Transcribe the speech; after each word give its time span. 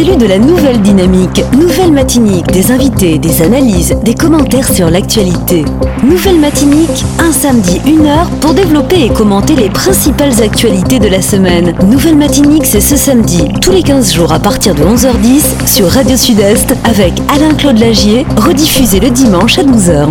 Élu 0.00 0.16
de 0.16 0.24
la 0.24 0.38
nouvelle 0.38 0.80
dynamique, 0.80 1.44
nouvelle 1.52 1.92
matinique, 1.92 2.46
des 2.46 2.72
invités, 2.72 3.18
des 3.18 3.42
analyses, 3.42 3.94
des 4.02 4.14
commentaires 4.14 4.66
sur 4.72 4.88
l'actualité. 4.88 5.62
Nouvelle 6.02 6.40
matinique, 6.40 7.04
un 7.18 7.30
samedi, 7.30 7.82
une 7.86 8.06
heure 8.06 8.30
pour 8.40 8.54
développer 8.54 9.04
et 9.04 9.10
commenter 9.10 9.54
les 9.56 9.68
principales 9.68 10.42
actualités 10.42 11.00
de 11.00 11.08
la 11.08 11.20
semaine. 11.20 11.74
Nouvelle 11.84 12.16
matinique, 12.16 12.64
c'est 12.64 12.80
ce 12.80 12.96
samedi, 12.96 13.46
tous 13.60 13.72
les 13.72 13.82
15 13.82 14.14
jours 14.14 14.32
à 14.32 14.38
partir 14.38 14.74
de 14.74 14.82
11h10 14.82 15.66
sur 15.66 15.90
Radio 15.90 16.16
Sud-Est 16.16 16.74
avec 16.84 17.12
Alain-Claude 17.28 17.78
Lagier, 17.78 18.24
rediffusé 18.38 19.00
le 19.00 19.10
dimanche 19.10 19.58
à 19.58 19.64
12h. 19.64 20.08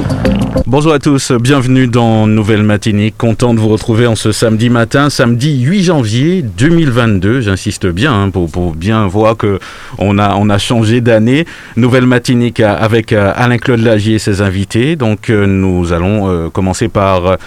Bonjour 0.67 0.93
à 0.93 0.99
tous, 0.99 1.31
bienvenue 1.31 1.87
dans 1.87 2.27
Nouvelle 2.27 2.61
Matinique. 2.61 3.15
Content 3.17 3.55
de 3.55 3.59
vous 3.59 3.69
retrouver 3.69 4.05
en 4.05 4.15
ce 4.15 4.31
samedi 4.31 4.69
matin, 4.69 5.09
samedi 5.09 5.61
8 5.61 5.83
janvier 5.83 6.41
2022. 6.43 7.41
J'insiste 7.41 7.87
bien 7.87 8.13
hein, 8.13 8.29
pour, 8.29 8.51
pour 8.51 8.75
bien 8.75 9.07
voir 9.07 9.35
que 9.35 9.59
on 9.97 10.17
a, 10.17 10.35
on 10.35 10.49
a 10.49 10.57
changé 10.57 11.01
d'année. 11.01 11.45
Nouvelle 11.75 12.05
matinique 12.05 12.59
avec 12.59 13.13
euh, 13.13 13.31
Alain-Claude 13.35 13.79
Lagier 13.79 14.15
et 14.15 14.19
ses 14.19 14.41
invités. 14.41 14.95
Donc 14.95 15.29
euh, 15.29 15.45
nous 15.45 15.93
allons 15.93 16.27
euh, 16.27 16.49
commencer 16.49 16.87
par 16.87 17.37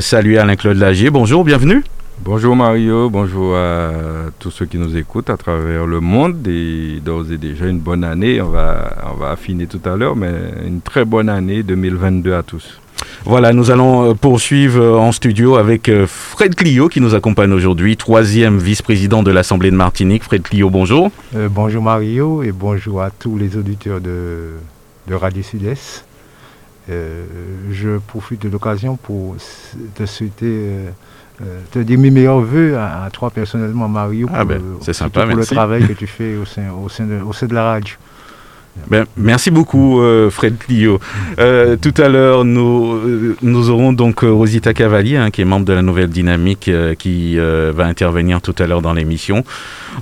saluer 0.00 0.38
Alain-Claude 0.38 0.76
Lagier. 0.76 1.10
Bonjour, 1.10 1.44
bienvenue. 1.44 1.82
Bonjour 2.20 2.56
Mario, 2.56 3.08
bonjour 3.10 3.56
à 3.56 3.92
tous 4.40 4.50
ceux 4.50 4.66
qui 4.66 4.76
nous 4.76 4.96
écoutent 4.96 5.30
à 5.30 5.36
travers 5.36 5.86
le 5.86 6.00
monde 6.00 6.46
et 6.48 6.98
d'ores 7.00 7.30
et 7.30 7.38
déjà 7.38 7.66
une 7.66 7.78
bonne 7.78 8.02
année. 8.02 8.40
On 8.40 8.48
va, 8.48 8.92
on 9.12 9.16
va 9.16 9.30
affiner 9.30 9.66
tout 9.66 9.80
à 9.84 9.96
l'heure, 9.96 10.16
mais 10.16 10.32
une 10.66 10.80
très 10.80 11.04
bonne 11.04 11.28
année 11.28 11.62
2022 11.62 12.34
à 12.34 12.42
tous. 12.42 12.80
Voilà, 13.24 13.52
nous 13.52 13.70
allons 13.70 14.10
euh, 14.10 14.14
poursuivre 14.14 14.80
euh, 14.80 14.96
en 14.96 15.12
studio 15.12 15.56
avec 15.56 15.88
euh, 15.88 16.06
Fred 16.06 16.54
Clio 16.54 16.88
qui 16.88 17.00
nous 17.00 17.14
accompagne 17.14 17.52
aujourd'hui, 17.52 17.96
troisième 17.96 18.58
vice-président 18.58 19.22
de 19.22 19.30
l'Assemblée 19.30 19.70
de 19.70 19.76
Martinique. 19.76 20.22
Fred 20.22 20.42
Clio, 20.42 20.70
bonjour. 20.70 21.10
bonjour 21.50 21.82
Mario 21.82 22.42
et 22.42 22.52
bonjour 22.52 23.02
à 23.02 23.10
tous 23.10 23.36
les 23.36 23.56
auditeurs 23.56 24.00
de, 24.00 24.52
de 25.08 25.14
Radio 25.14 25.42
Sud-Est. 25.42 26.04
je 26.88 27.98
profite 28.06 28.42
de 28.42 28.48
l'occasion 28.48 28.96
pour 28.96 29.36
te 29.94 30.06
souhaiter, 30.06 30.70
te 31.72 31.80
dire 31.80 31.98
mes 31.98 32.10
meilleurs 32.10 32.40
voeux 32.40 32.78
à, 32.78 33.08
toi 33.12 33.30
personnellement 33.30 33.88
Mario 33.88 34.28
ah 34.32 34.44
ben, 34.44 34.62
c'est 34.80 34.92
sympa, 34.92 35.26
pour 35.26 35.36
le 35.36 35.44
travail 35.44 35.86
que 35.86 35.92
tu 35.98 36.06
fais 36.06 36.36
au 36.36 36.44
sein, 36.44 36.70
au 36.72 36.88
sein, 36.88 37.04
de, 37.04 37.20
au 37.20 37.32
sein 37.32 37.46
de 37.46 37.54
la 37.54 37.64
radio. 37.64 37.94
Ben, 38.86 39.04
merci 39.16 39.50
beaucoup, 39.50 40.00
euh, 40.00 40.30
Fred 40.30 40.56
Clio. 40.58 40.98
Euh, 41.38 41.76
tout 41.76 41.94
à 41.98 42.08
l'heure, 42.08 42.44
nous, 42.44 42.94
euh, 42.94 43.36
nous 43.42 43.70
aurons 43.70 43.92
donc 43.92 44.20
Rosita 44.20 44.72
Cavalier, 44.72 45.16
hein, 45.16 45.30
qui 45.30 45.42
est 45.42 45.44
membre 45.44 45.66
de 45.66 45.72
la 45.72 45.82
Nouvelle 45.82 46.08
Dynamique, 46.08 46.70
qui 46.98 47.36
va 47.36 47.84
intervenir 47.84 48.40
tout 48.40 48.54
à 48.58 48.66
l'heure 48.66 48.82
dans 48.82 48.94
l'émission. 48.94 49.44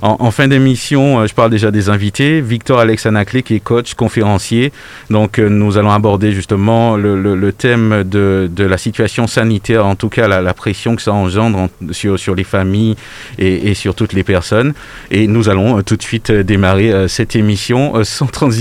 En, 0.01 0.31
fin 0.31 0.47
d'émission, 0.47 1.25
je 1.25 1.33
parle 1.33 1.51
déjà 1.51 1.71
des 1.71 1.89
invités. 1.89 2.41
Victor 2.41 2.79
Alex 2.79 3.05
Anaclé, 3.05 3.43
qui 3.43 3.55
est 3.55 3.59
coach, 3.59 3.93
conférencier. 3.93 4.71
Donc, 5.09 5.39
nous 5.39 5.77
allons 5.77 5.91
aborder 5.91 6.31
justement 6.31 6.95
le, 6.95 7.51
thème 7.51 8.03
de, 8.03 8.49
la 8.57 8.77
situation 8.77 9.27
sanitaire, 9.27 9.85
en 9.85 9.95
tout 9.95 10.09
cas 10.09 10.27
la, 10.27 10.53
pression 10.53 10.95
que 10.95 11.01
ça 11.01 11.13
engendre 11.13 11.69
sur, 11.91 12.35
les 12.35 12.43
familles 12.43 12.95
et, 13.37 13.73
sur 13.73 13.95
toutes 13.95 14.13
les 14.13 14.23
personnes. 14.23 14.73
Et 15.11 15.27
nous 15.27 15.49
allons 15.49 15.81
tout 15.83 15.95
de 15.95 16.03
suite 16.03 16.31
démarrer 16.31 17.07
cette 17.07 17.35
émission 17.35 18.03
sans 18.03 18.27
transition 18.27 18.57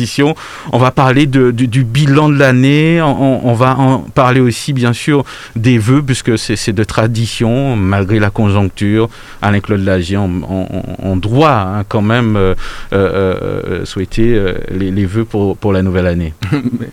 on 0.73 0.79
va 0.79 0.91
parler 0.91 1.27
du, 1.27 1.85
bilan 1.85 2.29
de 2.29 2.39
l'année. 2.39 3.01
On, 3.03 3.53
va 3.55 3.79
en 3.79 3.99
parler 4.01 4.41
aussi, 4.41 4.73
bien 4.73 4.93
sûr, 4.93 5.25
des 5.55 5.79
vœux, 5.79 6.03
puisque 6.03 6.39
c'est 6.39 6.73
de 6.73 6.85
tradition, 6.85 7.77
malgré 7.77 8.19
la 8.19 8.31
conjoncture. 8.31 9.09
Alain-Claude 9.43 9.85
Lagier, 9.85 10.17
on, 10.17 11.17
doit 11.27 11.61
hein, 11.61 11.85
quand 11.89 12.03
même 12.03 12.37
euh, 12.37 12.55
euh, 12.93 13.35
euh, 13.73 13.85
souhaiter 13.85 14.41
les, 14.71 15.07
vœux 15.07 15.25
pour, 15.25 15.73
la 15.73 15.83
nouvelle 15.83 16.07
année. 16.07 16.35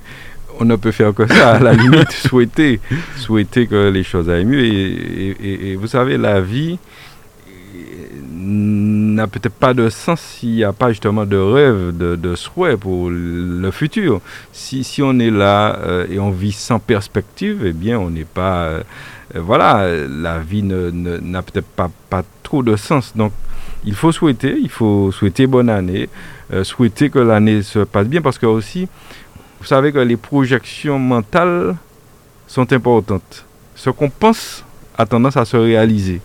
on 0.60 0.66
ne 0.66 0.76
peut 0.76 0.92
faire 0.92 1.14
que 1.14 1.28
ça, 1.28 1.54
à 1.54 1.60
la 1.60 1.74
limite, 1.84 2.12
souhaiter, 2.12 2.80
souhaiter 3.18 3.68
que 3.68 3.90
les 3.90 4.04
choses 4.04 4.30
aillent 4.30 4.46
mieux. 4.46 4.64
et 4.64 5.76
vous 5.80 5.88
savez, 5.88 6.18
la 6.18 6.42
vie 6.42 6.78
n'a 8.44 9.28
peut-être 9.28 9.54
pas 9.54 9.74
de 9.74 9.90
sens 9.90 10.20
s'il 10.22 10.52
n'y 10.52 10.64
a 10.64 10.74
pas 10.74 10.90
justement 10.90 11.26
de 11.26 11.38
rêve, 11.38 11.96
de, 11.98 12.16
de, 12.16 12.36
souhait 12.36 12.78
pour 12.78 13.10
le 13.10 13.72
futur. 13.72 14.22
Si, 14.52 14.84
si 14.84 15.02
on 15.02 15.18
est 15.20 15.32
là 15.32 15.78
euh, 15.86 16.06
et 16.10 16.20
on 16.20 16.32
vit 16.32 16.52
sans 16.52 16.80
perspective, 16.80 17.64
eh 17.66 17.74
bien, 17.74 18.00
on 18.00 18.10
n'est 18.10 18.26
pas... 18.26 18.64
Euh, 18.66 18.84
voilà, 19.36 19.88
la 20.08 20.40
vie 20.40 20.62
n'a 20.62 20.92
ne, 20.92 21.42
peut-être 21.42 21.68
pas, 21.68 21.90
pas 22.10 22.24
trop 22.44 22.62
de 22.62 22.76
sens. 22.76 23.14
Donc, 23.16 23.32
il 23.86 23.96
faut 23.96 24.12
souhaiter, 24.12 24.58
il 24.62 24.70
faut 24.70 25.12
souhaiter 25.12 25.48
bonne 25.48 25.70
année, 25.70 26.10
euh, 26.52 26.64
souhaiter 26.64 27.10
que 27.10 27.20
l'année 27.20 27.62
se 27.62 27.80
passe 27.80 28.08
bien, 28.08 28.22
parce 28.22 28.38
que 28.38 28.46
aussi, 28.46 28.88
vous 29.60 29.66
savez 29.66 29.92
que 29.92 30.00
les 30.00 30.18
projections 30.18 31.00
mentales 31.00 31.76
sont 32.48 32.72
importantes. 32.74 33.46
Ce 33.76 33.90
qu'on 33.90 34.10
pense 34.10 34.64
a 34.98 35.06
tendance 35.06 35.38
à 35.38 35.46
se 35.46 35.58
réaliser. 35.58 36.22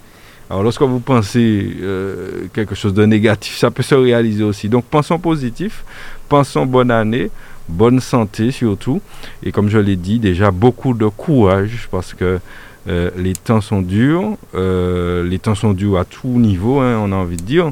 Alors 0.50 0.62
lorsque 0.62 0.82
vous 0.82 1.00
pensez 1.00 1.76
euh, 1.80 2.46
quelque 2.54 2.74
chose 2.74 2.94
de 2.94 3.04
négatif, 3.04 3.56
ça 3.56 3.70
peut 3.70 3.82
se 3.82 3.94
réaliser 3.94 4.44
aussi. 4.44 4.68
Donc 4.68 4.84
pensons 4.86 5.18
positif, 5.18 5.84
pensons 6.28 6.64
bonne 6.64 6.90
année, 6.90 7.30
bonne 7.68 8.00
santé 8.00 8.50
surtout. 8.50 9.02
Et 9.42 9.52
comme 9.52 9.68
je 9.68 9.78
l'ai 9.78 9.96
dit, 9.96 10.18
déjà 10.18 10.50
beaucoup 10.50 10.94
de 10.94 11.06
courage 11.06 11.88
parce 11.90 12.14
que 12.14 12.40
euh, 12.88 13.10
les 13.16 13.34
temps 13.34 13.60
sont 13.60 13.82
durs. 13.82 14.36
Euh, 14.54 15.22
les 15.24 15.38
temps 15.38 15.54
sont 15.54 15.72
durs 15.72 15.98
à 15.98 16.04
tout 16.04 16.38
niveau, 16.38 16.80
hein, 16.80 16.98
on 17.02 17.12
a 17.12 17.16
envie 17.16 17.36
de 17.36 17.42
dire, 17.42 17.70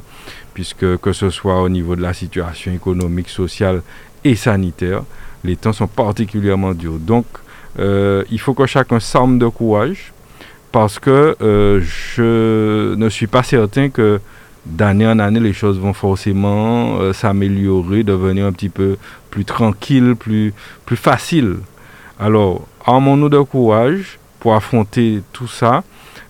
puisque 0.54 0.97
que 0.99 1.12
ce 1.12 1.31
soit 1.31 1.62
au 1.62 1.69
niveau 1.69 1.97
de 1.97 2.03
la 2.03 2.12
situation 2.12 2.72
économique, 2.72 3.28
sociale 3.28 3.82
et 4.25 4.37
sanitaire, 4.37 5.03
les 5.44 5.56
temps 5.56 5.72
sont 5.72 5.87
particulièrement 5.87 6.75
durs. 6.75 6.99
Donc 6.99 7.27
il 7.78 8.41
faut 8.41 8.54
que 8.54 8.65
chacun 8.65 9.00
s'arme 9.00 9.38
de 9.38 9.49
courage 9.49 10.15
parce 10.77 10.99
que 10.99 11.34
euh, 11.41 11.81
je 11.81 12.94
ne 12.97 13.09
suis 13.09 13.27
pas 13.27 13.43
certain 13.43 13.88
que 13.88 14.21
d'année 14.66 15.06
en 15.06 15.19
année, 15.19 15.41
les 15.41 15.54
choses 15.54 15.78
vont 15.78 15.94
forcément 15.94 16.98
euh, 17.00 17.15
s'améliorer, 17.15 18.03
devenir 18.03 18.44
un 18.44 18.53
petit 18.53 18.69
peu 18.69 18.98
plus 19.31 19.47
tranquille, 19.47 20.16
plus, 20.16 20.53
plus 20.84 20.97
facile. 20.97 21.60
Alors, 22.21 22.66
armons-nous 22.84 23.31
de 23.31 23.38
courage 23.41 24.19
pour 24.47 24.55
affronter 24.55 25.23
tout 25.33 25.49
ça. 25.49 25.83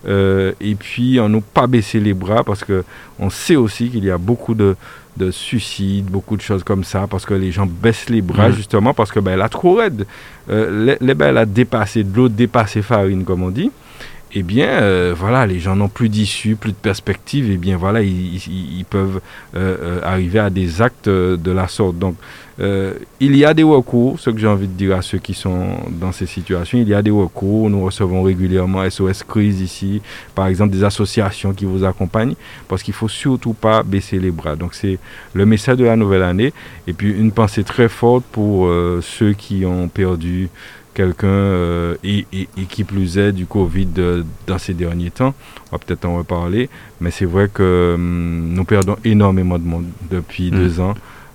Euh, 0.08 0.52
et 0.58 0.74
puis, 0.74 1.20
en 1.20 1.28
ne 1.28 1.40
pas 1.40 1.66
baisser 1.66 2.00
les 2.00 2.14
bras 2.14 2.42
parce 2.44 2.64
que 2.64 2.82
on 3.18 3.28
sait 3.28 3.56
aussi 3.56 3.90
qu'il 3.90 4.06
y 4.06 4.10
a 4.10 4.16
beaucoup 4.16 4.54
de, 4.54 4.74
suicides, 5.30 6.06
beaucoup 6.06 6.34
de 6.34 6.40
choses 6.40 6.64
comme 6.64 6.82
ça, 6.82 7.06
parce 7.10 7.26
que 7.26 7.34
les 7.34 7.52
gens 7.52 7.66
baissent 7.66 8.08
les 8.08 8.22
bras 8.22 8.50
justement 8.50 8.94
parce 8.94 9.12
que 9.12 9.20
ben, 9.20 9.32
elle 9.32 9.42
a 9.42 9.50
trop 9.50 9.74
raide. 9.74 10.06
les, 10.48 10.96
les 10.98 11.12
ben, 11.12 11.28
elle 11.28 11.36
a 11.36 11.44
dépassé 11.44 12.04
de 12.04 12.16
l'eau, 12.16 12.30
dépassé 12.30 12.80
farine, 12.80 13.22
comme 13.22 13.42
on 13.42 13.50
dit 13.50 13.70
eh 14.32 14.42
bien, 14.42 14.68
euh, 14.68 15.14
voilà, 15.16 15.46
les 15.46 15.60
gens 15.60 15.76
n'ont 15.76 15.88
plus 15.88 16.08
d'issue, 16.08 16.56
plus 16.56 16.72
de 16.72 16.76
perspective, 16.76 17.48
et 17.48 17.54
eh 17.54 17.56
bien 17.56 17.76
voilà, 17.76 18.02
ils, 18.02 18.84
peuvent 18.88 19.20
euh, 19.54 19.76
euh, 19.80 20.00
arriver 20.02 20.40
à 20.40 20.50
des 20.50 20.82
actes 20.82 21.08
de 21.08 21.50
la 21.52 21.68
sorte. 21.68 21.98
Donc, 21.98 22.16
il 22.58 23.36
y 23.36 23.44
a 23.44 23.54
des 23.54 23.62
recours, 23.62 24.18
ce 24.18 24.30
que 24.30 24.38
j'ai 24.38 24.46
envie 24.46 24.66
de 24.66 24.72
dire 24.72 24.96
à 24.96 25.02
ceux 25.02 25.18
qui 25.18 25.34
sont 25.34 25.76
dans 25.90 26.10
ces 26.10 26.26
situations, 26.26 26.78
il 26.78 26.88
y 26.88 26.94
a 26.94 27.02
des 27.02 27.10
recours, 27.10 27.70
nous 27.70 27.84
recevons 27.84 28.22
régulièrement 28.22 28.88
SOS 28.88 29.22
Crise 29.22 29.60
ici, 29.60 30.00
par 30.34 30.46
exemple 30.46 30.72
des 30.72 30.82
associations 30.82 31.52
qui 31.52 31.66
vous 31.66 31.84
accompagnent, 31.84 32.34
parce 32.66 32.82
qu'il 32.82 32.94
faut 32.94 33.08
surtout 33.08 33.52
pas 33.52 33.82
baisser 33.82 34.18
les 34.18 34.30
bras. 34.30 34.56
Donc, 34.56 34.74
c'est 34.74 34.98
le 35.34 35.46
message 35.46 35.76
de 35.76 35.84
la 35.84 35.96
nouvelle 35.96 36.22
année, 36.22 36.52
et 36.86 36.94
puis 36.94 37.12
une 37.12 37.30
pensée 37.30 37.62
très 37.62 37.88
forte 37.88 38.24
pour 38.32 38.70
ceux 39.02 39.34
qui 39.34 39.64
ont 39.66 39.88
perdu 39.88 40.48
quelqu'un 40.96 41.26
euh, 41.26 41.94
et, 42.02 42.24
qui 42.70 42.82
plus 42.82 43.18
est 43.18 43.32
du 43.32 43.44
Covid 43.44 43.88
euh, 43.98 44.22
dans 44.46 44.56
ces 44.58 44.72
derniers 44.72 45.10
temps. 45.10 45.34
On 45.70 45.76
va 45.76 45.78
peut-être 45.78 46.06
en 46.06 46.16
reparler, 46.16 46.70
mais 47.02 47.10
c'est 47.10 47.26
vrai 47.26 47.50
que 47.52 47.92
hum, 47.94 48.54
nous 48.54 48.64
perdons 48.64 48.96
énormément 49.04 49.58
de 49.58 49.64
monde 49.64 49.84
depuis 50.10 50.50
mm. 50.50 50.54
deux 50.56 50.80
ans. 50.80 50.94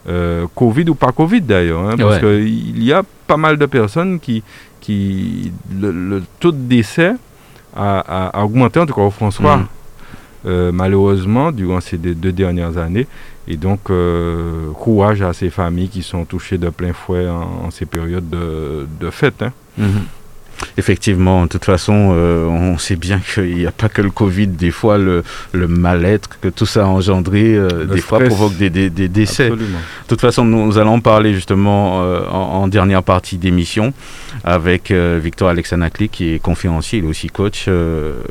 Euh, 0.09 0.47
Covid 0.55 0.89
ou 0.89 0.95
pas 0.95 1.11
Covid 1.11 1.41
d'ailleurs, 1.41 1.81
hein, 1.81 1.95
parce 1.95 2.17
qu'il 2.19 2.83
y 2.83 2.91
a 2.91 3.03
pas 3.27 3.37
mal 3.37 3.57
de 3.57 3.67
personnes 3.67 4.19
qui, 4.19 4.41
qui 4.79 5.51
le, 5.79 6.23
taux 6.39 6.51
de 6.51 6.57
décès 6.57 7.13
a, 7.75 8.43
augmenté, 8.43 8.79
en 8.79 8.87
tout 8.87 8.95
cas 8.95 9.03
au 9.03 9.11
François, 9.11 9.57
mm. 10.43 10.71
malheureusement, 10.71 11.51
durant 11.51 11.79
ces 11.81 11.97
deux 11.97 12.31
dernières 12.31 12.79
années. 12.79 13.05
Et 13.47 13.57
donc, 13.57 13.89
euh, 13.89 14.71
courage 14.73 15.21
à 15.21 15.33
ces 15.33 15.49
familles 15.49 15.89
qui 15.89 16.03
sont 16.03 16.25
touchées 16.25 16.57
de 16.57 16.69
plein 16.69 16.93
fouet 16.93 17.27
en, 17.27 17.71
ces 17.71 17.85
périodes 17.85 18.29
de, 18.29 18.87
de 18.99 19.09
fête. 19.09 19.41
Hein. 19.41 19.51
Mhm. 19.77 20.05
Effectivement, 20.77 21.43
de 21.43 21.47
toute 21.49 21.65
façon, 21.65 22.11
euh, 22.13 22.45
on 22.45 22.77
sait 22.77 22.95
bien 22.95 23.19
qu'il 23.19 23.55
n'y 23.55 23.65
a 23.65 23.71
pas 23.71 23.89
que 23.89 24.01
le 24.01 24.11
Covid. 24.11 24.47
Des 24.47 24.71
fois, 24.71 24.97
le, 24.97 25.23
le 25.53 25.67
mal-être 25.67 26.39
que 26.39 26.49
tout 26.49 26.65
ça 26.65 26.83
a 26.83 26.87
engendré, 26.87 27.55
euh, 27.55 27.85
des 27.85 27.99
fois 27.99 28.19
provoque 28.19 28.55
des, 28.57 28.69
des, 28.69 28.89
des 28.89 29.07
décès. 29.07 29.45
Absolument. 29.47 29.79
De 29.79 30.07
toute 30.07 30.21
façon, 30.21 30.45
nous 30.45 30.77
allons 30.77 31.01
parler 31.01 31.33
justement 31.33 32.03
euh, 32.03 32.21
en, 32.29 32.61
en, 32.63 32.67
dernière 32.67 33.01
partie 33.03 33.37
d'émission 33.37 33.93
avec 34.43 34.91
Victor 34.91 35.49
Alexanacli, 35.49 36.09
qui 36.09 36.33
est 36.33 36.39
conférencier, 36.39 36.99
il 36.99 37.05
est 37.05 37.07
aussi 37.07 37.27
coach. 37.27 37.67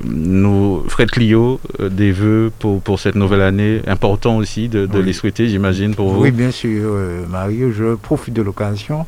Nous, 0.04 0.84
Fred 0.88 1.10
Clio, 1.10 1.60
des 1.78 2.12
vœux 2.12 2.50
pour, 2.58 2.80
pour 2.80 3.00
cette 3.00 3.16
nouvelle 3.16 3.42
année, 3.42 3.82
important 3.86 4.36
aussi 4.36 4.68
de, 4.68 4.86
de 4.86 4.98
Oui. 4.98 5.04
les 5.04 5.12
souhaiter, 5.12 5.48
j'imagine, 5.48 5.94
pour 5.94 6.10
vous. 6.12 6.22
Oui, 6.22 6.30
bien 6.30 6.50
sûr, 6.50 6.94
Mario. 7.28 7.70
Je 7.70 7.94
profite 7.96 8.34
de 8.34 8.42
l'occasion 8.42 9.04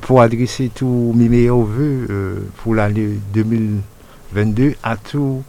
pour 0.00 0.20
adresser 0.20 0.70
tous 0.74 1.12
mes 1.14 1.28
meilleurs 1.28 1.58
voeux 1.58 2.06
euh, 2.10 2.36
pour 2.58 2.74
l'année 2.74 3.18
2022 3.34 4.74
à 4.82 4.96
tous, 4.96 5.42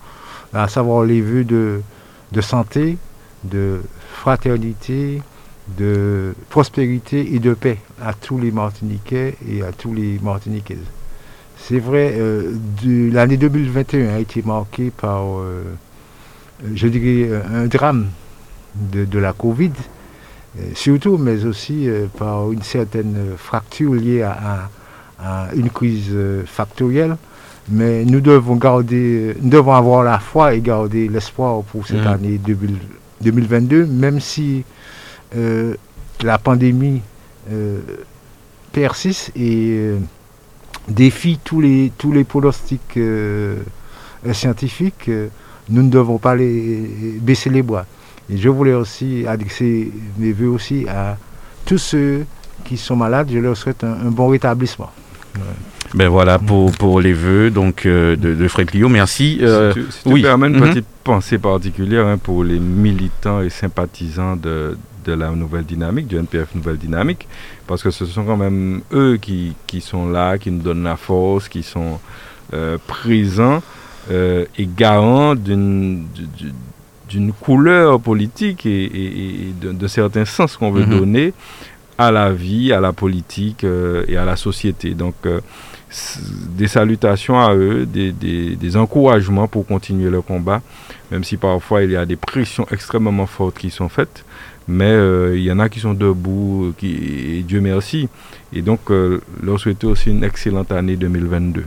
à 0.53 0.67
savoir 0.67 1.03
les 1.03 1.21
vœux 1.21 1.43
de, 1.43 1.81
de 2.31 2.41
santé, 2.41 2.97
de 3.43 3.81
fraternité, 4.13 5.21
de 5.77 6.33
prospérité 6.49 7.35
et 7.35 7.39
de 7.39 7.53
paix 7.53 7.77
à 8.01 8.13
tous 8.13 8.37
les 8.37 8.51
Martiniquais 8.51 9.35
et 9.47 9.63
à 9.63 9.71
tous 9.71 9.93
les 9.93 10.19
Martiniquaises. 10.21 10.77
C'est 11.57 11.79
vrai, 11.79 12.15
euh, 12.17 12.53
l'année 12.83 13.37
2021 13.37 14.15
a 14.15 14.19
été 14.19 14.41
marquée 14.41 14.91
par, 14.91 15.39
euh, 15.39 15.63
je 16.73 16.87
dirais, 16.87 17.41
un 17.53 17.67
drame 17.67 18.07
de, 18.75 19.05
de 19.05 19.19
la 19.19 19.31
Covid, 19.31 19.71
euh, 19.71 20.02
surtout, 20.75 21.17
mais 21.17 21.45
aussi 21.45 21.87
euh, 21.89 22.05
par 22.17 22.51
une 22.51 22.61
certaine 22.61 23.15
fracture 23.37 23.93
liée 23.93 24.21
à, 24.21 24.31
à- 24.31 24.69
à 25.25 25.53
une 25.55 25.69
crise 25.69 26.09
euh, 26.11 26.43
factorielle. 26.45 27.15
Mais 27.69 28.03
nous 28.03 28.19
devons 28.19 28.55
garder, 28.57 29.35
nous 29.41 29.49
devons 29.49 29.73
avoir 29.73 30.03
la 30.03 30.19
foi 30.19 30.53
et 30.53 30.59
garder 30.61 31.07
l'espoir 31.07 31.63
pour 31.63 31.87
cette 31.87 32.01
Mhm. 32.01 32.07
année 32.07 32.37
2000 32.37 32.75
2022, 33.21 33.85
même 33.85 34.19
si 34.19 34.63
euh, 35.37 35.75
la 36.21 36.37
pandémie 36.37 37.01
euh, 37.51 37.79
persiste 38.73 39.31
et 39.35 39.77
euh, 39.79 39.97
défie 40.89 41.39
tous 41.41 41.61
les, 41.61 41.91
tous 41.97 42.11
les 42.11 42.25
pronostics 42.25 42.97
euh, 42.97 43.55
euh, 44.27 44.33
scientifiques, 44.33 45.07
euh, 45.07 45.29
nous 45.69 45.83
ne 45.83 45.89
devons 45.89 46.17
pas 46.17 46.35
les, 46.35 47.17
baisser 47.21 47.49
les 47.49 47.61
bras. 47.61 47.85
Et 48.29 48.37
je 48.37 48.49
voulais 48.49 48.73
aussi 48.73 49.25
adresser 49.27 49.91
mes 50.17 50.31
voeux 50.31 50.49
aussi 50.49 50.85
à 50.87 51.17
tous 51.65 51.77
ceux 51.77 52.25
qui 52.63 52.77
sont 52.77 52.95
malades. 52.95 53.29
Je 53.31 53.39
leur 53.39 53.57
souhaite 53.57 53.83
un, 53.83 53.93
un 54.07 54.11
bon 54.11 54.27
rétablissement. 54.27 54.91
Ben 55.93 56.07
voilà 56.09 56.39
pour, 56.39 56.71
pour 56.71 57.01
les 57.01 57.13
vœux 57.13 57.49
donc, 57.51 57.85
euh, 57.85 58.15
de, 58.15 58.33
de 58.33 58.47
Fred 58.47 58.69
Clio. 58.71 58.89
Merci. 58.89 59.39
Euh, 59.41 59.73
si 59.73 59.79
tu, 59.79 59.91
si 59.91 60.03
tu 60.03 60.09
oui. 60.09 60.21
permets 60.21 60.47
une 60.47 60.55
Mhm. 60.59 60.69
petite 60.69 60.85
pensée 61.03 61.37
particulière 61.37 62.07
hein, 62.07 62.17
pour 62.17 62.43
les 62.43 62.59
militants 62.59 63.41
et 63.41 63.49
sympathisants 63.49 64.35
de, 64.35 64.77
de 65.05 65.13
la 65.13 65.29
nouvelle 65.31 65.65
dynamique, 65.65 66.07
du 66.07 66.15
NPF 66.17 66.55
Nouvelle 66.55 66.77
Dynamique, 66.77 67.27
parce 67.67 67.83
que 67.83 67.91
ce 67.91 68.05
sont 68.05 68.23
quand 68.23 68.37
même 68.37 68.81
eux 68.93 69.17
qui, 69.21 69.53
qui 69.67 69.81
sont 69.81 70.09
là, 70.09 70.37
qui 70.37 70.49
nous 70.49 70.61
donnent 70.61 70.83
la 70.83 70.95
force, 70.95 71.47
qui 71.49 71.61
sont 71.61 71.99
euh, 72.53 72.77
présents 72.87 73.61
euh, 74.11 74.45
et 74.57 74.67
garants 74.67 75.35
d'une 75.35 76.05
du- 76.37 76.53
d'une 77.13 77.31
couleur 77.33 77.99
politique 77.99 78.65
et, 78.65 78.83
et- 78.85 79.41
et 79.49 79.53
de, 79.61 79.71
de 79.71 79.87
certains 79.87 80.25
sens 80.25 80.57
qu'on 80.57 80.71
veut 80.71 80.85
Mhm. 80.85 80.97
donner 80.99 81.33
à 81.97 82.09
la 82.11 82.31
vie, 82.33 82.73
à 82.73 82.79
la 82.87 82.91
politique 82.91 83.63
euh, 83.63 84.03
et 84.07 84.17
à 84.17 84.25
la 84.25 84.35
société. 84.35 84.87
Donc, 85.03 85.15
euh, 85.25 85.39
des 86.57 86.67
salutations 86.67 87.39
à 87.39 87.53
eux, 87.53 87.85
des, 87.85 88.11
des- 88.11 88.55
des 88.55 88.73
encouragements 88.77 89.47
pour 89.47 89.63
continuer 89.73 90.09
le 90.09 90.21
combat, 90.21 90.61
même 91.11 91.23
si 91.23 91.37
parfois 91.37 91.83
il 91.83 91.91
y 91.91 91.95
a 91.95 92.05
des 92.05 92.15
pressions 92.15 92.65
extrêmement 92.71 93.27
fortes 93.27 93.57
qui 93.59 93.69
sont 93.69 93.89
faites, 93.89 94.25
mais 94.67 94.89
euh, 94.91 95.37
il 95.37 95.43
y 95.43 95.51
en 95.51 95.59
a 95.59 95.69
qui 95.69 95.79
sont 95.79 95.93
debout, 95.93 96.73
qui, 96.79 96.91
et 97.37 97.43
Dieu 97.43 97.61
merci. 97.61 98.09
Et 98.55 98.61
donc, 98.63 98.81
leur 99.43 99.59
souhaiter 99.59 99.85
aussi 99.87 100.09
une 100.09 100.23
excellente 100.23 100.71
année 100.71 100.95
2022. 100.95 101.63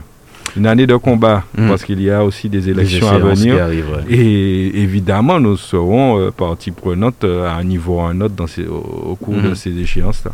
Une 0.55 0.65
année 0.65 0.87
de 0.87 0.95
combat, 0.95 1.43
Mhm. 1.57 1.67
parce 1.67 1.83
qu'il 1.83 2.01
y 2.01 2.09
a 2.09 2.23
aussi 2.23 2.49
des 2.49 2.69
élections 2.69 3.07
à 3.09 3.17
venir. 3.35 3.55
ouais. 3.81 4.15
Et 4.15 4.81
évidemment, 4.81 5.39
nous 5.39 5.57
serons 5.57 6.19
euh, 6.19 6.31
partie 6.31 6.71
prenante 6.71 7.23
euh, 7.23 7.47
à 7.47 7.55
un 7.57 7.63
niveau 7.63 7.97
ou 7.97 7.99
à 8.01 8.09
un 8.09 8.21
autre 8.21 8.33
dans 8.35 8.47
ces- 8.47 8.65
au, 8.65 8.77
au 9.11 9.15
cours 9.15 9.35
de 9.35 9.49
Mhm. 9.49 9.55
ces 9.55 9.77
échéances-là. 9.77 10.31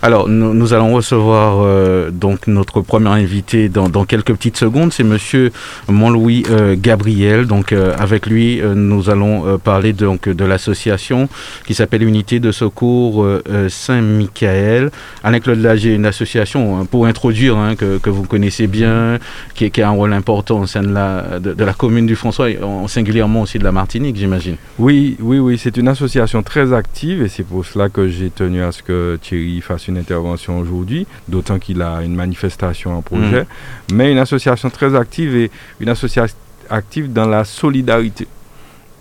Alors, 0.00 0.28
nous, 0.28 0.74
allons 0.74 0.94
recevoir 0.94 1.58
euh, 1.60 2.10
donc 2.12 2.46
notre 2.46 2.82
premier 2.82 3.08
invité 3.08 3.68
dans, 3.68 3.88
quelques 4.04 4.32
petites 4.32 4.56
secondes. 4.56 4.92
C'est 4.92 5.02
Monsieur 5.02 5.50
Montlouis 5.88 6.44
euh, 6.50 6.76
Gabriel. 6.78 7.46
Donc, 7.46 7.72
euh, 7.72 7.92
avec 7.98 8.26
lui, 8.26 8.60
nous 8.62 9.10
allons 9.10 9.58
parler 9.58 9.92
donc 9.92 10.28
de 10.28 10.44
l'association 10.44 11.28
qui 11.66 11.74
s'appelle 11.74 12.04
Unité 12.04 12.38
de 12.38 12.52
Secours 12.52 13.26
Saint-Michael. 13.68 14.90
Alain 15.24 15.40
Claude 15.40 15.60
Lager, 15.60 15.94
une 15.94 16.06
association 16.06 16.78
hein, 16.78 16.84
pour 16.84 17.06
introduire 17.06 17.56
hein, 17.56 17.74
que, 17.74 17.98
que 17.98 18.10
vous 18.10 18.22
connaissez 18.22 18.66
bien, 18.66 19.18
qui, 19.54 19.70
a 19.82 19.88
un 19.88 19.92
rôle 19.92 20.12
important 20.12 20.60
au 20.60 20.66
sein 20.66 20.82
de 20.82 20.92
la, 20.92 21.40
de, 21.40 21.54
de 21.54 21.64
la 21.64 21.72
commune 21.72 22.06
du 22.06 22.14
François, 22.16 22.50
et 22.50 22.62
en- 22.62 22.86
singulièrement 22.88 23.42
aussi 23.42 23.58
de 23.58 23.64
la 23.64 23.72
Martinique, 23.72 24.16
j'imagine. 24.16 24.56
Oui, 24.78 25.16
oui, 25.20 25.38
oui, 25.38 25.58
c'est 25.58 25.76
une 25.76 25.88
association 25.88 26.42
très 26.42 26.72
active 26.72 27.22
et 27.22 27.28
c'est 27.28 27.42
pour 27.42 27.64
cela 27.66 27.88
que 27.88 28.08
j'ai 28.08 28.30
tenu 28.30 28.62
à 28.62 28.72
ce 28.72 28.82
que 28.82 29.18
Thierry 29.20 29.60
une 29.86 29.98
intervention 29.98 30.58
aujourd'hui, 30.58 31.06
d'autant 31.28 31.58
qu'il 31.58 31.82
a 31.82 32.02
une 32.02 32.14
manifestation 32.14 32.96
en 32.96 33.02
projet, 33.02 33.46
mais 33.92 34.10
une 34.10 34.18
association 34.18 34.70
très 34.70 34.94
active 34.94 35.36
et 35.36 35.50
une 35.80 35.88
association 35.88 36.36
active 36.70 37.12
dans 37.12 37.26
la 37.26 37.44
solidarité. 37.44 38.26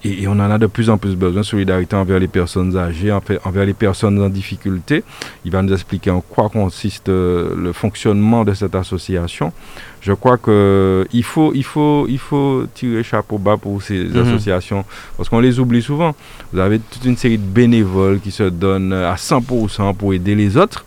Et, 0.04 0.24
et 0.24 0.28
on 0.28 0.34
en 0.34 0.40
a 0.52 0.58
de 0.58 0.68
plus 0.68 0.90
en 0.90 0.98
plus 0.98 1.16
besoin, 1.16 1.44
solidarité 1.44 1.96
envers 1.96 2.20
les 2.20 2.28
personnes 2.28 2.78
âgées, 2.78 3.12
envers, 3.12 3.66
les 3.66 3.74
personnes 3.74 4.22
en 4.22 4.30
difficulté. 4.30 5.04
Il 5.44 5.52
va 5.52 5.62
nous 5.62 5.74
expliquer 5.74 6.12
en 6.12 6.22
quoi 6.22 6.50
consiste 6.50 7.10
euh, 7.10 7.56
le 7.58 7.74
fonctionnement 7.74 8.46
de 8.46 8.54
cette 8.54 8.76
association. 8.76 9.52
Je 10.02 10.14
crois 10.14 10.38
que 10.38 11.06
il 11.12 11.24
faut, 11.24 11.52
il 11.56 11.64
faut, 11.64 12.06
il 12.08 12.20
faut 12.20 12.66
tirer 12.74 13.04
chapeau 13.04 13.38
bas 13.38 13.58
pour 13.58 13.82
ces 13.82 14.04
Mhm. 14.06 14.18
associations 14.22 14.86
parce 15.18 15.28
qu'on 15.30 15.40
les 15.40 15.60
oublie 15.60 15.82
souvent. 15.82 16.16
Vous 16.54 16.60
avez 16.60 16.80
toute 16.80 17.04
une 17.06 17.18
série 17.18 17.38
de 17.40 17.44
bénévoles 17.44 18.20
qui 18.20 18.32
se 18.32 18.44
donnent 18.44 18.94
à 18.94 19.16
100% 19.16 19.94
pour 19.96 20.14
aider 20.14 20.36
les 20.36 20.56
autres 20.58 20.86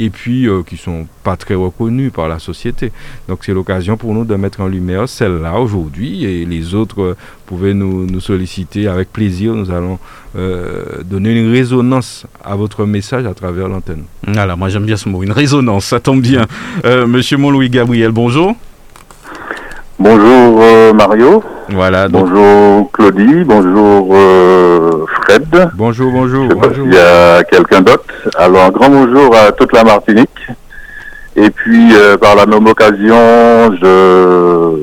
et 0.00 0.10
puis 0.10 0.48
euh, 0.48 0.62
qui 0.62 0.76
sont 0.76 1.06
pas 1.22 1.36
très 1.36 1.54
reconnus 1.54 2.10
par 2.12 2.26
la 2.26 2.38
société. 2.38 2.90
Donc 3.28 3.40
c'est 3.42 3.52
l'occasion 3.52 3.96
pour 3.96 4.12
nous 4.14 4.24
de 4.24 4.34
mettre 4.34 4.60
en 4.60 4.66
lumière 4.66 5.08
celle-là 5.08 5.60
aujourd'hui 5.60 6.24
et 6.24 6.44
les 6.44 6.74
autres 6.74 7.02
euh, 7.02 7.16
pouvaient 7.46 7.74
nous, 7.74 8.20
solliciter 8.20 8.88
avec 8.88 9.12
plaisir. 9.12 9.54
Nous 9.54 9.70
allons 9.70 9.98
euh, 10.36 11.02
donner 11.04 11.38
une 11.38 11.52
résonance 11.52 12.26
à 12.42 12.56
votre 12.56 12.86
message 12.86 13.26
à 13.26 13.34
travers 13.34 13.68
l'antenne. 13.68 14.04
Voilà, 14.26 14.56
moi 14.56 14.68
j'aime 14.70 14.86
bien 14.86 14.96
ce 14.96 15.08
mot, 15.08 15.22
une 15.22 15.32
résonance, 15.32 15.86
ça 15.86 16.00
tombe 16.00 16.22
bien. 16.22 16.46
Euh, 16.84 17.06
Monsieur 17.06 17.36
Montlouis 17.36 17.68
Gabriel, 17.68 18.10
bonjour. 18.10 18.56
Bonjour 20.00 20.62
euh, 20.62 20.92
Mario, 20.94 21.42
Voilà, 21.68 22.08
donc 22.08 22.30
bonjour 22.30 22.90
Claudie, 22.92 23.44
bonjour 23.44 24.08
euh, 24.14 25.04
Fred. 25.22 25.68
Bonjour, 25.74 26.10
bonjour. 26.10 26.44
Je 26.44 26.54
sais 26.54 26.54
pas 26.60 26.72
s'il 26.74 26.94
y 26.94 26.98
a 26.98 27.44
quelqu'un 27.44 27.82
d'autre. 27.82 28.04
Alors 28.38 28.62
un 28.64 28.70
grand 28.70 28.88
bonjour 28.88 29.36
à 29.36 29.52
toute 29.52 29.72
la 29.74 29.84
Martinique. 29.84 30.46
Et 31.36 31.50
puis 31.50 31.94
euh, 31.94 32.16
par 32.16 32.34
la 32.34 32.46
même 32.46 32.66
occasion, 32.66 33.76
je, 33.82 34.76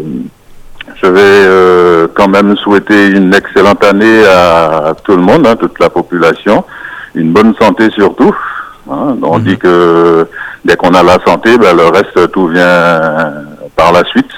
je 1.02 1.08
vais 1.08 1.20
euh, 1.24 2.08
quand 2.14 2.28
même 2.28 2.56
souhaiter 2.58 3.08
une 3.08 3.34
excellente 3.34 3.84
année 3.84 4.24
à, 4.28 4.94
tout 5.04 5.16
le 5.16 5.22
monde, 5.24 5.48
hein, 5.48 5.56
toute 5.56 5.80
la 5.80 5.90
population, 5.90 6.64
une 7.16 7.32
bonne 7.34 7.56
santé 7.60 7.90
surtout. 7.90 8.36
hein. 8.92 9.18
On 9.24 9.40
Mhm. 9.40 9.44
dit 9.46 9.58
que 9.58 10.28
dès 10.64 10.76
qu'on 10.76 10.94
a 10.94 11.02
la 11.02 11.18
santé, 11.26 11.58
ben, 11.58 11.76
le 11.76 11.86
reste 11.88 12.32
tout 12.34 12.50
vient 12.50 13.02
par 13.76 13.92
la 13.92 14.04
suite. 14.06 14.30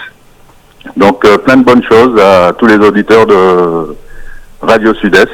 Donc 1.00 1.24
euh, 1.26 1.38
plein 1.38 1.58
de 1.58 1.64
bonnes 1.64 1.84
choses 1.84 2.20
à 2.20 2.52
tous 2.58 2.66
les 2.68 2.76
auditeurs 2.78 3.26
de 3.26 3.96
Radio 4.62 4.94
Sud-Est 4.96 5.30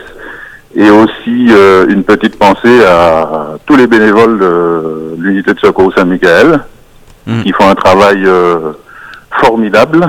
et 0.75 0.89
aussi 0.91 1.47
euh, 1.51 1.87
une 1.89 2.03
petite 2.03 2.37
pensée 2.37 2.83
à 2.85 3.55
tous 3.65 3.75
les 3.75 3.87
bénévoles 3.87 4.37
de 4.39 5.15
l'unité 5.17 5.53
de 5.53 5.59
secours 5.59 5.91
Saint-Michael 5.95 6.59
Mhm. 7.27 7.41
qui 7.43 7.51
font 7.53 7.67
un 7.67 7.73
travail 7.73 8.21
euh, 8.23 8.73
formidable 9.41 10.01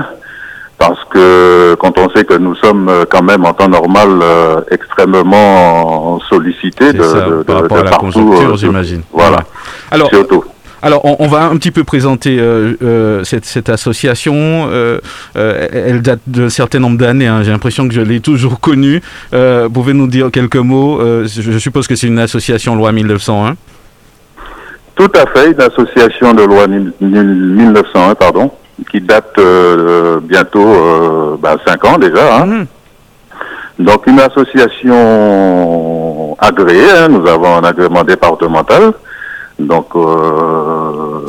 parce 0.77 1.03
que 1.09 1.73
quand 1.79 1.97
on 1.97 2.07
sait 2.11 2.23
que 2.23 2.35
nous 2.35 2.53
sommes 2.57 2.91
quand 3.09 3.23
même 3.23 3.43
en 3.43 3.53
temps 3.53 3.67
normal 3.67 4.09
euh, 4.21 4.61
extrêmement 4.69 6.19
sollicités 6.29 6.93
de, 6.93 7.01
ça, 7.01 7.21
de- 7.21 7.41
par 7.41 7.55
de- 7.55 7.61
rapport 7.63 7.77
de 7.77 7.81
à 7.81 7.83
la 7.85 7.89
partout, 7.89 8.05
conjoncture, 8.05 8.57
j'imagine. 8.57 9.01
Voilà, 9.11 9.37
Alors, 9.89 10.09
surtout. 10.09 10.43
Alors 10.81 11.05
on, 11.05 11.15
on 11.19 11.27
va 11.27 11.43
un 11.45 11.55
petit 11.57 11.71
peu 11.71 11.83
présenter 11.83 12.37
euh, 12.39 12.73
euh, 12.83 13.23
cette, 13.23 13.45
cette 13.45 13.69
association. 13.69 14.67
Euh, 14.69 14.99
euh, 15.35 15.67
elle 15.71 16.01
date 16.01 16.19
d'un 16.27 16.49
certain 16.49 16.79
nombre 16.79 16.97
d'années. 16.97 17.27
hein. 17.27 17.41
J'ai 17.43 17.51
l'impression 17.51 17.87
que 17.87 17.93
je 17.93 18.01
l'ai 18.01 18.19
toujours 18.19 18.59
connue. 18.59 19.01
Euh, 19.33 19.69
pouvez 19.69 19.93
nous 19.93 20.07
dire 20.07 20.29
quelques 20.31 20.55
mots 20.57 20.99
Euh, 21.01 21.25
je, 21.27 21.57
suppose 21.57 21.87
que 21.87 21.95
c'est 21.95 22.07
une 22.07 22.19
association 22.19 22.75
loi 22.75 22.91
1901. 22.91 23.55
Tout 24.95 25.11
à 25.15 25.25
fait, 25.27 25.51
une 25.51 25.61
association 25.61 26.33
de 26.33 26.43
loi 26.43 26.67
mille- 26.67 26.93
mille- 27.01 27.53
1901, 27.55 28.15
pardon. 28.15 28.51
qui 28.91 29.01
date 29.01 29.39
bientôt 30.23 31.37
bah, 31.41 31.57
5 31.65 31.85
ans 31.85 31.97
déjà. 31.97 32.37
Hein. 32.41 32.45
Mhm. 32.45 32.65
Donc 33.79 34.07
une 34.07 34.19
association 34.19 34.95
agréée, 36.39 36.89
hein. 36.97 37.07
nous 37.09 37.27
avons 37.27 37.57
un 37.57 37.63
agrément 37.63 38.03
départemental, 38.03 38.93
donc 39.59 39.87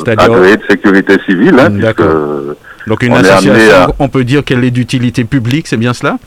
agréé 0.07 0.57
de 0.57 0.63
sécurité 0.69 1.19
civile. 1.27 1.59
Hein, 1.59 1.71
donc 2.87 3.03
une 3.03 3.13
association, 3.15 3.95
on 3.99 4.09
peut 4.09 4.25
dire 4.25 4.45
qu'elle 4.45 4.65
est 4.65 4.71
d'utilité 4.71 5.25
publique, 5.25 5.67
c'est 5.67 5.77
bien 5.77 5.93
cela? 5.93 6.19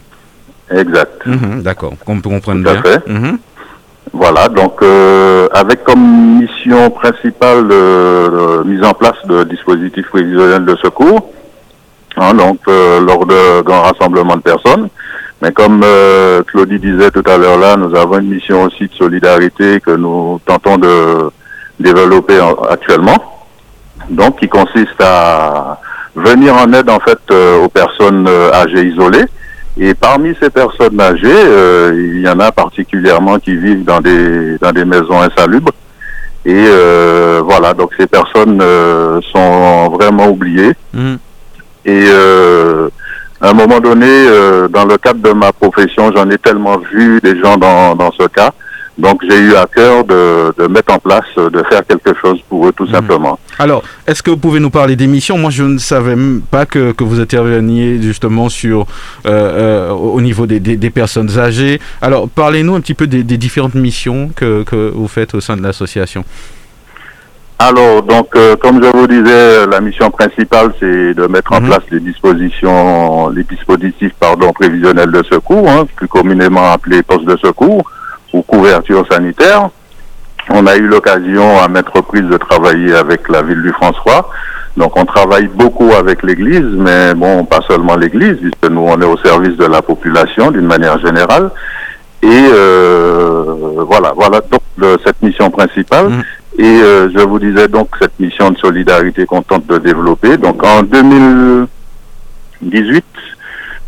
Exact. 0.70 1.26
Mhm, 1.26 1.64
d'accord, 1.64 1.94
qu'on 2.06 2.22
comprenne 2.22 2.64
bien. 2.64 2.82
Fait. 2.82 3.08
Mhm. 3.08 3.38
Voilà, 4.14 4.50
donc 4.50 4.82
euh, 4.82 5.48
avec 5.54 5.84
comme 5.84 6.40
mission 6.40 6.90
principale 6.92 7.68
de, 7.68 8.64
mise 8.64 8.84
en 8.84 8.94
place 8.94 9.16
de 9.26 9.44
dispositifs 9.44 10.08
prévisionnels 10.10 10.66
de 10.66 10.76
secours, 10.78 11.32
hein, 12.18 12.34
donc 12.34 12.60
euh, 12.68 13.00
lors 13.00 13.26
de 13.26 13.62
grands 13.62 13.84
rassemblements 13.84 14.36
de 14.36 14.42
personnes. 14.42 14.90
Mais 15.42 15.52
comme 15.52 15.82
euh, 15.84 16.44
Claudie 16.44 16.80
disait 16.80 17.10
tout 17.10 17.24
à 17.26 17.38
l'heure 17.38 17.58
là, 17.58 17.76
nous 17.78 17.96
avons 17.96 18.20
une 18.20 18.30
mission 18.30 18.64
aussi 18.64 18.88
de 18.88 18.94
solidarité 18.94 19.80
que 19.80 19.92
nous 19.92 20.40
tentons 20.46 20.78
de 20.78 21.32
développer 21.82 22.40
actuellement, 22.70 23.18
donc 24.10 24.40
qui 24.40 24.48
consiste 24.48 25.02
à 25.02 25.80
venir 26.16 26.56
en 26.56 26.72
aide 26.74 26.90
en 26.90 27.00
fait 27.00 27.20
aux 27.32 27.70
personnes 27.70 28.28
âgées 28.28 28.86
isolées 28.86 29.26
et 29.78 29.94
parmi 29.94 30.36
ces 30.42 30.50
personnes 30.50 31.00
âgées, 31.00 31.28
euh, 31.28 31.92
il 31.96 32.22
y 32.22 32.30
en 32.30 32.40
a 32.40 32.52
particulièrement 32.52 33.40
qui 33.40 33.56
vivent 33.56 33.86
dans 33.86 34.02
des 34.02 34.58
dans 34.60 34.72
des 34.72 34.84
maisons 34.84 35.22
insalubres. 35.22 35.72
Et 36.46 36.66
euh, 36.68 37.42
voilà, 37.46 37.74
donc 37.74 37.92
ces 37.98 38.08
personnes 38.08 38.60
euh, 38.62 39.22
sont 39.32 39.90
vraiment 39.90 40.28
oubliées. 40.28 40.74
Mmh. 40.94 41.16
Et 41.86 42.06
à 43.42 43.50
un 43.50 43.54
moment 43.54 43.80
donné, 43.80 44.28
dans 44.70 44.86
le 44.86 44.98
cadre 44.98 45.20
de 45.22 45.34
ma 45.34 45.52
profession, 45.52 46.12
j'en 46.16 46.30
ai 46.30 46.38
tellement 46.38 46.78
vu 46.78 47.20
des 47.24 47.40
gens 47.40 47.58
dans, 47.58 47.96
dans 47.96 48.12
ce 48.12 48.28
cas 48.28 48.52
donc 48.98 49.22
j'ai 49.28 49.40
eu 49.40 49.56
à 49.56 49.66
cœur 49.74 50.04
de, 50.04 50.54
de, 50.58 50.68
mettre 50.68 50.94
en 50.94 51.00
place, 51.00 51.26
de 51.38 51.64
faire 51.70 51.82
quelque 51.88 52.14
chose 52.20 52.40
pour 52.50 52.68
eux 52.68 52.74
tout 52.74 52.86
mhm. 52.86 52.92
simplement. 52.92 53.40
Alors, 53.58 53.84
est-ce 54.06 54.22
que 54.22 54.32
vous 54.32 54.38
pouvez 54.38 54.60
nous 54.60 54.70
parler 54.70 54.96
des 54.96 55.08
missions? 55.08 55.38
Moi, 55.38 55.50
je 55.50 55.64
ne 55.64 55.78
savais 55.78 56.16
même 56.16 56.42
pas 56.42 56.66
que, 56.66 56.92
que 56.92 57.04
vous 57.04 57.20
interveniez 57.20 58.02
justement 58.02 58.50
sur 58.50 58.86
euh, 59.26 59.90
euh, 59.90 59.90
au 59.92 60.20
niveau 60.22 60.46
des, 60.46 60.60
des, 60.60 60.78
des, 60.78 60.90
personnes 60.90 61.38
âgées. 61.38 61.80
Alors, 62.02 62.28
parlez-nous 62.30 62.76
un 62.76 62.82
petit 62.82 62.94
peu 62.94 63.08
des, 63.08 63.24
des 63.24 63.38
différentes 63.38 63.76
missions 63.76 64.30
que, 64.36 64.64
que, 64.64 64.92
vous 64.94 65.08
faites 65.08 65.34
au 65.36 65.42
sein 65.42 65.56
de 65.56 65.64
l'association. 65.64 66.26
Alors, 67.60 68.02
donc, 68.02 68.30
euh, 68.36 68.56
comme 68.56 68.84
je 68.84 68.90
vous 68.90 69.08
disais, 69.08 69.68
la 69.68 69.80
mission 69.82 70.10
principale, 70.10 70.74
c'est 70.80 71.14
de 71.14 71.28
mettre 71.28 71.54
en 71.54 71.62
mhm. 71.62 71.68
place 71.68 71.84
les 71.92 72.00
dispositions, 72.00 73.30
les 73.30 73.44
dispositifs, 73.44 74.14
pardon, 74.20 74.52
prévisionnels 74.52 75.12
de 75.12 75.24
secours, 75.24 75.70
hein, 75.70 75.88
plus 75.96 76.08
communément 76.08 76.72
appelés 76.72 77.04
postes 77.04 77.26
de 77.26 77.38
secours 77.38 77.90
ou 78.34 78.42
couverture 78.42 79.06
sanitaire. 79.12 79.70
On 80.50 80.66
a 80.68 80.76
eu 80.76 80.88
l'occasion 80.88 81.60
à 81.60 81.68
mettre 81.68 81.96
reprise 81.96 82.24
de 82.24 82.38
travailler 82.38 82.94
avec 82.94 83.30
la 83.30 83.42
ville 83.42 83.62
du 83.62 83.72
François. 83.72 84.30
Donc 84.78 84.98
on 84.98 85.06
travaille 85.06 85.48
beaucoup 85.48 85.92
avec 85.92 86.24
l'Église, 86.24 86.64
mais 86.64 87.14
bon, 87.14 87.46
pas 87.46 87.60
seulement 87.68 87.96
l'Église, 87.96 88.38
puisque 88.38 88.70
nous 88.70 88.82
on 88.82 89.00
est 89.02 89.06
au 89.06 89.18
service 89.18 89.58
de 89.58 89.66
la 89.66 89.82
population 89.82 90.52
d'une 90.52 90.66
manière 90.66 91.00
générale. 91.00 91.52
Et 92.24 92.50
euh, 92.54 93.84
voilà, 93.86 94.14
voilà 94.16 94.42
donc 94.42 94.62
cette 95.04 95.22
mission 95.22 95.50
principale. 95.50 96.10
Mm. 96.10 96.24
Et 96.60 96.82
euh, 96.82 97.10
je 97.16 97.20
vous 97.20 97.40
disais 97.40 97.68
donc 97.68 97.90
cette 98.00 98.20
mission 98.20 98.52
de 98.52 98.58
solidarité 98.58 99.26
qu'on 99.26 99.42
tente 99.42 99.68
de 99.68 99.78
développer. 99.78 100.38
Donc 100.38 100.66
en 100.66 100.84
2018, 100.84 103.04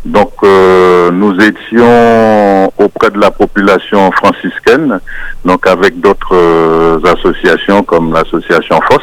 donc 0.04 0.32
euh, 0.42 1.10
nous 1.10 1.34
étions 1.40 2.72
auprès 2.78 3.10
de 3.10 3.18
la 3.18 3.30
population 3.30 4.10
franciscaine, 4.12 5.00
donc 5.44 5.66
avec 5.66 5.98
d'autres 6.00 6.34
euh, 6.34 7.00
associations 7.04 7.82
comme 7.82 8.12
l'association 8.12 8.80
FOSS 8.82 9.02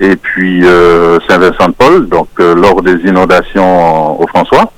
et 0.00 0.14
puis 0.14 0.64
euh, 0.64 1.18
Saint-Vincent-de-Paul, 1.28 2.08
donc 2.08 2.28
lors 2.38 2.80
des 2.82 2.96
inondations 3.08 4.20
au 4.20 4.26
François. 4.28 4.70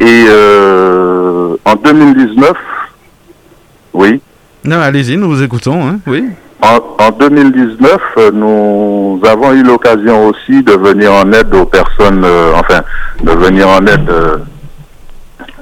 Et 0.00 0.24
en 1.64 1.74
2019, 1.74 2.52
oui. 3.92 4.20
Non, 4.64 4.80
allez-y, 4.80 5.16
nous 5.16 5.28
vous 5.28 5.42
écoutons, 5.42 5.86
hein, 5.86 5.98
oui. 6.06 6.24
En, 6.60 7.10
2019, 7.12 8.00
euh, 8.16 8.30
nous 8.32 9.20
avons 9.24 9.52
eu 9.52 9.62
l'occasion 9.62 10.26
aussi 10.26 10.62
de 10.62 10.72
venir 10.72 11.12
en 11.12 11.32
aide 11.32 11.54
aux 11.54 11.66
personnes, 11.66 12.24
euh, 12.24 12.52
enfin, 12.56 12.82
de 13.22 13.30
venir 13.30 13.68
en 13.68 13.86
aide, 13.86 14.10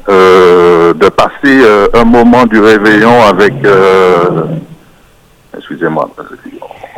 euh, 0.08 0.94
de 0.94 1.08
passer 1.10 1.62
un 1.92 2.04
moment 2.04 2.46
du 2.46 2.58
réveillon 2.58 3.22
avec. 3.24 3.54
Excusez-moi. 5.56 6.08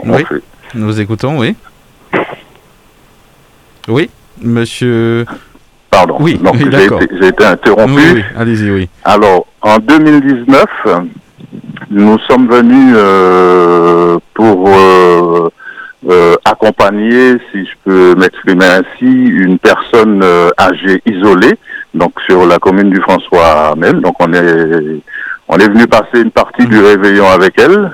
Oui, 0.04 0.24
nous 0.74 1.00
écoutons, 1.00 1.38
oui. 1.38 1.56
Oui, 3.88 4.10
monsieur. 4.40 5.26
Pardon. 5.90 6.18
Oui, 6.20 6.40
j'ai 7.20 7.28
été, 7.28 7.44
interrompu. 7.44 7.94
Oui, 7.94 8.02
oui. 8.14 8.24
allez-y, 8.36 8.70
oui. 8.70 8.88
Alors, 9.04 9.46
en 9.62 9.78
2019, 9.78 10.64
nous 11.90 12.18
sommes 12.28 12.48
venus 12.48 12.94
euh, 12.96 14.18
pour 14.34 14.68
euh, 14.68 15.48
euh, 16.08 16.34
accompagner, 16.44 17.38
si 17.50 17.64
je 17.64 17.72
peux 17.84 18.14
m'exprimer 18.14 18.66
ainsi, 18.66 19.06
une 19.06 19.58
personne 19.58 20.22
âgée 20.58 21.00
isolée, 21.06 21.54
donc 21.94 22.12
sur 22.26 22.46
la 22.46 22.58
commune 22.58 22.90
du 22.90 23.00
François 23.00 23.74
même. 23.76 24.00
Donc 24.00 24.14
on 24.20 24.32
est 24.32 25.00
on 25.48 25.56
est 25.56 25.68
venu 25.68 25.86
passer 25.86 26.20
une 26.22 26.30
partie 26.30 26.66
du 26.66 26.78
réveillon 26.78 27.26
avec 27.26 27.54
elle. 27.58 27.90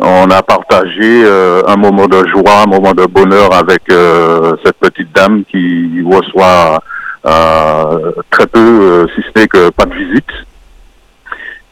On 0.00 0.30
a 0.30 0.42
partagé 0.42 1.26
un 1.66 1.76
moment 1.76 2.06
de 2.06 2.26
joie, 2.28 2.62
un 2.64 2.70
moment 2.70 2.94
de 2.94 3.04
bonheur 3.04 3.52
avec 3.52 3.82
cette 4.64 4.78
petite 4.78 5.14
dame 5.14 5.42
qui 5.50 6.02
reçoit 6.06 6.80
très 8.30 8.46
peu, 8.46 9.06
si 9.14 9.22
ce 9.22 9.40
n'est 9.40 9.48
que 9.48 9.68
pas 9.70 9.84
de 9.84 9.94
visite. 9.94 10.47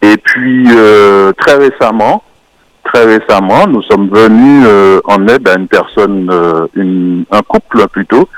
Et 0.02 0.16
puis 0.18 0.66
euh, 0.70 1.32
très 1.32 1.56
récemment, 1.56 2.22
très 2.84 3.04
récemment, 3.04 3.66
nous 3.66 3.82
sommes 3.82 4.08
venus 4.08 4.64
euh, 4.66 5.00
en 5.04 5.26
aide 5.28 5.48
à 5.48 5.54
une 5.54 5.68
personne, 5.68 6.28
euh, 6.30 6.66
une, 6.74 7.24
un 7.30 7.42
couple 7.42 7.86
plutôt 7.88 8.28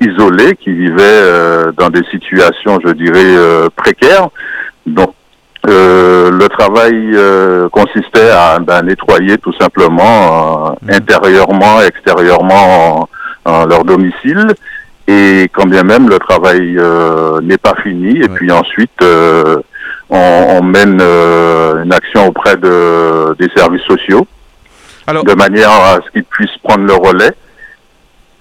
isolé 0.00 0.56
qui 0.56 0.72
vivait 0.72 1.70
dans 1.76 1.90
des 1.90 2.02
situations, 2.10 2.80
je 2.84 2.90
dirais, 2.90 3.68
précaires. 3.76 4.28
Donc 4.84 5.14
le 5.64 6.46
travail 6.48 7.16
consistait 7.70 8.30
à 8.30 8.58
ben, 8.58 8.82
nettoyer 8.82 9.38
tout 9.38 9.52
simplement 9.60 10.74
mmh. 10.82 10.90
intérieurement, 10.90 11.82
extérieurement 11.82 13.08
leur 13.46 13.84
domicile. 13.84 14.54
Et 15.06 15.48
quand 15.52 15.66
bien 15.66 15.84
même 15.84 16.08
le 16.08 16.18
travail 16.18 16.76
n'est 17.44 17.58
pas 17.58 17.76
fini, 17.84 18.22
et 18.22 18.28
puis 18.28 18.50
ensuite 18.50 19.04
on, 20.10 20.62
mène 20.62 20.98
euh, 21.00 21.84
une 21.84 21.92
action 21.92 22.28
auprès 22.28 22.56
de, 22.56 23.34
des 23.38 23.48
services 23.56 23.82
sociaux, 23.82 24.26
de 25.08 25.34
manière 25.34 25.70
à 25.70 25.98
ce 26.04 26.10
qu'ils 26.12 26.24
puissent 26.24 26.58
prendre 26.62 26.84
le 26.84 26.94
relais 26.94 27.32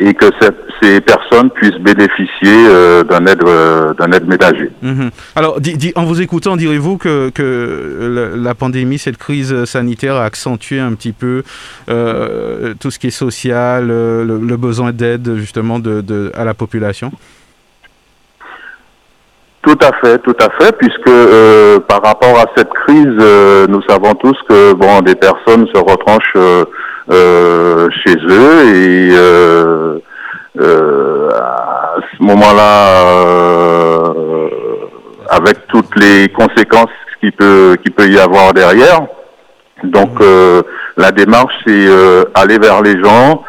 et 0.01 0.13
que 0.13 0.27
ces 0.81 1.01
personnes 1.01 1.49
puissent 1.49 1.79
bénéficier 1.81 2.29
euh, 2.45 3.03
d'un 3.03 3.25
aide 3.25 3.43
euh, 3.45 3.93
d'un 3.95 4.09
aide 4.13 4.27
ménager. 4.27 4.71
Mhm. 4.81 5.09
Alors, 5.35 5.59
en 5.95 6.05
vous 6.05 6.21
écoutant, 6.21 6.55
direz-vous 6.55 6.97
que, 6.97 7.29
que 7.31 8.33
la, 8.38 8.55
pandémie, 8.55 8.97
cette 8.97 9.17
crise 9.17 9.65
sanitaire 9.65 10.15
a 10.15 10.23
accentué 10.23 10.79
un 10.79 10.93
petit 10.93 11.11
peu 11.11 11.43
tout 11.88 12.91
ce 12.91 12.99
qui 12.99 13.07
est 13.07 13.11
social, 13.11 13.88
le, 13.88 14.57
besoin 14.57 14.93
d'aide 14.93 15.35
justement 15.35 15.79
de, 15.79 15.99
de, 16.01 16.31
à 16.33 16.45
la 16.45 16.53
population? 16.53 17.11
Tout 19.61 19.77
à 19.81 19.91
fait, 20.01 20.17
tout 20.19 20.35
à 20.39 20.49
fait, 20.57 20.71
puisque 20.77 21.07
euh, 21.07 21.79
par 21.79 22.01
rapport 22.01 22.37
à 22.39 22.45
cette 22.55 22.69
crise, 22.69 23.17
euh, 23.19 23.67
nous 23.67 23.81
savons 23.89 24.13
tous 24.15 24.37
que 24.47 24.73
bon, 24.73 25.01
des 25.01 25.15
personnes 25.15 25.67
se 25.73 25.79
retranchent 25.79 26.65
euh, 27.11 27.89
chez 28.03 28.15
eux 28.15 28.75
et 28.75 29.15
à 30.61 31.95
ce 32.17 32.23
moment-là, 32.23 34.13
avec 35.29 35.67
toutes 35.67 35.99
les 35.99 36.29
conséquences 36.29 36.89
qui 37.19 37.31
peut 37.31 37.75
qui 37.83 37.91
peut 37.91 38.07
y 38.07 38.17
avoir 38.17 38.53
derrière. 38.53 39.01
Donc 39.83 40.19
la 40.97 41.11
démarche, 41.11 41.53
c'est 41.65 41.87
aller 42.33 42.57
vers 42.59 42.81
les 42.81 43.01
gens, 43.03 43.43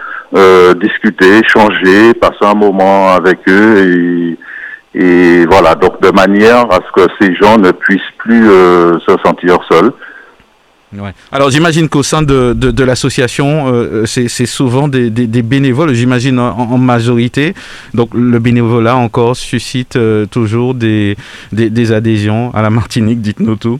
discuter, 0.76 1.38
échanger, 1.44 2.14
passer 2.14 2.42
un 2.42 2.54
moment 2.54 3.14
avec 3.14 3.38
eux 3.48 3.78
et 3.78 4.38
et 4.94 5.46
voilà, 5.46 5.74
donc 5.74 6.00
de 6.02 6.10
manière 6.10 6.70
à 6.70 6.80
ce 6.86 6.92
que 7.02 7.08
ces 7.20 7.34
gens 7.36 7.58
ne 7.58 7.70
puissent 7.70 8.00
plus 8.18 8.50
euh, 8.50 8.98
se 9.06 9.16
sentir 9.24 9.58
seuls. 9.70 9.92
Ouais. 10.92 11.12
Alors 11.30 11.50
j'imagine 11.50 11.88
qu'au 11.88 12.02
sein 12.02 12.22
de, 12.22 12.52
de, 12.52 12.84
l'association, 12.84 13.72
euh, 13.72 14.06
c'est 14.06 14.46
souvent 14.46 14.88
des, 14.88 15.08
des, 15.08 15.42
bénévoles, 15.42 15.94
j'imagine 15.94 16.40
en, 16.40 16.78
majorité. 16.78 17.54
Donc 17.94 18.10
le 18.12 18.40
bénévolat 18.40 18.96
encore 18.96 19.36
suscite 19.36 19.94
euh, 19.94 20.26
toujours 20.26 20.74
des, 20.74 21.16
des, 21.52 21.92
adhésions 21.92 22.52
à 22.54 22.62
la 22.62 22.70
Martinique, 22.70 23.20
dites-nous 23.20 23.54
tout. 23.54 23.78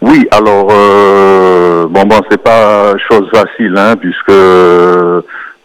Oui, 0.00 0.28
alors 0.30 0.68
euh, 0.70 1.88
bon 1.88 2.04
bon 2.04 2.20
c'est 2.30 2.40
pas 2.40 2.94
chose 3.10 3.28
facile 3.34 3.74
hein, 3.76 3.96
puisque 3.96 4.32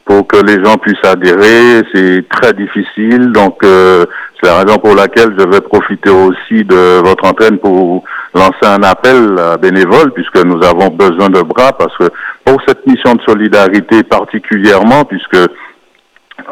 pour 0.06 0.28
que 0.28 0.38
les 0.38 0.64
gens 0.64 0.78
puissent 0.78 1.04
adhérer, 1.04 1.84
c'est 1.94 2.26
très 2.30 2.54
difficile. 2.54 3.32
Donc 3.32 3.60
c'est 3.62 4.50
la 4.50 4.60
raison 4.60 4.78
pour 4.78 4.96
laquelle 4.96 5.34
je 5.38 5.46
vais 5.48 5.62
profiter 5.62 6.10
aussi 6.10 6.64
de 6.66 7.02
votre 7.02 7.26
antenne 7.26 7.58
pour 7.60 8.04
lancer 8.34 8.66
un 8.66 8.84
appel 8.84 9.36
à 9.40 9.58
bénévoles, 9.58 10.12
puisque 10.14 10.44
nous 10.44 10.62
avons 10.64 10.90
besoin 10.90 11.30
de 11.30 11.42
bras, 11.42 11.72
parce 11.74 11.96
que 11.98 12.10
pour 12.44 12.62
cette 12.68 12.86
mission 12.86 13.14
de 13.14 13.22
solidarité 13.28 14.04
particulièrement, 14.04 15.06
puisque 15.06 15.38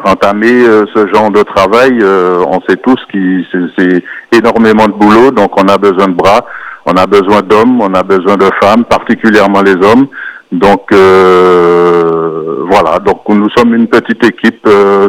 entamer 0.04 0.66
euh, 0.66 0.84
ce 0.94 1.06
genre 1.12 1.30
de 1.30 1.42
travail, 1.42 1.98
euh, 2.00 2.44
on 2.46 2.60
sait 2.68 2.76
tous 2.76 2.98
que 3.12 3.68
c'est 3.76 4.02
énormément 4.32 4.86
de 4.86 4.92
boulot, 4.92 5.30
donc 5.30 5.52
on 5.60 5.68
a 5.68 5.76
besoin 5.76 6.08
de 6.08 6.14
bras, 6.14 6.46
on 6.86 6.92
a 6.92 7.06
besoin 7.06 7.42
d'hommes, 7.42 7.80
on 7.80 7.92
a 7.94 8.02
besoin 8.02 8.36
de 8.36 8.48
femmes, 8.62 8.84
particulièrement 8.84 9.62
les 9.62 9.74
hommes. 9.74 10.06
Donc 10.52 10.92
euh, 10.92 12.64
voilà, 12.70 12.98
donc 12.98 13.22
nous 13.28 13.48
sommes 13.56 13.74
une 13.74 13.88
petite 13.88 14.24
équipe 14.24 14.68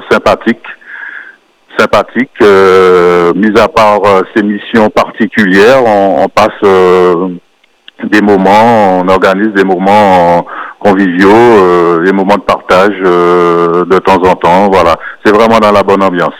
sympathique 0.10 0.66
sympathique. 1.78 2.32
Euh, 2.42 3.34
mis 3.36 3.58
à 3.60 3.68
part 3.68 4.00
euh, 4.06 4.22
ces 4.36 4.44
missions 4.44 4.90
particulières, 4.90 5.84
on, 5.86 6.28
passe 6.30 6.50
euh, 6.64 7.30
des 8.04 8.22
moments, 8.22 9.00
on 9.00 9.08
organise 9.08 9.54
des 9.54 9.64
moments 9.64 10.46
conviviaux, 10.80 12.02
des 12.04 12.12
moments 12.12 12.36
de 12.36 12.42
partage 12.42 13.00
de 13.00 14.00
temps 14.00 14.22
en 14.30 14.36
temps. 14.36 14.70
Voilà, 14.72 14.96
c'est 15.24 15.34
vraiment 15.34 15.60
dans 15.60 15.72
la 15.72 15.84
bonne 15.84 16.04
ambiance 16.04 16.34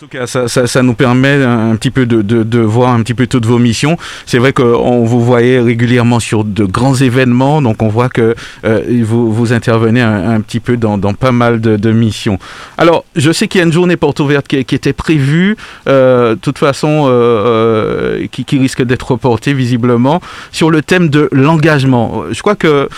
tout 0.00 0.08
cas, 0.08 0.26
ça, 0.26 0.48
ça, 0.48 0.82
nous 0.82 0.94
permet 0.94 1.44
un 1.44 1.76
petit 1.76 1.90
peu 1.90 2.06
de, 2.06 2.22
de, 2.22 2.58
voir 2.58 2.94
un 2.94 3.02
petit 3.02 3.12
peu 3.12 3.26
toutes 3.26 3.44
vos 3.44 3.58
missions. 3.58 3.98
C'est 4.24 4.38
vrai 4.38 4.54
qu'on 4.54 5.04
vous 5.04 5.22
voyait 5.22 5.60
régulièrement 5.60 6.20
sur 6.20 6.42
de 6.42 6.64
grands 6.64 6.94
événements, 6.94 7.60
donc 7.60 7.82
on 7.82 7.88
voit 7.88 8.08
que 8.08 8.34
euh, 8.64 8.82
vous, 9.02 9.30
vous 9.30 9.52
intervenez 9.52 10.00
un, 10.00 10.40
petit 10.40 10.58
peu 10.58 10.78
dans, 10.78 10.96
dans 10.96 11.12
pas 11.12 11.32
mal 11.32 11.60
de, 11.60 11.76
de, 11.76 11.92
missions. 11.92 12.38
Alors, 12.78 13.04
je 13.14 13.30
sais 13.30 13.46
qu'il 13.46 13.58
y 13.58 13.62
a 13.62 13.66
une 13.66 13.74
journée 13.74 13.98
porte 13.98 14.20
ouverte 14.20 14.48
qui, 14.48 14.64
qui 14.64 14.74
était 14.74 14.94
prévue, 14.94 15.58
euh, 15.86 16.30
de 16.30 16.40
toute 16.40 16.56
façon, 16.56 17.04
euh, 17.06 17.10
euh, 17.10 18.26
qui, 18.32 18.46
qui, 18.46 18.58
risque 18.58 18.82
d'être 18.82 19.10
reportée 19.10 19.52
visiblement, 19.52 20.22
sur 20.50 20.70
le 20.70 20.80
thème 20.80 21.10
de 21.10 21.28
l'engagement. 21.30 22.24
Je 22.30 22.40
crois 22.40 22.56
que 22.56 22.88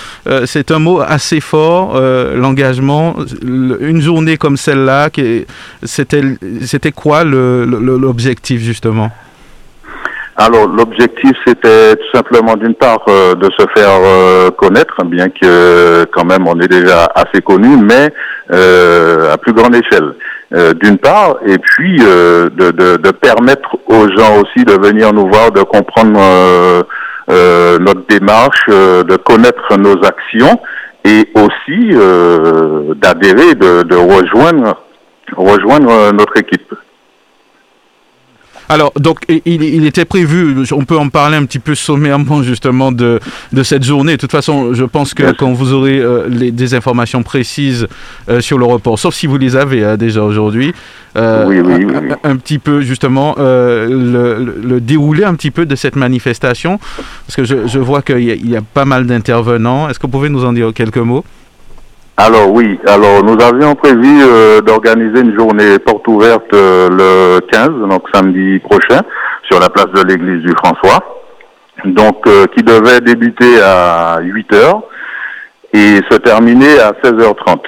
c'est 0.47 0.71
un 0.71 0.79
mot 0.79 1.01
assez 1.01 1.41
fort, 1.41 2.01
l'engagement. 2.01 3.17
Une 3.43 4.01
journée 4.01 4.37
comme 4.37 4.57
celle-là, 4.57 5.11
c'était 5.83 6.92
quoi 6.95 7.25
l'objectif 7.25 8.61
justement? 8.61 9.11
Alors 10.37 10.67
l'objectif 10.67 11.33
c'était 11.47 11.95
tout 11.95 12.17
simplement 12.17 12.57
d'une 12.57 12.75
part 12.75 13.05
euh, 13.09 13.35
de 13.35 13.51
se 13.59 13.67
faire 13.77 14.01
euh, 14.03 14.51
connaître, 14.51 15.05
bien 15.05 15.29
que 15.29 16.05
quand 16.07 16.25
même 16.25 16.49
on 16.49 16.59
est 16.59 16.69
déjà 16.69 17.07
assez 17.15 17.43
connu, 17.43 17.77
mais 17.77 18.13
euh, 18.51 19.33
à 19.33 19.37
plus 19.37 19.53
grande 19.53 19.75
échelle. 19.75 20.15
d'une 20.83 20.99
part, 20.99 21.37
et 21.47 21.59
puis 21.59 21.97
de, 21.97 23.11
permettre 23.13 23.77
aux 23.87 24.07
gens 24.17 24.41
aussi 24.41 24.65
de 24.65 24.75
venir 24.87 25.13
nous 25.13 25.27
voir, 25.29 25.51
de 25.51 25.63
comprendre 25.63 26.21
notre 27.81 28.07
démarche, 28.07 28.67
de 28.69 29.17
connaître 29.17 29.77
nos 29.79 29.97
actions 30.05 30.61
et 31.05 31.27
aussi 31.35 31.81
d'adhérer, 33.01 33.55
de 33.55 33.97
rejoindre 33.97 34.82
rejoindre 35.37 36.13
notre 36.13 36.37
équipe. 36.39 36.75
Alors, 38.73 38.93
donc, 38.99 39.19
il, 39.29 39.85
était 39.85 40.07
prévu, 40.07 40.65
on 40.73 40.87
peut 40.87 40.97
en 40.97 41.11
parler 41.11 41.37
un 41.37 41.45
petit 41.45 41.59
peu 41.59 41.75
sommairement 41.75 42.43
justement 42.43 42.91
de, 42.91 43.21
de 43.53 43.63
cette 43.63 43.85
journée. 43.85 44.13
De 44.13 44.17
toute 44.17 44.31
façon, 44.31 44.73
je 44.73 44.85
pense 44.85 45.13
que 45.13 45.33
quand 45.33 45.53
vous 45.53 45.75
aurez 45.75 45.99
euh, 45.99 46.27
les, 46.31 46.51
des 46.51 46.73
informations 46.73 47.23
précises 47.23 47.87
euh, 48.31 48.41
sur 48.41 48.57
le 48.57 48.65
report, 48.65 48.99
sauf 48.99 49.15
si 49.15 49.27
vous 49.27 49.37
les 49.37 49.57
avez 49.57 49.85
hein, 49.85 49.99
déjà 49.99 50.23
aujourd'hui, 50.23 50.73
euh, 51.19 51.45
oui, 51.47 51.61
oui, 51.61 51.87
un, 52.25 52.37
petit 52.37 52.59
peu 52.59 52.81
justement 52.81 53.35
le, 53.39 54.79
déroulé 54.81 55.25
un 55.25 55.35
petit 55.35 55.51
peu 55.51 55.67
de 55.67 55.77
cette 55.77 55.97
manifestation, 55.97 56.81
parce 57.27 57.37
que 57.37 57.45
je, 57.45 57.67
je 57.67 57.79
vois 57.79 58.01
qu'il 58.01 58.21
y, 58.21 58.53
y, 58.53 58.57
a 58.57 58.63
pas 58.63 58.87
mal 58.87 59.07
d'intervenants. 59.07 59.91
Est-ce 59.91 59.99
que 59.99 60.07
vous 60.07 60.13
pouvez 60.13 60.31
nous 60.31 60.47
en 60.47 60.55
dire 60.55 60.73
quelques 60.73 60.97
mots? 60.97 61.27
Alors 62.25 62.53
oui, 62.53 62.79
alors 62.87 63.25
nous 63.25 63.37
avions 63.45 63.75
prévu 63.75 64.21
euh, 64.23 64.61
d'organiser 64.61 65.23
une 65.23 65.37
journée 65.37 65.81
porte 65.81 66.07
ouverte 66.07 66.55
euh, 66.55 66.89
le 66.89 67.41
15, 67.51 67.89
donc 67.91 68.05
samedi 68.15 68.61
prochain, 68.61 69.01
sur 69.51 69.59
la 69.59 69.69
place 69.69 69.89
de 69.93 70.03
l'église 70.07 70.43
du 70.43 70.55
François, 70.63 71.01
donc 71.85 72.25
euh, 72.29 72.47
qui 72.55 72.63
devait 72.63 73.01
débuter 73.01 73.61
à 73.61 74.21
8 74.23 74.55
heures 74.55 74.83
et 75.73 75.97
se 76.09 76.17
terminer 76.19 76.79
à 76.79 76.93
16h30. 77.03 77.59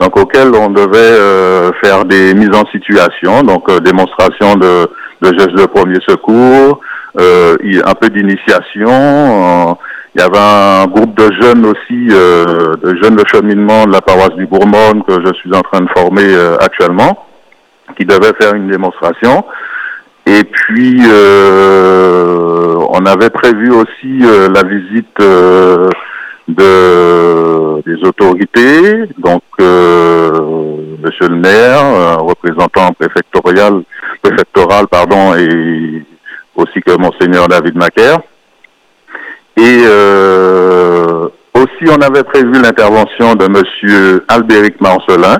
Donc 0.00 0.18
auquel 0.18 0.54
on 0.54 0.68
devait 0.68 1.72
faire 1.82 2.04
des 2.04 2.34
mises 2.34 2.54
en 2.54 2.66
situation, 2.70 3.42
donc 3.42 3.68
démonstration 3.82 4.54
de, 4.56 4.86
de 5.22 5.38
gestes 5.38 5.56
de 5.56 5.64
premier 5.64 5.98
secours, 6.06 6.80
un 7.16 7.94
peu 7.94 8.08
d'initiation 8.10 9.76
il 10.18 10.22
y 10.22 10.24
avait 10.24 10.36
un 10.36 10.86
groupe 10.88 11.16
de 11.16 11.32
jeunes 11.40 11.64
aussi, 11.64 12.08
euh, 12.10 12.74
de 12.82 12.96
jeunes 13.00 13.14
de 13.14 13.24
cheminement 13.28 13.84
de 13.84 13.92
la 13.92 14.00
paroisse 14.00 14.34
du 14.34 14.46
Bourmont 14.46 15.00
que 15.02 15.12
je 15.24 15.32
suis 15.34 15.54
en 15.54 15.60
train 15.60 15.80
de 15.80 15.88
former 15.96 16.24
euh, 16.24 16.56
actuellement, 16.58 17.24
qui 17.96 18.04
devaient 18.04 18.32
faire 18.40 18.54
une 18.54 18.68
démonstration. 18.68 19.44
Et 20.26 20.42
puis, 20.42 20.98
euh, 21.06 22.74
on 22.90 23.06
avait 23.06 23.30
prévu 23.30 23.70
aussi 23.70 24.18
la 24.18 24.64
visite 24.64 25.20
de, 26.48 27.82
des 27.86 28.08
autorités, 28.08 29.04
donc 29.18 29.42
Monsieur 29.60 31.28
le 31.28 31.36
maire, 31.36 32.18
représentant 32.24 32.92
préfectorial, 32.98 33.82
préfectoral, 34.20 34.88
pardon, 34.88 35.36
et 35.36 36.04
aussi 36.56 36.80
que 36.80 36.98
Monseigneur 36.98 37.46
David 37.46 37.76
Macaire. 37.76 38.18
Et 39.58 39.82
euh, 39.86 41.28
aussi, 41.54 41.90
on 41.90 42.00
avait 42.00 42.22
prévu 42.22 42.52
l'intervention 42.52 43.34
de 43.34 43.48
Monsieur 43.48 44.24
Albéric 44.28 44.80
Marcelin. 44.80 45.36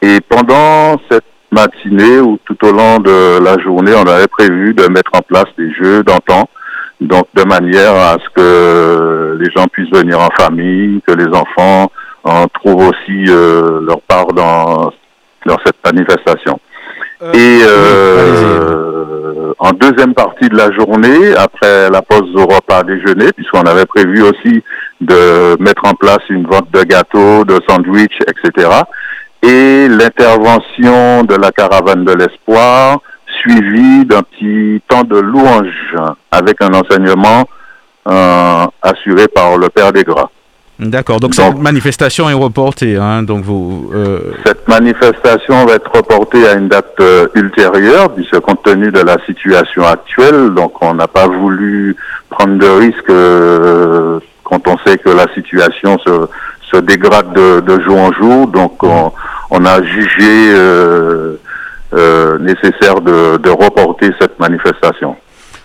Et 0.00 0.18
pendant 0.26 0.98
cette 1.10 1.24
matinée 1.52 2.20
ou 2.20 2.38
tout 2.46 2.56
au 2.66 2.72
long 2.72 2.98
de 3.00 3.44
la 3.44 3.58
journée, 3.58 3.92
on 3.94 4.08
avait 4.08 4.28
prévu 4.28 4.72
de 4.72 4.84
mettre 4.88 5.10
en 5.12 5.20
place 5.20 5.44
des 5.58 5.70
jeux 5.74 6.02
d'antan, 6.02 6.48
donc 7.02 7.26
de 7.34 7.42
manière 7.44 7.94
à 7.94 8.16
ce 8.24 8.28
que 8.34 9.36
les 9.38 9.50
gens 9.54 9.66
puissent 9.66 9.92
venir 9.92 10.18
en 10.20 10.30
famille, 10.38 11.02
que 11.06 11.12
les 11.12 11.28
enfants 11.36 11.90
en 12.24 12.46
trouvent 12.48 12.88
aussi 12.88 13.24
euh, 13.28 13.80
leur 13.86 14.00
part 14.02 14.28
dans, 14.28 14.90
dans 15.44 15.58
cette 15.66 15.76
manifestation. 15.84 16.58
Euh, 17.22 17.32
et 17.34 17.60
euh, 17.66 19.19
en 19.58 19.70
deuxième 19.72 20.14
partie 20.14 20.48
de 20.48 20.56
la 20.56 20.70
journée, 20.72 21.34
après 21.36 21.90
la 21.90 22.02
pause 22.02 22.30
au 22.34 22.46
repas 22.46 22.82
déjeuner, 22.82 23.32
puisqu'on 23.32 23.62
avait 23.62 23.86
prévu 23.86 24.22
aussi 24.22 24.62
de 25.00 25.60
mettre 25.62 25.82
en 25.84 25.94
place 25.94 26.20
une 26.28 26.46
vente 26.46 26.70
de 26.72 26.82
gâteaux, 26.82 27.44
de 27.44 27.58
sandwichs, 27.68 28.18
etc. 28.26 28.68
Et 29.42 29.88
l'intervention 29.88 31.24
de 31.24 31.34
la 31.36 31.50
caravane 31.50 32.04
de 32.04 32.12
l'espoir, 32.12 33.00
suivie 33.42 34.04
d'un 34.04 34.22
petit 34.22 34.82
temps 34.88 35.04
de 35.04 35.18
louange 35.18 35.94
avec 36.30 36.60
un 36.60 36.74
enseignement 36.74 37.44
euh, 38.08 38.66
assuré 38.82 39.28
par 39.28 39.56
le 39.56 39.68
Père 39.68 39.92
des 39.92 40.02
Gras. 40.02 40.30
D'accord, 40.80 41.20
donc, 41.20 41.34
cette 41.34 41.58
manifestation 41.58 42.30
est 42.30 42.34
reportée. 42.34 42.96
Hein, 42.96 43.22
donc 43.22 43.44
vous, 43.44 43.90
euh... 43.94 44.32
Cette 44.46 44.66
manifestation 44.66 45.66
va 45.66 45.74
être 45.74 45.90
reportée 45.94 46.48
à 46.48 46.54
une 46.54 46.68
date 46.68 46.94
euh, 47.00 47.28
ultérieure, 47.34 48.14
puisque 48.14 48.40
compte 48.40 48.62
tenu 48.62 48.90
de 48.90 49.00
la 49.00 49.18
situation 49.26 49.84
actuelle, 49.84 50.50
donc 50.54 50.82
on 50.82 50.94
n'a 50.94 51.06
pas 51.06 51.26
voulu 51.26 51.96
prendre 52.30 52.58
de 52.58 52.66
risques 52.66 53.10
euh, 53.10 54.20
quand 54.42 54.66
on 54.68 54.78
sait 54.86 54.96
que 54.96 55.10
la 55.10 55.26
situation 55.34 55.98
se, 55.98 56.28
se 56.70 56.76
dégrade 56.78 57.34
de, 57.34 57.60
de, 57.60 57.80
jour 57.82 57.98
en 57.98 58.12
jour. 58.12 58.46
Donc 58.46 58.82
on, 58.82 59.12
on 59.50 59.64
a 59.66 59.82
jugé 59.82 60.54
euh, 60.54 62.38
nécessaire 62.38 63.02
de, 63.02 63.36
de 63.36 63.50
reporter 63.50 64.12
cette 64.18 64.38
manifestation. 64.40 65.14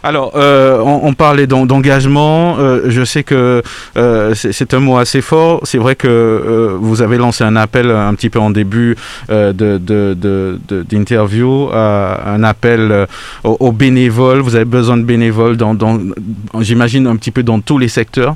Alors, 0.06 0.32
euh, 0.36 0.80
on, 0.86 1.14
parlait 1.16 1.48
d'engagement. 1.48 2.58
Euh, 2.60 2.84
je 2.86 3.04
sais 3.04 3.24
que 3.24 3.64
euh, 3.98 4.36
c'est 4.36 4.76
un 4.76 4.80
mot 4.80 4.98
assez 4.98 5.20
fort. 5.20 5.62
C'est 5.64 5.80
vrai 5.80 5.96
que 5.96 6.78
vous 6.80 7.02
avez 7.02 7.18
lancé 7.18 7.44
un 7.44 7.56
appel 7.56 7.90
un 7.90 8.14
petit 8.14 8.30
peu 8.30 8.38
en 8.38 8.52
début 8.52 8.96
d'interview, 9.28 11.72
un 11.74 12.44
appel 12.44 13.08
aux, 13.44 13.72
bénévoles. 13.72 14.42
Vous 14.42 14.56
avez 14.56 14.66
besoin 14.66 14.98
de 14.98 15.04
bénévoles, 15.04 15.58
dans, 15.58 15.76
j'imagine, 16.60 17.08
un 17.08 17.16
petit 17.16 17.32
peu 17.32 17.42
dans 17.42 17.60
tous 17.60 17.80
les 17.80 17.88
secteurs? 17.88 18.36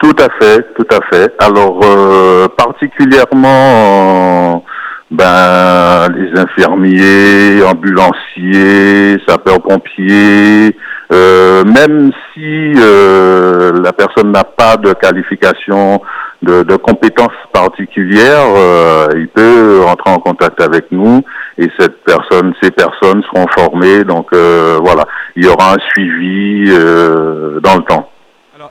Tout 0.00 0.16
à 0.18 0.28
fait, 0.38 0.66
tout 0.76 0.86
à 0.90 1.00
fait. 1.08 1.32
Alors, 1.38 1.80
particulièrement 2.58 4.62
ben 5.10 6.08
les 6.14 6.38
infirmiers, 6.38 7.62
ambulanciers, 7.62 9.18
sapeurs-pompiers, 9.26 10.76
euh, 11.10 11.64
même 11.64 12.10
si 12.34 12.72
euh, 12.76 13.72
la 13.82 13.92
personne 13.92 14.30
n'a 14.30 14.44
pas 14.44 14.76
de 14.76 14.92
qualification, 14.92 16.02
de, 16.42 16.62
de 16.62 16.76
compétences 16.76 17.32
particulières, 17.52 18.46
euh, 18.56 19.06
il 19.16 19.28
peut 19.28 19.80
rentrer 19.84 20.10
en 20.10 20.18
contact 20.18 20.60
avec 20.60 20.92
nous 20.92 21.22
et 21.56 21.68
cette 21.78 22.04
personne, 22.04 22.52
ces 22.62 22.70
personnes 22.70 23.22
seront 23.24 23.46
formées. 23.56 24.04
Donc 24.04 24.28
voilà, 24.32 25.04
il 25.34 25.44
y 25.44 25.48
aura 25.48 25.74
un 25.74 25.78
suivi 25.90 26.66
dans 26.68 27.76
le 27.76 27.82
temps. 27.88 28.10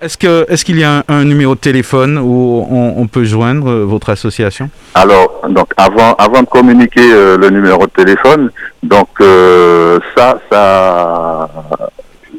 Est-ce 0.02 0.18
que 0.18 0.46
est-ce 0.50 0.66
qu'il 0.66 0.80
y 0.80 0.84
a 0.84 1.04
un, 1.08 1.24
numéro 1.24 1.56
de 1.56 1.60
téléphone 1.60 2.18
où 2.18 2.68
on, 2.70 3.08
peut 3.08 3.24
joindre 3.24 3.70
euh, 3.70 3.84
votre 3.86 4.10
association? 4.10 4.70
Alors 4.94 5.42
donc 5.50 5.68
avant 5.78 6.14
avant 6.14 6.42
de 6.42 6.48
communiquer 6.48 7.12
euh, 7.12 7.38
le 7.38 7.50
numéro 7.50 7.86
de 7.86 7.92
téléphone, 7.92 8.52
donc 8.84 9.08
euh, 9.22 10.00
ça 10.16 10.40
ça 10.52 11.50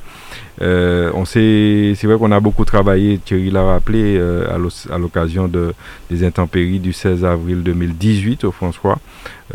Euh, 0.62 1.12
on 1.16 1.26
sait, 1.26 1.94
c'est 1.96 2.06
vrai 2.08 2.18
qu'on 2.18 2.32
a 2.32 2.40
beaucoup 2.40 2.66
travaillé. 2.66 3.18
Thierry 3.18 3.50
l'a 3.50 3.64
rappelé 3.64 4.18
euh, 4.18 4.48
à 4.92 4.98
l'occasion 4.98 5.48
de 5.48 5.74
des 6.10 6.24
intempéries 6.24 6.80
du 6.80 6.94
16 6.94 7.26
avril 7.26 7.64
2018 7.64 8.44
au 8.44 8.52
François. 8.52 9.00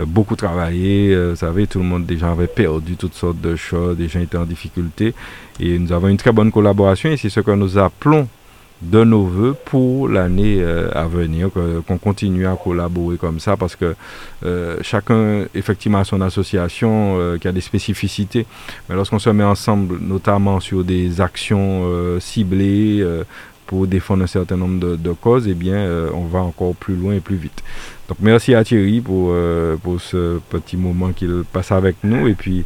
beaucoup 0.07 0.37
travaillé. 0.37 1.17
vous 1.31 1.37
savez, 1.37 1.67
tout 1.67 1.79
le 1.79 1.85
monde 1.85 2.07
déjà 2.07 2.31
avait 2.33 2.47
perdu 2.47 2.97
toutes 2.97 3.15
sortes 3.15 3.41
de 3.41 3.57
choses, 3.57 3.97
des 3.97 4.09
gens 4.09 4.21
étaient 4.21 4.39
en 4.39 4.45
difficulté 4.45 5.15
et 5.61 5.79
nous 5.79 5.93
avons 5.93 6.09
une 6.09 6.17
très 6.17 6.33
bonne 6.33 6.53
collaboration 6.53 7.11
et 7.11 7.17
c'est 7.17 7.31
ce 7.31 7.41
que 7.41 7.51
nous 7.51 7.79
appelons 7.79 8.29
de 8.83 9.03
nos 9.03 9.25
voeux 9.25 9.57
pour 9.65 10.09
l'année 10.09 10.59
euh, 10.61 10.91
à 10.95 11.07
venir, 11.07 11.51
qu'on 11.87 11.99
continue 11.99 12.47
à 12.47 12.57
collaborer 12.57 13.17
comme 13.17 13.41
ça 13.41 13.57
parce 13.57 13.75
que 13.75 13.97
euh, 14.45 14.77
chacun 14.83 15.47
effectivement 15.55 15.99
a 15.99 16.05
son 16.05 16.21
association 16.21 17.17
euh, 17.19 17.39
qui 17.39 17.49
a 17.49 17.53
des 17.53 17.61
spécificités, 17.61 18.47
mais 18.89 18.95
lorsqu'on 18.95 19.19
se 19.19 19.31
met 19.31 19.45
ensemble, 19.45 19.99
notamment 20.01 20.61
sur 20.61 20.85
des 20.85 21.21
actions 21.21 22.19
ciblées 22.21 23.05
pour 23.67 23.87
défendre 23.87 24.25
un 24.25 24.29
certain 24.29 24.57
nombre 24.57 24.79
de, 24.79 24.97
de 24.97 25.13
causes, 25.13 25.47
eh 25.49 25.55
bien, 25.55 26.09
on 26.15 26.25
va 26.25 26.41
encore 26.41 26.75
plus 26.75 26.95
loin 26.95 27.15
et 27.15 27.21
plus 27.21 27.37
vite. 27.37 27.63
Donc 28.09 28.19
merci 28.21 28.55
à 28.55 28.65
Thierry 28.65 29.01
pour, 29.01 29.35
pour 29.83 30.01
ce 30.01 30.39
petit 30.51 30.77
moment 30.77 31.13
qu'il 31.13 31.43
passe 31.53 31.73
avec 31.73 31.97
nous 32.05 32.29
et 32.29 32.35
puis 32.35 32.65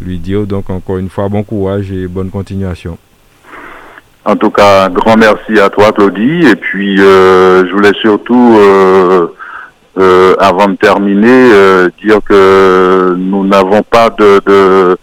lui 0.00 0.18
dire 0.18 0.46
donc 0.46 0.70
encore 0.70 0.98
une 0.98 1.08
fois 1.08 1.28
bon 1.28 1.42
courage 1.44 1.90
et 1.92 2.06
bonne 2.08 2.30
continuation. 2.30 2.98
En 4.26 4.36
tout 4.36 4.50
cas, 4.50 4.86
un 4.86 4.88
grand 4.88 5.16
merci 5.16 5.58
à 5.60 5.68
toi, 5.68 5.92
Claudie. 5.92 6.46
Et 6.46 6.56
puis, 6.56 6.98
euh, 6.98 7.66
je 7.66 7.72
voulais 7.72 7.92
surtout, 8.00 8.56
euh, 8.58 9.26
euh, 9.98 10.34
avant 10.38 10.68
de 10.68 10.76
terminer, 10.76 11.50
dire 12.02 12.20
que 12.26 13.14
nous 13.18 13.46
n'avons 13.46 13.82
pas 13.82 14.08
de, 14.10 14.40
de, 14.46 14.96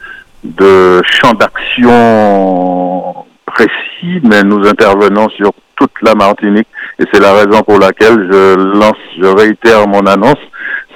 de 0.44 1.02
champ 1.04 1.34
d'action 1.34 3.14
précis, 3.46 4.22
mais 4.24 4.44
nous 4.44 4.68
intervenons 4.68 5.30
sur 5.30 5.52
toute 5.76 5.92
la 6.02 6.16
Martinique. 6.16 6.68
Et 6.98 7.04
c'est 7.14 7.22
la 7.22 7.34
raison 7.34 7.62
pour 7.62 7.78
laquelle 7.78 8.28
je 8.32 8.56
lance, 8.56 8.98
je 9.20 9.28
réitère 9.28 9.88
mon 9.88 10.06
annonce. 10.08 10.42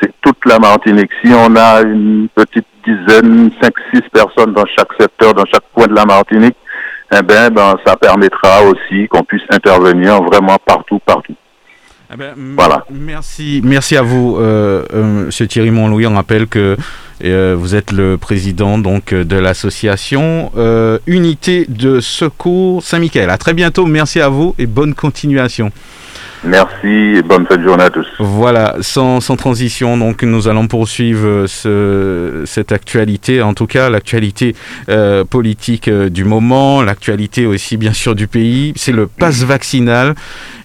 C'est 0.01 0.11
toute 0.21 0.43
la 0.45 0.57
Martinique. 0.57 1.11
Si 1.23 1.31
on 1.31 1.55
a 1.55 1.81
une 1.81 2.27
petite 2.33 2.65
dizaine, 2.85 3.51
cinq, 3.61 3.73
six 3.93 4.01
personnes 4.11 4.53
dans 4.53 4.65
chaque 4.65 4.93
secteur, 4.99 5.33
dans 5.33 5.45
chaque 5.45 5.63
coin 5.73 5.87
de 5.87 5.95
la 5.95 6.05
Martinique, 6.05 6.57
eh 7.11 7.21
ben, 7.21 7.49
ben, 7.49 7.75
ça 7.85 7.95
permettra 7.95 8.63
aussi 8.63 9.07
qu'on 9.07 9.23
puisse 9.23 9.43
intervenir 9.49 10.21
vraiment 10.23 10.57
partout, 10.65 10.99
partout. 11.05 11.35
Eh 12.13 12.17
ben, 12.17 12.33
voilà. 12.55 12.85
Merci, 12.91 13.61
merci 13.63 13.97
à 13.97 14.01
vous, 14.01 14.37
euh, 14.37 14.83
euh, 14.93 15.25
Monsieur 15.25 15.47
Thierry 15.47 15.71
Montlouis. 15.71 16.05
On 16.07 16.13
rappelle 16.15 16.47
que 16.47 16.77
euh, 17.23 17.55
vous 17.57 17.75
êtes 17.75 17.91
le 17.91 18.17
président 18.17 18.77
donc 18.77 19.13
de 19.13 19.37
l'association 19.37 20.51
Unité 21.07 21.65
de 21.67 21.99
Secours 21.99 22.83
Saint-Michel. 22.83 23.29
À 23.29 23.37
très 23.37 23.53
bientôt. 23.53 23.85
Merci 23.85 24.21
à 24.21 24.29
vous 24.29 24.55
et 24.57 24.65
bonne 24.65 24.93
continuation. 24.93 25.71
Merci 26.45 26.87
et 27.17 27.21
bonne 27.23 27.45
fin 27.47 27.57
de 27.57 27.63
journée 27.63 27.85
à 27.85 27.89
tous. 27.89 28.05
Voilà, 28.19 28.75
sans, 28.81 29.19
transition, 29.35 29.97
donc 29.97 30.21
nous 30.21 30.47
allons 30.47 30.67
poursuivre 30.67 31.47
ce, 31.47 32.43
cette 32.45 32.71
actualité, 32.71 33.41
en 33.41 33.55
tout 33.55 33.65
cas 33.65 33.89
l'actualité 33.89 34.55
euh, 34.89 35.25
politique 35.25 35.87
euh, 35.87 36.09
du 36.09 36.23
moment, 36.23 36.83
l'actualité 36.83 37.47
aussi 37.47 37.77
bien 37.77 37.93
sûr 37.93 38.13
du 38.13 38.27
pays. 38.27 38.73
C'est 38.75 38.91
le 38.91 39.07
pass 39.07 39.43
vaccinal 39.43 40.13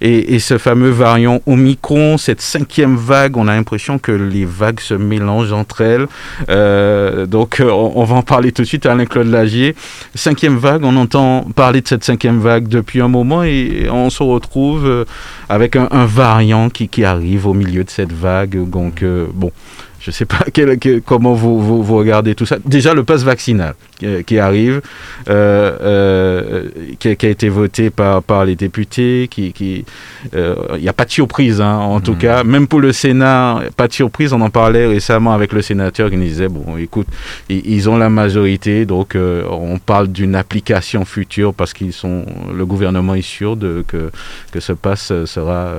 et, 0.02 0.34
et, 0.34 0.38
ce 0.38 0.58
fameux 0.58 0.90
variant 0.90 1.40
Omicron, 1.46 2.18
cette 2.18 2.42
cinquième 2.42 2.96
vague. 2.96 3.36
On 3.38 3.48
a 3.48 3.54
l'impression 3.54 3.98
que 3.98 4.12
les 4.12 4.44
vagues 4.44 4.80
se 4.80 4.94
mélangent 4.94 5.52
entre 5.52 5.80
elles. 5.80 6.06
Euh, 6.50 7.24
donc 7.24 7.62
on, 7.64 7.92
on, 7.94 8.04
va 8.04 8.16
en 8.16 8.22
parler 8.22 8.52
tout 8.52 8.62
de 8.62 8.66
suite. 8.66 8.84
Alain-Claude 8.84 9.28
Lagier, 9.28 9.74
cinquième 10.14 10.58
vague. 10.58 10.84
On 10.84 10.96
entend 10.96 11.46
parler 11.56 11.80
de 11.80 11.88
cette 11.88 12.04
cinquième 12.04 12.40
vague 12.40 12.68
depuis 12.68 13.00
un 13.00 13.08
moment 13.08 13.42
et 13.44 13.88
on 13.90 14.10
se 14.10 14.22
retrouve 14.22 15.06
avec 15.50 15.74
un, 15.74 16.06
variant 16.06 16.70
qui, 16.70 16.88
qui, 16.88 17.04
arrive 17.04 17.48
au 17.48 17.54
milieu 17.54 17.82
de 17.82 17.90
cette 17.90 18.12
vague. 18.12 18.70
Donc, 18.70 19.02
euh, 19.02 19.26
bon, 19.34 19.50
je 20.00 20.10
ne 20.10 20.12
sais 20.12 20.24
pas 20.24 20.44
comment 21.04 21.34
vous, 21.34 21.82
vous, 21.82 21.96
regardez 21.96 22.34
tout 22.34 22.46
ça. 22.46 22.56
Déjà, 22.64 22.94
le 22.94 23.04
pass 23.04 23.22
vaccinal 23.22 23.74
qui, 24.26 24.38
arrive, 24.38 24.80
euh, 25.28 25.76
euh, 25.82 26.68
qui, 26.98 27.08
a 27.08 27.28
été 27.28 27.50
voté 27.50 27.90
par, 27.90 28.22
par 28.22 28.46
les 28.46 28.56
députés. 28.56 29.28
Il 29.36 29.52
qui, 29.52 29.84
n'y 30.34 30.88
a 30.88 30.92
pas 30.94 31.04
de 31.04 31.10
surprise, 31.10 31.60
hein, 31.60 31.76
en 31.76 32.00
tout 32.00 32.14
mmh. 32.14 32.18
cas. 32.18 32.44
Même 32.44 32.66
pour 32.66 32.80
le 32.80 32.92
Sénat, 32.92 33.60
pas 33.76 33.88
de 33.88 33.92
surprise. 33.92 34.32
On 34.32 34.40
en 34.40 34.48
parlait 34.48 34.86
récemment 34.86 35.34
avec 35.34 35.52
le 35.52 35.60
sénateur 35.60 36.08
qui 36.08 36.16
nous 36.16 36.24
disait, 36.24 36.48
bon, 36.48 36.78
écoute, 36.78 37.06
ils, 37.50 37.90
ont 37.90 37.98
la 37.98 38.08
majorité, 38.08 38.86
donc 38.86 39.16
on 39.16 39.78
parle 39.78 40.08
d'une 40.08 40.34
application 40.34 41.04
future 41.04 41.52
parce 41.52 41.74
qu'ils 41.74 41.92
sont, 41.92 42.24
le 42.54 42.64
gouvernement 42.64 43.14
est 43.14 43.20
sûr 43.22 43.56
de, 43.56 43.84
que, 43.86 44.10
que 44.50 44.60
ce 44.60 44.72
pass 44.72 45.12
sera 45.26 45.72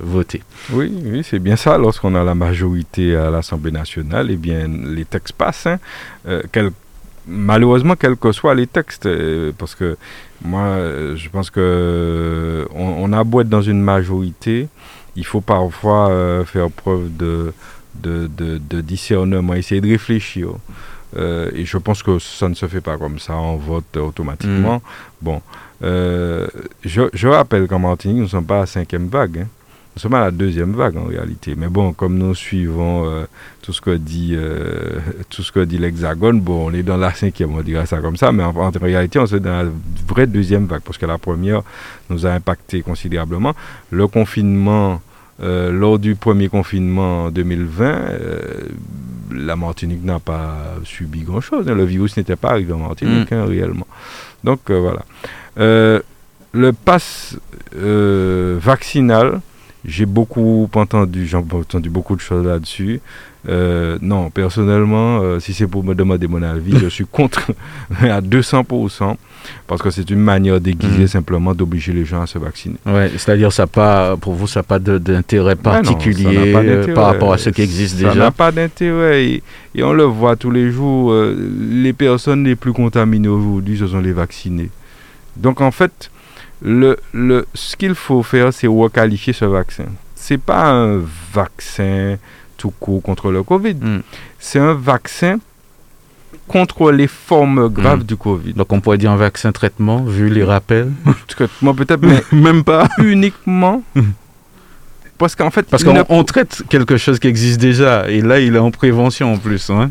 voté. 0.00 0.42
Oui, 0.70 0.90
oui 1.04 1.22
c'est 1.24 1.38
bien 1.38 1.56
ça. 1.56 1.76
Lorsqu'on 1.76 2.14
a 2.14 2.24
la 2.24 2.34
majorité 2.34 3.14
à 3.14 3.30
l'Assemblée 3.30 3.65
nationale, 3.70 4.28
eh 4.30 4.36
bien, 4.36 4.68
les 4.68 5.04
textes 5.04 5.34
passent. 5.34 5.66
Hein. 5.66 5.78
Euh, 6.26 6.42
malheureusement, 7.26 7.94
quels 7.96 8.16
que 8.16 8.32
soient 8.32 8.54
les 8.54 8.66
textes, 8.66 9.06
euh, 9.06 9.52
parce 9.56 9.74
que 9.74 9.96
moi, 10.44 10.60
euh, 10.60 11.16
je 11.16 11.28
pense 11.28 11.50
que 11.50 12.66
on, 12.74 13.12
a 13.12 13.24
beau 13.24 13.40
être 13.40 13.48
dans 13.48 13.62
une 13.62 13.80
majorité, 13.80 14.68
il 15.16 15.24
faut 15.24 15.40
parfois 15.40 16.44
faire 16.44 16.70
preuve 16.70 17.16
de, 17.16 17.52
de, 17.94 18.28
de, 18.28 18.80
discernement, 18.80 19.54
essayer 19.54 19.80
de 19.80 19.88
réfléchir. 19.88 20.50
et 21.16 21.64
je 21.64 21.78
pense 21.78 22.02
que 22.02 22.18
ça 22.18 22.48
ne 22.48 22.54
se 22.54 22.66
fait 22.66 22.82
pas 22.82 22.98
comme 22.98 23.18
ça, 23.18 23.34
on 23.34 23.56
vote 23.56 23.96
automatiquement. 23.96 24.76
Mm. 24.76 24.80
Bon, 25.22 25.42
je, 25.80 27.08
je, 27.12 27.28
rappelle 27.28 27.66
qu'en 27.66 27.78
Martinique, 27.78 28.18
nous 28.18 28.24
ne 28.24 28.28
sommes 28.28 28.44
pas 28.44 28.58
à 28.58 28.60
la 28.60 28.66
cinquième 28.66 29.08
vague. 29.08 29.38
Hein. 29.38 29.48
Nous 29.96 30.02
sommes 30.02 30.14
à 30.14 30.20
la 30.20 30.30
deuxième 30.30 30.74
vague 30.74 30.98
en 30.98 31.04
réalité. 31.04 31.54
Mais 31.56 31.68
bon, 31.68 31.94
comme 31.94 32.18
nous 32.18 32.34
suivons 32.34 33.06
euh, 33.06 33.24
tout 33.62 33.72
ce 33.72 33.80
que 33.80 33.96
dit 33.96 34.32
euh, 34.34 34.98
tout 35.30 35.42
ce 35.42 35.50
que 35.50 35.60
dit 35.60 35.78
l'Hexagone, 35.78 36.38
bon, 36.38 36.68
on 36.68 36.74
est 36.74 36.82
dans 36.82 36.98
la 36.98 37.14
cinquième, 37.14 37.54
on 37.54 37.62
dirait 37.62 37.86
ça 37.86 37.96
comme 38.00 38.18
ça. 38.18 38.30
Mais 38.30 38.42
en, 38.42 38.52
réalité, 38.78 39.18
on 39.18 39.24
est 39.24 39.40
dans 39.40 39.62
la 39.62 39.70
vraie 40.06 40.26
deuxième 40.26 40.66
vague 40.66 40.82
parce 40.82 40.98
que 40.98 41.06
la 41.06 41.16
première 41.16 41.62
nous 42.10 42.26
a 42.26 42.30
impacté 42.32 42.82
considérablement. 42.82 43.54
Le 43.90 44.06
confinement, 44.06 45.00
euh, 45.40 45.72
lors 45.72 45.98
du 45.98 46.14
premier 46.14 46.50
confinement 46.50 47.24
en 47.24 47.30
2020, 47.30 47.96
la 49.32 49.56
Martinique 49.56 50.04
n'a 50.04 50.18
pas 50.18 50.74
subi 50.84 51.22
grand-chose. 51.22 51.70
Hein. 51.70 51.74
Le 51.74 51.86
virus 51.86 52.18
n'était 52.18 52.36
pas 52.36 52.50
arrivé 52.50 52.74
en 52.74 52.80
Martinique 52.80 53.30
mm. 53.30 53.34
hein, 53.34 53.46
réellement. 53.46 53.86
Donc 54.44 54.70
voilà. 54.70 55.04
le 55.56 56.72
pass 56.84 57.38
vaccinal 57.72 59.40
j'ai 59.86 60.06
beaucoup 60.06 60.68
entendu, 60.74 61.26
j'ai 61.26 61.36
entendu 61.36 61.88
beaucoup 61.88 62.16
de 62.16 62.20
choses 62.20 62.44
là-dessus. 62.44 63.00
Euh, 63.48 63.96
non, 64.02 64.30
personnellement, 64.30 65.20
euh, 65.20 65.38
si 65.38 65.54
c'est 65.54 65.68
pour 65.68 65.84
me 65.84 65.94
demander 65.94 66.26
mon 66.26 66.42
avis, 66.42 66.76
je 66.78 66.88
suis 66.88 67.06
contre 67.06 67.52
à 68.02 68.20
200%, 68.20 69.14
parce 69.68 69.80
que 69.80 69.90
c'est 69.90 70.10
une 70.10 70.20
manière 70.20 70.60
déguisée 70.60 71.04
mm. 71.04 71.08
simplement 71.08 71.54
d'obliger 71.54 71.92
les 71.92 72.04
gens 72.04 72.22
à 72.22 72.26
se 72.26 72.38
vacciner. 72.38 72.74
Ouais, 72.84 73.08
c'est-à-dire 73.16 73.52
ça 73.52 73.68
pas, 73.68 74.16
pour 74.16 74.34
vous, 74.34 74.48
ça 74.48 74.60
n'a 74.60 74.64
pas 74.64 74.80
d'intérêt 74.80 75.54
particulier 75.54 76.54
euh, 76.56 76.92
par 76.92 77.06
rapport 77.06 77.32
à 77.32 77.38
ce 77.38 77.50
qui 77.50 77.62
existe 77.62 77.96
déjà? 77.96 78.12
Ça 78.12 78.18
n'a 78.18 78.30
pas 78.32 78.50
d'intérêt, 78.50 79.24
et, 79.24 79.42
on 79.84 79.92
le 79.92 80.04
voit 80.04 80.34
tous 80.34 80.50
les 80.50 80.72
jours, 80.72 81.14
les 81.70 81.92
personnes 81.92 82.42
les 82.44 82.56
plus 82.56 82.72
contaminées 82.72 83.28
aujourd'hui, 83.28 83.78
ce 83.78 83.86
sont 83.86 84.00
les 84.00 84.12
vaccinés. 84.12 84.70
Donc 85.36 85.60
en 85.60 85.70
fait, 85.70 86.10
le, 86.62 86.96
le, 87.12 87.46
ce 87.54 87.76
qu'il 87.76 87.94
faut 87.94 88.22
faire, 88.22 88.52
c'est 88.52 88.66
requalifier 88.66 89.32
ce 89.32 89.44
vaccin. 89.44 89.84
Ce 90.14 90.34
n'est 90.34 90.38
pas 90.38 90.66
un 90.66 91.02
vaccin 91.32 92.16
tout 92.56 92.70
court 92.70 93.02
contre 93.02 93.30
le 93.30 93.42
Covid. 93.42 93.74
Hmm. 93.74 94.00
C'est 94.38 94.58
un 94.58 94.74
vaccin 94.74 95.38
contre 96.48 96.92
les 96.92 97.06
formes 97.06 97.68
graves 97.68 98.00
hmm. 98.00 98.04
du 98.04 98.16
Covid. 98.16 98.52
Donc 98.54 98.72
on 98.72 98.80
pourrait 98.80 98.98
dire 98.98 99.10
un 99.10 99.16
vaccin 99.16 99.52
traitement, 99.52 100.02
vu 100.04 100.28
les 100.28 100.44
rappels 100.44 100.92
Traitement 101.28 101.74
peut-être, 101.74 102.02
mais 102.02 102.22
même 102.32 102.64
pas. 102.64 102.88
Uniquement. 102.98 103.82
Parce 105.18 105.34
qu'en 105.34 105.50
fait... 105.50 105.66
Parce 105.66 105.84
qu'on 105.84 106.24
traite 106.24 106.62
quelque 106.68 106.96
chose 106.96 107.18
qui 107.18 107.28
existe 107.28 107.60
déjà, 107.60 108.08
et 108.08 108.20
là 108.20 108.40
il 108.40 108.54
est 108.54 108.58
en 108.58 108.70
prévention 108.70 109.32
en 109.34 109.38
plus. 109.38 109.70
Hein 109.70 109.90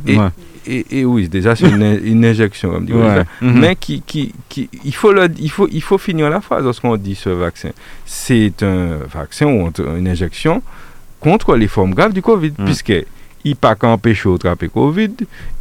et, 0.68 1.06
oui, 1.06 1.28
déjà 1.30 1.56
c'est 1.56 1.70
une, 1.70 2.26
injection, 2.26 2.72
comme 2.72 2.86
dit. 2.86 2.94
Mhm. 2.94 3.60
Mais 3.60 3.76
qui, 3.76 4.02
qui, 4.02 4.34
qui, 4.50 4.70
il, 4.84 4.96
faut 4.96 5.12
le, 5.12 5.30
il, 5.40 5.52
faut, 5.52 5.68
il 5.72 5.82
faut 5.82 5.98
finir 5.98 6.30
la 6.30 6.42
phrase 6.42 6.64
lorsqu'on 6.64 6.96
dit 6.98 7.16
ce 7.16 7.30
vaccin. 7.30 7.70
C'est 8.06 8.64
un 8.64 8.98
vaccin 9.12 9.46
ou 9.46 9.72
une 9.98 10.08
injection 10.08 10.62
contre 11.20 11.56
les 11.56 11.68
formes 11.68 11.94
graves 11.94 12.14
du 12.14 12.22
Covid, 12.22 12.54
mhm. 12.58 12.66
puisque 12.66 12.94
il 13.44 13.56
pas 13.56 13.76
qu'empêcher 13.76 14.30
de 14.30 14.38
trapper 14.38 14.70
Covid, 14.70 15.12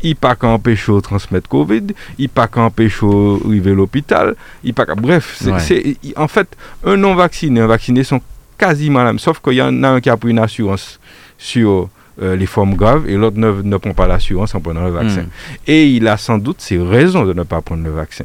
il 0.03 0.17
pas 0.17 0.35
qu'empêcher 0.37 0.93
de 0.93 1.01
transmettre 1.01 1.49
Covid, 1.49 1.89
il 2.19 2.31
pas 2.31 2.47
qu'empêcher 2.47 3.07
de 3.07 3.47
arriver 3.47 3.73
à 3.73 3.75
l'hôpital, 3.75 4.35
il 4.65 4.73
pas 4.73 4.87
bref, 4.97 5.37
c'est 5.59 5.97
en 6.17 6.29
fait 6.29 6.49
un 6.85 6.97
non 6.97 7.15
vacciné, 7.15 7.61
un 7.61 7.67
vacciné 7.67 8.03
sont 8.03 8.23
quasiment 8.67 9.01
la 9.01 9.07
même, 9.07 9.19
sauf 9.19 9.41
qu'il 9.41 9.55
y 9.55 9.63
en 9.63 9.83
a 9.83 9.89
un 9.89 10.01
qui 10.01 10.09
a 10.09 10.17
pris 10.17 10.31
une 10.31 10.39
assurance 10.39 10.99
sur 11.37 11.89
euh, 12.23 12.35
les 12.37 12.47
formes 12.47 12.75
graves 12.75 13.09
et 13.09 13.17
l'autre 13.17 13.37
ne, 13.37 13.51
ne, 13.63 13.77
prend 13.77 13.93
pas 13.93 14.07
l'assurance 14.07 14.55
en 14.55 14.61
prenant 14.61 14.85
le 14.85 14.91
vaccin. 14.91 15.23
Hmm. 15.23 15.67
Et 15.67 15.89
il 15.89 16.09
a 16.09 16.17
sans 16.17 16.39
doute 16.39 16.61
ses 16.61 16.79
raisons 16.79 17.25
de 17.25 17.35
ne 17.35 17.43
pas 17.43 17.61
prendre 17.61 17.85
le 17.85 17.91
vaccin. 17.91 18.25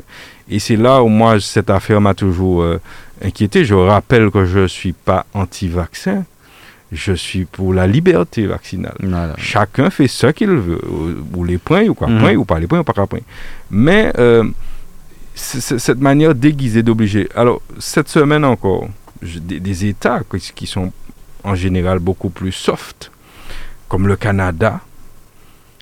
Et 0.50 0.60
c'est 0.60 0.78
là 0.78 1.04
où 1.04 1.08
moi, 1.08 1.40
cette 1.42 1.70
affaire 1.70 2.00
m'a 2.00 2.14
toujours 2.14 2.62
euh, 2.62 2.80
inquiété. 3.24 3.66
Je 3.66 3.74
rappelle 3.74 4.32
que 4.32 4.46
je 4.46 4.60
ne 4.60 4.68
suis 4.68 4.94
pas 4.94 5.26
anti-vaccin. 5.34 6.24
Je 6.92 7.14
suis 7.14 7.46
pour 7.46 7.74
la 7.74 7.86
liberté 7.86 8.48
vaccinale. 8.48 8.96
Chacun 9.38 9.90
fait 9.90 10.08
ce 10.08 10.28
qu'il 10.28 10.50
veut, 10.50 10.82
ou, 11.36 11.44
les 11.44 11.58
points, 11.58 11.86
ou 11.88 11.94
quoi, 11.94 12.08
hmm. 12.08 12.38
ou 12.38 12.46
pas 12.46 12.60
les 12.60 12.66
points, 12.66 12.80
ou 12.80 12.84
pas 12.84 12.94
quoi 12.94 13.06
point. 13.08 13.20
Mais 13.70 14.12
euh, 14.18 14.44
cette 15.36 16.00
manière 16.00 16.34
déguisée 16.34 16.82
d'obliger. 16.82 17.28
Alors, 17.36 17.62
cette 17.78 18.10
semaine 18.10 18.46
encore, 18.46 18.88
des, 19.22 19.60
des 19.60 19.86
États 19.86 20.22
qui 20.56 20.68
sont 20.68 20.92
en 21.44 21.56
général 21.56 22.00
beaucoup 22.00 22.30
plus 22.30 22.52
soft 22.52 23.12
comme 23.90 24.08
le 24.08 24.16
Canada, 24.16 24.80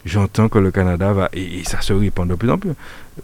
j'entends 0.05 0.47
que 0.47 0.57
le 0.57 0.71
Canada 0.71 1.11
va, 1.11 1.29
et, 1.33 1.63
ça 1.65 1.81
se 1.81 1.93
répand 1.93 2.27
de 2.27 2.35
plus 2.35 2.49
en 2.49 2.57
plus, 2.57 2.71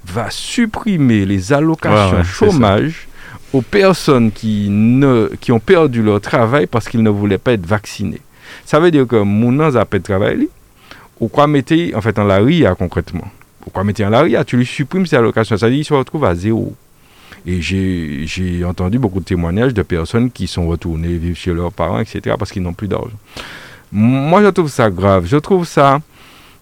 va 0.05 0.29
supprimer 0.29 1.25
les 1.25 1.53
allocations 1.53 2.23
chômage 2.23 3.07
aux 3.53 3.61
personnes 3.61 4.31
qui, 4.31 4.67
ne, 4.69 5.29
qui 5.39 5.51
ont 5.51 5.59
perdu 5.59 6.03
leur 6.03 6.19
travail 6.19 6.67
parce 6.67 6.89
qu'ils 6.89 7.01
ne 7.01 7.09
voulaient 7.09 7.37
pas 7.37 7.53
être 7.53 7.65
vaccinés. 7.65 8.21
Ça 8.65 8.79
veut 8.79 8.91
dire 8.91 9.07
que 9.07 9.15
mon 9.15 9.57
a 9.59 9.85
pas 9.85 9.97
de 9.97 10.03
travail, 10.03 10.49
ou 11.19 11.27
quoi 11.29 11.47
mettre 11.47 11.73
en 11.95 12.01
fait 12.01 12.19
en 12.19 12.25
la 12.25 12.37
RIA 12.37 12.75
concrètement. 12.75 13.31
Ou 13.65 13.69
quoi 13.69 13.83
mettre 13.83 14.03
en 14.03 14.09
la 14.09 14.21
RIA, 14.21 14.43
tu 14.43 14.57
lui 14.57 14.65
supprimes 14.65 15.05
ces 15.05 15.15
allocations, 15.15 15.57
ça 15.57 15.67
veut 15.67 15.71
dire 15.71 15.79
qu'il 15.79 15.87
se 15.87 15.93
retrouve 15.93 16.25
à 16.25 16.35
zéro. 16.35 16.75
Et 17.45 17.61
j'ai 17.61 18.63
entendu 18.63 18.99
beaucoup 18.99 19.19
de 19.19 19.25
témoignages 19.25 19.73
de 19.73 19.81
personnes 19.81 20.31
qui 20.31 20.47
sont 20.47 20.67
retournées 20.67 21.17
vivre 21.17 21.37
chez 21.37 21.53
leurs 21.53 21.73
parents, 21.73 21.99
etc., 21.99 22.35
parce 22.39 22.51
qu'ils 22.51 22.63
n'ont 22.63 22.73
plus 22.73 22.87
d'argent. 22.87 23.17
Moi, 23.91 24.41
je 24.41 24.47
trouve 24.47 24.69
ça 24.69 24.89
grave. 24.89 25.25
Je 25.27 25.37
trouve 25.37 25.65
ça 25.65 25.99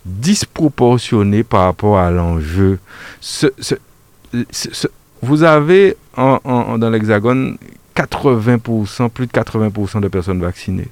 disproportionné 0.05 1.43
par 1.43 1.65
rapport 1.65 1.99
à 1.99 2.09
l'enjeu. 2.11 2.79
vous 5.21 5.43
avez 5.43 5.95
dans 6.15 6.89
l'Hexagone 6.91 7.57
80%, 7.95 9.09
plus 9.09 9.27
de 9.27 9.31
80% 9.31 10.01
de 10.01 10.07
personnes 10.07 10.41
vaccinées. 10.41 10.87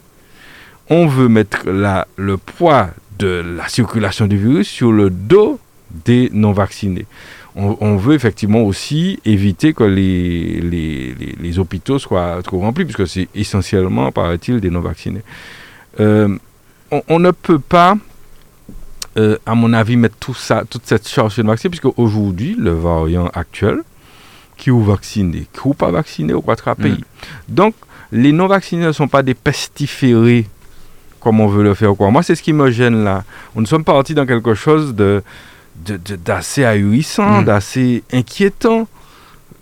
On 0.89 1.07
veut 1.07 1.29
mettre 1.29 1.69
la, 1.69 2.07
le 2.15 2.37
poids 2.37 2.89
de 3.17 3.43
la 3.57 3.67
circulation 3.67 4.27
du 4.27 4.37
virus 4.37 4.67
sur 4.67 4.91
le 4.91 5.09
dos 5.09 5.59
des 6.05 6.29
non-vaccinés. 6.33 7.05
On, 7.61 7.97
veut 7.97 8.15
effectivement 8.15 8.61
aussi 8.61 9.19
éviter 9.25 9.73
que 9.73 9.83
les, 9.83 10.61
les, 10.61 11.13
les 11.37 11.59
hôpitaux 11.59 11.99
soient 11.99 12.41
trop 12.41 12.59
remplis, 12.59 12.85
puisque 12.85 13.05
c'est 13.05 13.27
essentiellement, 13.35 14.11
paraît-il, 14.13 14.61
des 14.61 14.69
non-vaccinés. 14.69 15.23
Euh, 15.99 16.37
on, 17.09 17.19
ne 17.19 17.31
peut 17.31 17.59
pas, 17.59 17.97
euh, 19.17 19.37
à 19.45 19.55
mon 19.55 19.73
avis, 19.73 19.97
mettre 19.97 20.15
tout 20.19 20.33
ça, 20.33 20.63
toute 20.69 20.85
cette 20.85 21.07
charge 21.07 21.33
sur 21.33 21.43
le 21.43 21.49
vaccin, 21.49 21.67
puisque 21.67 21.97
aujourd'hui, 21.97 22.55
le 22.57 22.71
variant 22.71 23.27
actuel, 23.33 23.81
qui 24.55 24.69
est 24.69 24.81
vacciné, 24.81 25.47
qui 25.51 25.67
n'est 25.67 25.73
pas 25.73 25.91
vacciné 25.91 26.33
au 26.33 26.41
quatre 26.41 26.73
pays. 26.75 26.91
Mm. 26.91 27.53
Donc, 27.53 27.75
les 28.13 28.31
non-vaccinés 28.31 28.85
ne 28.85 28.91
sont 28.93 29.09
pas 29.09 29.21
des 29.21 29.33
pestiférés 29.33 30.47
comme 31.19 31.41
on 31.41 31.47
veut 31.47 31.63
le 31.63 31.73
faire. 31.73 31.93
Quoi. 31.95 32.09
Moi, 32.11 32.23
c'est 32.23 32.35
ce 32.35 32.41
qui 32.41 32.53
me 32.53 32.71
gêne 32.71 33.03
là. 33.03 33.25
On 33.53 33.59
nous 33.59 33.67
sommes 33.67 33.83
partis 33.83 34.13
dans 34.13 34.25
quelque 34.25 34.53
chose 34.53 34.95
de, 34.95 35.21
d'assez 35.85 36.65
ahurissant, 36.65 37.41
mm. 37.41 37.45
d'assez 37.45 38.03
inquiétant, 38.11 38.87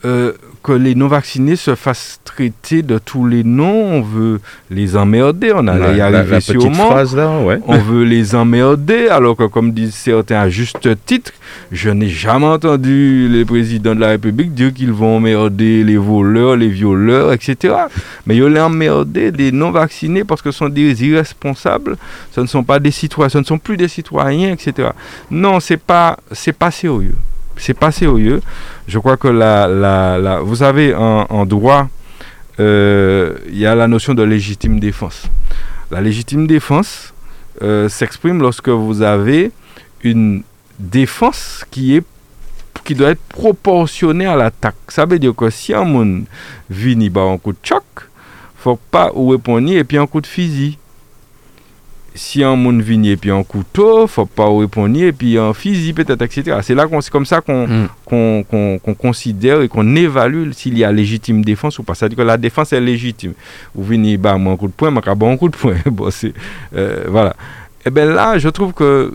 euh, 0.07 0.31
que 0.63 0.71
les 0.71 0.95
non-vaccinés 0.95 1.57
se 1.57 1.75
fassent 1.75 2.19
traiter 2.23 2.81
de 2.81 2.97
tous 2.97 3.25
les 3.25 3.43
noms, 3.43 3.97
on 3.97 4.01
veut 4.01 4.39
les 4.69 4.95
emmerder, 4.95 5.51
on 5.53 5.67
allait 5.67 5.97
y 5.97 6.01
arriver 6.01 6.31
la 6.31 6.41
sûrement. 6.41 6.69
petite 6.69 6.75
phrase 6.75 7.15
là, 7.15 7.39
ouais. 7.39 7.59
On 7.67 7.77
veut 7.77 8.03
les 8.03 8.33
emmerder, 8.33 9.09
alors 9.09 9.35
que, 9.35 9.43
comme 9.43 9.71
disent 9.71 9.95
certains 9.95 10.39
à 10.39 10.49
juste 10.49 10.87
titre, 11.05 11.31
je 11.71 11.89
n'ai 11.89 12.07
jamais 12.07 12.45
entendu 12.45 13.27
les 13.29 13.43
présidents 13.43 13.95
de 13.95 13.99
la 13.99 14.09
République 14.09 14.53
dire 14.53 14.73
qu'ils 14.73 14.91
vont 14.93 15.17
emmerder 15.17 15.83
les 15.83 15.97
voleurs, 15.97 16.55
les 16.55 16.69
violeurs, 16.69 17.33
etc. 17.33 17.75
Mais 18.25 18.37
ils 18.37 18.43
vont 18.43 18.57
emmerder 18.57 19.31
des 19.31 19.51
non-vaccinés 19.51 20.23
parce 20.23 20.41
que 20.41 20.51
ce 20.51 20.59
sont 20.59 20.69
des 20.69 21.03
irresponsables, 21.03 21.97
ce 22.31 22.41
ne 22.41 22.47
sont 22.47 22.63
pas 22.63 22.79
des 22.79 22.91
citoyens, 22.91 23.29
ce 23.29 23.39
ne 23.39 23.43
sont 23.43 23.59
plus 23.59 23.75
des 23.77 23.89
citoyens, 23.89 24.53
etc. 24.53 24.89
Non, 25.29 25.59
c'est 25.59 25.81
pas, 25.81 26.17
c'est 26.31 26.53
pas 26.53 26.71
sérieux. 26.71 27.15
C'est 27.57 27.73
pas 27.73 27.91
sérieux. 27.91 28.41
Je 28.87 28.99
crois 28.99 29.17
que 29.17 29.27
la, 29.27 29.67
la, 29.67 30.39
vous 30.41 30.63
avez 30.63 30.93
en, 30.95 31.45
droit, 31.45 31.87
euh, 32.59 33.37
il 33.47 33.57
y 33.57 33.65
a 33.65 33.75
la 33.75 33.87
notion 33.87 34.13
de 34.13 34.23
légitime 34.23 34.79
défense. 34.79 35.23
La 35.91 36.01
légitime 36.01 36.47
défense 36.47 37.13
euh, 37.61 37.89
s'exprime 37.89 38.41
lorsque 38.41 38.69
vous 38.69 39.01
avez 39.01 39.51
une 40.03 40.43
défense 40.79 41.65
qui 41.71 41.95
est 41.95 42.03
qui 42.83 42.95
doit 42.95 43.09
être 43.09 43.23
proportionnée 43.27 44.25
à 44.27 44.37
l'attaque. 44.37 44.75
Ça 44.87 45.05
veut 45.05 45.19
dire 45.19 45.35
que 45.35 45.49
si 45.49 45.73
un 45.73 45.83
monde 45.83 46.23
vient 46.69 46.97
un 47.15 47.37
coup 47.37 47.51
de 47.51 47.57
choc, 47.61 47.83
faut 48.55 48.79
pas 48.91 49.11
ou 49.13 49.29
répondre 49.29 49.69
et 49.71 49.83
puis 49.83 49.97
un 49.97 50.07
coup 50.07 50.21
de 50.21 50.27
fusil. 50.27 50.77
Si 52.17 52.43
un 52.43 52.55
monde 52.55 52.81
et 53.05 53.15
puis 53.15 53.31
un 53.31 53.43
couteau, 53.43 54.07
faut 54.07 54.25
pas 54.25 54.49
répondre 54.49 54.97
et 54.99 55.11
puis 55.13 55.37
un 55.37 55.53
fusil 55.53 55.93
peut-être, 55.93 56.21
etc. 56.23 56.57
C'est 56.63 56.73
là 56.75 56.87
qu'on 56.87 56.99
c'est 56.99 57.11
comme 57.11 57.25
ça 57.25 57.41
qu'on 57.41 57.67
Mm. 57.67 57.87
qu'on 58.05 58.43
qu'on- 58.49 58.79
qu'on 58.79 58.93
considère 58.95 59.61
et 59.61 59.67
qu'on 59.67 59.95
évalue 59.95 60.51
s'il 60.51 60.77
y 60.77 60.83
a 60.83 60.91
légitime 60.91 61.45
défense 61.45 61.77
ou 61.79 61.83
pas. 61.83 61.93
C'est-à-dire 61.95 62.17
que 62.17 62.23
la 62.23 62.37
défense 62.37 62.73
est 62.73 62.81
légitime. 62.81 63.33
Vous 63.75 63.83
venez 63.83 64.17
bah, 64.17 64.35
moi 64.37 64.53
un 64.53 64.57
coup 64.57 64.67
de 64.67 64.73
poing, 64.73 64.89
moi 64.91 65.01
un 65.07 65.37
coup 65.37 65.49
de 65.49 65.55
poing. 65.55 65.75
bon, 65.85 66.09
c'est, 66.11 66.33
euh, 66.75 67.05
voilà. 67.07 67.35
Et 67.85 67.89
bien 67.91 68.05
là, 68.05 68.37
je 68.37 68.49
trouve 68.49 68.73
que 68.73 69.13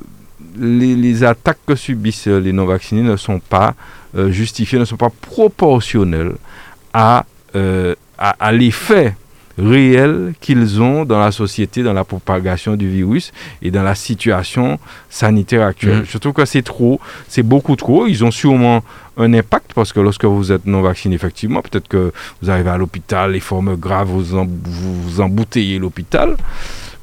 les, 0.58 0.94
les 0.94 1.24
attaques 1.24 1.58
que 1.66 1.74
subissent 1.74 2.26
les 2.28 2.52
non-vaccinés 2.52 3.02
ne 3.02 3.16
sont 3.16 3.40
pas 3.40 3.74
euh, 4.16 4.30
justifiées, 4.30 4.78
ne 4.78 4.84
sont 4.84 4.96
pas 4.96 5.10
proportionnelles 5.20 6.32
à, 6.92 7.24
euh, 7.56 7.94
à, 8.18 8.30
à 8.38 8.52
l'effet 8.52 9.14
réel 9.58 10.34
qu'ils 10.40 10.80
ont 10.80 11.04
dans 11.04 11.18
la 11.18 11.30
société, 11.32 11.82
dans 11.82 11.92
la 11.92 12.04
propagation 12.04 12.76
du 12.76 12.88
virus 12.88 13.32
et 13.62 13.70
dans 13.70 13.82
la 13.82 13.94
situation 13.94 14.78
sanitaire 15.10 15.62
actuelle. 15.66 15.98
Mhm. 15.98 16.06
Je 16.08 16.18
trouve 16.18 16.32
que 16.32 16.44
c'est 16.44 16.62
trop, 16.62 17.00
c'est 17.28 17.42
beaucoup 17.42 17.76
trop. 17.76 18.06
Ils 18.06 18.24
ont 18.24 18.30
sûrement 18.30 18.82
un 19.16 19.34
impact 19.34 19.72
parce 19.74 19.92
que 19.92 20.00
lorsque 20.00 20.24
vous 20.24 20.52
êtes 20.52 20.64
non 20.66 20.80
vacciné, 20.80 21.14
effectivement, 21.14 21.60
peut-être 21.60 21.88
que 21.88 22.12
vous 22.40 22.50
arrivez 22.50 22.70
à 22.70 22.78
l'hôpital, 22.78 23.32
les 23.32 23.40
formes 23.40 23.76
graves, 23.76 24.08
vous, 24.08 24.34
en- 24.36 24.46
vous, 24.46 25.02
vous 25.02 25.20
embouteillez 25.20 25.78
l'hôpital. 25.78 26.36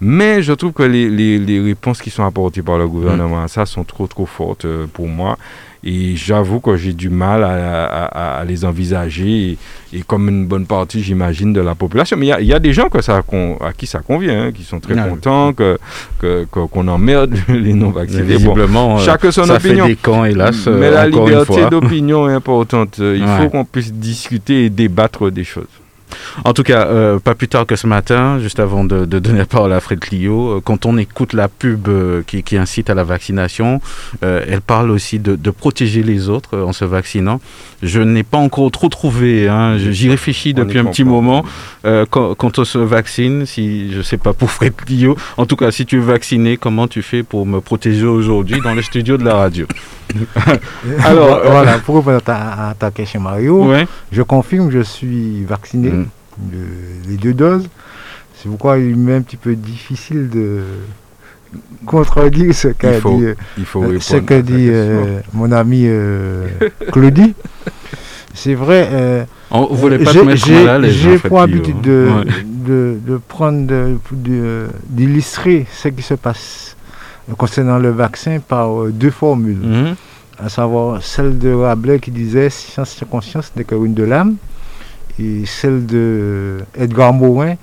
Mais 0.01 0.41
je 0.41 0.53
trouve 0.53 0.71
que 0.71 0.83
les, 0.83 1.09
les- 1.09 1.39
les 1.39 1.59
réponses 1.59 2.01
qui 2.01 2.09
sont 2.09 2.23
apportées 2.23 2.61
par 2.61 2.77
le 2.77 2.87
gouvernement 2.87 3.43
à 3.43 3.47
ça 3.47 3.65
sont 3.65 3.83
trop 3.83 4.07
trop 4.07 4.25
fortes 4.25 4.65
euh, 4.65 4.85
pour 4.91 5.07
moi. 5.07 5.37
Et 5.81 6.17
j'avoue 6.17 6.59
que 6.59 6.75
j'ai 6.75 6.91
du 6.91 7.09
mal 7.09 7.41
à, 7.41 7.85
à- 7.85 8.05
à- 8.05 8.39
à 8.41 8.43
les 8.45 8.65
envisager, 8.65 9.51
et, 9.93 9.97
et 9.97 10.01
comme 10.01 10.27
une 10.27 10.45
bonne 10.45 10.65
partie, 10.65 11.01
j'imagine, 11.01 11.53
de 11.53 11.61
la 11.61 11.73
population. 11.73 12.17
Mais 12.17 12.25
il 12.25 12.29
y 12.29 12.33
a- 12.33 12.41
il 12.41 12.47
y, 12.47 12.53
a 12.53 12.59
des 12.59 12.73
gens 12.73 12.89
que 12.89 13.01
ça, 13.01 13.21
con- 13.25 13.57
à 13.61 13.71
qui 13.71 13.87
ça 13.87 13.99
convient, 13.99 14.47
hein, 14.47 14.51
qui 14.51 14.63
sont 14.63 14.81
très 14.81 14.95
contents 14.95 15.53
que, 15.53 15.77
que- 16.19 16.45
que- 16.51 16.65
qu'on 16.67 16.85
emmerde 16.89 17.33
les 17.47 17.73
non-vaccinés. 17.73 18.23
Bon, 18.23 18.53
Visiblement, 18.53 18.97
euh, 18.97 18.99
chacun 18.99 19.31
son 19.31 19.45
ça 19.45 19.55
opinion. 19.55 19.83
fait 19.85 19.91
des 19.91 19.95
camps, 19.95 20.25
hélas, 20.25 20.67
euh, 20.67 20.77
Mais 20.77 20.91
la 20.91 21.07
une 21.07 21.15
liberté 21.15 21.65
d'opinion 21.71 22.29
est 22.29 22.33
importante. 22.33 22.97
Il 22.99 23.23
Ouais. 23.23 23.37
faut 23.37 23.49
qu'on 23.49 23.63
puisse 23.63 23.93
discuter 23.93 24.65
et 24.65 24.69
débattre 24.69 25.31
des 25.31 25.45
choses. 25.45 25.63
En 26.45 26.53
tout 26.53 26.63
cas, 26.63 26.85
euh, 26.87 27.19
pas 27.19 27.35
plus 27.35 27.47
tard 27.47 27.65
que 27.65 27.75
ce 27.75 27.87
matin, 27.87 28.39
juste 28.39 28.59
avant 28.59 28.83
de, 28.83 29.05
de 29.05 29.19
donner 29.19 29.39
la 29.39 29.45
parole 29.45 29.73
à 29.73 29.79
Fred 29.79 29.99
Clio, 29.99 30.57
euh, 30.57 30.61
quand 30.63 30.85
on 30.85 30.97
écoute 30.97 31.33
la 31.33 31.47
pub 31.47 31.87
euh, 31.87 32.21
qui, 32.25 32.43
qui 32.43 32.57
incite 32.57 32.89
à 32.89 32.93
la 32.93 33.03
vaccination, 33.03 33.81
elle 34.21 34.61
parle 34.61 34.91
aussi 34.91 35.19
de, 35.19 35.35
de 35.35 35.51
protéger 35.51 36.03
les 36.03 36.29
autres 36.29 36.57
en 36.59 36.73
se 36.73 36.85
vaccinant. 36.85 37.39
Je 37.83 37.99
n'ai 38.01 38.23
pas 38.23 38.37
encore 38.37 38.69
trop 38.71 38.89
trouvé, 38.89 39.47
hein, 39.47 39.77
j'y 39.77 40.09
réfléchis 40.09 40.53
depuis 40.53 40.79
un 40.79 40.85
petit 40.85 41.03
moment. 41.03 41.43
Quand, 41.83 42.35
quand 42.35 42.59
on 42.59 42.65
se 42.65 42.77
vaccine, 42.77 43.45
si 43.45 43.91
je 43.93 44.01
sais 44.01 44.17
pas 44.17 44.33
pour 44.33 44.51
Fred 44.51 44.75
Clio, 44.75 45.15
en 45.37 45.45
tout 45.45 45.55
cas, 45.55 45.71
si 45.71 45.85
tu 45.85 45.97
es 45.97 45.99
vacciné, 46.01 46.57
comment 46.57 46.87
tu 46.87 47.01
fais 47.01 47.23
pour 47.23 47.45
me 47.45 47.59
protéger 47.61 48.05
aujourd'hui 48.05 48.59
dans 48.61 48.73
le 48.73 48.81
studio 48.81 49.17
de 49.17 49.23
la 49.25 49.35
radio? 49.35 49.65
Alors, 51.05 51.41
voilà, 51.45 51.77
pour 51.79 51.97
répondre 51.97 52.17
à 52.17 52.21
ta, 52.21 52.35
à 52.69 52.73
ta 52.73 52.91
question, 52.91 53.21
Mario, 53.21 53.65
Ouais. 53.65 53.87
je 54.11 54.21
confirme, 54.21 54.71
je 54.71 54.79
suis 54.81 55.43
vacciné 55.45 55.89
Mm. 55.89 56.05
De- 56.51 57.09
les 57.09 57.17
deux 57.17 57.33
doses. 57.33 57.67
C'est 58.35 58.47
pourquoi 58.49 58.77
il 58.77 58.95
m'est 58.95 59.15
un 59.15 59.21
petit 59.21 59.37
peu 59.37 59.55
difficile 59.55 60.29
de 60.29 60.61
contredire 61.85 62.53
ce 62.53 62.69
qu'a 62.69 62.99
dit, 62.99 63.25
euh, 63.25 63.35
Il 63.57 63.65
faut 63.65 63.83
euh, 63.83 63.99
ce 63.99 64.15
dit 64.41 64.67
euh, 64.69 65.19
mon 65.33 65.51
ami 65.51 65.83
euh, 65.85 66.47
Claudie. 66.91 67.33
C'est 68.33 68.53
vrai, 68.53 68.87
euh, 68.91 69.23
On 69.51 69.65
voulez 69.73 69.97
pas 69.99 70.11
j'ai- 70.11 70.19
te 70.19 70.25
mettre 70.25 70.45
j'ai- 70.45 71.17
pour 71.17 71.41
habitude 71.41 71.75
hein. 71.77 71.81
de, 71.83 72.09
Ouais. 72.19 72.43
de, 72.45 72.97
de 73.05 73.17
prendre, 73.27 73.65
de- 73.65 73.97
de- 74.11 74.67
d'illustrer 74.87 75.65
ce 75.73 75.87
qui 75.89 76.03
se 76.03 76.13
passe 76.13 76.77
concernant 77.37 77.79
le 77.79 77.89
vaccin 77.89 78.39
par 78.39 78.83
euh, 78.83 78.91
deux 78.91 79.09
formules 79.11 79.57
Mhm. 79.61 79.95
à 80.37 80.49
savoir 80.49 81.01
celle 81.03 81.37
de 81.39 81.51
Rabelais 81.51 81.99
qui 81.99 82.11
disait 82.11 82.49
science 82.49 82.97
et 83.01 83.05
conscience 83.05 83.51
n'est 83.55 83.63
que 83.63 83.75
ruine 83.75 83.95
de 83.95 84.03
l'âme, 84.03 84.35
et 85.19 85.45
celle 85.45 85.85
de 85.85 86.59
Edgar 86.75 87.13
Morin 87.13 87.55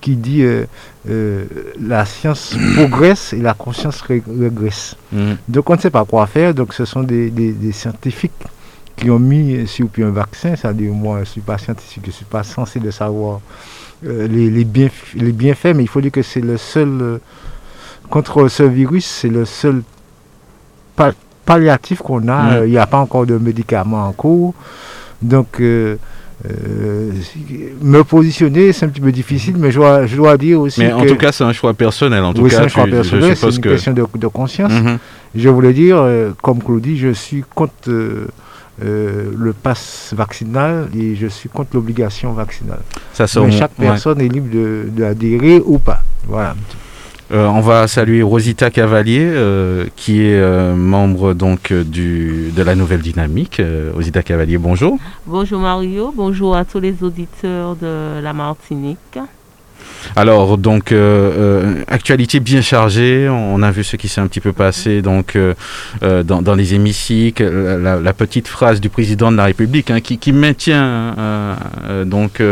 qui 0.00 0.16
dit 0.16 0.42
euh, 0.42 0.64
euh, 1.08 1.44
la 1.80 2.04
science 2.06 2.54
progresse 2.76 3.32
et 3.32 3.38
la 3.40 3.52
conscience 3.54 4.00
ré- 4.02 4.22
régresse. 4.40 4.96
Mhm. 5.12 5.36
Donc 5.48 5.68
on 5.68 5.74
ne 5.74 5.80
sait 5.80 5.90
pas 5.90 6.04
quoi 6.04 6.26
faire, 6.26 6.54
donc 6.54 6.72
ce 6.72 6.84
sont 6.84 7.02
des, 7.02 7.30
des- 7.30 7.52
des 7.52 7.72
scientifiques 7.72 8.32
qui 8.96 9.10
ont 9.10 9.18
mis 9.18 9.66
sur 9.66 9.88
pied 9.88 10.04
un 10.04 10.10
vaccin, 10.10 10.54
c'est-à-dire 10.56 10.92
moi 10.92 11.16
je 11.16 11.20
ne 11.20 11.24
suis 11.26 11.40
pas 11.40 11.58
scientifique, 11.58 12.02
je 12.04 12.08
ne 12.10 12.14
suis 12.14 12.24
pas 12.24 12.42
censé 12.42 12.80
de 12.80 12.90
savoir 12.90 13.40
euh, 14.06 14.26
les, 14.28 14.50
les, 14.50 14.64
bienf- 14.64 15.14
les 15.14 15.32
bienfaits, 15.32 15.74
mais 15.74 15.82
il 15.84 15.88
faut 15.88 16.00
dire 16.00 16.12
que 16.12 16.22
c'est 16.22 16.40
le 16.40 16.56
seul, 16.56 16.88
euh, 17.00 17.18
contre 18.08 18.48
ce 18.48 18.62
virus, 18.62 19.04
c'est 19.06 19.28
le 19.28 19.44
seul 19.44 19.82
pa- 20.96 21.12
palliatif 21.44 21.98
qu'on 22.00 22.26
a, 22.28 22.42
Mm. 22.42 22.52
Euh, 22.54 22.66
il 22.66 22.70
n'y 22.70 22.78
a 22.78 22.86
pas 22.86 22.98
encore 22.98 23.26
de 23.26 23.36
médicaments 23.38 24.06
en 24.06 24.12
cours, 24.12 24.54
donc 25.22 25.60
euh, 26.48 27.10
me 27.82 28.02
positionner 28.02 28.72
c'est 28.72 28.86
un 28.86 28.88
petit 28.88 29.00
peu 29.00 29.12
difficile, 29.12 29.56
mais 29.58 29.70
je 29.70 29.76
dois, 29.78 30.06
je 30.06 30.16
dois 30.16 30.36
dire 30.38 30.60
aussi 30.60 30.80
Mais 30.80 30.92
en 30.92 31.02
que 31.02 31.08
tout 31.08 31.16
cas, 31.16 31.32
c'est 31.32 31.44
un 31.44 31.52
choix 31.52 31.74
personnel. 31.74 32.22
En 32.24 32.32
tout 32.32 32.42
oui, 32.42 32.50
cas, 32.50 32.56
c'est 32.56 32.62
un 32.62 32.66
tu- 32.66 32.70
choix 32.74 32.86
je 32.86 32.90
personnel, 32.90 33.28
c'est 33.30 33.34
suppose 33.36 33.56
une 33.56 33.62
que. 33.62 33.68
question 33.70 33.92
de, 33.92 34.04
de 34.16 34.26
conscience. 34.26 34.72
Mhm. 34.72 34.98
Je 35.34 35.48
voulais 35.48 35.72
dire, 35.72 35.98
euh, 35.98 36.30
comme 36.42 36.62
Claudie, 36.62 36.96
je 36.98 37.12
suis 37.12 37.44
contre 37.54 37.72
euh, 37.88 38.26
euh, 38.82 39.30
le 39.36 39.52
pass 39.52 40.12
vaccinal 40.16 40.88
et 40.98 41.14
je 41.14 41.26
suis 41.26 41.48
contre 41.48 41.70
l'obligation 41.74 42.32
vaccinale. 42.32 42.80
Ça, 43.12 43.26
Mais 43.44 43.50
chaque 43.52 43.78
ouais. 43.78 43.86
personne 43.86 44.20
est 44.20 44.28
libre 44.28 44.48
de- 44.52 44.84
d'adhérer 44.90 45.60
ou 45.64 45.78
pas. 45.78 46.02
Voilà. 46.26 46.54
Euh, 47.32 47.46
on 47.46 47.60
va 47.60 47.86
saluer 47.86 48.22
Rosita 48.22 48.70
Cavalier, 48.70 49.22
euh, 49.22 49.86
qui 49.94 50.22
est 50.22 50.40
euh, 50.40 50.74
membre 50.74 51.32
donc 51.32 51.72
du, 51.72 52.50
de 52.50 52.62
la 52.62 52.74
Nouvelle 52.74 53.02
Dynamique. 53.02 53.62
Rosita 53.94 54.22
Cavalier, 54.22 54.58
bonjour. 54.58 54.98
Bonjour 55.26 55.60
Mario, 55.60 56.12
bonjour 56.14 56.56
à 56.56 56.64
tous 56.64 56.80
les 56.80 57.04
auditeurs 57.04 57.76
de 57.76 58.20
la 58.20 58.32
Martinique. 58.32 59.18
Alors, 60.16 60.58
donc, 60.58 60.92
euh, 60.92 60.96
euh, 61.00 61.84
actualité 61.86 62.40
bien 62.40 62.60
chargée. 62.60 63.28
On 63.28 63.62
a 63.62 63.70
vu 63.70 63.84
ce 63.84 63.96
qui 63.96 64.08
s'est 64.08 64.20
un 64.20 64.26
petit 64.26 64.40
peu 64.40 64.52
passé 64.52 65.02
donc, 65.02 65.36
euh, 65.36 65.54
dans, 66.22 66.54
les 66.54 66.74
hémicycles. 66.74 67.44
La, 67.44 68.12
petite 68.12 68.48
phrase 68.48 68.80
du 68.80 68.88
président 68.88 69.30
de 69.32 69.36
la 69.36 69.44
République 69.44 69.90
hein, 69.90 70.00
qui, 70.00 70.32
maintient 70.32 71.14
euh, 71.18 72.04
donc, 72.04 72.42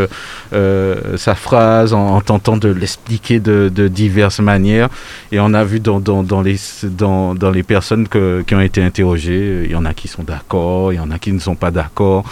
sa 1.17 1.35
phrase 1.35 1.93
en, 1.93 2.17
en 2.17 2.21
tentant 2.21 2.57
de 2.57 2.69
l'expliquer 2.69 3.41
de, 3.41 3.89
diverses 3.89 4.41
manières. 4.41 4.89
Et 5.33 5.41
on 5.41 5.53
a 5.55 5.65
vu 5.65 5.81
dans, 5.81 6.01
les, 6.43 6.57
dans, 6.85 7.51
les 7.53 7.63
personnes 7.63 8.09
qui 8.09 8.55
ont 8.55 8.61
été 8.61 8.83
interrogées, 8.83 9.63
il 9.65 9.71
y 9.71 9.77
en 9.77 9.85
a 9.85 9.95
qui 9.95 10.09
sont 10.09 10.23
d'accord, 10.23 10.93
il 10.93 10.97
y 10.97 11.01
en 11.01 11.11
a 11.11 11.19
qui 11.19 11.33
ne 11.33 11.39
sont 11.39 11.57
pas 11.57 11.71
d'accord. 11.71 12.25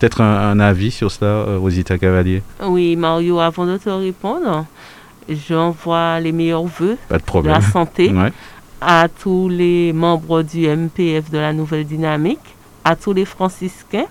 Peut-être 0.00 0.22
un, 0.22 0.50
un 0.50 0.60
avis 0.60 0.90
sur 0.90 1.12
cela, 1.12 1.30
euh, 1.30 1.58
Rosita 1.58 1.98
Cavalier? 1.98 2.42
Oui 2.64 2.96
Mario, 2.96 3.38
avant 3.38 3.66
de 3.66 3.76
te 3.76 3.90
répondre, 3.90 4.64
j'envoie 5.28 6.18
les 6.20 6.32
meilleurs 6.32 6.64
voeux 6.64 6.96
Pas 7.08 7.16
de 7.16 7.20
de 7.20 7.26
problème. 7.26 7.52
la 7.54 7.60
santé 7.60 8.10
Ouais. 8.12 8.32
à 8.80 9.08
tous 9.08 9.48
les 9.50 9.92
membres 9.92 10.42
du 10.42 10.66
MPF 10.66 11.30
de 11.30 11.36
la 11.38 11.52
Nouvelle 11.52 11.84
Dynamique, 11.84 12.40
à 12.82 12.96
tous 12.96 13.12
les 13.12 13.26
franciscains, 13.26 14.06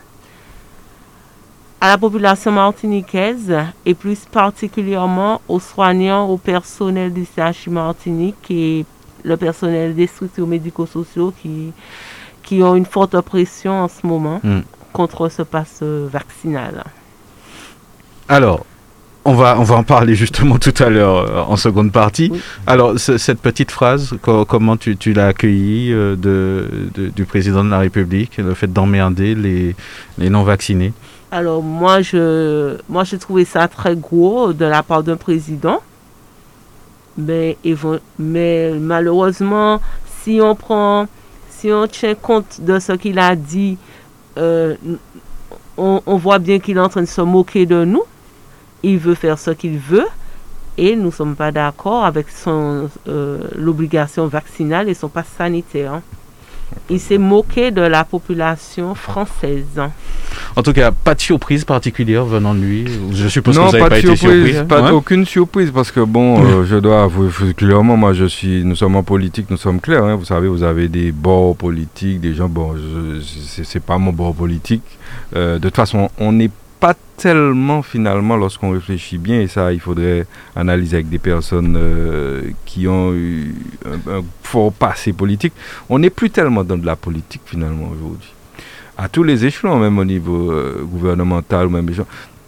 à 1.81 1.87
la 1.89 1.97
population 1.97 2.51
martiniquaise 2.51 3.55
et 3.85 3.93
plus 3.95 4.19
particulièrement 4.31 5.41
aux 5.47 5.59
soignants, 5.59 6.27
au 6.27 6.37
personnel 6.37 7.11
du 7.13 7.25
CHU 7.25 7.69
Martinique 7.71 8.35
et 8.51 8.85
le 9.23 9.37
personnel 9.37 9.95
des 9.95 10.05
structures 10.07 10.45
médico-sociaux 10.45 11.33
qui, 11.41 11.71
qui 12.43 12.61
ont 12.61 12.75
une 12.75 12.85
forte 12.85 13.19
pression 13.21 13.71
en 13.81 13.87
ce 13.87 14.05
moment 14.05 14.39
Mm. 14.43 14.59
Contre 14.93 15.29
ce 15.29 15.41
passe 15.41 15.81
vaccinal. 15.83 16.83
Alors, 18.27 18.65
on 19.25 19.33
va, 19.33 19.59
on 19.59 19.63
va 19.63 19.75
en 19.75 19.83
parler 19.83 20.15
justement 20.15 20.57
tout 20.57 20.73
à 20.83 20.89
l'heure 20.89 21.17
euh, 21.17 21.41
en 21.41 21.57
seconde 21.57 21.91
partie. 21.91 22.31
Alors, 22.65 22.97
cette 22.99 23.41
petite 23.41 23.71
phrase, 23.71 24.13
comment 24.21 24.77
tu, 24.77 24.97
tu 24.97 25.13
l'as 25.13 25.27
accueillie 25.27 25.91
euh, 25.91 26.15
de, 26.15 26.89
du 27.15 27.25
président 27.25 27.63
de 27.63 27.69
la 27.69 27.79
République, 27.79 28.37
le 28.37 28.53
fait 28.53 28.71
d'emmerder 28.71 29.35
les, 29.35 29.75
les 30.17 30.29
non-vaccinés? 30.29 30.93
Alors, 31.31 31.61
moi 31.61 32.01
je, 32.01 32.77
moi, 32.87 33.03
j'ai 33.03 33.19
trouvé 33.19 33.45
ça 33.45 33.67
très 33.67 33.95
gros 33.95 34.53
de 34.53 34.65
la 34.65 34.83
part 34.83 35.03
d'un 35.03 35.17
président. 35.17 35.81
Mais, 37.17 37.57
mais 38.17 38.71
malheureusement, 38.79 39.81
si 40.21 40.39
on 40.41 40.55
prend, 40.55 41.05
si 41.49 41.69
on 41.69 41.85
tient 41.85 42.15
compte 42.15 42.61
de 42.61 42.79
ce 42.79 42.93
qu'il 42.93 43.19
a 43.19 43.35
dit, 43.35 43.77
euh, 44.39 44.75
on, 45.77 46.17
voit 46.17 46.39
bien 46.39 46.59
qu'il 46.59 46.77
est 46.77 46.81
en 46.81 46.89
train 46.89 47.01
de 47.01 47.07
se 47.07 47.21
moquer 47.21 47.65
de 47.65 47.85
nous 47.85 48.03
il 48.83 48.97
veut 48.97 49.15
faire 49.15 49.37
ce 49.37 49.51
qu'il 49.51 49.77
veut 49.77 50.07
et 50.77 50.95
nous 50.95 51.07
ne 51.07 51.11
sommes 51.11 51.35
pas 51.35 51.51
d'accord 51.51 52.05
avec 52.05 52.29
son 52.29 52.89
euh, 53.07 53.43
l'obligation 53.55 54.27
vaccinale 54.27 54.87
et 54.87 54.93
son 54.93 55.09
passe 55.09 55.27
sanitaire. 55.37 56.01
Il 56.89 56.99
s'est 56.99 57.17
moqué 57.17 57.71
de 57.71 57.81
la 57.81 58.03
population 58.03 58.95
française. 58.95 59.79
En 60.55 60.63
tout 60.63 60.73
cas, 60.73 60.91
pas 60.91 61.15
de 61.15 61.21
surprise 61.21 61.63
particulière 61.63 62.25
venant 62.25 62.53
de 62.53 62.59
lui. 62.59 62.85
Je 63.13 63.27
suppose 63.27 63.57
non, 63.57 63.65
que 63.65 63.67
vous 63.67 63.77
n'avez 63.77 63.83
pas, 63.83 63.89
pas, 63.89 64.01
de 64.01 64.07
été 64.07 64.15
surprise, 64.15 64.53
surpris. 64.55 64.67
pas 64.67 64.87
hein? 64.87 64.91
aucune 64.91 65.25
surprise 65.25 65.71
parce 65.71 65.91
que 65.91 65.99
bon, 66.01 66.43
euh, 66.43 66.65
je 66.65 66.75
dois 66.77 67.03
avouer 67.03 67.29
clairement, 67.53 67.97
moi 67.97 68.13
je 68.13 68.25
suis, 68.25 68.63
nous 68.63 68.75
sommes 68.75 68.95
en 68.95 69.03
politique, 69.03 69.47
nous 69.49 69.57
sommes 69.57 69.79
clairs. 69.79 70.03
hein. 70.03 70.15
vous 70.15 70.25
savez, 70.25 70.47
vous 70.47 70.63
avez 70.63 70.87
des 70.87 71.11
bords 71.11 71.55
politiques, 71.55 72.19
des 72.21 72.33
gens, 72.33 72.49
bon, 72.49 72.75
c'est 73.21 73.83
pas 73.83 73.97
mon 73.97 74.11
bord 74.11 74.33
politique. 74.33 74.83
Euh, 75.35 75.55
de 75.59 75.63
toute 75.67 75.75
façon, 75.75 76.09
on 76.17 76.31
n'est 76.31 76.49
pas 76.49 76.53
tellement 77.19 77.81
finalement 77.81 78.35
lorsqu'on 78.37 78.71
réfléchit 78.71 79.17
bien 79.17 79.41
et 79.41 79.47
ça, 79.47 79.71
il 79.73 79.79
faudrait 79.79 80.25
analyser 80.55 80.97
avec 80.97 81.09
des 81.09 81.19
personnes 81.19 81.75
euh, 81.77 82.41
qui 82.65 82.87
ont 82.87 83.13
eu 83.13 83.53
un, 83.85 84.19
un 84.19 84.21
fort 84.43 84.71
passé 84.73 85.13
politique. 85.13 85.53
On 85.89 85.99
n'est 85.99 86.09
plus 86.09 86.29
tellement 86.29 86.63
dans 86.63 86.77
de 86.77 86.85
la 86.85 86.95
politique 86.95 87.41
finalement 87.45 87.89
aujourd'hui. 87.93 88.29
À 88.97 89.07
tous 89.07 89.23
les 89.23 89.45
échelons, 89.45 89.77
même 89.79 89.97
au 89.97 90.05
niveau 90.05 90.51
euh, 90.51 90.81
gouvernemental 90.83 91.67
ou 91.67 91.69
même 91.69 91.89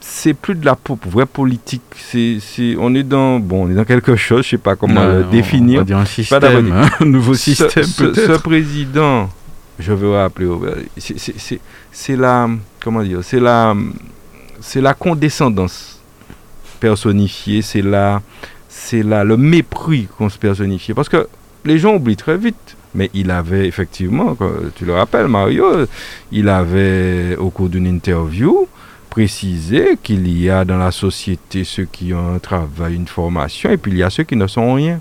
c'est 0.02 0.34
plus 0.34 0.56
de 0.56 0.66
la 0.66 0.78
vraie 1.10 1.26
politique. 1.26 1.82
C'est, 1.96 2.38
c'est, 2.42 2.76
on 2.78 2.94
est 2.96 3.04
dans, 3.04 3.40
bon, 3.40 3.66
on 3.68 3.72
est 3.72 3.76
dans 3.76 3.86
quelque 3.86 4.16
chose. 4.16 4.44
Je 4.46 4.50
sais 4.52 4.58
pas 4.58 4.76
comment 4.76 4.96
Non, 4.96 5.20
le 5.20 5.26
on 5.26 5.30
définir. 5.30 5.80
va 5.80 5.86
dire 5.86 5.98
un 5.98 6.02
Pas 6.02 6.06
système, 6.08 6.72
hein, 6.74 6.90
un 7.00 7.06
nouveau 7.06 7.34
système 7.36 7.84
ce, 7.84 8.14
ce 8.14 8.38
président, 8.40 9.30
je 9.80 9.94
veux 9.94 10.12
rappeler, 10.12 10.48
c'est 10.98 12.16
la, 12.16 12.50
comment 12.84 13.04
dire, 13.04 13.20
c'est 13.24 13.40
la, 13.40 13.74
c'est 14.62 14.82
la 14.82 14.94
condescendance 14.94 16.00
personnifiée. 16.80 17.62
C'est 17.62 17.82
la, 17.82 18.22
c'est 18.70 19.04
la, 19.04 19.24
le 19.24 19.38
mépris 19.38 20.08
qu'on 20.18 20.30
se 20.30 20.38
personnifie. 20.38 20.94
Parce 20.94 21.10
que 21.10 21.28
les 21.66 21.78
gens 21.78 21.96
oublient 21.96 22.16
très 22.16 22.38
vite. 22.38 22.78
Mais 22.94 23.10
il 23.14 23.32
avait 23.32 23.68
effectivement, 23.68 24.36
tu 24.76 24.84
le 24.84 24.94
rappelles, 24.94 25.30
Mario, 25.30 25.86
il 26.30 26.50
avait 26.50 27.38
au 27.38 27.50
cours 27.50 27.70
d'une 27.70 27.88
interview 27.88 28.68
précisé 29.10 29.98
qu'il 30.02 30.28
y 30.28 30.50
a 30.50 30.66
dans 30.66 30.78
la 30.78 30.92
société 30.92 31.64
ceux 31.64 31.86
qui 31.86 32.14
ont 32.14 32.36
un 32.36 32.40
travail, 32.40 32.96
une 32.96 33.08
formation, 33.08 33.70
et 33.70 33.78
puis 33.78 33.92
il 33.92 33.98
y 33.98 34.04
a 34.04 34.10
ceux 34.10 34.24
qui 34.24 34.36
ne 34.36 34.48
sont 34.48 34.74
rien. 34.74 35.00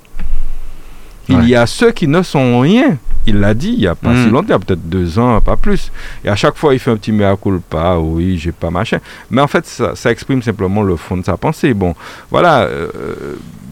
Il 1.30 1.36
Ouais. 1.36 1.46
y 1.46 1.54
a 1.54 1.64
ceux 1.66 1.92
qui 1.92 2.06
ne 2.08 2.22
sont 2.22 2.60
rien. 2.60 2.96
Il 3.26 3.38
l'a 3.38 3.54
dit 3.54 3.72
il 3.74 3.78
n'y 3.80 3.86
a 3.86 3.94
pas 3.94 4.14
si 4.14 4.28
longtemps, 4.30 4.58
peut-être 4.58 4.88
deux 4.88 5.18
ans, 5.18 5.40
pas 5.40 5.56
plus. 5.56 5.92
Et 6.24 6.28
à 6.28 6.36
chaque 6.36 6.56
fois, 6.56 6.72
il 6.74 6.78
fait 6.80 6.90
un 6.90 6.96
petit 6.96 7.12
mea 7.12 7.36
culpa, 7.36 7.96
oui, 7.98 8.36
j'ai 8.38 8.50
pas 8.52 8.70
machin. 8.70 8.98
Mais 9.30 9.40
en 9.40 9.46
fait, 9.46 9.66
ça, 9.66 9.94
ça 9.94 10.10
exprime 10.10 10.42
simplement 10.42 10.82
le 10.82 10.96
fond 10.96 11.16
de 11.18 11.24
sa 11.24 11.36
pensée. 11.36 11.72
Bon, 11.74 11.94
voilà. 12.30 12.62
euh, 12.62 12.88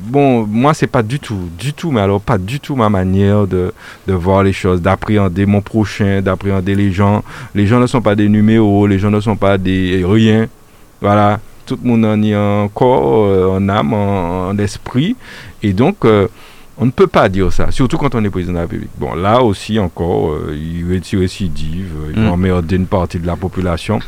bon, 0.06 0.46
moi, 0.46 0.74
c'est 0.74 0.86
pas 0.86 1.02
du 1.02 1.18
tout, 1.18 1.48
du 1.58 1.72
tout, 1.72 1.90
mais 1.90 2.00
alors 2.02 2.20
pas 2.20 2.38
du 2.38 2.60
tout 2.60 2.76
ma 2.76 2.88
manière 2.90 3.46
de, 3.46 3.72
de 4.06 4.12
voir 4.12 4.42
les 4.42 4.52
choses, 4.52 4.80
d'appréhender 4.82 5.46
mon 5.46 5.62
prochain, 5.62 6.20
d'appréhender 6.20 6.74
les 6.74 6.92
gens. 6.92 7.24
Les 7.54 7.66
gens 7.66 7.80
ne 7.80 7.86
sont 7.86 8.02
pas 8.02 8.14
des 8.14 8.28
numéros, 8.28 8.86
les 8.86 8.98
gens 8.98 9.10
ne 9.10 9.20
sont 9.20 9.36
pas 9.36 9.56
des 9.58 10.04
rien. 10.06 10.46
Voilà. 11.00 11.40
Tout 11.66 11.78
le 11.82 11.90
monde 11.90 12.04
en 12.06 12.22
est 12.22 12.34
en 12.34 12.68
corps, 12.68 13.26
euh, 13.26 13.56
en 13.58 13.68
âme, 13.68 13.92
en, 13.92 14.48
en 14.48 14.58
esprit. 14.58 15.16
Et 15.62 15.72
donc, 15.74 15.96
euh, 16.06 16.26
on 16.80 16.86
ne 16.86 16.90
peut 16.90 17.06
pas 17.08 17.28
dire 17.28 17.52
ça, 17.52 17.70
surtout 17.70 17.98
quand 17.98 18.14
on 18.14 18.24
est 18.24 18.30
président 18.30 18.52
de 18.52 18.56
la 18.58 18.62
République. 18.62 18.90
Bon, 18.98 19.14
là 19.14 19.42
aussi 19.42 19.78
encore, 19.78 20.30
euh, 20.32 20.54
il 20.56 20.78
il 21.12 21.18
récidive, 21.18 21.92
euh, 22.06 22.12
il 22.14 22.20
Mm. 22.20 22.24
va 22.26 22.32
emmerder 22.32 22.76
une 22.76 22.86
partie 22.86 23.18
de 23.18 23.26
la 23.26 23.36
population 23.36 23.98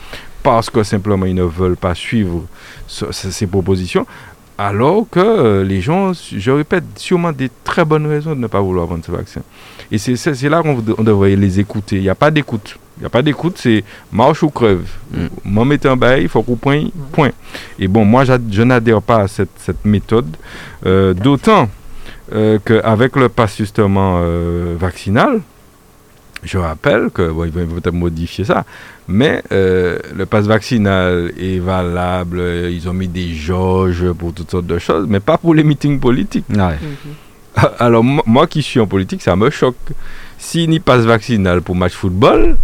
parce 0.42 0.70
que 0.70 0.82
simplement 0.82 1.26
ils 1.26 1.34
ne 1.34 1.42
veulent 1.42 1.76
pas 1.76 1.94
suivre 1.94 2.44
ce- 2.86 3.10
ce- 3.12 3.30
ces 3.30 3.46
propositions, 3.46 4.06
alors 4.56 5.06
que 5.10 5.20
euh, 5.20 5.64
les 5.64 5.80
gens, 5.80 6.12
je 6.14 6.50
répète, 6.50 6.84
sûrement 6.96 7.32
des 7.32 7.50
très 7.64 7.84
bonnes 7.84 8.06
raisons 8.06 8.34
de 8.34 8.40
ne 8.40 8.46
pas 8.46 8.60
vouloir 8.60 8.86
prendre 8.86 9.04
ce 9.04 9.10
vaccin. 9.10 9.40
Et 9.92 9.98
c'est 9.98 10.48
là 10.48 10.62
qu'on 10.62 11.02
devrait 11.02 11.34
les 11.34 11.58
écouter. 11.58 11.96
Il 11.96 12.02
n'y 12.02 12.08
a 12.08 12.14
pas 12.14 12.30
d'écoute. 12.30 12.78
Il 12.98 13.00
n'y 13.00 13.06
a 13.06 13.10
pas 13.10 13.22
d'écoute, 13.22 13.56
c'est 13.58 13.82
marche 14.12 14.42
ou 14.42 14.50
crève. 14.50 14.86
Mm. 15.12 15.26
M'en 15.46 15.64
mettez 15.64 15.88
un 15.88 15.96
bail, 15.96 16.22
il 16.22 16.28
faut 16.28 16.42
qu'on 16.42 16.56
point, 16.56 16.84
point. 17.12 17.30
Et 17.78 17.88
bon, 17.88 18.04
moi, 18.04 18.24
je 18.24 18.62
n'adhère 18.62 19.00
pas 19.02 19.22
à 19.22 19.28
cette, 19.28 19.50
cette 19.56 19.84
méthode, 19.84 20.36
euh, 20.86 21.12
d'autant 21.14 21.68
qu'avec 22.64 23.16
le 23.16 23.28
pass 23.28 23.56
justement 23.58 24.20
euh, 24.22 24.74
vaccinal, 24.78 25.40
je 26.42 26.56
rappelle 26.58 27.10
que, 27.12 27.30
bon, 27.30 27.44
ils 27.44 27.50
vont 27.50 27.66
peut-être 27.80 27.92
modifier 27.94 28.44
ça, 28.44 28.64
mais 29.08 29.42
euh, 29.52 29.98
le 30.16 30.24
pass 30.26 30.46
vaccinal 30.46 31.32
est 31.38 31.58
valable, 31.58 32.38
euh, 32.38 32.70
ils 32.70 32.88
ont 32.88 32.94
mis 32.94 33.08
des 33.08 33.34
jauges 33.34 34.10
pour 34.12 34.32
toutes 34.32 34.50
sortes 34.50 34.66
de 34.66 34.78
choses, 34.78 35.06
mais 35.08 35.20
pas 35.20 35.36
pour 35.36 35.54
les 35.54 35.64
meetings 35.64 36.00
politiques. 36.00 36.46
Ouais. 36.48 36.56
Mhm. 36.80 37.64
Alors, 37.78 38.04
mo- 38.04 38.22
moi 38.26 38.46
qui 38.46 38.62
suis 38.62 38.80
en 38.80 38.86
politique, 38.86 39.20
ça 39.22 39.36
me 39.36 39.50
choque. 39.50 39.76
S'il 40.38 40.70
n'y 40.70 40.80
passe 40.80 41.02
vaccinal 41.04 41.60
pour 41.60 41.74
match 41.74 41.92
football, 41.94 42.56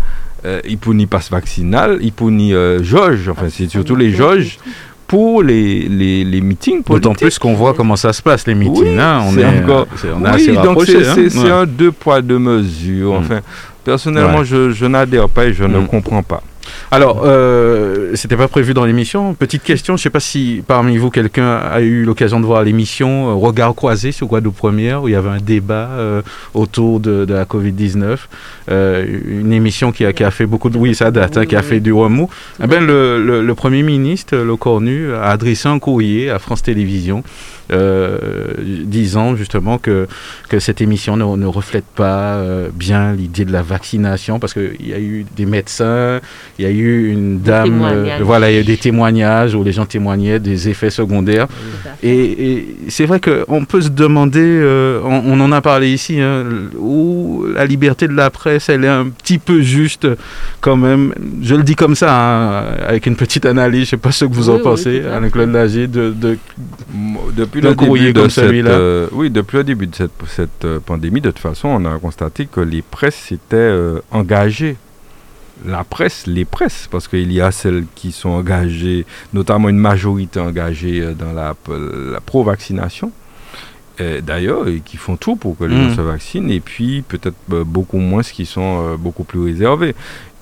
euh, 0.47 0.61
il 0.65 0.79
pour 0.79 0.95
ni 0.95 1.07
passe 1.07 1.31
vaccinal, 1.31 1.99
il 2.01 2.13
pour 2.13 2.31
ni 2.31 2.55
euh, 2.55 2.83
jauge, 2.83 3.29
enfin, 3.29 3.49
c'est 3.51 3.69
surtout 3.69 3.97
les 3.97 4.11
jauges 4.13 4.59
pour 5.07 5.43
les, 5.43 5.83
les, 5.89 6.25
les 6.25 6.41
meetings 6.41 6.83
politiques. 6.83 7.03
D'autant 7.05 7.15
plus 7.15 7.39
qu'on 7.39 7.55
voit 7.55 7.75
comment 7.75 7.97
ça 7.97 8.13
se 8.13 8.21
passe, 8.23 8.47
les 8.47 8.55
meetings. 8.55 8.95
Oui, 8.95 8.99
hein, 8.99 9.21
on 9.25 9.33
c'est 9.33 9.41
est, 9.41 9.47
encore- 9.47 9.87
on 10.05 10.25
est 10.25 10.35
oui, 10.35 10.57
donc 10.57 10.83
c'est 10.85 11.09
hein. 11.09 11.45
Ouais. 11.45 11.51
un 11.51 11.67
deux 11.67 11.93
poids, 11.93 12.21
deux 12.21 12.39
mesures. 12.39 13.13
Mm. 13.15 13.25
Enfin, 13.25 13.41
personnellement, 13.85 14.39
Ouais. 14.39 14.45
je, 14.45 14.71
je 14.73 14.87
n'adhère 14.87 15.29
pas 15.29 15.47
et 15.47 15.53
je 15.53 15.63
ne 15.65 15.79
Mm. 15.79 15.87
comprends 15.87 16.23
pas. 16.23 16.43
Alors, 16.91 17.23
euh, 17.25 18.15
c'était 18.15 18.37
pas 18.37 18.49
prévu 18.49 18.73
dans 18.73 18.85
l'émission. 18.85 19.35
Petite 19.35 19.63
question, 19.63 19.97
je 19.97 20.03
sais 20.03 20.11
pas 20.11 20.21
si 20.21 20.63
parmi 20.67 20.97
vous 20.99 21.11
quelqu'un 21.11 21.57
a 21.57 21.81
eu 21.81 22.05
l'occasion 22.05 22.39
de 22.39 22.47
voir 22.47 22.63
l'émission 22.63 23.31
euh, 23.31 23.35
Regard 23.35 23.75
croisé 23.75 24.13
sur 24.13 24.29
Guadeloupe 24.29 24.57
Première 24.57 25.03
où 25.03 25.09
il 25.09 25.13
y 25.13 25.17
avait 25.17 25.31
un 25.31 25.41
débat 25.41 25.89
euh, 25.91 26.23
autour 26.55 27.01
de, 27.01 27.27
la 27.29 27.45
Covid-19. 27.45 28.19
Euh, 28.71 29.05
une 29.27 29.53
émission 29.53 29.91
qui 29.91 30.05
a, 30.05 30.13
qui 30.13 30.23
a 30.23 30.31
fait 30.31 30.47
beaucoup 30.47 30.71
de... 30.71 30.79
Oui, 30.79 30.95
ça 30.95 31.11
date, 31.11 31.37
hein, 31.37 31.47
qui 31.47 31.57
a 31.57 31.63
fait 31.63 31.81
du 31.81 31.93
remous. 31.93 32.31
Eh 32.63 32.67
ben, 32.67 32.85
le, 32.85 33.55
Premier 33.57 33.83
ministre, 33.83 34.37
le 34.37 34.57
Cornu, 34.57 35.13
a 35.15 35.31
adressé 35.31 35.69
un 35.69 35.79
courrier 35.79 36.31
à 36.31 36.39
France 36.39 36.63
Télévisions 36.63 37.25
euh, 37.73 38.53
disant 38.85 39.35
justement 39.35 39.79
que, 39.79 40.07
que 40.49 40.61
cette 40.61 40.81
émission 40.81 41.17
ne, 41.17 41.25
ne 41.37 41.47
reflète 41.47 41.87
pas 41.87 42.41
bien 42.73 43.13
l'idée 43.13 43.45
de 43.45 43.53
la 43.53 43.63
vaccination 43.63 44.39
parce 44.39 44.53
qu'il 44.53 44.87
y 44.87 44.93
a 44.93 45.01
eu 45.01 45.27
des 45.37 45.47
médecins, 45.47 46.21
il 46.59 46.65
y 46.65 46.69
a 46.69 46.71
une 46.81 47.41
Des 47.41 47.51
dame, 47.51 47.83
euh, 47.85 48.19
voilà, 48.23 48.51
il 48.51 48.55
y 48.55 48.59
a 48.59 48.61
eu 48.61 48.65
des 48.65 48.77
témoignages 48.77 49.55
où 49.55 49.63
les 49.65 49.73
gens 49.73 49.87
témoignaient 49.87 50.39
des 50.39 50.69
effets 50.69 50.91
secondaires. 50.91 51.47
Et, 52.03 52.53
et 52.53 52.77
c'est 52.89 53.07
vrai 53.07 53.21
qu'on 53.21 53.65
peut 53.65 53.81
se 53.81 53.89
demander, 53.89 54.41
euh, 54.43 55.01
on, 55.05 55.23
on 55.33 55.41
en 55.41 55.53
a 55.53 55.61
parlé 55.61 55.93
ici, 55.93 56.21
hein, 56.21 56.45
où 56.79 57.45
la 57.55 57.65
liberté 57.65 58.07
de 58.09 58.13
la 58.15 58.31
presse, 58.31 58.69
elle 58.69 58.85
est 58.85 58.89
un 58.89 59.07
petit 59.09 59.39
peu 59.39 59.61
juste 59.63 60.07
quand 60.61 60.77
même. 60.77 61.15
Je 61.43 61.55
le 61.55 61.63
dis 61.63 61.75
comme 61.75 61.95
ça, 61.95 62.11
hein, 62.15 62.65
avec 62.87 63.07
une 63.07 63.17
petite 63.17 63.47
analyse, 63.47 63.85
je 63.87 63.91
sais 63.91 63.97
pas 63.97 64.13
ce 64.13 64.25
que 64.25 64.33
vous 64.33 64.51
en 64.51 64.57
Oui, 64.57 64.63
pensez, 64.63 65.03
Alain-Claude 65.05 65.53
Lagier, 65.53 65.87
de, 65.87 66.15
Depuis 67.37 67.61
le 67.61 67.75
courrier 67.75 68.07
début 68.07 68.13
de 68.15 68.21
comme 68.21 68.31
cette, 68.31 68.45
celui-là. 68.47 68.71
euh, 68.71 69.07
oui, 69.13 69.31
depuis 69.31 69.57
le 69.59 69.65
début 69.65 69.87
de 69.87 69.95
cette, 69.95 70.11
cette 70.29 70.67
pandémie, 70.85 71.21
de 71.21 71.31
toute 71.31 71.39
façon, 71.41 71.69
on 71.69 71.85
a 71.85 71.99
constaté 71.99 72.47
que 72.51 72.61
les 72.61 72.83
presses 72.83 73.15
s'étaient 73.17 73.57
euh, 73.57 74.01
engagées. 74.11 74.77
La 75.65 75.85
presse, 75.85 76.27
les 76.27 76.45
presses, 76.45 76.87
parce 76.91 77.09
qu'il 77.09 77.33
y 77.33 77.41
a 77.41 77.51
celles 77.51 77.85
qui 77.95 78.13
sont 78.13 78.29
engagées, 78.29 79.07
notamment 79.33 79.69
une 79.71 79.79
majorité 79.79 80.39
engagée 80.39 81.01
euh, 81.01 81.15
dans 81.15 81.33
la, 81.33 81.55
la 82.13 82.21
pro-vaccination, 82.21 83.11
euh, 84.01 84.21
d'ailleurs, 84.21 84.69
et 84.69 84.81
qui 84.81 84.99
font 84.99 85.17
tout 85.17 85.37
pour 85.37 85.57
que 85.57 85.65
les 85.65 85.75
gens 85.89 85.95
se 85.97 86.01
vaccinent, 86.03 86.51
et 86.51 86.61
puis 86.61 87.03
peut-être 87.09 87.37
euh, 87.53 87.65
beaucoup 87.65 87.97
moins 87.99 88.21
qui 88.23 88.45
sont 88.45 88.85
euh, 88.93 88.97
beaucoup 88.99 89.25
plus 89.25 89.43
réservés. 89.43 89.95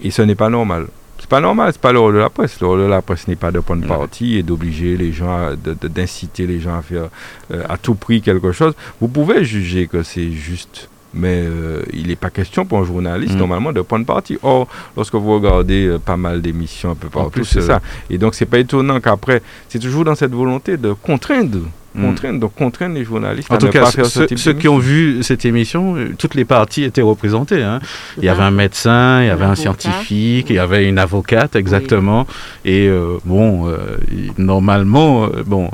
Et 0.02 0.10
ce 0.10 0.22
n'est 0.22 0.34
pas 0.34 0.48
normal. 0.48 0.88
C'est 1.20 1.28
pas 1.30 1.40
normal, 1.40 1.70
c'est 1.72 1.80
pas 1.80 1.92
le 1.92 2.00
rôle 2.00 2.14
de 2.14 2.18
la 2.18 2.28
presse. 2.28 2.60
Le 2.60 2.66
rôle 2.66 2.80
de 2.80 2.86
la 2.86 3.00
presse 3.00 3.28
n'est 3.28 3.36
pas 3.36 3.52
de 3.52 3.60
prendre 3.60 3.82
Ouais. 3.82 3.88
parti 3.88 4.36
et 4.36 4.42
d'obliger 4.42 4.96
les 4.96 5.12
gens, 5.12 5.52
d'inciter 5.82 6.46
les 6.46 6.58
gens 6.60 6.76
à 6.76 6.82
faire 6.82 7.08
euh, 7.52 7.62
à 7.68 7.78
tout 7.78 7.94
prix 7.94 8.20
quelque 8.20 8.50
chose. 8.52 8.74
Vous 9.00 9.08
pouvez 9.08 9.44
juger 9.44 9.86
que 9.86 10.02
c'est 10.02 10.32
juste 10.32 10.90
mais 11.14 11.44
euh, 11.46 11.82
il 11.92 12.08
n'est 12.08 12.16
pas 12.16 12.30
question 12.30 12.64
pour 12.64 12.78
un 12.78 12.84
journaliste 12.84 13.34
Mm. 13.34 13.38
normalement 13.38 13.72
de 13.72 13.80
prendre 13.82 14.04
parti. 14.06 14.38
Or, 14.42 14.66
lorsque 14.96 15.14
vous 15.14 15.34
regardez 15.34 15.86
euh, 15.86 15.98
pas 15.98 16.16
mal 16.16 16.42
d'émissions 16.42 16.90
un 16.90 16.94
peu 16.94 17.08
partout, 17.08 17.44
c'est 17.44 17.60
euh, 17.60 17.66
ça. 17.66 17.80
Et 18.10 18.18
donc, 18.18 18.34
c'est 18.34 18.46
pas 18.46 18.58
étonnant 18.58 19.00
qu'après, 19.00 19.42
c'est 19.68 19.78
toujours 19.78 20.04
dans 20.04 20.14
cette 20.14 20.32
volonté 20.32 20.76
de 20.76 20.92
contraindre. 20.92 21.60
Contraindre, 22.00 22.40
donc 22.40 22.54
contraindre 22.54 22.94
les 22.94 23.04
journalistes 23.04 23.50
En 23.50 23.54
à 23.54 23.58
tout 23.58 23.66
ne 23.66 23.72
cas, 23.72 23.80
pas 23.84 23.90
faire 23.90 24.06
ce 24.06 24.20
ceux, 24.20 24.26
type 24.26 24.38
ceux 24.38 24.52
qui 24.54 24.68
ont 24.68 24.78
vu 24.78 25.22
cette 25.22 25.44
émission, 25.44 25.96
euh, 25.96 26.12
toutes 26.18 26.34
les 26.34 26.44
parties 26.44 26.82
étaient 26.84 27.02
représentées. 27.02 27.62
hein. 27.62 27.80
Il 28.18 28.24
y 28.24 28.28
avait 28.28 28.42
un 28.42 28.50
médecin, 28.50 29.22
il 29.22 29.26
y 29.26 29.30
avait 29.30 29.44
un 29.44 29.54
scientifique, 29.54 30.46
il 30.50 30.56
y 30.56 30.58
avait 30.58 30.88
une 30.88 30.98
avocate, 30.98 31.56
exactement. 31.56 32.26
Et 32.64 32.88
euh, 32.88 33.18
bon, 33.24 33.68
euh, 33.68 33.96
normalement, 34.38 35.24
euh, 35.24 35.42
bon, 35.46 35.70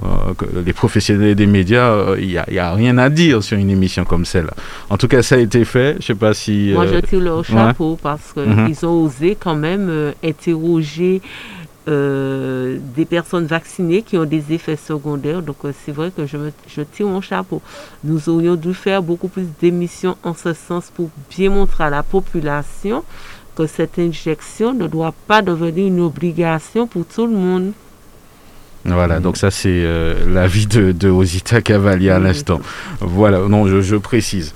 les 0.65 0.73
professionnels 0.73 1.35
des 1.35 1.47
médias, 1.47 1.91
euh, 1.91 2.17
il 2.21 2.29
n'y 2.29 2.39
a, 2.39 2.45
il 2.49 2.55
y 2.55 2.59
a 2.59 2.73
rien 2.73 2.99
à 2.99 3.09
dire 3.09 3.43
sur 3.43 3.59
une 3.59 3.71
émission 3.71 4.05
comme 4.05 4.25
celle-là. 4.25 4.55
En 4.91 4.97
tout 4.97 5.09
cas, 5.09 5.23
ça 5.23 5.37
a 5.37 5.39
été 5.39 5.65
fait. 5.65 5.97
Je 6.01 6.07
sais 6.07 6.15
pas 6.15 6.35
si. 6.35 6.71
Moi, 6.75 6.87
je 6.87 6.99
tire 7.01 7.21
leur 7.21 7.45
chapeau 7.45 7.99
parce 8.03 8.33
qu'ils 8.33 8.43
Mhm. 8.51 8.75
ont 8.85 9.05
osé 9.05 9.37
quand 9.39 9.55
même 9.55 9.89
euh, 9.89 10.13
interroger 10.25 11.21
euh, 11.91 12.79
des 12.97 13.05
personnes 13.05 13.47
vaccinées 13.47 14.03
qui 14.03 14.17
ont 14.17 14.25
des 14.25 14.53
effets 14.53 14.77
secondaires. 14.77 15.43
Donc, 15.43 15.57
euh, 15.65 15.73
c'est 15.85 15.93
vrai 15.93 16.11
que 16.11 16.27
je, 16.27 16.37
je 16.69 16.83
tire 16.83 17.07
mon 17.07 17.21
chapeau. 17.21 17.61
Nous 18.05 18.29
aurions 18.29 18.57
dû 18.57 18.75
faire 18.75 19.03
beaucoup 19.03 19.29
plus 19.29 19.47
d'émissions 19.61 20.17
en 20.23 20.35
ce 20.35 20.53
sens 20.53 20.91
pour 20.95 21.11
bien 21.31 21.51
montrer 21.51 21.85
à 21.85 21.91
la 21.91 22.03
population 22.03 23.05
que 23.57 23.67
cette 23.67 23.99
injection 23.99 24.73
ne 24.73 24.87
doit 24.87 25.15
pas 25.27 25.43
devenir 25.43 25.87
une 25.87 26.01
obligation 26.01 26.87
pour 26.87 27.05
tout 27.05 27.27
le 27.27 27.35
monde. 27.35 27.73
Voilà, 28.85 29.21
donc 29.21 29.37
ça 29.37 29.51
c'est 29.51 29.69
euh, 29.85 30.15
l'avis 30.33 30.67
de, 30.67 30.93
de 30.93 31.09
Osita 31.11 31.61
Cavalier 31.61 32.11
à 32.11 32.19
l'instant. 32.19 32.61
Voilà, 33.01 33.41
non, 33.41 33.67
je, 33.67 33.81
je 33.83 33.97
précise. 33.97 34.55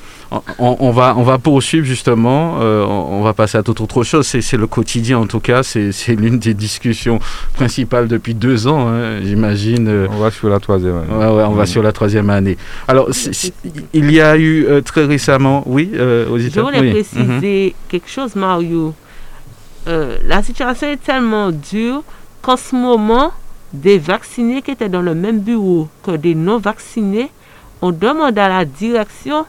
On, 0.59 0.91
va, 0.91 1.15
on 1.17 1.23
va 1.23 1.39
poursuivre 1.39 1.87
justement, 1.87 2.57
euh, 2.61 2.83
on, 2.85 3.19
on 3.21 3.23
va 3.23 3.35
passer 3.35 3.57
à 3.57 3.63
toute 3.63 3.81
autre 3.81 4.03
chose. 4.03 4.27
C'est 4.27 4.57
le 4.57 4.67
quotidien 4.67 5.19
en 5.19 5.27
tout 5.29 5.39
cas, 5.39 5.63
c'est 5.63 5.93
l'une 6.17 6.41
des 6.41 6.55
discussions 6.55 7.21
principales 7.53 8.09
depuis 8.09 8.35
deux 8.35 8.67
ans, 8.67 8.89
hein, 8.89 9.21
j'imagine. 9.23 9.87
euh, 9.87 10.09
On 10.11 10.17
va 10.19 10.33
sur 10.33 10.49
la 10.49 10.59
troisième 10.59 10.97
année. 10.97 11.13
Ouais, 11.13 11.27
ouais, 11.37 11.45
on 11.45 11.53
va 11.53 11.67
sur 11.67 11.83
la 11.85 11.93
troisième 11.93 12.31
année. 12.31 12.57
Alors, 12.89 13.11
il 13.93 14.11
y 14.11 14.21
a 14.21 14.37
eu 14.37 14.67
euh, 14.67 14.81
très 14.81 15.05
récemment, 15.05 15.63
oui, 15.67 15.93
euh, 15.95 16.29
Osita 16.31 16.61
Je 16.61 16.65
voulais 16.65 16.81
oui. 16.81 16.91
préciser 16.91 17.75
quelque 17.89 18.11
chose, 18.11 18.35
Mario. 18.35 18.93
Euh, 19.87 20.17
la 20.27 20.43
situation 20.43 20.89
est 20.91 20.97
tellement 21.05 21.53
dure 21.53 22.03
qu'en 22.43 22.57
ce 22.57 22.75
moment, 22.75 23.33
des 23.75 23.99
vaccinés 23.99 24.63
qui 24.63 24.71
étaient 24.71 24.89
dans 24.89 25.03
le 25.03 25.15
même 25.15 25.41
bureau 25.41 25.89
que 26.03 26.13
des 26.13 26.35
non-vaccinés, 26.35 27.29
on 27.83 27.91
demande 27.91 28.39
à 28.39 28.49
la 28.49 28.65
direction 28.65 29.45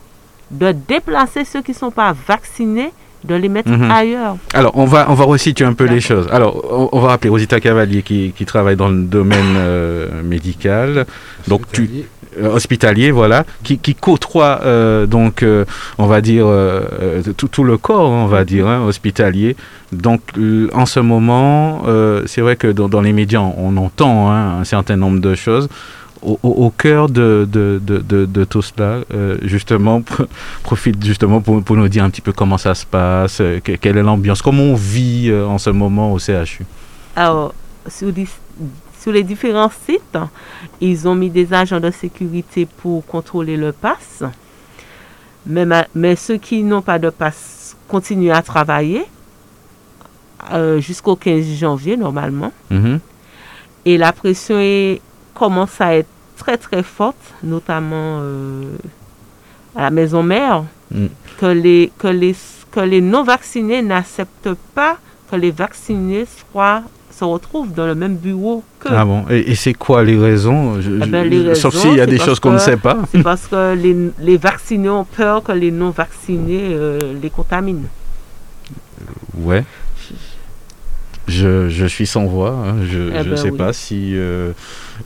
de 0.52 0.72
déplacer 0.74 1.46
ceux 1.46 1.62
qui 1.62 1.72
ne 1.72 1.76
sont 1.78 1.92
pas 1.92 2.14
vaccinés, 2.28 2.92
de 3.24 3.34
les 3.34 3.50
mettre 3.50 3.70
Mhm. 3.72 3.90
ailleurs. 3.90 4.38
Alors, 4.54 4.74
on 4.78 4.86
va, 4.86 5.08
on 5.10 5.16
va 5.16 5.24
resituer 5.26 5.66
un 5.66 5.74
peu 5.74 5.86
les 5.86 6.00
choses. 6.00 6.28
Alors, 6.32 6.54
on, 6.72 6.90
on 6.92 7.00
va 7.00 7.08
rappeler 7.10 7.30
Rosita 7.32 7.60
Cavalier 7.60 8.04
qui, 8.04 8.34
qui 8.38 8.46
travaille 8.46 8.76
dans 8.76 8.90
le 8.90 9.02
domaine 9.04 9.56
euh, 9.58 10.22
médical, 10.24 11.08
donc 11.48 11.62
tu, 11.72 11.90
Hospitalier. 12.36 12.46
euh, 12.46 12.56
hospitalier, 12.56 13.12
voilà, 13.12 13.46
qui, 13.64 13.96
côtoie 13.96 14.62
euh, 14.64 15.06
donc, 15.06 15.44
euh, 15.44 15.66
on 15.98 16.08
va 16.08 16.22
dire, 16.22 16.48
tout, 17.38 17.64
le 17.64 17.78
corps, 17.78 18.10
on 18.10 18.28
va 18.28 18.44
dire, 18.44 18.68
hein, 18.68 18.82
hospitalier. 18.82 19.56
Donc, 19.92 20.22
en 20.74 20.86
ce 20.86 21.00
moment, 21.00 21.84
c'est 22.26 22.42
vrai 22.42 22.56
que 22.56 22.68
dans, 22.68 23.02
les 23.02 23.14
médias, 23.14 23.40
on, 23.40 23.76
entend 23.78 24.32
hein, 24.32 24.60
un 24.60 24.64
certain 24.64 24.96
nombre 24.98 25.20
de 25.20 25.36
choses. 25.36 25.70
Au, 26.22 26.72
cœur 26.76 27.08
de, 27.08 27.48
tout 28.50 28.62
cela, 28.62 29.02
justement, 29.44 30.02
profite 30.64 31.04
justement 31.06 31.42
pour, 31.42 31.78
nous 31.78 31.88
dire 31.88 32.04
un 32.04 32.10
petit 32.10 32.22
peu 32.22 32.34
comment 32.34 32.58
ça 32.58 32.74
se 32.74 32.86
passe, 32.86 33.38
que- 33.64 33.76
quelle 33.76 33.98
est 33.98 34.04
l'ambiance, 34.04 34.42
comment 34.42 34.64
on 34.64 34.76
vit 34.76 35.32
en 35.32 35.58
ce 35.58 35.70
moment 35.70 36.12
au 36.12 36.20
CHU. 36.20 36.66
Alors, 37.16 37.54
sur, 37.88 38.12
dis- 38.12 38.28
sur 39.06 39.12
les 39.14 39.22
différents 39.22 39.70
sites, 39.86 40.18
ils 40.82 41.08
ont 41.08 41.14
mis 41.14 41.30
des 41.30 41.54
agents 41.54 41.80
de 41.80 41.92
sécurité 41.92 42.66
pour 42.66 43.06
contrôler 43.06 43.56
le 43.56 43.72
pass. 43.72 44.24
Mais, 45.46 45.64
ma- 45.64 45.86
mais 45.94 46.16
ceux 46.16 46.38
qui 46.38 46.64
n'ont 46.64 46.82
pas 46.82 46.98
de 46.98 47.12
pass 47.12 47.78
continuent 47.88 48.32
à 48.32 48.42
travailler 48.42 49.04
euh, 50.52 50.80
jusqu'au 50.80 51.16
15 51.16 51.46
janvier 51.54 51.98
normalement. 51.98 52.52
Mhm. 52.72 53.00
Et 53.86 54.00
la 54.00 54.12
pression 54.12 54.58
est- 54.60 55.02
commence 55.36 55.80
à 55.80 55.94
être 55.98 56.10
très 56.38 56.58
très 56.58 56.82
forte, 56.82 57.34
notamment 57.44 58.18
euh, 58.22 58.72
à 59.76 59.84
la 59.84 59.92
maison 59.92 60.24
mère, 60.24 60.64
Mm. 60.92 61.08
que 61.40 61.46
les, 61.48 61.92
que 62.00 62.08
les, 62.08 62.36
que 62.72 62.80
les 62.80 63.02
non-vaccinés 63.02 63.82
n'acceptent 63.84 64.54
pas 64.74 64.98
que 65.30 65.36
les 65.36 65.52
vaccinés 65.52 66.26
soient, 66.26 66.82
se 67.18 67.24
retrouvent 67.24 67.74
dans 67.74 67.86
le 67.88 67.96
même 67.96 68.16
bureau 68.18 68.64
qu'eux. 68.80 68.90
Ah 68.92 69.06
bon, 69.06 69.26
et, 69.30 69.52
et 69.52 69.56
c'est 69.56 69.74
quoi 69.74 70.04
les 70.04 70.18
raisons, 70.18 70.82
Je- 70.82 70.92
Eh 71.02 71.08
ben, 71.08 71.56
Sauf 71.56 71.74
s'il 71.76 71.94
y 71.96 72.02
a 72.02 72.06
des 72.06 72.18
choses 72.20 72.40
qu'on 72.40 72.52
ne 72.52 72.58
que- 72.58 72.62
sait 72.64 72.78
pas. 72.78 72.98
C'est 73.12 73.24
parce 73.24 73.48
que 73.48 73.74
les, 73.74 73.96
les 74.20 74.38
vaccinés 74.38 74.90
ont 74.90 75.06
peur 75.06 75.42
que 75.44 75.54
les 75.54 75.72
non-vaccinés 75.72 76.70
euh, 76.74 77.14
les 77.22 77.30
contaminent. 77.30 77.88
Ouais. 79.38 79.64
Je, 81.28 81.70
je 81.70 81.86
suis 81.86 82.06
sans 82.06 82.26
voix. 82.26 82.52
hein. 82.52 82.76
Je 82.90 83.00
ne 83.00 83.12
Eh 83.20 83.24
ben 83.24 83.36
sais 83.38 83.50
oui. 83.50 83.58
pas 83.58 83.74
si 83.74 84.12
euh, 84.16 84.52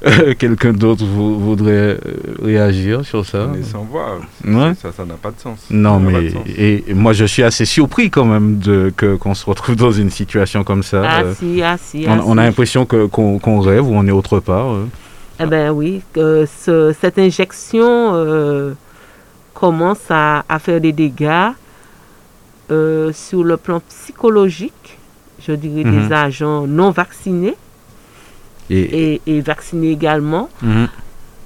quelqu'un 0.40 0.72
d'autre 0.74 1.04
vou- 1.06 1.38
voudrait 1.40 1.72
euh, 1.74 1.98
réagir 2.42 3.04
sur 3.06 3.26
ça? 3.26 3.50
On 3.52 3.56
est 3.56 3.64
sans 3.64 3.84
voix. 3.84 4.20
Ouais. 4.46 4.74
Ça, 4.82 4.92
ça 4.92 5.06
n'a 5.06 5.16
pas 5.16 5.32
de 5.32 5.40
sens. 5.40 5.60
Non, 5.70 6.00
mais 6.00 6.30
sens. 6.30 6.42
et, 6.58 6.86
et 6.88 6.94
moi 6.94 7.14
je 7.14 7.26
suis 7.26 7.44
assez 7.44 7.66
surpris 7.66 8.10
quand 8.10 8.26
même 8.26 8.60
de 8.60 8.94
que 8.96 9.16
qu'on 9.16 9.34
se 9.34 9.46
retrouve 9.46 9.76
dans 9.76 9.92
une 9.92 10.10
situation 10.10 10.64
comme 10.64 10.84
ça. 10.84 11.02
Ah 11.06 11.22
Euh, 11.24 11.34
si, 11.36 11.62
ah 11.62 11.78
si, 11.78 12.06
on, 12.08 12.12
ah 12.14 12.24
on 12.26 12.38
a 12.38 12.42
si. 12.42 12.46
l'impression 12.48 12.86
que 12.86 13.06
qu'on 13.08 13.40
qu'on 13.40 13.60
rêve 13.60 13.86
ou 13.88 13.94
on 13.94 14.06
est 14.08 14.12
autre 14.12 14.40
part. 14.40 14.72
euh. 14.74 14.86
Eh 15.42 15.46
bien 15.46 15.72
oui, 15.72 16.02
que 16.14 16.46
ce- 16.46 16.94
cette 17.00 17.18
injection 17.20 18.12
euh, 18.14 18.74
commence 19.54 20.06
à, 20.10 20.44
à 20.48 20.60
faire 20.60 20.80
des 20.82 20.92
dégâts 20.94 21.52
euh, 22.72 23.12
sur 23.14 23.44
le 23.44 23.58
plan 23.58 23.82
psychologique, 23.90 24.98
je 25.46 25.54
dirais 25.54 25.84
Mhm. 25.84 26.08
des 26.08 26.14
agents 26.14 26.68
non 26.68 26.92
vaccinés 26.92 27.56
Et, 28.70 29.14
et, 29.14 29.22
et 29.26 29.42
vaccinés 29.42 29.92
également. 29.92 30.50
Mhm. 30.62 30.88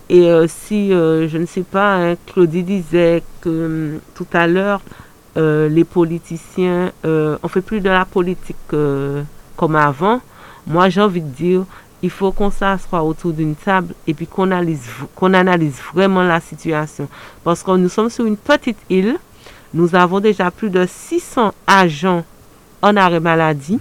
Et 0.10 0.30
euh, 0.30 0.46
si, 0.48 0.94
euh, 0.94 1.28
je 1.28 1.38
ne 1.38 1.46
sais 1.46 1.64
pas, 1.64 1.96
hein, 1.96 2.16
Claudie 2.28 2.64
disait 2.64 3.24
que 3.42 3.50
hum, 3.50 4.00
tout 4.14 4.28
à 4.34 4.48
l'heure, 4.48 4.82
euh, 5.38 5.70
les 5.70 5.84
politiciens, 5.84 6.92
on 7.04 7.48
fait 7.48 7.62
plus 7.62 7.82
de 7.82 7.90
la 7.90 8.06
politique 8.06 8.56
comme 8.70 9.76
avant. 9.76 10.22
Moi, 10.68 10.90
j'ai 10.90 11.02
envie 11.02 11.22
de 11.22 11.30
dire, 11.30 11.66
il 12.04 12.10
faut 12.10 12.32
qu'on 12.32 12.52
s'assoie 12.52 13.02
autour 13.02 13.32
d'une 13.32 13.56
table 13.56 13.96
et 14.06 14.14
puis 14.14 14.28
qu'on 14.28 14.52
analyse, 14.52 14.88
qu'on 15.16 15.34
analyse 15.34 15.80
vraiment 15.94 16.22
la 16.24 16.40
situation. 16.40 17.08
Parce 17.44 17.64
que 17.64 17.72
nous 17.72 17.90
sommes 17.90 18.10
sur 18.10 18.26
une 18.26 18.38
petite 18.38 18.78
île. 18.90 19.18
Nous 19.74 19.96
avons 19.96 20.20
déjà 20.20 20.52
plus 20.52 20.70
de 20.70 20.86
600 20.86 21.54
agents 21.66 22.24
en 22.84 22.96
arrêt 22.96 23.20
maladie. 23.20 23.80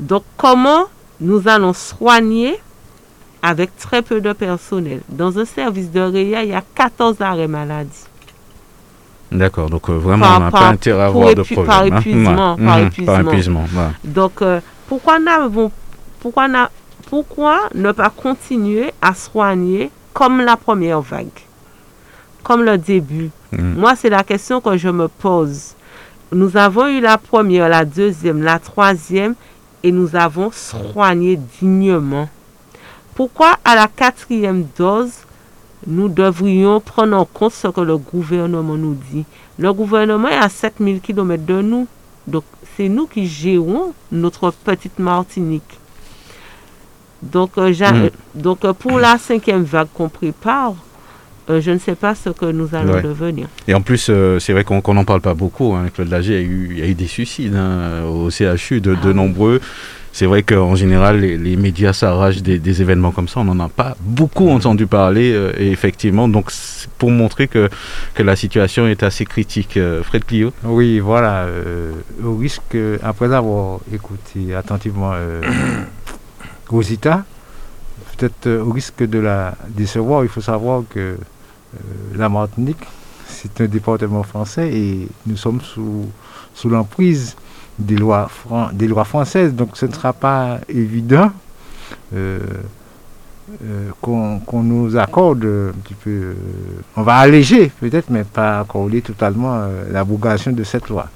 Donc, 0.00 0.24
comment 0.36 0.84
nous 1.20 1.46
allons 1.48 1.72
soigner 1.72 2.58
avec 3.42 3.76
très 3.76 4.02
peu 4.02 4.20
de 4.20 4.32
personnel? 4.32 5.00
Dans 5.08 5.38
un 5.38 5.44
service 5.44 5.90
de 5.90 6.00
réa, 6.00 6.42
il 6.42 6.50
y 6.50 6.54
a 6.54 6.62
14 6.74 7.20
arrêts 7.20 7.48
maladie. 7.48 8.04
D'accord, 9.32 9.68
donc 9.68 9.88
euh, 9.90 9.94
vraiment 9.94 10.26
Par- 10.26 10.36
on 10.36 10.40
n'a 10.40 10.50
pas 10.50 10.68
intérêt 10.68 11.02
à 11.02 11.06
avoir 11.06 11.34
de 11.34 11.42
problème. 11.42 11.66
par 11.66 11.82
hein? 11.82 11.86
épuisement, 11.98 12.54
Ouais. 12.56 12.64
par 12.66 12.78
Mhm, 12.78 12.86
épuisement. 12.86 13.12
Par 13.14 13.20
épuisement. 13.20 13.64
Donc, 14.04 14.42
euh, 14.42 14.60
pourquoi, 14.86 15.18
pourquoi, 16.20 16.46
pourquoi 17.08 17.60
ne 17.74 17.90
pas 17.92 18.10
continuer 18.10 18.92
à 19.02 19.14
soigner 19.14 19.90
comme 20.12 20.40
la 20.40 20.56
première 20.56 21.00
vague? 21.00 21.26
Comme 22.42 22.62
le 22.62 22.78
début 22.78 23.30
Mhm. 23.52 23.74
Moi, 23.76 23.94
c'est 23.96 24.10
la 24.10 24.22
question 24.24 24.60
que 24.60 24.76
je 24.76 24.88
me 24.88 25.06
pose. 25.08 25.74
Nous 26.32 26.56
avons 26.56 26.88
eu 26.88 27.00
la 27.00 27.18
première, 27.18 27.68
la 27.68 27.84
deuxième, 27.84 28.42
la 28.42 28.58
troisième, 28.58 29.34
et 29.84 29.92
nous 29.92 30.16
avons 30.16 30.50
soigné 30.50 31.38
dignement. 31.60 32.28
Pourquoi 33.14 33.58
à 33.64 33.76
la 33.76 33.86
quatrième 33.86 34.66
dose, 34.76 35.12
nous 35.86 36.08
devrions 36.08 36.80
prendre 36.80 37.16
en 37.18 37.26
compte 37.26 37.52
ce 37.52 37.68
que 37.68 37.82
le 37.82 37.98
gouvernement 37.98 38.76
nous 38.76 38.96
dit? 39.12 39.26
Le 39.58 39.72
gouvernement 39.74 40.28
est 40.28 40.38
à 40.38 40.48
7000 40.48 41.00
km 41.02 41.44
de 41.44 41.60
nous. 41.60 41.86
Donc, 42.26 42.44
c'est 42.76 42.88
nous 42.88 43.06
qui 43.06 43.26
gérons 43.26 43.92
notre 44.10 44.50
petite 44.50 44.98
Martinique. 44.98 45.78
Donc, 47.22 47.58
euh, 47.58 47.70
Mm. 47.70 48.10
donc 48.34 48.64
euh, 48.64 48.72
pour 48.72 48.98
la 48.98 49.18
cinquième 49.18 49.64
vague 49.64 49.88
qu'on 49.92 50.08
prépare, 50.08 50.74
euh, 51.50 51.60
je 51.60 51.70
ne 51.72 51.78
sais 51.78 51.94
pas 51.94 52.14
ce 52.14 52.30
que 52.30 52.46
nous 52.46 52.74
allons 52.74 52.94
Ouais. 52.94 53.02
devenir. 53.02 53.48
Et 53.68 53.74
en 53.74 53.82
plus, 53.82 54.06
euh, 54.08 54.38
c'est 54.38 54.52
vrai 54.52 54.64
qu'on 54.64 54.94
n'en 54.94 55.04
parle 55.04 55.20
pas 55.20 55.34
beaucoup. 55.34 55.74
Hein. 55.74 55.86
Claude 55.94 56.08
Lager, 56.10 56.40
il 56.40 56.46
y, 56.46 56.50
a 56.50 56.52
eu, 56.52 56.68
il 56.72 56.78
y 56.78 56.82
a 56.82 56.86
eu 56.86 56.94
des 56.94 57.06
suicides 57.06 57.54
hein, 57.54 58.02
au 58.08 58.30
CHU, 58.30 58.80
de, 58.80 58.96
Ah 59.02 59.12
nombreux. 59.12 59.60
c'est 60.12 60.26
vrai 60.26 60.42
qu'en 60.42 60.74
général, 60.74 61.20
les, 61.20 61.56
médias 61.56 61.92
s'arrachent 61.92 62.40
des, 62.42 62.80
événements 62.82 63.10
comme 63.10 63.28
ça. 63.28 63.40
On 63.40 63.44
n'en 63.44 63.60
a 63.60 63.68
pas 63.68 63.96
beaucoup 64.00 64.48
entendu 64.48 64.86
parler, 64.86 65.36
et 65.58 65.70
effectivement, 65.70 66.28
donc 66.28 66.50
pour 66.98 67.10
montrer 67.10 67.48
que, 67.48 67.68
que 68.14 68.22
la 68.22 68.36
situation 68.36 68.86
est 68.86 69.02
assez 69.02 69.24
critique. 69.26 69.78
Fred 70.02 70.24
Clio 70.24 70.52
Oui, 70.62 70.98
voilà. 71.00 71.46
au 72.24 72.36
risque, 72.36 72.76
après 73.02 73.34
avoir 73.34 73.80
écouté 73.92 74.54
attentivement 74.54 75.12
Rosita, 76.68 77.24
peut-être 78.16 78.48
au 78.60 78.70
risque 78.72 79.02
de 79.02 79.18
la 79.18 79.54
décevoir, 79.68 80.22
il 80.24 80.28
faut 80.28 80.40
savoir 80.40 80.84
que 80.88 81.16
la 82.14 82.28
Martinique, 82.28 82.84
c'est 83.26 83.60
un 83.60 83.66
département 83.66 84.22
français 84.22 84.70
et 84.72 85.08
nous 85.26 85.36
sommes 85.36 85.60
sous, 85.60 86.06
sous 86.54 86.68
l'emprise 86.68 87.36
des 87.78 87.96
lois, 87.96 88.30
des 88.72 88.86
lois 88.86 89.04
françaises. 89.04 89.52
Donc 89.54 89.76
ce 89.76 89.86
ne 89.86 89.92
sera 89.92 90.12
pas 90.12 90.60
évident 90.68 91.30
euh, 92.14 92.38
euh, 93.62 93.90
qu'on 94.00 94.62
nous 94.62 94.96
accorde 94.96 95.44
un 95.44 95.78
petit 95.82 95.94
peu. 95.94 96.10
Euh, 96.10 96.34
on 96.96 97.02
va 97.02 97.16
alléger 97.16 97.70
peut-être, 97.80 98.10
mais 98.10 98.24
pas 98.24 98.60
accorder 98.60 99.02
totalement 99.02 99.66
l'abrogation 99.90 100.52
de 100.52 100.64
cette 100.64 100.88
loi. 100.88 101.08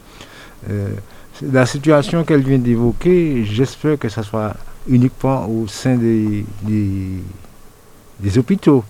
la 1.40 1.66
situation 1.66 2.24
qu'elle 2.24 2.42
vient 2.42 2.59
d'évoquer, 2.59 3.44
j'espère 3.44 3.98
que 3.98 4.09
ce 4.09 4.22
soit 4.22 4.54
uniquement 4.88 5.46
au 5.48 5.66
sein 5.68 5.96
des, 5.96 6.44
des 6.62 8.38
hôpitaux 8.38 8.84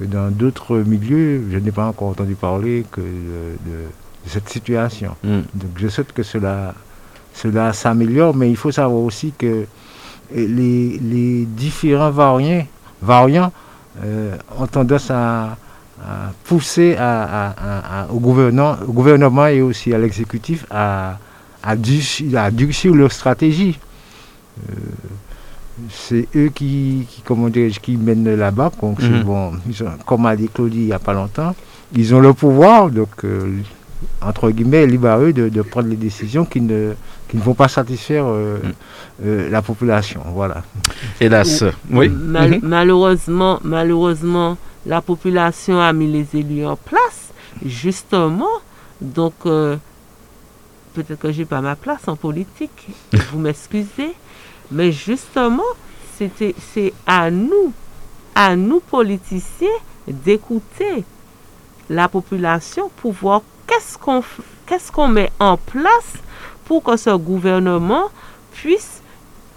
dans 0.00 0.30
d'autres 0.30 0.78
milieux, 0.78 1.44
je 1.50 1.58
n'ai 1.58 1.70
pas 1.70 1.86
encore 1.86 2.08
entendu 2.08 2.34
parler 2.34 2.84
que 2.90 3.00
de, 3.00 3.86
cette 4.26 4.48
situation. 4.48 5.16
Hmm. 5.24 5.40
Donc 5.54 5.70
je 5.76 5.88
souhaite 5.88 6.12
que 6.12 6.22
cela, 6.22 6.74
cela 7.34 7.72
s'améliore, 7.72 8.34
mais 8.34 8.50
il 8.50 8.56
faut 8.56 8.70
savoir 8.70 9.02
aussi 9.02 9.32
que 9.36 9.66
les, 10.34 11.46
différents 11.46 12.10
variants, 12.10 12.66
variants 13.00 13.52
euh, 14.04 14.36
ont 14.58 14.66
tendance 14.66 15.10
à, 15.10 15.56
pousser 16.44 16.96
au, 18.10 18.18
gouvernement, 18.18 18.76
au 18.88 18.92
gouvernement 18.92 19.46
et 19.46 19.62
aussi 19.62 19.94
à 19.94 19.98
l'exécutif 19.98 20.66
à, 20.68 21.18
à, 21.62 21.76
durcir, 21.76 22.94
leur 22.94 23.12
stratégie. 23.12 23.78
Euh, 24.58 24.74
c'est 25.90 26.28
eux 26.36 26.50
qui, 26.54 27.06
qui, 27.08 27.22
qui 27.80 27.96
mènent 27.96 28.34
là-bas. 28.34 28.70
Mhm. 28.82 29.22
bon, 29.22 29.52
comme 30.06 30.26
a 30.26 30.36
dit 30.36 30.48
Claudie 30.48 30.80
il 30.80 30.86
n'y 30.86 30.92
a 30.92 30.98
pas 30.98 31.12
longtemps, 31.12 31.54
ils 31.94 32.14
ont 32.14 32.20
le 32.20 32.32
pouvoir, 32.32 32.90
donc, 32.90 33.24
euh, 33.24 33.58
entre 34.20 34.50
guillemets, 34.50 34.86
libre 34.86 35.08
à 35.08 35.18
eux 35.18 35.32
de, 35.32 35.62
prendre 35.62 35.88
les 35.88 35.96
décisions 35.96 36.44
qui 36.44 36.60
ne, 36.60 36.92
qui 37.28 37.36
ne 37.36 37.42
vont 37.42 37.54
pas 37.54 37.68
satisfaire 37.68 38.24
euh, 38.26 38.58
mhm. 38.62 38.72
euh, 39.24 39.50
la 39.50 39.62
population. 39.62 40.22
Voilà. 40.32 40.62
Hélas, 41.20 41.64
oui. 41.90 42.08
Mhm. 42.08 42.60
Malheureusement, 42.62 43.60
malheureusement, 43.64 44.56
la 44.86 45.00
population 45.00 45.80
a 45.80 45.92
mis 45.92 46.10
les 46.10 46.26
élus 46.38 46.66
en 46.66 46.76
place, 46.76 47.32
justement. 47.64 48.48
Donc, 49.00 49.34
peut-être 49.44 51.18
que 51.18 51.32
je 51.32 51.40
n'ai 51.40 51.44
pas 51.44 51.60
ma 51.60 51.76
place 51.76 52.06
en 52.06 52.16
politique. 52.16 52.88
Vous 53.32 53.38
m'excusez. 53.38 54.14
Mais 54.72 54.90
justement, 54.90 55.62
c'est 56.16 56.92
à 57.06 57.30
nous, 57.30 57.72
à 58.34 58.56
nous 58.56 58.80
politiciens, 58.80 59.68
d'écouter 60.08 61.04
la 61.88 62.08
population 62.08 62.90
pour 62.96 63.12
voir 63.12 63.42
qu'est-ce 63.66 63.96
qu'on 63.98 64.22
qu'est-ce 64.66 64.90
qu'on 64.90 65.08
met 65.08 65.30
en 65.38 65.56
place 65.56 66.14
pour 66.64 66.82
que 66.82 66.96
ce 66.96 67.10
gouvernement 67.16 68.04
puisse 68.52 69.02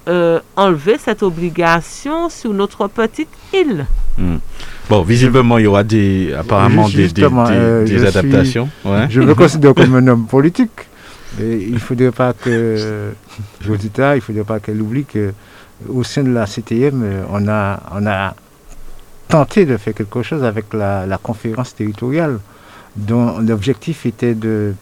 euh, 0.07 0.39
enlever 0.55 0.97
cette 0.99 1.23
obligation 1.23 2.29
sur 2.29 2.53
notre 2.53 2.87
petite 2.87 3.29
île. 3.53 3.85
Hmm. 4.17 4.37
Bon, 4.89 5.01
visiblement, 5.01 5.57
il 5.57 5.63
y 5.63 5.67
aura 5.67 5.83
des, 5.83 6.31
apparemment 6.37 6.87
des, 6.89 7.07
des, 7.07 7.23
euh, 7.23 8.07
adaptations. 8.07 8.69
Je 9.09 9.21
me 9.21 9.33
considère 9.33 9.73
comme 9.73 9.95
un 9.95 10.07
homme 10.07 10.27
politique 10.27 10.87
il 11.39 11.73
ne 11.73 11.79
faudrait 11.79 12.11
pas 12.11 12.33
que, 12.33 13.13
Josita, 13.61 14.15
il 14.15 14.21
faudrait 14.21 14.43
pas 14.43 14.59
qu'elle 14.59 14.81
oublie 14.81 15.05
qu'au 15.05 16.03
sein 16.03 16.23
de 16.23 16.31
la 16.31 16.45
CTM, 16.45 17.25
on 17.29 17.47
a, 17.47 17.79
on 17.91 18.05
a 18.07 18.35
tenté 19.27 19.65
de 19.65 19.77
faire 19.77 19.93
quelque 19.93 20.23
chose 20.23 20.43
avec 20.43 20.73
la, 20.73 21.19
conférence 21.21 21.75
territoriale, 21.75 22.39
dont 22.95 23.39
l'objectif 23.39 24.05
était 24.05 24.35
de 24.35 24.73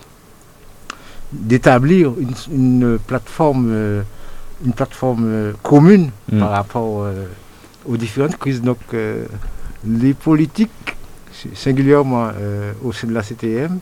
d'établir 1.32 2.14
une, 2.52 3.00
plateforme, 3.08 4.04
une 4.64 4.74
plateforme 4.74 5.54
commune 5.64 6.12
mm. 6.32 6.40
par 6.40 6.52
rapport 6.52 7.04
euh, 7.04 7.26
aux 7.86 7.98
différentes 7.98 8.38
crises. 8.38 8.62
Donc, 8.62 8.78
euh, 8.94 9.26
les 9.86 10.14
politiques, 10.14 10.70
singulièrement 11.56 12.30
euh, 12.38 12.74
au 12.84 12.92
sein 12.92 13.08
de 13.08 13.14
la 13.14 13.24
CTM, 13.24 13.80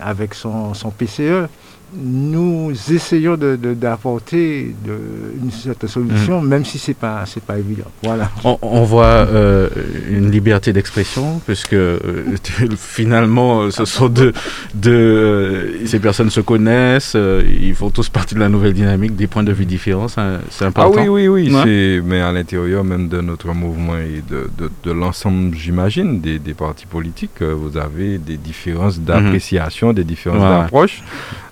avec 0.00 0.34
son, 0.34 0.72
PCE, 0.96 1.48
nous 1.96 2.72
essayons 2.92 3.36
d'apporter 3.36 4.74
de, 4.84 4.98
une 5.42 5.50
certaine 5.50 5.88
solution, 5.88 6.40
mm. 6.40 6.48
même 6.48 6.64
si 6.64 6.78
ce 6.78 6.90
n'est 6.90 6.94
pas, 6.94 7.24
pas 7.46 7.58
évident. 7.58 7.84
Voilà. 8.02 8.30
On, 8.44 8.82
voit 8.84 9.04
euh, 9.06 9.68
une 10.10 10.30
liberté 10.30 10.72
d'expression, 10.72 11.40
puisque 11.46 11.72
euh, 11.74 12.00
finalement, 12.76 13.70
ce 13.70 13.84
sont 13.84 14.08
de, 14.08 14.32
de 14.74 15.78
ces 15.86 15.98
personnes 15.98 16.30
se 16.30 16.40
connaissent, 16.40 17.16
ils 17.16 17.74
font 17.74 17.90
tous 17.90 18.08
partie 18.08 18.34
de 18.34 18.40
la 18.40 18.48
nouvelle 18.48 18.74
dynamique, 18.74 19.16
des 19.16 19.26
points 19.26 19.44
de 19.44 19.52
vue 19.52 19.66
différents, 19.66 20.08
c'est 20.08 20.64
important. 20.64 20.98
Ah 20.98 21.10
oui, 21.10 21.28
oui, 21.28 21.50
oui, 21.50 22.02
mais 22.04 22.20
à 22.20 22.32
l'intérieur 22.32 22.84
même 22.84 23.08
de 23.08 23.20
notre 23.20 23.52
mouvement 23.54 23.96
et 23.96 24.22
de, 24.28 24.50
de, 24.82 24.92
l'ensemble, 24.92 25.56
j'imagine, 25.56 26.20
des, 26.20 26.38
des, 26.38 26.54
partis 26.54 26.86
politiques, 26.86 27.42
vous 27.42 27.76
avez 27.78 28.18
des 28.18 28.36
différences 28.36 29.00
d'appréciation. 29.00 29.92
Mm-hmm 29.92 29.94
des 29.94 30.04
différences 30.04 30.40
d'approche 30.40 31.02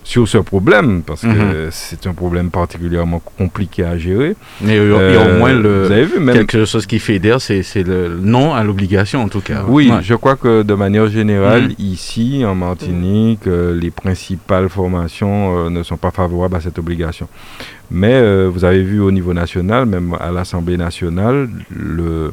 sur 0.05 0.27
ce 0.27 0.39
problème, 0.39 1.03
parce 1.03 1.23
que 1.23 1.27
mhm. 1.27 1.69
c'est 1.71 2.07
un 2.07 2.13
problème 2.13 2.51
particulièrement 2.51 3.23
compliqué 3.39 3.85
à 3.85 3.97
gérer. 3.97 4.35
Mais 4.61 4.77
il 4.77 4.89
y 4.89 5.17
a 5.17 5.35
au 5.35 5.39
moins 5.39 5.53
le, 5.53 5.85
vous 5.85 5.93
avez 5.93 6.05
vu, 6.05 6.19
même 6.21 6.35
quelque 6.35 6.65
chose 6.65 6.87
qui 6.87 6.99
fédère, 6.99 7.41
c'est 7.41 7.63
le 7.87 8.19
non 8.21 8.53
à 8.55 8.65
l'obligation 8.65 9.23
en 9.23 9.29
tout 9.29 9.41
cas. 9.41 9.65
Oui, 9.67 9.91
je 10.03 10.15
crois 10.15 10.37
que 10.37 10.63
de 10.63 10.75
manière 10.75 11.07
générale, 11.09 11.69
mhm. 11.69 11.75
ici 11.79 12.43
en 12.45 12.55
Martinique, 12.55 13.47
euh, 13.47 13.79
les 13.79 13.91
principales 13.91 14.69
formations 14.69 15.67
euh, 15.67 15.71
ne 15.71 15.83
sont 15.83 15.97
pas 15.97 16.11
favorables 16.11 16.57
à 16.57 16.61
cette 16.61 16.79
obligation. 16.79 17.29
Mais 17.91 18.15
euh, 18.15 18.49
vous 18.53 18.65
avez 18.65 18.83
vu 18.83 19.01
au 19.01 19.11
niveau 19.11 19.35
national, 19.35 19.87
même 19.87 20.17
à 20.19 20.33
l'Assemblée 20.33 20.77
nationale, 20.77 21.49
le 21.71 22.33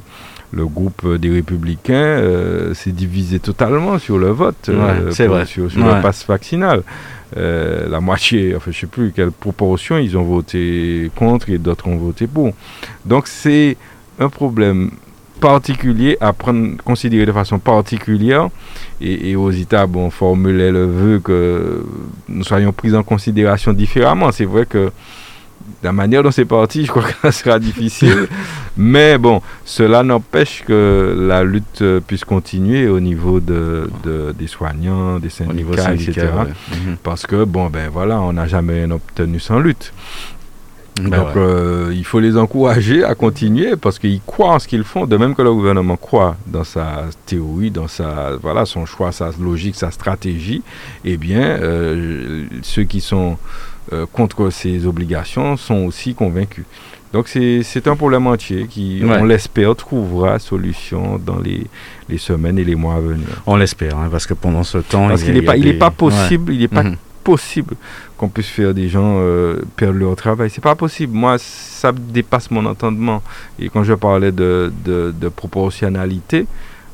le 0.52 0.66
groupe 0.66 1.16
des 1.16 1.30
Républicains 1.30 1.94
euh, 1.94 2.74
s'est 2.74 2.92
divisé 2.92 3.40
totalement 3.40 4.00
sur 4.00 4.18
le 4.18 4.30
vote, 4.30 4.70
euh, 4.70 5.12
c'est 5.12 5.28
vrai. 5.28 5.46
sur, 5.46 5.66
le 5.66 6.02
passe 6.02 6.26
vaccinal. 6.28 6.84
Euh, 7.38 7.88
la 7.88 8.00
moitié, 8.00 8.56
enfin 8.56 8.72
je 8.72 8.78
ne 8.78 8.82
sais 8.82 8.88
plus 8.88 9.12
quelle 9.16 9.32
proportion, 9.32 9.98
ils 9.98 10.18
ont 10.18 10.24
voté 10.24 11.12
contre 11.16 11.50
et 11.50 11.60
d'autres 11.60 11.88
ont 11.88 11.98
voté 11.98 12.26
pour. 12.26 12.54
Donc 13.06 13.28
c'est 13.28 13.78
un 14.20 14.30
problème 14.30 14.90
particulier 15.40 16.18
à 16.20 16.34
prendre, 16.34 16.78
considérer 16.84 17.28
de 17.28 17.32
façon 17.32 17.60
particulière. 17.60 18.50
Et, 19.00 19.30
et 19.30 19.36
Osita, 19.36 19.86
bon, 19.86 20.10
formulait 20.10 20.72
le 20.72 20.86
vœu 20.86 21.20
que 21.20 21.86
nous 22.28 22.44
soyons 22.44 22.74
pris 22.74 22.96
en 22.96 23.04
considération 23.04 23.74
différemment. 23.74 24.32
C'est 24.32 24.46
vrai 24.46 24.66
que 24.66 24.92
la 25.84 25.92
manière 25.92 26.24
dont 26.24 26.32
c'est 26.32 26.46
parti, 26.46 26.86
je 26.86 26.92
crois 26.92 27.04
que 27.04 27.14
ça 27.22 27.32
sera 27.32 27.60
difficile. 27.60 28.28
Mais 28.78 29.18
bon, 29.18 29.42
cela 29.66 30.04
n'empêche 30.04 30.64
que 30.66 31.16
la 31.18 31.44
lutte 31.44 31.84
puisse 32.08 32.26
continuer 32.26 32.88
au 32.88 33.00
niveau 33.00 33.40
de, 33.40 33.90
des 34.38 34.48
soignants, 34.48 35.20
des 35.20 35.30
syndicats, 35.30 35.94
etc. 35.94 36.28
Mhm. 36.72 36.98
Parce 37.04 37.26
que, 37.26 37.44
bon, 37.44 37.70
ben 37.70 37.90
voilà, 37.92 38.22
on 38.22 38.34
n'a 38.34 38.48
jamais 38.48 38.74
rien 38.74 38.92
obtenu 38.92 39.40
sans 39.40 39.60
lutte. 39.60 39.94
Ben 41.02 41.18
Donc, 41.18 41.36
euh, 41.38 41.92
il 41.94 42.04
faut 42.04 42.20
les 42.20 42.38
encourager 42.38 43.04
à 43.04 43.16
continuer 43.16 43.76
parce 43.78 44.00
qu'ils 44.00 44.22
croient 44.22 44.56
en 44.56 44.60
ce 44.60 44.68
qu'ils 44.68 44.84
font, 44.84 45.06
de 45.06 45.18
même 45.18 45.34
que 45.36 45.42
le 45.42 45.54
gouvernement 45.54 45.96
croit 45.96 46.36
dans 46.48 46.64
sa 46.64 47.06
théorie, 47.26 47.72
dans 47.72 47.88
sa, 47.88 48.36
voilà, 48.42 48.66
son 48.66 48.86
choix, 48.86 49.12
sa 49.12 49.32
logique, 49.40 49.76
sa 49.76 49.92
stratégie. 49.92 50.62
Eh 51.06 51.18
bien, 51.18 51.42
euh, 51.42 52.46
ceux 52.64 52.84
qui 52.84 53.02
sont 53.02 53.38
euh, 53.92 54.06
contre 54.12 54.50
ces 54.50 54.86
obligations 54.86 55.58
sont 55.58 55.86
aussi 55.86 56.14
convaincus. 56.14 56.66
Donc 57.12 57.28
c'est 57.28 57.88
un 57.88 57.96
problème 57.96 58.28
entier 58.28 58.68
qui, 58.68 59.02
on 59.04 59.24
l'espère, 59.24 59.76
trouvera 59.76 60.38
solution 60.38 61.18
dans 61.18 61.40
les, 61.40 61.66
les, 62.08 62.20
semaines 62.20 62.60
et 62.60 62.64
les 62.64 62.76
mois 62.76 62.96
à 62.96 63.00
venir. 63.00 63.26
On 63.48 63.56
l'espère, 63.56 63.98
hein, 63.98 64.10
parce 64.12 64.28
que 64.28 64.36
pendant 64.36 64.64
ce 64.64 64.78
temps... 64.78 65.08
Parce 65.08 65.24
qu'il 65.24 65.34
n'est 65.34 65.42
pas, 65.42 65.58
il 65.58 65.80
pas 65.80 65.90
possible, 65.90 66.54
il 66.54 66.62
est 66.62 66.68
pas 66.68 66.84
mhm. 66.84 66.98
possible 67.24 67.76
qu'on 68.16 68.30
puisse 68.30 68.50
faire 68.50 68.76
des 68.76 68.90
gens 68.90 69.16
euh, 69.18 69.60
perdre 69.76 69.98
leur 69.98 70.16
travail. 70.16 70.52
C'est 70.52 70.64
pas 70.64 70.76
possible. 70.76 71.16
Moi, 71.16 71.38
ça 71.40 71.92
dépasse 71.92 72.52
mon 72.52 72.66
entendement. 72.68 73.24
Et 73.58 73.70
quand 73.70 73.84
je 73.84 73.94
parlais 73.96 74.32
de, 74.32 74.72
de, 74.86 75.12
de 75.20 75.30
proportionnalité, 75.30 76.46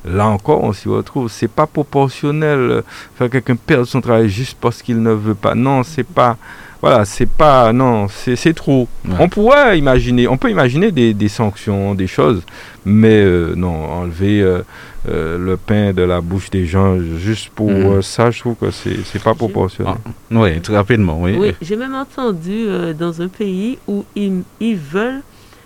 là 0.06 0.28
encore, 0.28 0.64
on 0.64 0.72
s'y 0.72 0.88
retrouve. 0.88 1.30
C'est 1.30 1.52
pas 1.52 1.68
proportionnel 1.68 2.84
faire 3.18 3.30
quelqu'un 3.30 3.58
perdre 3.58 3.86
son 3.86 4.00
travail 4.00 4.30
juste 4.30 4.58
parce 4.62 4.82
qu'il 4.82 5.02
ne 5.02 5.12
veut 5.12 5.36
pas. 5.36 5.56
Non, 5.56 5.84
c'est 5.84 6.08
pas 6.08 6.38
voilà, 6.82 7.06
c'est 7.06 7.26
pas. 7.26 7.74
Non, 7.74 8.08
c'est 8.08 8.54
trop. 8.54 8.88
On 9.20 9.30
pourrait 9.30 9.78
imaginer, 9.78 10.28
on 10.28 10.38
peut 10.38 10.50
imaginer 10.50 10.92
des, 10.92 11.30
sanctions, 11.30 11.96
des 11.96 12.08
choses, 12.08 12.44
mais 12.86 13.22
euh, 13.22 13.56
non, 13.56 13.74
enlever 13.74 14.42
euh, 14.42 14.62
euh, 15.10 15.38
le 15.38 15.58
pain 15.58 15.94
de 15.94 16.02
la 16.02 16.22
bouche 16.22 16.50
des 16.50 16.66
gens 16.66 17.00
juste 17.18 17.50
pour 17.50 17.72
mhm. 17.72 18.02
ça, 18.02 18.32
je 18.32 18.40
trouve 18.40 18.56
que 18.56 18.72
c'est 18.72 19.24
pas 19.24 19.34
proportionnel. 19.34 19.96
Ah, 20.06 20.12
oui, 20.32 20.62
très 20.62 20.76
rapidement, 20.76 21.22
oui. 21.22 21.36
Oui, 21.38 21.56
j'ai 21.62 21.76
même 21.76 21.96
entendu 21.96 22.68
dans 22.98 23.22
un 23.22 23.28
pays 23.28 23.78
où 23.88 24.06
ils, 24.16 24.44
ils, 24.60 24.78
veulent 24.78 25.22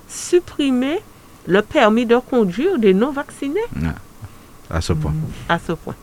supprimer 0.07 0.99
le 1.47 1.61
permis 1.61 2.05
de 2.05 2.17
conduire 2.17 2.77
des 2.77 2.93
non-vaccinés. 2.93 3.59
Ah, 3.83 4.77
à 4.77 4.81
ce 4.81 4.93
point. 4.93 5.13
À 5.47 5.59
ce 5.59 5.73
point. 5.73 5.95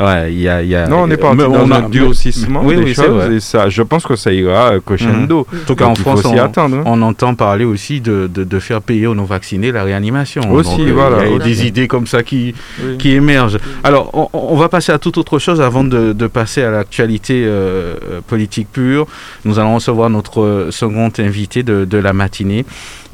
Ouais, 0.00 0.32
il 0.32 0.40
y 0.40 0.48
a, 0.48 0.62
y 0.62 0.74
a, 0.74 0.86
Non, 0.86 1.02
on 1.02 1.06
n'est 1.06 1.16
pas 1.16 1.34
dans 1.34 1.50
on 1.50 1.70
a, 1.70 1.78
un 1.78 1.88
durcissement 1.88 2.62
oui, 2.64 2.76
des 2.76 2.82
oui, 2.82 2.94
choses 2.94 3.30
et 3.30 3.40
ça, 3.40 3.68
je 3.68 3.82
pense 3.82 4.04
que 4.04 4.16
ça 4.16 4.32
ira 4.32 4.72
euh, 4.72 4.80
crescendo. 4.84 5.46
Mmh. 5.50 5.56
En 5.56 5.66
tout 5.66 5.76
cas, 5.76 5.86
en 5.86 5.94
France, 5.94 6.24
on, 6.24 6.36
attendre, 6.36 6.76
hein. 6.78 6.82
on, 6.86 7.00
entend 7.02 7.34
parler 7.34 7.64
aussi 7.64 8.00
de, 8.00 8.28
de, 8.32 8.44
de, 8.44 8.58
faire 8.58 8.82
payer 8.82 9.06
aux 9.06 9.14
non-vaccinés 9.14 9.72
la 9.72 9.84
réanimation. 9.84 10.50
Aussi, 10.52 10.78
Donc, 10.78 10.88
voilà. 10.88 11.26
Il 11.26 11.32
y 11.32 11.36
a 11.36 11.38
des 11.38 11.66
idées 11.66 11.88
comme 11.88 12.06
ça 12.06 12.22
qui, 12.22 12.54
qui 12.98 13.12
émergent. 13.12 13.58
Alors, 13.84 14.10
on, 14.14 14.28
on, 14.32 14.56
va 14.56 14.68
passer 14.68 14.92
à 14.92 14.98
toute 14.98 15.18
autre 15.18 15.38
chose 15.38 15.60
avant 15.60 15.84
de, 15.84 16.12
de 16.12 16.26
passer 16.26 16.62
à 16.62 16.70
l'actualité 16.70 17.44
euh, 17.46 18.20
politique 18.26 18.68
pure. 18.72 19.06
Nous 19.44 19.58
allons 19.58 19.76
recevoir 19.76 20.10
notre 20.10 20.68
second 20.70 21.10
invité 21.18 21.62
de, 21.62 21.84
de 21.84 21.98
la 21.98 22.12
matinée. 22.12 22.64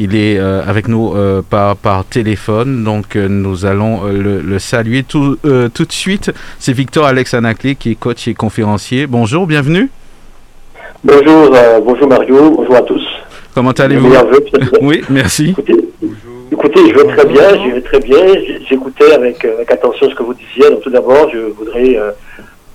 Il 0.02 0.16
est 0.16 0.38
euh, 0.38 0.62
avec 0.66 0.88
nous 0.88 1.12
euh, 1.14 1.42
par, 1.42 1.76
par 1.76 2.06
téléphone, 2.06 2.84
donc 2.84 3.16
euh, 3.16 3.28
nous 3.28 3.66
allons 3.66 4.04
le, 4.06 4.40
le, 4.40 4.58
saluer 4.58 5.02
tout, 5.02 5.36
tout 5.42 5.84
de 5.84 5.92
suite. 5.92 6.29
C'est 6.58 6.72
Victor 6.72 7.04
Alex 7.06 7.34
Anaclé 7.34 7.74
qui 7.74 7.92
est 7.92 7.94
coach 7.94 8.28
et 8.28 8.34
conférencier. 8.34 9.06
Bonjour, 9.06 9.46
bienvenue. 9.46 9.90
Bonjour, 11.02 11.56
bonjour 11.84 12.08
Mario, 12.08 12.50
bonjour 12.50 12.76
à 12.76 12.82
tous. 12.82 13.02
Comment 13.54 13.70
allez-vous 13.70 14.12
Oui, 14.82 15.02
merci. 15.08 15.54
Écoutez, 16.52 16.80
je 16.90 16.94
vais 16.94 17.16
très 17.16 17.26
bien, 17.26 17.64
je 17.64 17.74
vais 17.74 17.80
très 17.80 18.00
bien. 18.00 18.18
J'écoutais 18.68 19.12
avec, 19.12 19.44
avec, 19.44 19.70
attention 19.70 20.10
ce 20.10 20.14
que 20.14 20.22
vous 20.22 20.34
disiez. 20.34 20.70
Donc 20.70 20.82
tout 20.82 20.90
d'abord, 20.90 21.30
je 21.32 21.38
voudrais 21.38 21.96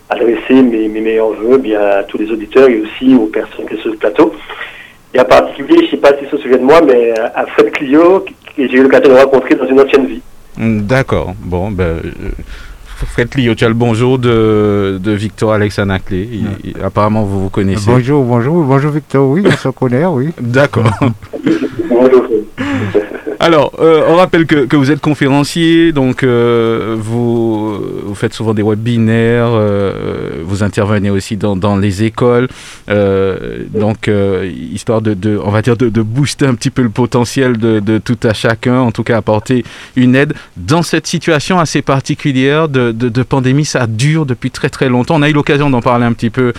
adresser 0.10 0.62
mes, 0.62 0.88
mes, 0.88 1.02
meilleurs 1.02 1.34
voeux 1.34 1.58
bien, 1.58 1.80
à 1.80 2.04
tous 2.04 2.18
les 2.18 2.32
auditeurs 2.32 2.70
et 2.70 2.82
aussi 2.82 3.16
aux 3.16 3.28
personnes 3.28 3.68
qui 3.68 3.76
sont 3.76 3.82
sur 3.82 3.92
le 3.92 3.98
plateau. 3.98 4.34
Et 5.14 5.20
en 5.20 5.26
particulier, 5.26 5.78
je 5.80 5.84
ne 5.84 5.90
sais 5.92 5.98
pas 5.98 6.12
si 6.18 6.30
se 6.30 6.38
souvient 6.38 6.58
de 6.58 6.64
moi, 6.64 6.82
mais 6.82 7.14
à 7.18 7.46
Fred 7.46 7.72
Clio, 7.72 8.26
que 8.56 8.68
j'ai 8.68 8.74
eu 8.74 8.84
l'occasion 8.84 9.14
de 9.14 9.18
rencontrer 9.18 9.56
dans 9.56 9.66
une 9.66 9.80
ancienne 9.80 10.08
vie. 10.08 10.22
D'accord. 10.58 11.34
Bon, 11.40 11.72
ben, 11.72 11.84
euh, 11.84 12.32
Fred 12.96 13.30
Clio, 13.30 13.56
tu 13.56 13.66
as 13.66 13.68
le 13.68 13.74
bonjour 13.74 14.18
de, 14.18 15.00
de 15.02 15.12
Victor 15.12 15.52
Alexandre 15.54 15.98
Clé. 16.06 16.30
Apparemment, 16.82 17.24
vous 17.24 17.44
vous 17.44 17.50
connaissez. 17.50 17.86
Bonjour, 17.86 18.24
bonjour, 18.24 18.64
bonjour 18.64 18.92
Victor, 18.92 19.28
oui, 19.30 19.44
on 19.46 19.52
se 19.52 19.70
connaît, 19.70 20.06
oui. 20.06 20.30
D'accord. 20.40 20.90
bonjour 21.90 22.26
alors, 23.46 23.74
euh, 23.78 24.02
on 24.08 24.16
rappelle 24.16 24.48
que, 24.48 24.66
que, 24.66 24.76
vous 24.76 24.90
êtes 24.90 25.02
conférencier, 25.02 25.92
donc 25.92 26.24
euh, 26.24 26.96
vous, 26.98 27.80
vous 28.04 28.16
faites 28.16 28.34
souvent 28.34 28.56
des 28.56 28.64
webinaires, 28.64 29.52
euh, 29.52 30.42
vous 30.44 30.64
intervenez 30.64 31.12
aussi 31.12 31.38
dans, 31.38 31.56
dans 31.56 31.78
les 31.78 32.04
écoles, 32.04 32.48
donc 32.88 34.10
histoire 34.74 35.04
de, 35.04 35.14
de, 35.14 35.40
on 35.44 35.52
va 35.52 35.62
dire, 35.62 35.78
de, 35.78 35.90
de, 35.90 36.02
booster 36.02 36.48
un 36.48 36.56
petit 36.56 36.72
peu 36.72 36.82
le 36.82 36.90
potentiel 36.90 37.58
de, 37.58 37.80
de, 37.80 38.00
tout 38.00 38.18
à 38.24 38.34
chacun, 38.34 38.80
en 38.80 38.92
tout 38.92 39.04
cas 39.04 39.18
apporter 39.18 39.64
une 39.96 40.16
aide 40.16 40.34
dans 40.58 40.82
cette 40.82 41.06
situation 41.06 41.60
assez 41.60 41.84
particulière 41.84 42.68
de, 42.68 43.22
pandémie. 43.22 43.66
Ça 43.66 43.86
dure 43.86 44.26
depuis 44.26 44.50
très 44.50 44.72
très 44.72 44.90
longtemps. 44.90 45.18
On 45.18 45.22
a 45.22 45.30
eu 45.30 45.34
l'occasion 45.34 45.70
d'en 45.70 45.82
parler 45.82 46.06
un 46.06 46.14
petit 46.14 46.32
peu 46.32 46.52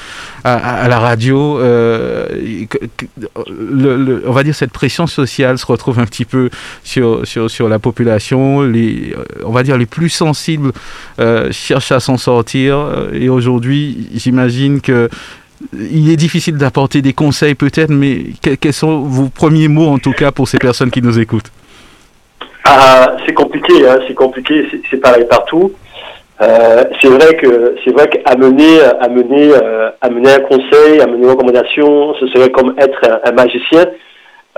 à, 0.45 0.55
à, 0.55 0.87
la 0.87 1.01
radio. 1.01 1.59
Le, 1.59 2.67
le, 3.49 4.23
on 4.27 4.33
va 4.33 4.45
dire 4.45 4.55
cette 4.55 4.71
pression 4.71 5.09
sociale 5.09 5.59
se 5.59 5.67
retrouve 5.67 5.99
un 5.99 6.07
petit 6.07 6.25
peu 6.25 6.49
sur, 6.85 7.27
sur, 7.27 7.51
sur 7.51 7.69
la 7.69 7.79
population. 7.79 8.63
Les, 8.63 9.15
on 9.45 9.51
va 9.51 9.63
dire 9.63 9.77
les 9.77 9.87
plus 9.87 10.09
sensibles 10.09 10.73
euh, 11.19 11.51
cherchent 11.53 11.93
à 11.93 12.01
s'en 12.01 12.17
sortir. 12.17 12.77
Euh, 12.79 13.11
et 13.13 13.29
aujourd'hui, 13.29 14.09
j'imagine 14.15 14.81
que 14.81 15.09
il 15.73 16.11
est 16.11 16.17
difficile 16.17 16.59
d'apporter 16.59 17.01
des 17.01 17.15
conseils 17.15 17.55
peut-être, 17.55 17.91
mais 17.91 18.27
quels 18.61 18.75
sont 18.75 19.01
vos 19.01 19.31
premiers 19.31 19.69
mots 19.69 19.89
en 19.89 19.99
tout 19.99 20.13
cas 20.13 20.31
pour 20.31 20.49
ces 20.49 20.59
personnes 20.59 20.91
qui 20.91 21.01
nous 21.01 21.19
écoutent? 21.19 21.51
Ah, 22.65 23.17
C'est 23.25 23.33
compliqué, 23.33 23.89
hein, 23.89 23.99
c'est 24.07 24.15
compliqué, 24.15 24.67
c'est 24.91 24.99
pareil 24.99 25.25
partout. 25.29 25.73
Euh, 26.43 26.85
c'est 27.01 27.09
vrai 27.09 27.35
que 27.37 27.75
c'est 27.83 27.93
vrai 27.93 28.07
qu'amener 28.09 28.83
amener, 29.01 29.53
amener 30.03 30.35
un 30.35 30.41
conseil, 30.41 31.01
amener 31.01 31.23
une 31.23 31.31
recommandation, 31.31 32.15
ce 32.21 32.27
serait 32.29 32.51
comme 32.51 32.75
être 32.79 33.21
un 33.25 33.33
magicien. 33.33 33.87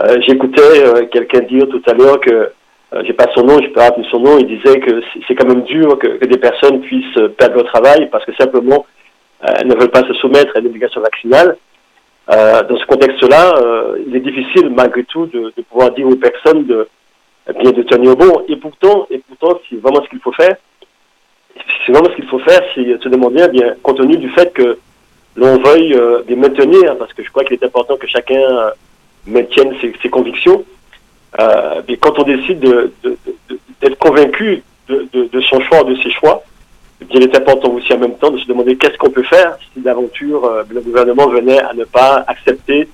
Euh, 0.01 0.17
j'écoutais 0.27 0.87
euh, 0.87 1.07
quelqu'un 1.07 1.41
dire 1.41 1.67
tout 1.69 1.83
à 1.87 1.93
l'heure 1.93 2.21
que, 2.21 2.31
euh, 2.31 3.03
j'ai 3.05 3.15
pas 3.15 3.27
son 3.35 3.45
nom, 3.45 3.59
je 3.61 3.69
peux 3.69 3.81
rappeler 3.81 4.07
son 4.11 4.21
nom, 4.21 4.39
il 4.39 4.47
disait 4.47 4.79
que 4.79 5.03
c'est 5.27 5.35
quand 5.35 5.49
même 5.49 5.63
dur 5.63 5.99
que, 5.99 6.25
des 6.25 6.39
personnes 6.39 6.81
puissent 6.81 7.19
perdre 7.37 7.57
leur 7.57 7.67
travail 7.67 8.09
parce 8.11 8.25
que 8.25 8.35
simplement 8.35 8.87
elles 9.41 9.69
ne 9.69 9.75
veulent 9.75 9.91
pas 9.91 10.07
se 10.07 10.15
soumettre 10.15 10.57
à 10.57 10.61
une 10.61 10.67
obligation 10.67 11.01
vaccinale. 11.01 11.57
dans 12.29 12.77
ce 12.77 12.87
contexte-là, 12.87 13.55
il 14.05 14.17
est 14.17 14.21
difficile 14.21 14.69
malgré 14.71 15.05
tout 15.05 15.27
de, 15.27 15.53
pouvoir 15.71 15.93
dire 15.93 16.09
aux 16.09 16.17
personnes 16.17 16.67
de 16.67 16.89
bien 17.61 17.71
de 17.71 17.83
tenir 17.83 18.17
bon. 18.17 18.43
Et 18.49 18.57
pourtant, 18.57 19.07
et 19.11 19.19
pourtant, 19.19 19.61
c'est 19.71 19.81
vraiment 19.81 20.03
ce 20.03 20.09
qu'il 20.09 20.19
faut 20.19 20.33
faire. 20.33 20.57
C'est 21.87 21.93
vraiment 21.93 22.11
ce 22.11 22.17
qu'il 22.17 22.27
faut 22.27 22.41
faire, 22.41 22.61
c'est 22.75 23.01
se 23.01 23.09
demander, 23.09 23.45
eh 23.47 23.49
bien, 23.49 23.75
compte 23.81 23.99
tenu 23.99 24.17
du 24.17 24.29
fait 24.31 24.53
que 24.53 24.77
l'on 25.37 25.59
veuille 25.59 25.97
les 26.27 26.35
maintenir, 26.35 26.97
parce 26.99 27.13
que 27.13 27.23
je 27.23 27.31
crois 27.31 27.45
qu'il 27.45 27.55
est 27.55 27.65
important 27.65 27.97
que 27.97 28.09
chacun 28.09 28.73
maintiennent 29.29 29.74
ses, 29.81 30.09
convictions. 30.09 30.64
Euh, 31.39 31.83
mais 31.89 31.97
quand 31.97 32.18
on 32.18 32.24
décide 32.24 32.61
d'être 33.81 33.99
convaincu 33.99 34.62
de, 34.89 35.41
son 35.43 35.61
choix, 35.61 35.85
de 35.85 35.95
ses 35.97 36.11
choix, 36.11 36.43
il 37.11 37.22
est 37.22 37.37
important 37.37 37.70
aussi 37.70 37.93
en 37.93 37.99
même 37.99 38.16
temps 38.16 38.31
de 38.31 38.39
se 38.39 38.47
demander 38.47 38.76
qu'est-ce 38.76 38.99
qu'on 38.99 39.11
peut 39.11 39.22
faire 39.22 39.57
si 39.72 39.81
d'aventure 39.81 40.45
euh, 40.45 40.62
le 40.68 40.81
gouvernement 40.81 41.29
venait 41.29 41.61
à 41.61 41.72
ne 41.72 41.85
pas 41.85 42.24
accepter 42.26 42.89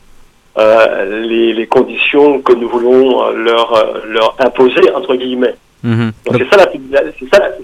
euh, 0.58 1.22
les, 1.22 1.66
conditions 1.66 2.40
que 2.42 2.52
nous 2.52 2.68
voulons 2.68 3.30
leur, 3.30 4.02
leur 4.06 4.36
imposer, 4.38 4.92
entre 4.94 5.14
guillemets. 5.16 5.54
Mhm. 5.82 6.12
c'est 6.32 6.48
ça, 6.50 6.70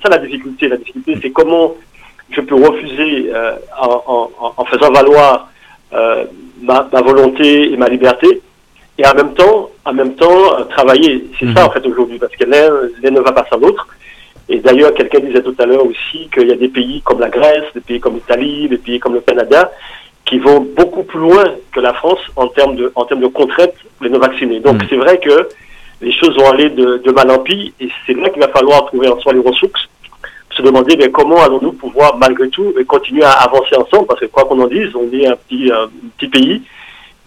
ça, 0.03 0.09
la 0.11 0.19
difficulté. 0.19 0.69
La 0.69 0.77
difficulté, 0.77 1.19
c'est 1.23 1.31
comment 1.31 1.75
je 2.31 2.41
peux 2.41 2.55
refuser 2.55 3.31
en, 3.79 4.65
faisant 4.67 4.91
valoir 4.91 5.51
ma, 6.63 6.89
ma, 6.93 7.01
volonté 7.01 7.73
et 7.73 7.77
ma 7.77 7.89
liberté, 7.89 8.41
et 9.01 9.07
en 9.07 9.15
même 9.15 9.33
temps, 9.33 9.71
en 9.87 9.95
même 9.95 10.15
temps, 10.15 10.59
euh, 10.59 10.65
travailler. 10.65 11.25
C'est 11.39 11.47
ça, 11.55 11.63
mhm. 11.63 11.69
en 11.69 11.71
fait, 11.71 11.87
aujourd'hui, 11.87 12.19
parce 12.19 12.37
que 12.37 12.45
l'un 12.45 13.11
ne 13.11 13.21
va 13.21 13.33
pas 13.33 13.47
sans 13.49 13.57
l'autre. 13.59 13.89
Et 14.51 14.59
d'ailleurs, 14.59 14.93
quelqu'un 14.93 15.21
disait 15.21 15.43
tout 15.43 15.55
à 15.59 15.65
l'heure 15.65 15.87
aussi 15.87 16.29
qu'il 16.35 16.49
y 16.49 16.53
a 16.53 16.57
des 16.57 16.69
pays 16.69 17.01
comme 17.03 17.21
la 17.21 17.31
Grèce, 17.31 17.65
des 17.75 17.81
pays 17.81 17.99
comme 17.99 18.17
l'Italie, 18.17 18.69
des 18.69 18.77
pays 18.77 18.99
comme 18.99 19.15
le 19.15 19.21
Canada, 19.21 19.71
qui 20.27 20.39
vont 20.39 20.61
beaucoup 20.77 21.03
plus 21.05 21.19
loin 21.19 21.45
que 21.73 21.81
la 21.81 21.95
France 21.95 22.19
en 22.37 22.49
termes 22.49 22.77
de, 22.77 22.93
en 22.95 23.07
termes 23.07 23.21
de 23.21 23.29
contraintes 23.29 23.73
pour 23.97 24.05
les 24.05 24.11
non-vaccinés. 24.11 24.61
Donc, 24.61 24.75
mhm. 24.75 24.89
c'est 24.91 24.97
vrai 24.97 25.19
que 25.19 25.49
les 26.03 26.13
choses 26.13 26.37
vont 26.37 26.51
aller 26.51 26.69
de, 26.69 26.99
de 26.99 27.11
mal 27.11 27.31
en 27.31 27.39
pis, 27.39 27.73
et 27.81 27.89
c'est 28.07 28.15
là 28.15 28.29
qu'il 28.29 28.43
va 28.43 28.49
falloir 28.49 28.85
trouver 28.87 29.09
en 29.09 29.19
soi 29.21 29.33
les 29.33 29.41
ressources, 29.41 29.89
se 30.51 30.63
demander 30.63 30.97
mais 30.99 31.11
comment 31.11 31.43
allons-nous 31.43 31.73
pouvoir, 31.73 32.19
malgré 32.19 32.49
tout, 32.51 32.75
continuer 32.87 33.23
à 33.23 33.33
avancer 33.33 33.77
ensemble, 33.77 34.07
parce 34.07 34.21
que 34.21 34.27
quoi 34.27 34.45
qu'on 34.45 34.61
en 34.61 34.67
dise, 34.67 34.89
on 34.95 35.11
est 35.13 35.27
un 35.27 35.37
petit, 35.37 35.71
un 35.73 35.89
petit 36.19 36.29
pays, 36.29 36.63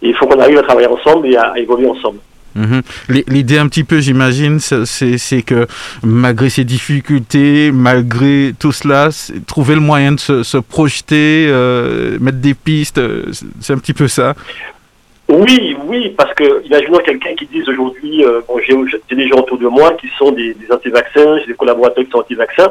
il 0.09 0.15
faut 0.15 0.27
qu'on 0.27 0.39
arrive 0.39 0.57
à 0.57 0.63
travailler 0.63 0.87
ensemble 0.87 1.27
et 1.27 1.35
à, 1.35 1.53
évoluer 1.57 1.87
ensemble. 1.87 2.19
Mhm. 2.55 2.81
L'idée 3.29 3.57
un 3.57 3.67
petit 3.67 3.83
peu, 3.83 3.99
j'imagine, 3.99 4.59
c'est 4.59 5.41
que 5.41 5.65
malgré 6.03 6.49
ces 6.49 6.63
difficultés, 6.63 7.71
malgré 7.71 8.53
tout 8.59 8.71
cela, 8.71 9.09
trouver 9.47 9.73
le 9.73 9.81
moyen 9.81 10.11
de 10.11 10.19
se, 10.19 10.57
projeter, 10.57 11.47
euh, 11.49 12.19
mettre 12.19 12.37
des 12.37 12.53
pistes, 12.53 12.99
euh, 12.99 13.25
c'est 13.59 13.73
un 13.73 13.79
petit 13.79 13.93
peu 13.93 14.07
ça. 14.07 14.35
Oui, 15.29 15.75
oui, 15.87 16.13
parce 16.15 16.33
que 16.35 16.63
imaginons 16.65 16.99
quelqu'un 16.99 17.33
qui 17.33 17.47
dise 17.47 17.67
aujourd'hui, 17.67 18.23
euh, 18.23 18.41
bon, 18.47 18.59
j'ai 18.59 19.15
des 19.15 19.27
gens 19.27 19.37
autour 19.37 19.57
de 19.57 19.67
moi 19.67 19.93
qui 19.93 20.07
sont 20.19 20.31
des, 20.31 20.53
des 20.53 20.71
anti-vaccins, 20.71 21.39
j'ai 21.39 21.47
des 21.47 21.53
collaborateurs 21.55 22.03
qui 22.03 22.11
sont 22.11 22.19
anti-vaccins 22.19 22.69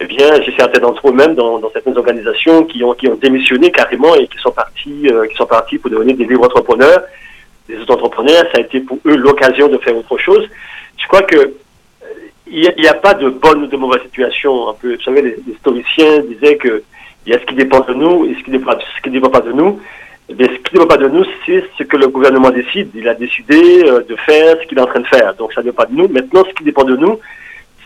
eh 0.00 0.06
bien, 0.06 0.40
j'ai 0.42 0.52
certains 0.56 0.80
d'entre 0.80 1.08
eux 1.08 1.12
même 1.12 1.34
dans, 1.34 1.60
certaines 1.72 1.96
organisations 1.96 2.64
qui 2.64 2.82
ont, 2.82 2.94
qui 2.94 3.08
ont 3.08 3.14
démissionné 3.14 3.70
carrément 3.70 4.14
et 4.14 4.26
qui 4.26 4.38
sont 4.38 4.50
partis, 4.50 5.08
euh, 5.08 5.26
qui 5.26 5.36
sont 5.36 5.46
partis 5.46 5.78
pour 5.78 5.90
devenir 5.90 6.16
des 6.16 6.24
libres 6.24 6.44
entrepreneurs, 6.44 7.02
des 7.68 7.78
auto-entrepreneurs. 7.78 8.44
Ça 8.52 8.58
a 8.58 8.60
été 8.60 8.80
pour 8.80 8.98
eux 9.06 9.16
l'occasion 9.16 9.68
de 9.68 9.78
faire 9.78 9.96
autre 9.96 10.18
chose. 10.18 10.48
Je 10.98 11.06
crois 11.06 11.22
que 11.22 11.36
euh, 11.36 11.52
il 12.46 12.74
n'y 12.78 12.88
a, 12.88 12.94
pas 12.94 13.14
de 13.14 13.28
bonne 13.28 13.64
ou 13.64 13.66
de 13.66 13.76
mauvaise 13.76 14.02
situation. 14.02 14.70
Un 14.70 14.74
peu, 14.74 14.94
vous 14.96 15.02
savez, 15.02 15.22
les, 15.22 15.38
historiciens 15.52 16.20
disaient 16.20 16.56
que 16.56 16.82
il 17.24 17.32
y 17.32 17.36
a 17.36 17.38
ce 17.38 17.44
qui 17.44 17.54
dépend 17.54 17.80
de 17.80 17.94
nous 17.94 18.26
et 18.26 18.34
ce 18.34 18.42
qui 18.42 18.50
ne 18.50 18.58
dépend 19.12 19.30
pas 19.30 19.40
de 19.40 19.52
nous. 19.52 19.80
Eh 20.28 20.34
bien, 20.34 20.48
ce 20.48 20.54
qui 20.54 20.74
ne 20.74 20.80
dépend 20.80 20.86
pas 20.86 20.96
de 20.96 21.08
nous, 21.08 21.24
c'est 21.46 21.64
ce 21.78 21.84
que 21.84 21.96
le 21.96 22.08
gouvernement 22.08 22.50
décide. 22.50 22.90
Il 22.94 23.08
a 23.08 23.14
décidé 23.14 23.84
euh, 23.84 24.02
de 24.02 24.16
faire 24.16 24.56
ce 24.60 24.66
qu'il 24.66 24.78
est 24.78 24.82
en 24.82 24.86
train 24.86 25.00
de 25.00 25.06
faire. 25.06 25.34
Donc, 25.34 25.52
ça 25.52 25.60
ne 25.60 25.66
dépend 25.66 25.84
pas 25.84 25.88
de 25.88 25.94
nous. 25.94 26.08
Maintenant, 26.08 26.42
ce 26.44 26.54
qui 26.54 26.64
dépend 26.64 26.84
de 26.84 26.96
nous, 26.96 27.20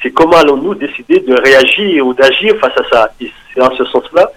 c'est 0.03 0.11
comment 0.11 0.37
allons-nous 0.37 0.75
décider 0.75 1.21
de 1.21 1.35
réagir 1.35 2.07
ou 2.07 2.15
d'agir 2.15 2.57
face 2.61 2.77
à 2.79 2.89
ça. 2.93 3.11
Et 3.21 3.31
c'est 3.55 3.61
dans 3.61 3.75
ce 3.77 3.85
sens-là 3.87 4.31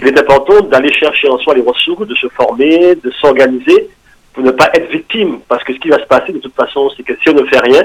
il 0.00 0.06
est 0.06 0.18
important 0.18 0.60
d'aller 0.60 0.92
chercher 0.92 1.28
en 1.28 1.38
soi 1.38 1.54
les 1.54 1.62
ressources, 1.62 2.06
de 2.06 2.14
se 2.14 2.28
former, 2.28 2.94
de 2.94 3.10
s'organiser 3.20 3.88
pour 4.32 4.44
ne 4.44 4.52
pas 4.52 4.70
être 4.74 4.90
victime. 4.90 5.40
Parce 5.48 5.64
que 5.64 5.72
ce 5.72 5.78
qui 5.78 5.88
va 5.88 5.98
se 5.98 6.06
passer 6.06 6.32
de 6.32 6.38
toute 6.38 6.54
façon, 6.54 6.88
c'est 6.96 7.02
que 7.02 7.14
si 7.20 7.28
on 7.30 7.34
ne 7.34 7.44
fait 7.46 7.58
rien, 7.58 7.82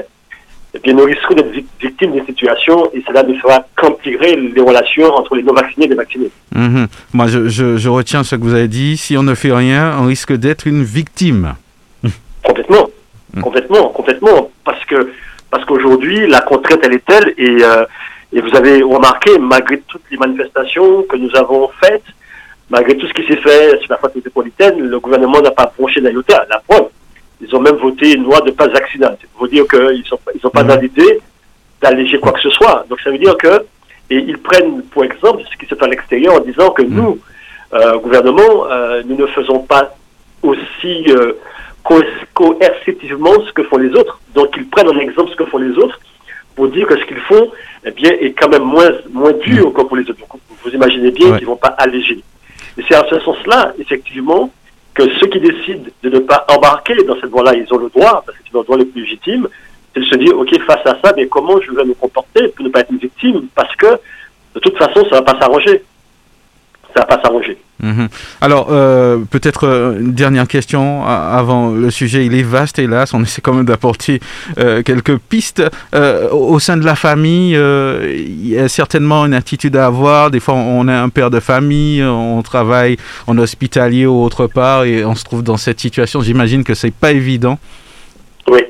eh 0.74 0.78
bien, 0.78 0.92
nous 0.92 1.04
risquons 1.04 1.34
d'être 1.34 1.52
victimes 1.80 2.12
des 2.12 2.24
situations 2.24 2.90
et 2.92 3.02
cela 3.06 3.22
ne 3.22 3.34
fera 3.34 3.64
qu'empirer 3.76 4.36
les 4.36 4.60
relations 4.60 5.06
entre 5.14 5.36
les 5.36 5.42
non-vaccinés 5.42 5.86
et 5.86 5.88
les 5.88 5.94
vaccinés. 5.94 6.30
Mhm. 6.54 6.86
Moi, 7.12 7.26
je, 7.26 7.48
je, 7.48 7.76
je, 7.76 7.88
retiens 7.88 8.22
ce 8.22 8.36
que 8.36 8.42
vous 8.42 8.54
avez 8.54 8.68
dit. 8.68 8.96
Si 8.96 9.16
on 9.16 9.22
ne 9.22 9.34
fait 9.34 9.52
rien, 9.52 9.96
on 10.00 10.06
risque 10.06 10.32
d'être 10.32 10.66
une 10.66 10.82
victime. 10.82 11.54
Complètement, 12.42 12.90
mmh. 13.34 13.40
complètement, 13.40 13.88
complètement. 13.88 14.50
Parce 14.64 14.84
que 14.84 15.10
parce 15.54 15.66
qu'aujourd'hui, 15.66 16.26
la 16.26 16.40
contrainte, 16.40 16.80
elle 16.82 16.94
est 16.94 17.04
telle 17.04 17.32
et, 17.38 17.62
euh, 17.62 17.84
et 18.32 18.40
vous 18.40 18.56
avez 18.56 18.82
remarqué, 18.82 19.38
malgré 19.38 19.78
toutes 19.86 20.02
les 20.10 20.16
manifestations 20.16 21.04
que 21.04 21.16
nous 21.16 21.30
avons 21.36 21.70
faites, 21.80 22.02
malgré 22.68 22.96
tout 22.96 23.06
ce 23.06 23.12
qui 23.12 23.24
s'est 23.24 23.36
fait 23.36 23.78
sur 23.78 23.92
la 23.92 23.98
faute 23.98 24.16
métropolitaine, 24.16 24.80
le 24.80 24.98
gouvernement 24.98 25.40
n'a 25.40 25.52
pas 25.52 25.62
approché 25.62 26.00
d'IOTA. 26.00 26.46
La 26.50 26.60
preuve, 26.68 26.88
ils 27.40 27.54
ont 27.54 27.60
même 27.60 27.76
voté 27.76 28.14
une 28.14 28.24
loi 28.24 28.40
de 28.40 28.50
pas 28.50 28.66
vaccinal. 28.66 29.16
C'est 29.20 29.30
pour 29.30 29.42
vous 29.42 29.46
dire 29.46 29.64
qu'ils 29.68 30.02
n'ont 30.10 30.18
ils 30.34 30.44
ont 30.44 30.50
pas 30.50 30.64
d'idée 30.64 31.20
d'alléger 31.80 32.18
quoi 32.18 32.32
que 32.32 32.40
ce 32.40 32.50
soit. 32.50 32.84
Donc 32.90 33.00
ça 33.00 33.12
veut 33.12 33.18
dire 33.18 33.36
que, 33.36 33.64
et 34.10 34.16
ils 34.16 34.38
prennent 34.38 34.82
pour 34.90 35.04
exemple 35.04 35.44
ce 35.48 35.56
qui 35.56 35.66
se 35.66 35.76
fait 35.76 35.84
à 35.84 35.88
l'extérieur 35.88 36.34
en 36.34 36.40
disant 36.40 36.70
que 36.70 36.82
mmh. 36.82 36.94
nous, 36.96 37.20
euh, 37.74 37.96
gouvernement, 37.98 38.66
euh, 38.72 39.04
nous 39.06 39.16
ne 39.16 39.26
faisons 39.26 39.60
pas 39.60 39.94
aussi 40.42 41.04
euh, 41.10 41.34
coercitivement 42.32 43.34
ce 43.46 43.52
que 43.52 43.62
font 43.64 43.78
les 43.78 43.90
autres. 43.90 44.20
Donc 44.34 44.48
ils 44.56 44.68
prennent 44.68 44.88
en 44.88 44.98
exemple 44.98 45.30
ce 45.30 45.36
que 45.36 45.44
font 45.46 45.58
les 45.58 45.76
autres 45.76 46.00
pour 46.54 46.68
dire 46.68 46.86
que 46.86 46.98
ce 46.98 47.04
qu'ils 47.04 47.20
font 47.20 47.50
eh 47.84 47.90
bien, 47.90 48.10
est 48.12 48.32
quand 48.32 48.48
même 48.48 48.62
moins, 48.62 48.90
moins 49.12 49.32
dur 49.32 49.72
que 49.72 49.82
pour 49.82 49.96
les 49.96 50.08
autres. 50.08 50.20
Donc, 50.20 50.40
vous 50.64 50.70
imaginez 50.70 51.10
bien 51.10 51.30
ouais. 51.30 51.38
qu'ils 51.38 51.46
ne 51.46 51.50
vont 51.50 51.56
pas 51.56 51.74
alléger. 51.78 52.22
Et 52.78 52.82
c'est 52.88 52.94
à 52.94 53.04
ce 53.08 53.18
sens-là, 53.20 53.72
effectivement, 53.78 54.50
que 54.94 55.02
ceux 55.18 55.26
qui 55.26 55.40
décident 55.40 55.84
de 56.02 56.10
ne 56.10 56.18
pas 56.20 56.46
embarquer 56.48 56.94
dans 57.04 57.16
cette 57.16 57.30
voie-là, 57.30 57.54
ils 57.54 57.72
ont 57.74 57.78
le 57.78 57.88
droit, 57.88 58.22
parce 58.24 58.38
que 58.38 58.44
c'est 58.44 58.56
le 58.56 58.62
droit 58.62 58.76
le 58.76 58.86
plus 58.86 59.02
légitime, 59.02 59.48
c'est 59.92 60.00
de 60.00 60.06
se 60.06 60.14
dire, 60.16 60.38
OK, 60.38 60.58
face 60.62 60.86
à 60.86 60.98
ça, 61.02 61.12
mais 61.16 61.26
comment 61.26 61.60
je 61.60 61.72
vais 61.72 61.84
me 61.84 61.94
comporter 61.94 62.48
pour 62.48 62.64
ne 62.64 62.70
pas 62.70 62.80
être 62.80 62.90
une 62.90 62.98
victime? 62.98 63.46
Parce 63.54 63.74
que, 63.76 63.98
de 64.54 64.60
toute 64.60 64.76
façon, 64.78 65.04
ça 65.10 65.20
ne 65.20 65.20
va 65.20 65.22
pas 65.22 65.38
s'arranger. 65.38 65.82
Ça 66.94 67.00
va 67.00 67.16
pas 67.16 67.22
s'arranger. 67.22 67.58
Mmh. 67.82 68.06
Alors, 68.40 68.68
euh, 68.70 69.18
peut-être 69.30 69.66
euh, 69.66 69.98
une 69.98 70.12
dernière 70.12 70.46
question 70.46 71.04
avant 71.04 71.70
le 71.70 71.90
sujet. 71.90 72.24
Il 72.24 72.34
est 72.34 72.42
vaste, 72.42 72.78
hélas. 72.78 73.12
On 73.14 73.22
essaie 73.22 73.40
quand 73.40 73.52
même 73.52 73.66
d'apporter 73.66 74.20
euh, 74.58 74.82
quelques 74.82 75.18
pistes. 75.18 75.62
Euh, 75.94 76.30
au 76.30 76.58
sein 76.60 76.76
de 76.76 76.84
la 76.84 76.94
famille, 76.94 77.56
euh, 77.56 78.14
il 78.16 78.48
y 78.48 78.58
a 78.58 78.68
certainement 78.68 79.26
une 79.26 79.34
attitude 79.34 79.76
à 79.76 79.86
avoir. 79.86 80.30
Des 80.30 80.40
fois, 80.40 80.54
on 80.54 80.88
est 80.88 80.92
un 80.92 81.08
père 81.08 81.30
de 81.30 81.40
famille, 81.40 82.02
on 82.02 82.40
travaille 82.42 82.96
en 83.26 83.36
hospitalier 83.38 84.06
ou 84.06 84.22
autre 84.22 84.46
part 84.46 84.84
et 84.84 85.04
on 85.04 85.14
se 85.14 85.24
trouve 85.24 85.42
dans 85.42 85.56
cette 85.56 85.80
situation. 85.80 86.20
J'imagine 86.20 86.62
que 86.64 86.74
c'est 86.74 86.94
pas 86.94 87.10
évident. 87.10 87.58
Oui. 88.48 88.60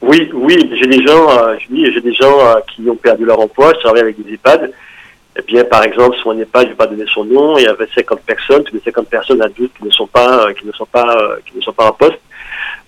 Oui, 0.00 0.30
oui, 0.32 0.70
j'ai 0.80 0.86
des 0.86 1.06
gens, 1.06 1.28
j'ai 1.68 2.00
des 2.00 2.14
gens 2.14 2.32
qui 2.66 2.88
ont 2.88 2.96
perdu 2.96 3.24
leur 3.24 3.38
emploi. 3.40 3.72
Je 3.74 3.80
travaille 3.80 4.02
avec 4.02 4.16
des 4.24 4.34
EHPAD 4.34 4.72
eh 5.38 5.42
bien, 5.42 5.64
par 5.64 5.84
exemple, 5.84 6.16
sur 6.16 6.30
un 6.30 6.38
EHPAD, 6.38 6.62
je 6.62 6.66
ne 6.66 6.70
vais 6.72 6.76
pas 6.76 6.86
donner 6.86 7.04
son 7.14 7.24
nom, 7.24 7.56
il 7.58 7.64
y 7.64 7.68
avait 7.68 7.86
50 7.94 8.20
personnes, 8.22 8.64
toutes 8.64 8.74
les 8.74 8.80
50 8.80 9.08
personnes 9.08 9.40
adultes 9.40 9.72
qui 9.78 9.84
ne 9.84 9.90
sont 9.90 10.08
pas, 10.08 10.52
qui 10.54 10.66
ne 10.66 10.72
sont 10.72 10.86
pas, 10.86 11.36
qui 11.46 11.56
ne 11.56 11.62
sont 11.62 11.72
pas 11.72 11.86
en 11.86 11.92
poste. 11.92 12.18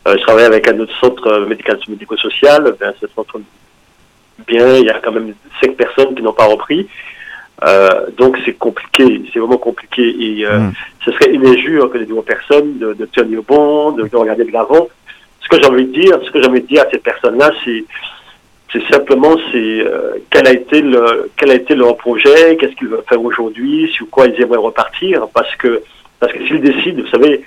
Euh, 0.08 0.16
je 0.16 0.22
travaille 0.22 0.44
avec 0.44 0.66
un 0.68 0.78
autre 0.80 0.92
centre 0.98 1.46
médical 1.46 1.78
médico-social, 1.88 2.74
ben, 2.80 2.92
ce 3.00 3.06
centre 3.14 3.38
bien, 4.46 4.76
il 4.76 4.86
y 4.86 4.90
a 4.90 4.98
quand 4.98 5.12
même 5.12 5.34
5 5.62 5.76
personnes 5.76 6.14
qui 6.14 6.22
n'ont 6.22 6.32
pas 6.32 6.46
repris. 6.46 6.88
Euh, 7.62 8.06
donc 8.16 8.38
c'est 8.44 8.54
compliqué, 8.54 9.22
c'est 9.32 9.38
vraiment 9.38 9.58
compliqué 9.58 10.02
et 10.02 10.46
euh, 10.46 10.60
mmh. 10.60 10.72
ce 11.04 11.12
serait 11.12 11.30
une 11.30 11.46
injure 11.46 11.90
que 11.90 11.98
de 11.98 12.04
dire 12.04 12.16
aux 12.16 12.22
personnes 12.22 12.78
de, 12.78 12.94
de 12.94 13.04
tenir 13.04 13.42
bon, 13.42 13.92
de, 13.92 14.08
de 14.08 14.16
regarder 14.16 14.44
de 14.44 14.50
l'avant. 14.50 14.88
Ce 15.42 15.48
que 15.48 15.60
j'ai 15.60 15.68
envie 15.68 15.84
de 15.84 15.92
dire, 15.92 16.18
ce 16.24 16.30
que 16.30 16.40
j'ai 16.40 16.48
envie 16.48 16.62
de 16.62 16.66
dire 16.66 16.82
à 16.82 16.90
ces 16.90 16.98
personnes-là, 16.98 17.50
c'est 17.62 17.84
c'est 18.72 18.86
simplement 18.88 19.36
c'est 19.50 19.80
euh, 19.80 20.12
quel 20.30 20.46
a 20.46 20.52
été 20.52 20.80
le 20.80 21.30
quel 21.36 21.50
a 21.50 21.54
été 21.54 21.74
leur 21.74 21.96
projet, 21.96 22.56
qu'est-ce 22.56 22.74
qu'ils 22.76 22.88
veulent 22.88 23.02
faire 23.08 23.22
aujourd'hui, 23.22 23.90
sur 23.92 24.08
quoi 24.10 24.26
ils 24.26 24.40
aimeraient 24.40 24.58
repartir, 24.58 25.26
parce 25.34 25.54
que 25.56 25.82
parce 26.20 26.32
que 26.32 26.46
s'ils 26.46 26.60
décident, 26.60 27.02
vous 27.02 27.08
savez, 27.08 27.42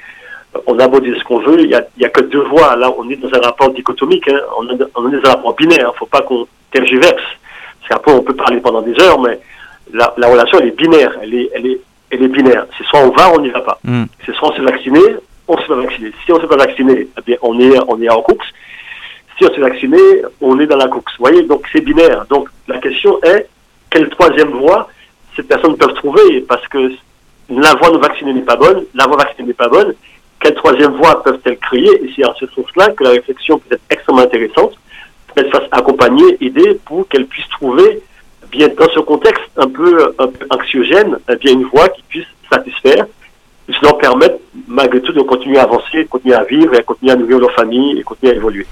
on 0.68 0.78
a 0.80 0.88
beau 0.88 1.00
dire 1.00 1.16
ce 1.18 1.24
qu'on 1.24 1.40
veut, 1.40 1.62
il 1.62 1.70
y 1.70 1.76
a, 1.76 1.86
y 1.98 2.06
a 2.06 2.10
que 2.10 2.22
deux 2.22 2.42
voies. 2.42 2.76
Là, 2.76 2.92
on 2.98 3.10
est 3.10 3.16
dans 3.16 3.30
un 3.34 3.42
rapport 3.42 3.70
dichotomique, 3.72 4.28
hein. 4.28 4.40
on, 4.58 4.68
est, 4.68 4.82
on 4.96 5.12
est 5.12 5.22
dans 5.22 5.30
un 5.30 5.34
rapport 5.34 5.56
binaire. 5.56 5.92
Il 5.96 5.98
faut 5.98 6.06
pas 6.08 6.22
qu'on 6.24 6.48
tergiverse, 6.72 7.14
parce 7.14 7.90
qu'après 7.90 8.12
on 8.12 8.24
peut 8.24 8.36
parler 8.36 8.60
pendant 8.60 8.82
des 8.82 9.00
heures, 9.02 9.20
mais 9.22 9.40
la, 9.94 10.14
la 10.18 10.28
relation 10.28 10.60
elle 10.60 10.70
est 10.70 10.78
binaire, 10.78 11.18
elle 11.22 11.34
est 11.36 11.50
elle 11.54 11.66
est 11.68 11.80
elle 12.12 12.24
est 12.24 12.28
binaire. 12.28 12.66
C'est 12.78 12.86
soit 12.86 13.00
on 13.00 13.12
va, 13.12 13.32
on 13.34 13.40
n'y 13.40 13.50
va 13.50 13.62
pas. 13.62 13.80
Mm. 13.84 14.06
C'est 14.26 14.36
soit 14.36 14.50
on 14.50 14.56
s'est 14.56 14.62
vacciné, 14.62 15.00
on 15.48 15.58
se 15.58 15.64
fait 15.64 15.76
vacciner. 15.76 16.12
Si 16.26 16.32
on 16.34 16.42
s'est 16.42 16.48
pas 16.48 16.58
vacciné, 16.58 17.08
eh 17.18 17.22
bien 17.26 17.38
on 17.42 17.60
est 17.60 17.78
on 17.88 18.02
est 18.02 18.10
en 18.10 18.22
course 18.22 18.48
si 19.38 19.46
on 19.46 19.54
s'est 19.54 19.62
vacciné, 19.62 19.98
on 20.42 20.60
est 20.60 20.68
dans 20.68 20.78
la 20.78 20.88
course. 20.88 21.14
Vous 21.18 21.26
voyez, 21.26 21.44
donc 21.44 21.68
c'est 21.72 21.82
binaire. 21.82 22.26
Donc 22.30 22.50
la 22.68 22.80
question 22.80 23.20
est, 23.24 23.48
quelle 23.90 24.10
troisième 24.10 24.52
voie 24.52 24.88
ces 25.36 25.44
personnes 25.44 25.78
peuvent 25.78 25.94
trouver? 25.94 26.42
Parce 26.42 26.68
que 26.68 26.92
la 27.50 27.74
voie 27.76 27.92
non 27.92 28.00
vaccinée 28.00 28.34
n'est 28.34 28.42
pas 28.42 28.56
bonne, 28.56 28.84
la 28.94 29.06
voie 29.08 29.18
vaccinée 29.18 29.48
n'est 29.48 29.54
pas 29.54 29.70
bonne. 29.70 29.94
Quelle 30.40 30.56
troisième 30.56 30.94
voie 30.94 31.24
peuvent-elles 31.24 31.58
créer 31.58 31.90
Et 32.04 32.12
c'est 32.16 32.24
à 32.24 32.34
ce 32.40 32.46
sens-là 32.48 32.90
que 32.92 33.04
la 33.04 33.12
réflexion 33.12 33.60
peut 33.60 33.76
être 33.76 33.84
extrêmement 33.90 34.24
intéressante 34.24 34.78
qu'elle 35.36 35.50
fasse 35.50 35.68
accompagner, 35.72 36.38
aider, 36.42 36.80
pour 36.86 37.08
qu'elle 37.08 37.26
puisse 37.26 37.48
trouver, 37.50 38.02
bien 38.52 38.68
dans 38.70 38.90
ce 38.90 39.00
contexte 39.00 39.44
un 39.58 39.68
peu, 39.68 40.14
un 40.20 40.28
peu 40.28 40.46
anxiogène, 40.50 41.18
bien 41.40 41.54
une 41.54 41.66
voie 41.66 41.90
qui 41.90 42.04
puisse 42.04 42.28
satisfaire, 42.52 43.06
qui 43.66 43.74
leur 43.82 43.98
permettre 43.98 44.36
malgré 44.68 45.02
tout 45.02 45.14
de 45.14 45.22
continuer 45.22 45.58
à 45.58 45.64
avancer, 45.64 46.04
de 46.04 46.10
continuer 46.10 46.36
à 46.36 46.44
vivre, 46.44 46.74
et 46.74 46.80
à 46.80 46.84
continuer 46.84 47.14
à 47.14 47.16
nourrir 47.16 47.40
leur 47.40 47.52
famille 47.54 48.00
et 48.00 48.04
continuer 48.04 48.34
à 48.34 48.36
évoluer. 48.36 48.68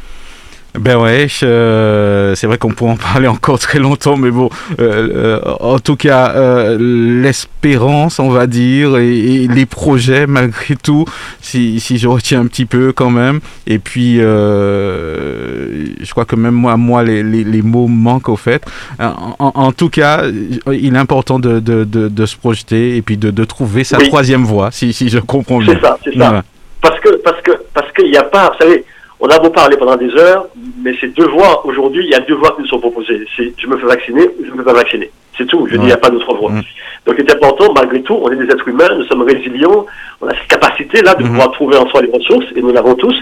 Ben 0.79 0.97
ouais, 0.97 1.27
euh, 1.43 2.33
c'est 2.35 2.47
vrai 2.47 2.57
qu'on 2.57 2.69
pourrait 2.69 2.91
en 2.91 2.97
parler 3.13 3.27
encore 3.27 3.59
très 3.59 3.77
longtemps, 3.79 4.15
mais 4.15 4.31
bon, 4.31 4.49
euh, 4.79 5.39
euh, 5.43 5.55
en 5.59 5.79
tout 5.79 5.97
cas, 5.97 6.33
l'espérance, 6.79 8.19
on 8.19 8.29
va 8.29 8.47
dire, 8.47 8.97
et, 8.97 9.09
et, 9.17 9.47
les 9.49 9.65
projets, 9.65 10.27
malgré 10.27 10.77
tout, 10.77 11.05
si, 11.41 11.81
si 11.81 11.97
je 11.97 12.07
retiens 12.07 12.39
un 12.39 12.47
petit 12.47 12.65
peu 12.65 12.93
quand 12.93 13.09
même. 13.09 13.41
Et 13.67 13.79
puis, 13.79 14.17
je 14.17 16.11
crois 16.11 16.25
que 16.25 16.35
même 16.37 16.53
moi, 16.53 16.77
moi 16.77 17.03
les, 17.03 17.21
les, 17.21 17.43
les 17.43 17.61
mots 17.61 17.87
manquent 17.87 18.29
au 18.29 18.37
fait. 18.37 18.63
En, 18.99 19.35
en, 19.39 19.71
tout 19.73 19.89
cas, 19.89 20.23
il 20.71 20.95
est 20.95 20.97
important 20.97 21.39
de, 21.39 21.59
de, 21.59 21.83
de, 21.83 22.07
de 22.07 22.25
se 22.25 22.37
projeter 22.37 22.95
et 22.95 23.01
puis 23.01 23.17
de, 23.17 23.29
de 23.29 23.43
trouver 23.43 23.83
sa 23.83 23.97
oui. 23.97 24.07
troisième 24.07 24.45
voie, 24.45 24.71
si, 24.71 24.93
si 24.93 25.09
je 25.09 25.19
comprends 25.19 25.59
bien. 25.59 25.73
C'est 25.73 25.81
ça, 25.81 25.97
c'est 26.03 26.17
ça. 26.17 26.43
Parce 26.81 26.99
que, 26.99 27.09
parce 27.17 27.41
que, 27.41 27.51
parce 27.73 27.91
qu'il 27.91 28.09
n'y 28.09 28.17
a 28.17 28.23
pas, 28.23 28.49
vous 28.49 28.57
savez, 28.65 28.85
on 29.21 29.27
a 29.27 29.37
beau 29.37 29.51
parler 29.51 29.77
pendant 29.77 29.95
des 29.95 30.11
heures, 30.15 30.47
mais 30.83 30.95
ces 30.99 31.07
deux 31.09 31.27
voies, 31.27 31.63
aujourd'hui, 31.65 32.03
il 32.03 32.09
y 32.09 32.15
a 32.15 32.19
deux 32.21 32.33
voies 32.33 32.53
qui 32.55 32.61
nous 32.63 32.67
sont 32.67 32.79
proposées. 32.79 33.23
C'est 33.37 33.53
je 33.55 33.67
me 33.67 33.77
fais 33.77 33.85
vacciner 33.85 34.23
ou 34.23 34.43
je 34.43 34.49
ne 34.49 34.53
me 34.53 34.57
fais 34.57 34.65
pas 34.65 34.73
vacciner. 34.73 35.11
C'est 35.37 35.45
tout. 35.45 35.67
Je 35.67 35.73
ouais. 35.73 35.77
dis, 35.77 35.83
il 35.83 35.87
n'y 35.87 35.93
a 35.93 35.97
pas 35.97 36.09
d'autre 36.09 36.33
voie. 36.33 36.51
Mmh. 36.51 36.63
Donc, 37.05 37.15
il 37.19 37.25
est 37.25 37.31
important, 37.31 37.71
malgré 37.73 38.01
tout, 38.01 38.19
on 38.19 38.31
est 38.31 38.35
des 38.35 38.51
êtres 38.51 38.67
humains, 38.67 38.89
nous 38.95 39.05
sommes 39.05 39.21
résilients, 39.21 39.85
on 40.21 40.27
a 40.27 40.33
cette 40.33 40.47
capacité-là 40.47 41.13
de 41.15 41.23
mmh. 41.23 41.27
pouvoir 41.27 41.51
trouver 41.51 41.77
en 41.77 41.87
soi 41.87 42.01
les 42.01 42.11
ressources, 42.11 42.47
et 42.55 42.61
nous 42.61 42.73
l'avons 42.73 42.95
tous. 42.95 43.15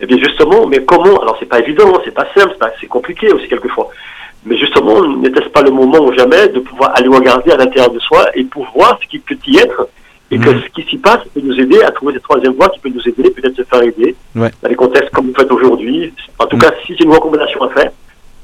Et 0.00 0.06
bien, 0.06 0.18
justement, 0.18 0.66
mais 0.66 0.84
comment? 0.84 1.20
Alors, 1.20 1.36
c'est 1.40 1.48
pas 1.48 1.58
évident, 1.58 1.92
c'est 2.04 2.14
pas 2.14 2.26
simple, 2.34 2.56
c'est 2.80 2.86
compliqué 2.86 3.32
aussi, 3.32 3.48
quelquefois. 3.48 3.90
Mais 4.46 4.56
justement, 4.56 5.04
n'était-ce 5.04 5.48
pas 5.48 5.62
le 5.62 5.70
moment 5.70 5.98
ou 5.98 6.12
jamais 6.16 6.48
de 6.48 6.60
pouvoir 6.60 6.92
aller 6.94 7.08
regarder 7.08 7.50
à 7.50 7.56
l'intérieur 7.56 7.90
de 7.90 7.98
soi 7.98 8.26
et 8.34 8.44
pour 8.44 8.66
voir 8.74 8.98
ce 9.02 9.06
qui 9.08 9.18
peut 9.18 9.36
y 9.46 9.58
être 9.58 9.88
et 10.30 10.38
mmh. 10.38 10.44
que 10.44 10.60
ce 10.60 10.68
qui 10.68 10.82
s'y 10.88 10.98
passe 10.98 11.20
peut 11.34 11.40
nous 11.42 11.58
aider 11.58 11.82
à 11.82 11.90
trouver 11.90 12.14
cette 12.14 12.22
troisième 12.22 12.54
voie 12.54 12.68
qui 12.68 12.78
peut 12.80 12.90
nous 12.90 13.08
aider, 13.08 13.30
peut-être 13.30 13.56
se 13.56 13.62
faire 13.64 13.82
aider 13.82 14.14
ouais. 14.36 14.50
dans 14.62 14.68
les 14.68 14.76
contextes 14.76 15.10
comme 15.10 15.26
vous 15.26 15.34
faites 15.34 15.50
aujourd'hui. 15.50 16.12
En 16.38 16.46
tout 16.46 16.56
mmh. 16.56 16.60
cas, 16.60 16.72
si 16.86 16.94
c'est 16.96 17.04
une 17.04 17.12
recommandation 17.12 17.62
à 17.62 17.68
faire, 17.70 17.90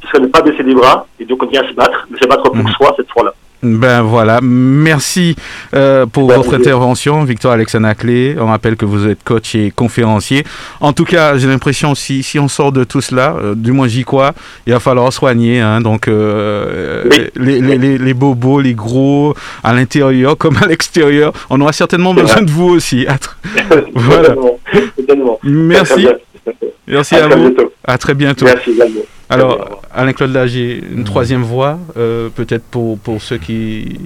ce 0.02 0.08
serait 0.08 0.20
ne 0.20 0.26
pas 0.26 0.42
baisser 0.42 0.62
les 0.62 0.74
bras 0.74 1.06
et 1.20 1.24
donc 1.24 1.38
continuer 1.38 1.64
à 1.64 1.68
se 1.68 1.74
battre, 1.74 2.06
mais 2.10 2.18
se 2.18 2.26
battre 2.26 2.42
pour 2.44 2.56
mmh. 2.56 2.68
soi 2.76 2.94
cette 2.96 3.10
fois-là. 3.10 3.34
Ben 3.62 4.02
voilà, 4.02 4.40
merci 4.42 5.34
euh, 5.74 6.04
pour 6.04 6.28
ben, 6.28 6.36
votre 6.36 6.54
intervention, 6.54 7.24
Victor 7.24 7.52
Alexandre 7.52 7.92
Clé. 7.94 8.36
On 8.38 8.46
rappelle 8.46 8.76
que 8.76 8.84
vous 8.84 9.08
êtes 9.08 9.24
coach 9.24 9.54
et 9.54 9.72
conférencier. 9.74 10.44
En 10.80 10.92
tout 10.92 11.04
cas, 11.04 11.38
j'ai 11.38 11.48
l'impression 11.48 11.94
si 11.94 12.22
si 12.22 12.38
on 12.38 12.48
sort 12.48 12.70
de 12.70 12.84
tout 12.84 13.00
cela, 13.00 13.34
euh, 13.36 13.54
du 13.54 13.72
moins 13.72 13.88
j'y 13.88 14.04
crois, 14.04 14.34
il 14.66 14.74
va 14.74 14.80
falloir 14.80 15.10
soigner. 15.12 15.60
Hein, 15.60 15.80
donc 15.80 16.06
euh, 16.06 17.04
oui. 17.10 17.18
les, 17.36 17.60
les, 17.60 17.78
les, 17.78 17.98
les, 17.98 18.14
bobos, 18.14 18.60
les 18.60 18.74
gros, 18.74 19.34
à 19.64 19.72
l'intérieur 19.72 20.36
comme 20.38 20.56
à 20.62 20.66
l'extérieur, 20.66 21.32
on 21.48 21.60
aura 21.60 21.72
certainement 21.72 22.12
besoin 22.12 22.42
de 22.42 22.50
vous 22.50 22.68
aussi. 22.68 23.06
voilà. 23.94 24.34
Merci. 25.42 26.08
Merci 26.86 27.14
à, 27.16 27.24
à 27.24 27.28
vous. 27.28 27.50
Bientôt. 27.50 27.72
À 27.84 27.98
très 27.98 28.14
bientôt. 28.14 28.44
Merci 28.44 28.70
également. 28.70 29.00
Alors, 29.28 29.82
Alain-Claude 29.92 30.32
Lagier, 30.32 30.80
une 30.94 31.02
troisième 31.02 31.42
voie, 31.42 31.80
euh, 31.96 32.28
peut-être 32.28 32.62
pour, 32.62 32.96
pour 32.98 33.20
ceux 33.20 33.38
qui... 33.38 33.98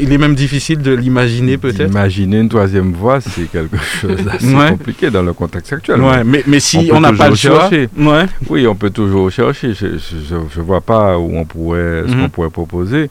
Il 0.00 0.10
est 0.10 0.18
même 0.18 0.34
difficile 0.34 0.78
de 0.78 0.92
l'imaginer, 0.92 1.58
peut-être 1.58 1.90
Imaginer 1.90 2.38
une 2.38 2.48
troisième 2.48 2.92
voie, 2.92 3.20
c'est 3.20 3.50
quelque 3.52 3.76
chose 3.76 4.16
d'assez 4.24 4.54
ouais. 4.54 4.70
compliqué 4.70 5.10
dans 5.10 5.22
le 5.22 5.34
contexte 5.34 5.74
actuel. 5.74 6.00
Ouais, 6.00 6.24
mais, 6.24 6.42
mais 6.46 6.58
si 6.58 6.90
on 6.90 7.00
n'a 7.00 7.12
pas 7.12 7.28
le 7.28 7.34
choix... 7.34 7.68
Ouais. 7.68 8.24
Oui, 8.48 8.66
on 8.66 8.74
peut 8.74 8.88
toujours 8.90 9.30
chercher. 9.30 9.74
Je 9.74 10.34
ne 10.34 10.64
vois 10.64 10.80
pas 10.80 11.18
où 11.18 11.36
on 11.36 11.44
pourrait, 11.44 12.04
ce 12.06 12.10
mm 12.10 12.14
-hmm. 12.14 12.22
qu'on 12.22 12.28
pourrait 12.30 12.50
proposer. 12.50 13.10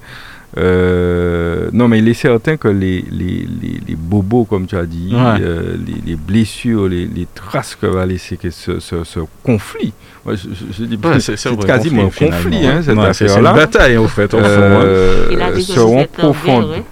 Euh, 0.57 1.69
non, 1.73 1.87
mais 1.87 1.99
il 1.99 2.07
est 2.07 2.13
certain 2.13 2.57
que 2.57 2.67
les, 2.67 3.03
les, 3.11 3.47
les, 3.87 3.95
bobos, 3.95 4.45
comme 4.45 4.67
tu 4.67 4.75
as 4.75 4.85
dit, 4.85 5.11
euh, 5.13 5.75
les, 6.05 6.15
blessures, 6.15 6.87
les, 6.87 7.27
traces 7.33 7.75
que 7.75 7.87
va 7.87 8.05
laisser 8.05 8.37
ce, 8.51 8.79
ce, 8.79 9.03
ce 9.03 9.19
conflit, 9.43 9.93
je, 10.27 10.35
je, 10.77 10.83
dis 10.83 10.99
c'est 11.19 11.65
quasiment 11.65 12.03
un 12.03 12.09
conflit, 12.09 12.67
hein, 12.67 12.81
cette 12.83 12.97
affaire-là. 12.97 13.13
C'est 13.13 13.37
une 13.37 13.43
bataille, 13.43 13.97
en 13.97 14.07
fait, 14.07 14.33
au 14.33 14.37
fond. 14.37 14.45
Euh, 14.45 15.59
seront 15.59 16.05
profondes, 16.05 16.83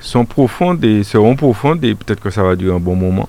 sont 0.00 0.24
profondes 0.24 0.84
et 0.84 1.02
seront 1.02 1.34
profondes 1.34 1.84
et 1.84 1.94
peut-être 1.94 2.20
que 2.20 2.30
ça 2.30 2.42
va 2.42 2.54
durer 2.54 2.76
un 2.76 2.80
bon 2.80 2.94
moment. 2.94 3.28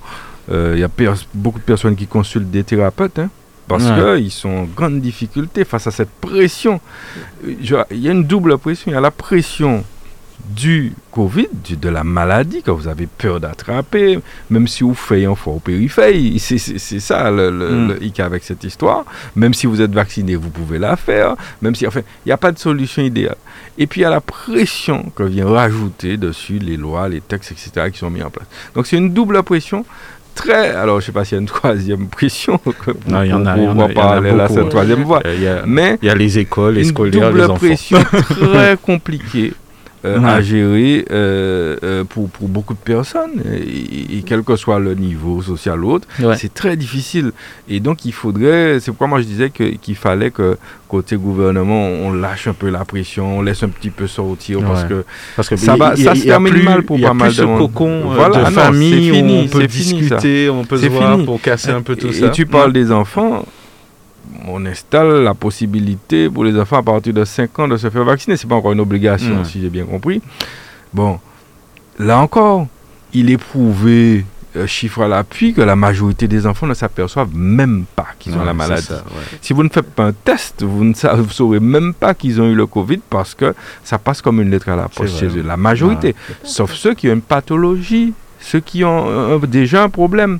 Il 0.51 0.79
y 0.79 0.83
a 0.83 0.89
beaucoup 1.33 1.59
de 1.59 1.63
personnes 1.63 1.95
qui 1.95 2.05
consultent 2.07 2.51
des 2.51 2.63
thérapeutes, 2.63 3.19
hein, 3.19 3.29
parce 3.69 3.85
qu'ils 3.85 4.31
sont 4.31 4.49
en 4.49 4.63
grande 4.65 4.99
difficulté 4.99 5.63
face 5.63 5.87
à 5.87 5.91
cette 5.91 6.09
pression. 6.09 6.81
Il 7.45 7.69
y 7.91 8.09
a 8.09 8.11
une 8.11 8.25
double 8.25 8.57
pression. 8.57 8.91
Il 8.91 8.95
y 8.95 8.97
a 8.97 9.01
la 9.01 9.11
pression 9.11 9.83
du 10.47 10.93
Covid, 11.11 11.49
de 11.79 11.89
la 11.89 12.03
maladie 12.03 12.63
que 12.63 12.71
vous 12.71 12.87
avez 12.87 13.05
peur 13.07 13.39
d'attraper, 13.39 14.19
même 14.49 14.67
si 14.67 14.83
vous 14.83 14.95
faites 14.95 15.27
un 15.27 15.35
fort 15.35 15.61
périphérie. 15.61 16.39
C'est 16.39 16.99
ça 16.99 17.29
le, 17.29 17.51
le, 17.51 17.69
mm. 17.69 17.97
hic 18.01 18.19
avec 18.19 18.43
cette 18.43 18.63
histoire. 18.63 19.05
Même 19.35 19.53
si 19.53 19.67
vous 19.67 19.81
êtes 19.81 19.91
vacciné, 19.91 20.35
vous 20.35 20.49
pouvez 20.49 20.79
la 20.79 20.95
faire. 20.95 21.35
Même 21.61 21.75
si, 21.75 21.85
enfin, 21.85 22.01
il 22.25 22.29
n'y 22.29 22.31
a 22.31 22.37
pas 22.37 22.51
de 22.51 22.57
solution 22.57 23.03
idéale. 23.03 23.37
Et 23.77 23.85
puis, 23.85 24.01
il 24.01 24.03
y 24.03 24.07
a 24.07 24.09
la 24.09 24.21
pression 24.21 25.11
que 25.15 25.23
vient 25.23 25.47
rajouter 25.47 26.17
dessus 26.17 26.57
les 26.57 26.77
lois, 26.77 27.07
les 27.07 27.21
textes, 27.21 27.51
etc., 27.51 27.91
qui 27.91 27.99
sont 27.99 28.09
mis 28.09 28.23
en 28.23 28.31
place. 28.31 28.47
Donc, 28.73 28.87
c'est 28.87 28.97
une 28.97 29.13
double 29.13 29.43
pression 29.43 29.85
très. 30.39 30.71
Alors, 30.71 30.99
je 30.99 31.03
ne 31.03 31.05
sais 31.07 31.11
pas 31.11 31.25
s'il 31.25 31.35
y 31.35 31.39
a 31.39 31.41
une 31.41 31.47
troisième 31.47 32.07
pression. 32.07 32.59
non, 33.07 33.23
il 33.23 33.29
y 33.29 33.33
en 33.33 33.45
a. 33.45 33.55
On 33.57 33.75
va 33.75 33.89
pas 33.89 34.17
aller 34.17 34.31
là, 34.31 34.47
cette 34.47 34.69
troisième 34.69 35.03
voie. 35.03 35.21
Mais 35.65 35.97
il 36.01 36.07
y 36.07 36.11
a 36.11 36.15
les 36.15 36.39
écoles, 36.39 36.75
les 36.75 36.85
scolaires, 36.85 37.31
les 37.31 37.43
enfants. 37.43 37.53
Une 37.53 37.57
double 37.57 37.67
pression 37.67 37.99
très 38.51 38.77
compliquée. 38.77 39.53
Euh, 40.05 40.23
à 40.23 40.41
gérer 40.41 41.05
euh, 41.11 41.75
euh, 41.83 42.05
pour, 42.05 42.29
pour, 42.29 42.47
beaucoup 42.47 42.73
de 42.73 42.79
personnes, 42.79 43.43
et, 43.53 44.23
quel 44.25 44.43
que 44.43 44.55
soit 44.55 44.79
le 44.79 44.95
niveau 44.95 45.41
social 45.41 45.83
ou 45.83 45.91
autre, 45.91 46.07
c'est 46.37 46.53
très 46.53 46.77
difficile. 46.77 47.33
Et 47.67 47.81
donc, 47.81 48.05
il 48.05 48.13
faudrait, 48.13 48.79
c'est 48.79 48.91
pourquoi 48.91 49.07
moi 49.07 49.19
je 49.19 49.25
disais 49.25 49.49
qu'il 49.49 49.95
fallait 49.97 50.31
que 50.31 50.57
côté 50.87 51.17
gouvernement, 51.17 51.85
on 51.85 52.13
lâche 52.13 52.47
un 52.47 52.53
peu 52.53 52.69
la 52.69 52.85
pression, 52.85 53.39
on 53.39 53.41
laisse 53.41 53.61
un 53.61 53.67
petit 53.67 53.89
peu 53.89 54.07
sortir, 54.07 54.61
parce 54.61 54.85
que, 54.85 55.03
parce 55.35 55.49
que 55.49 55.57
ça, 55.57 55.75
va, 55.75 55.97
ça 55.97 56.15
se 56.15 56.23
termine 56.23 56.63
mal 56.63 56.83
pour 56.83 56.97
pas 57.01 57.13
mal 57.13 57.35
de 57.35 57.43
monde. 57.43 57.59
cocon 57.59 58.03
voilà, 58.13 58.49
de 58.49 58.53
famille 58.53 59.11
où 59.11 59.25
on 59.25 59.47
peut 59.47 59.67
discuter, 59.67 60.49
on 60.49 60.63
peut 60.63 60.77
se 60.77 60.87
voir 60.87 61.21
pour 61.25 61.41
casser 61.41 61.71
un 61.71 61.81
peu 61.81 61.97
tout 61.97 62.13
ça. 62.13 62.27
Et 62.27 62.31
tu 62.31 62.45
parles 62.45 62.71
des 62.71 62.93
enfants, 62.93 63.45
on 64.47 64.65
installe 64.65 65.23
la 65.23 65.33
possibilité 65.33 66.29
pour 66.29 66.43
les 66.43 66.57
enfants 66.59 66.77
à 66.77 66.83
partir 66.83 67.13
de 67.13 67.23
5 67.23 67.59
ans 67.59 67.67
de 67.67 67.77
se 67.77 67.89
faire 67.89 68.03
vacciner. 68.03 68.37
Ce 68.37 68.45
n'est 68.45 68.49
pas 68.49 68.55
encore 68.55 68.71
une 68.71 68.79
obligation, 68.79 69.43
si 69.43 69.61
j'ai 69.61 69.69
bien 69.69 69.85
compris. 69.85 70.21
Bon, 70.93 71.19
là 71.97 72.19
encore, 72.19 72.67
il 73.13 73.29
est 73.31 73.37
prouvé, 73.37 74.25
euh, 74.55 74.65
chiffre 74.65 75.03
à 75.03 75.07
l'appui, 75.07 75.53
que 75.53 75.61
la 75.61 75.75
majorité 75.75 76.27
des 76.27 76.47
enfants 76.47 76.67
ne 76.67 76.73
s'aperçoivent 76.73 77.35
même 77.35 77.85
pas 77.95 78.07
qu'ils 78.17 78.35
ont 78.35 78.43
la 78.43 78.53
maladie. 78.53 78.87
Si 79.41 79.53
vous 79.53 79.63
ne 79.63 79.69
faites 79.69 79.89
pas 79.91 80.05
un 80.05 80.13
test, 80.13 80.63
vous 80.63 80.83
ne 80.83 80.93
saurez 80.93 81.59
même 81.59 81.93
pas 81.93 82.13
qu'ils 82.13 82.41
ont 82.41 82.47
eu 82.47 82.55
le 82.55 82.65
Covid 82.65 82.99
parce 83.09 83.35
que 83.35 83.53
ça 83.83 83.97
passe 83.97 84.21
comme 84.21 84.41
une 84.41 84.49
lettre 84.49 84.69
à 84.69 84.75
la 84.75 84.87
poste 84.87 85.19
chez 85.19 85.27
eux. 85.27 85.43
La 85.43 85.57
majorité, 85.57 86.15
sauf 86.43 86.73
ceux 86.73 86.93
qui 86.93 87.09
ont 87.09 87.13
une 87.13 87.21
pathologie, 87.21 88.13
ceux 88.39 88.59
qui 88.59 88.83
ont 88.83 89.05
euh, 89.07 89.39
déjà 89.39 89.83
un 89.83 89.89
problème. 89.89 90.39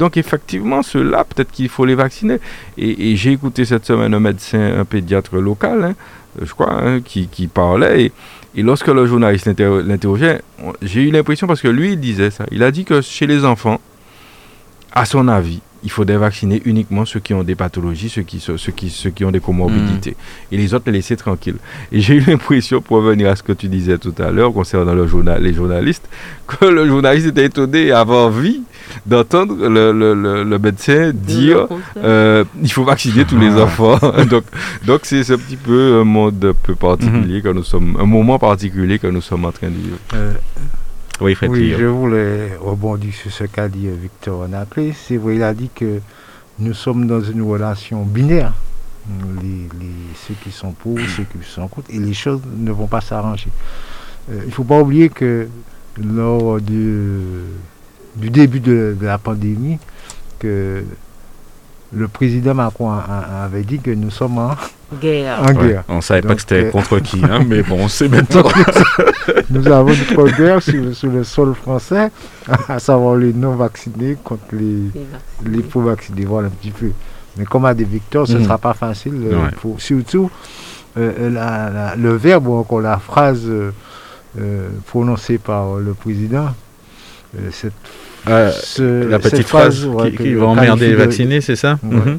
Donc 0.00 0.16
effectivement, 0.16 0.82
ceux-là, 0.82 1.24
peut-être 1.24 1.52
qu'il 1.52 1.68
faut 1.68 1.84
les 1.84 1.94
vacciner. 1.94 2.38
Et, 2.78 3.14
j'ai 3.16 3.32
écouté 3.32 3.66
cette 3.66 3.84
semaine 3.84 4.14
un 4.14 4.18
médecin, 4.18 4.80
un 4.80 4.86
pédiatre 4.86 5.36
local, 5.36 5.84
hein, 5.84 5.94
je 6.42 6.50
crois, 6.54 6.72
hein, 6.72 7.00
qui, 7.02 7.28
parlait. 7.52 8.04
Et, 8.04 8.12
et, 8.56 8.62
lorsque 8.62 8.88
le 8.88 9.04
journaliste 9.04 9.46
l'interrogeait, 9.46 10.40
j'ai 10.80 11.02
eu 11.02 11.10
l'impression, 11.10 11.46
parce 11.46 11.60
que 11.60 11.68
lui, 11.68 11.92
il 11.92 12.00
disait 12.00 12.30
ça, 12.30 12.46
il 12.50 12.62
a 12.62 12.70
dit 12.70 12.86
que 12.86 13.02
chez 13.02 13.26
les 13.26 13.44
enfants, 13.44 13.78
à 14.92 15.04
son 15.04 15.28
avis, 15.28 15.60
il 15.82 15.90
faudrait 15.90 16.16
vacciner 16.16 16.60
uniquement 16.64 17.04
ceux 17.04 17.20
qui 17.20 17.34
ont 17.34 17.42
des 17.42 17.54
pathologies, 17.54 18.08
ceux 18.08 18.22
qui, 18.22 18.40
ceux 18.40 18.56
qui, 18.72 18.90
ceux 18.90 19.10
qui 19.10 19.24
ont 19.24 19.30
des 19.30 19.40
comorbidités. 19.40 20.12
Mm. 20.12 20.54
Et 20.54 20.56
les 20.58 20.74
autres, 20.74 20.84
les 20.86 20.92
laisser 20.92 21.16
tranquilles. 21.16 21.56
Et 21.92 22.00
j'ai 22.00 22.14
eu 22.14 22.20
l'impression, 22.20 22.80
pour 22.80 22.98
revenir 22.98 23.30
à 23.30 23.36
ce 23.36 23.42
que 23.42 23.52
tu 23.52 23.68
disais 23.68 23.98
tout 23.98 24.14
à 24.18 24.30
l'heure 24.30 24.52
concernant 24.52 24.94
le 24.94 25.06
journal, 25.06 25.42
les 25.42 25.54
journalistes, 25.54 26.08
que 26.46 26.66
le 26.66 26.86
journaliste 26.86 27.28
était 27.28 27.46
étonné 27.46 27.86
et 27.86 27.92
avait 27.92 28.12
envie 28.12 28.62
d'entendre 29.06 29.54
le, 29.68 29.92
le, 29.92 30.44
le, 30.44 30.58
médecin 30.58 31.12
dire 31.14 31.68
euh, 31.98 32.44
il 32.60 32.72
faut 32.72 32.84
vacciner 32.84 33.24
tous 33.24 33.38
les 33.38 33.50
ah. 33.56 33.62
enfants. 33.62 33.98
donc, 34.30 34.44
donc 34.84 35.00
c'est 35.04 35.30
un 35.30 35.38
petit 35.38 35.56
peu 35.56 36.00
un 36.00 36.04
monde 36.04 36.44
un 36.44 36.54
peu 36.54 36.74
particulier 36.74 37.40
que 37.40 37.48
nous 37.48 37.64
sommes, 37.64 37.96
un 38.00 38.06
moment 38.06 38.38
particulier 38.38 38.98
que 38.98 39.06
nous 39.06 39.20
sommes 39.20 39.44
en 39.44 39.52
train 39.52 39.68
de 39.68 39.74
vivre. 39.74 39.98
Euh, 40.14 40.32
oui, 41.20 41.36
je 41.78 41.84
voulais 41.84 42.56
rebondir 42.56 43.12
sur 43.12 43.30
ce 43.30 43.44
qu'a 43.44 43.68
dit 43.68 43.88
Victor 43.88 44.48
Naples. 44.48 44.92
C'est 44.94 45.16
vrai, 45.16 45.36
il 45.36 45.42
a 45.42 45.52
dit 45.52 45.70
que 45.74 46.00
nous 46.58 46.74
sommes 46.74 47.06
dans 47.06 47.20
une 47.20 47.42
relation 47.42 48.02
binaire. 48.04 48.52
Les, 49.42 49.68
ceux 50.26 50.34
qui 50.42 50.50
sont 50.50 50.72
pour, 50.72 50.98
ceux 51.16 51.24
qui 51.24 51.38
sont 51.46 51.68
contre, 51.68 51.90
et 51.90 51.98
les 51.98 52.14
choses 52.14 52.40
ne 52.56 52.70
vont 52.70 52.86
pas 52.86 53.00
s'arranger. 53.00 53.48
Euh, 54.30 54.40
il 54.42 54.48
ne 54.48 54.52
faut 54.52 54.64
pas 54.64 54.80
oublier 54.80 55.08
que 55.08 55.48
lors 55.96 56.60
du, 56.60 57.18
du 58.16 58.30
début 58.30 58.60
de, 58.60 58.96
de, 58.98 59.06
la 59.06 59.18
pandémie, 59.18 59.78
que 60.38 60.84
le 61.92 62.08
président 62.08 62.54
Macron 62.54 62.90
avait 62.92 63.64
dit 63.64 63.80
que 63.80 63.90
nous 63.90 64.10
sommes 64.10 64.38
en 64.38 64.54
guerre. 65.00 65.84
on 65.88 65.96
ne 65.96 66.00
savait 66.00 66.22
pas 66.22 66.34
que 66.34 66.40
c'était 66.40 66.66
euh, 66.66 66.70
contre 66.70 66.98
qui, 66.98 67.22
hein, 67.24 67.44
mais 67.46 67.62
bon, 67.62 67.84
on 67.84 67.88
sait 67.88 68.08
maintenant. 68.08 68.44
nous 69.50 69.66
avons 69.68 69.90
notre 69.90 70.36
guerre 70.36 70.62
sur, 70.62 71.10
le 71.10 71.24
sol 71.24 71.54
français, 71.54 72.10
à 72.68 72.78
savoir 72.78 73.16
les 73.16 73.32
non-vaccinés 73.32 74.16
contre 74.22 74.42
les, 74.52 74.90
les, 75.44 75.64
vaccinés 75.74 76.24
Voilà 76.24 76.48
un 76.48 76.50
petit 76.50 76.70
peu. 76.70 76.90
Mais 77.36 77.44
comme 77.44 77.64
a 77.64 77.74
des 77.74 77.84
victoires, 77.84 78.26
ce 78.26 78.32
ne 78.32 78.38
mhm. 78.38 78.44
sera 78.44 78.58
pas 78.58 78.74
facile. 78.74 79.14
Euh, 79.32 79.48
surtout, 79.78 80.30
euh, 80.98 81.94
le 81.96 82.16
verbe 82.16 82.48
ou 82.48 82.54
encore 82.54 82.80
la 82.80 82.98
phrase 82.98 83.48
prononcée 84.86 85.38
par 85.38 85.76
le 85.76 85.94
président, 85.94 86.54
cette 87.52 87.72
euh, 88.28 89.08
la 89.08 89.18
petite 89.18 89.46
phrase, 89.46 89.88
qui, 90.16 90.34
va 90.34 90.46
emmerder 90.46 90.88
les 90.88 90.94
vaccinés, 90.94 91.40
c'est 91.40 91.56
ça? 91.56 91.78
Mhm. 91.82 92.18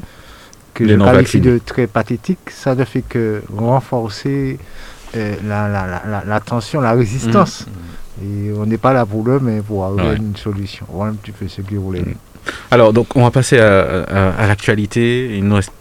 Que 0.74 0.88
je 0.88 0.94
qualifie 0.94 1.40
de 1.40 1.60
très 1.64 1.86
pathétique, 1.86 2.50
ça 2.50 2.74
ne 2.74 2.84
fait 2.84 3.02
que 3.02 3.42
renforcer 3.54 4.58
euh, 5.16 5.34
la, 5.46 5.68
la, 5.68 6.22
la, 6.26 6.40
tension, 6.40 6.80
la 6.80 6.92
résistance. 6.92 7.66
Mhm. 7.66 8.24
Et 8.24 8.52
on 8.52 8.64
n'est 8.64 8.78
pas 8.78 8.92
là 8.92 9.04
pour 9.04 9.24
le, 9.26 9.38
mais 9.40 9.60
pour 9.60 9.84
avoir 9.84 10.12
une 10.12 10.36
solution. 10.36 10.86
Voilà 10.88 11.12
un 11.12 11.14
petit 11.16 11.32
peu 11.32 11.46
ce 11.48 11.60
que 11.60 11.72
je 11.72 11.76
voulais 11.76 12.00
mhm. 12.00 12.14
Alors, 12.70 12.92
donc, 12.92 13.14
on 13.14 13.22
va 13.22 13.30
passer 13.30 13.58
à, 13.58 14.02
à, 14.02 14.30
à 14.30 14.46
l'actualité. 14.46 15.36
Il 15.36 15.44
nous 15.44 15.56
reste 15.56 15.72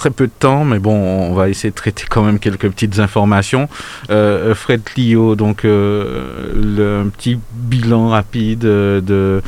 très 0.00 0.10
peu 0.10 0.28
de 0.28 0.32
temps, 0.38 0.64
mais 0.64 0.78
bon, 0.78 0.94
on 0.94 1.34
va 1.34 1.50
essayer 1.50 1.68
de 1.68 1.74
traiter 1.74 2.04
quand 2.08 2.22
même 2.22 2.38
quelques 2.38 2.70
petites 2.70 3.00
informations. 3.00 3.68
Euh, 4.08 4.54
Fred 4.54 4.82
Clio, 4.82 5.36
donc 5.36 5.66
euh, 5.66 6.54
le, 6.54 7.00
un 7.00 7.08
petit 7.10 7.38
bilan 7.52 8.08
rapide 8.08 8.60
de 8.60 9.42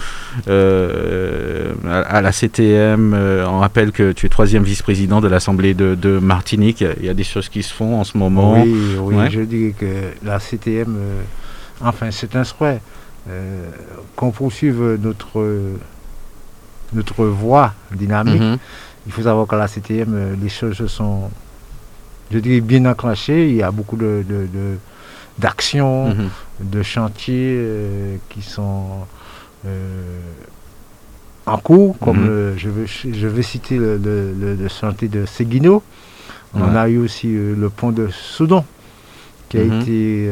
euh, 0.49 1.73
à, 1.89 2.21
la 2.21 2.33
CTM. 2.33 3.15
on 3.49 3.61
rappelle 3.61 3.93
que 3.93 4.13
tu 4.13 4.27
es 4.27 4.29
troisième 4.29 4.63
vice-président 4.63 5.23
de 5.23 5.29
l'Assemblée 5.29 5.73
de, 5.73 6.19
Martinique. 6.19 6.85
Il 7.01 7.07
y 7.07 7.09
a 7.09 7.15
des 7.15 7.25
choses 7.25 7.49
qui 7.49 7.63
se 7.63 7.73
font 7.73 7.99
en 7.99 8.05
ce 8.05 8.19
moment. 8.19 8.63
Oui, 8.63 8.97
oui, 9.01 9.31
je 9.31 9.41
dis 9.41 9.73
que 9.73 9.87
la 10.23 10.39
CTM, 10.39 10.99
enfin, 11.81 12.11
c'est 12.11 12.37
un 12.37 12.45
souhait 12.45 12.83
qu'on 14.17 14.33
poursuive 14.33 14.99
notre 15.03 15.47
notre 16.95 17.25
voie 17.25 17.73
dynamique. 17.95 18.43
Mhm. 18.43 18.59
Il 19.07 19.13
faut 19.13 19.23
savoir 19.23 19.47
qu'à 19.47 19.57
la 19.57 19.69
CTM, 19.69 20.15
euh, 20.15 20.35
les 20.41 20.49
choses 20.49 20.87
sont, 20.87 21.31
je 22.31 22.39
dirais, 22.39 22.61
bien 22.61 22.85
enclenchées. 22.87 23.49
Il 23.49 23.57
y 23.57 23.63
a 23.63 23.71
beaucoup 23.71 23.97
de, 23.97 24.25
d'actions, 25.39 26.09
mhm. 26.09 26.29
de 26.61 26.83
chantiers 26.83 27.57
euh, 27.59 28.17
qui 28.29 28.43
sont 28.43 29.07
euh, 29.67 30.21
en 31.47 31.59
cours, 31.59 31.99
comme 31.99 32.21
mhm. 32.21 32.59
je, 32.59 32.69
veux, 32.69 32.87
je 32.87 33.27
vais 33.27 33.43
citer 33.43 33.77
le, 33.77 33.97
le, 33.99 34.69
chantier 34.69 35.09
de 35.09 35.27
Seguino. 35.27 35.83
On 36.55 36.77
a 36.77 36.89
eu 36.89 36.99
aussi 36.99 37.29
le 37.29 37.71
pont 37.71 37.93
de 37.93 38.09
Soudan, 38.09 38.65
qui 39.49 39.59
a 39.59 39.65
mhm. 39.65 39.81
été 39.81 40.31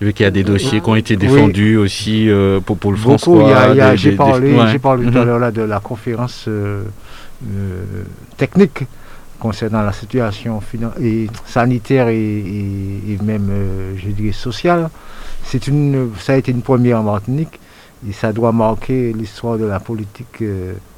vu 0.00 0.12
qu'il 0.12 0.24
y 0.24 0.26
a 0.26 0.30
des 0.30 0.44
dossiers 0.44 0.80
qui 0.80 0.88
ont 0.88 0.96
été 0.96 1.16
défendus 1.16 1.76
aussi 1.76 2.28
euh, 2.28 2.60
pour, 2.60 2.76
pour, 2.76 2.90
le 2.92 2.96
François. 2.96 3.94
J'ai 3.96 4.12
parlé, 4.12 4.54
parlé 4.78 5.10
tout 5.10 5.18
à 5.18 5.24
mhm. 5.24 5.26
l'heure 5.26 5.52
de 5.52 5.62
la 5.62 5.80
conférence 5.80 6.46
euh, 6.48 6.84
euh, 7.46 7.84
technique 8.36 8.84
concernant 9.38 9.82
la 9.82 9.92
situation 9.92 10.60
et 11.00 11.26
sanitaire 11.46 12.08
et, 12.08 13.18
même, 13.22 13.50
je 13.96 14.08
dirais, 14.08 14.32
sociale. 14.32 14.88
Une, 15.68 16.10
ça 16.18 16.32
a 16.32 16.36
été 16.36 16.50
une 16.50 16.62
première 16.62 17.00
en 17.00 17.02
Martinique 17.04 17.60
et 18.08 18.12
ça 18.12 18.32
doit 18.32 18.52
marquer 18.52 19.12
l'histoire 19.12 19.58
de 19.58 19.66
la 19.66 19.80
politique 19.80 20.42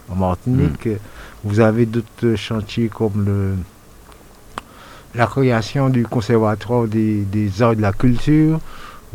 en 0.09 0.15
Martinique. 0.15 0.87
Mhm. 0.87 0.99
Vous 1.45 1.61
avez 1.61 1.87
d'autres 1.87 2.37
chantiers 2.37 2.89
comme 2.89 3.25
le 3.25 3.55
la 5.17 5.27
création 5.27 5.89
du 5.89 6.05
conservatoire 6.05 6.87
des, 6.87 7.23
des 7.23 7.63
arts 7.63 7.73
et 7.73 7.77
de 7.77 7.83
la 7.83 7.93
culture. 7.93 8.61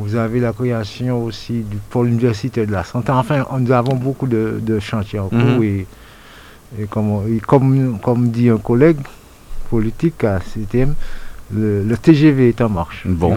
Vous 0.02 0.16
avez 0.16 0.40
la 0.40 0.52
création 0.52 1.24
aussi 1.24 1.62
du 1.62 1.78
pôle 1.90 2.08
universitaire 2.10 2.66
de 2.66 2.72
la 2.72 2.84
santé. 2.84 3.12
Enfin, 3.12 3.46
nous 3.60 3.72
avons 3.72 3.96
beaucoup 3.96 4.28
de, 4.28 4.60
de 4.62 4.80
chantiers 4.80 5.20
en 5.20 5.30
cours. 5.30 5.40
Mhm. 5.40 5.64
Et, 5.64 5.86
et 6.80 6.86
comme, 6.90 7.24
et 7.32 7.40
comme, 7.40 8.00
comme 8.00 8.30
dit 8.30 8.50
un 8.50 8.58
collègue 8.58 8.98
politique 9.70 10.24
à 10.24 10.40
CTM, 10.40 10.96
le, 11.54 11.84
le 11.84 11.98
TGV 11.98 12.50
est 12.50 12.62
en 12.62 12.70
marche. 12.70 13.04
Bon. 13.06 13.36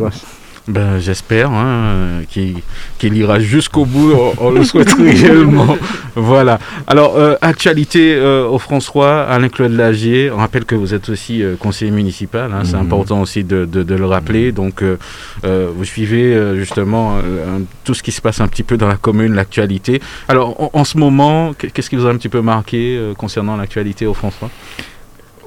Ben, 0.67 0.99
j'espère 0.99 1.51
hein, 1.51 2.23
qu'il 2.31 3.17
ira 3.19 3.39
jusqu'au 3.39 3.85
bout, 3.85 4.13
on, 4.15 4.33
on 4.47 4.51
le 4.51 4.65
souhaite 4.65 4.95
réellement. 4.99 5.77
Voilà. 6.17 6.59
Alors, 6.87 7.17
euh, 7.19 7.35
actualité 7.43 8.15
euh, 8.15 8.47
au 8.49 8.59
François, 8.59 9.25
Alain 9.25 9.51
Claude 9.51 9.73
Lagier, 9.73 10.31
on 10.33 10.39
rappelle 10.39 10.65
que 10.65 10.75
vous 10.75 10.95
êtes 10.95 11.11
aussi 11.11 11.43
euh, 11.43 11.57
conseiller 11.57 11.91
municipal, 11.91 12.51
hein, 12.51 12.63
c'est 12.65 12.77
Mhm. 12.77 12.83
important 12.83 13.21
aussi 13.21 13.45
de, 13.45 13.67
de- 13.67 13.83
de 13.83 13.95
le 13.95 14.07
rappeler. 14.07 14.53
Donc, 14.53 14.83
euh, 14.83 14.97
euh, 15.45 15.69
vous 15.77 15.85
suivez 15.85 16.35
euh, 16.35 16.57
justement 16.57 17.19
euh, 17.23 17.59
tout 17.85 17.93
ce 17.93 18.03
qui 18.03 18.11
se 18.13 18.23
passe 18.23 18.41
un 18.41 18.49
petit 18.49 18.63
peu 18.63 18.79
dans 18.79 18.89
la 18.89 18.97
commune, 18.97 19.35
l'actualité. 19.35 20.01
Alors, 20.29 20.59
en, 20.63 20.71
en 20.73 20.85
ce 20.85 20.97
moment, 20.97 21.53
qu'est- 21.53 21.69
qu'est-ce 21.71 21.91
qui 21.91 21.97
vous 21.97 22.07
a 22.07 22.11
un 22.11 22.17
petit 22.17 22.31
peu 22.31 22.41
marqué 22.41 22.97
euh, 22.97 23.13
concernant 23.13 23.59
l'actualité 23.59 24.07
au 24.07 24.15
François? 24.15 24.49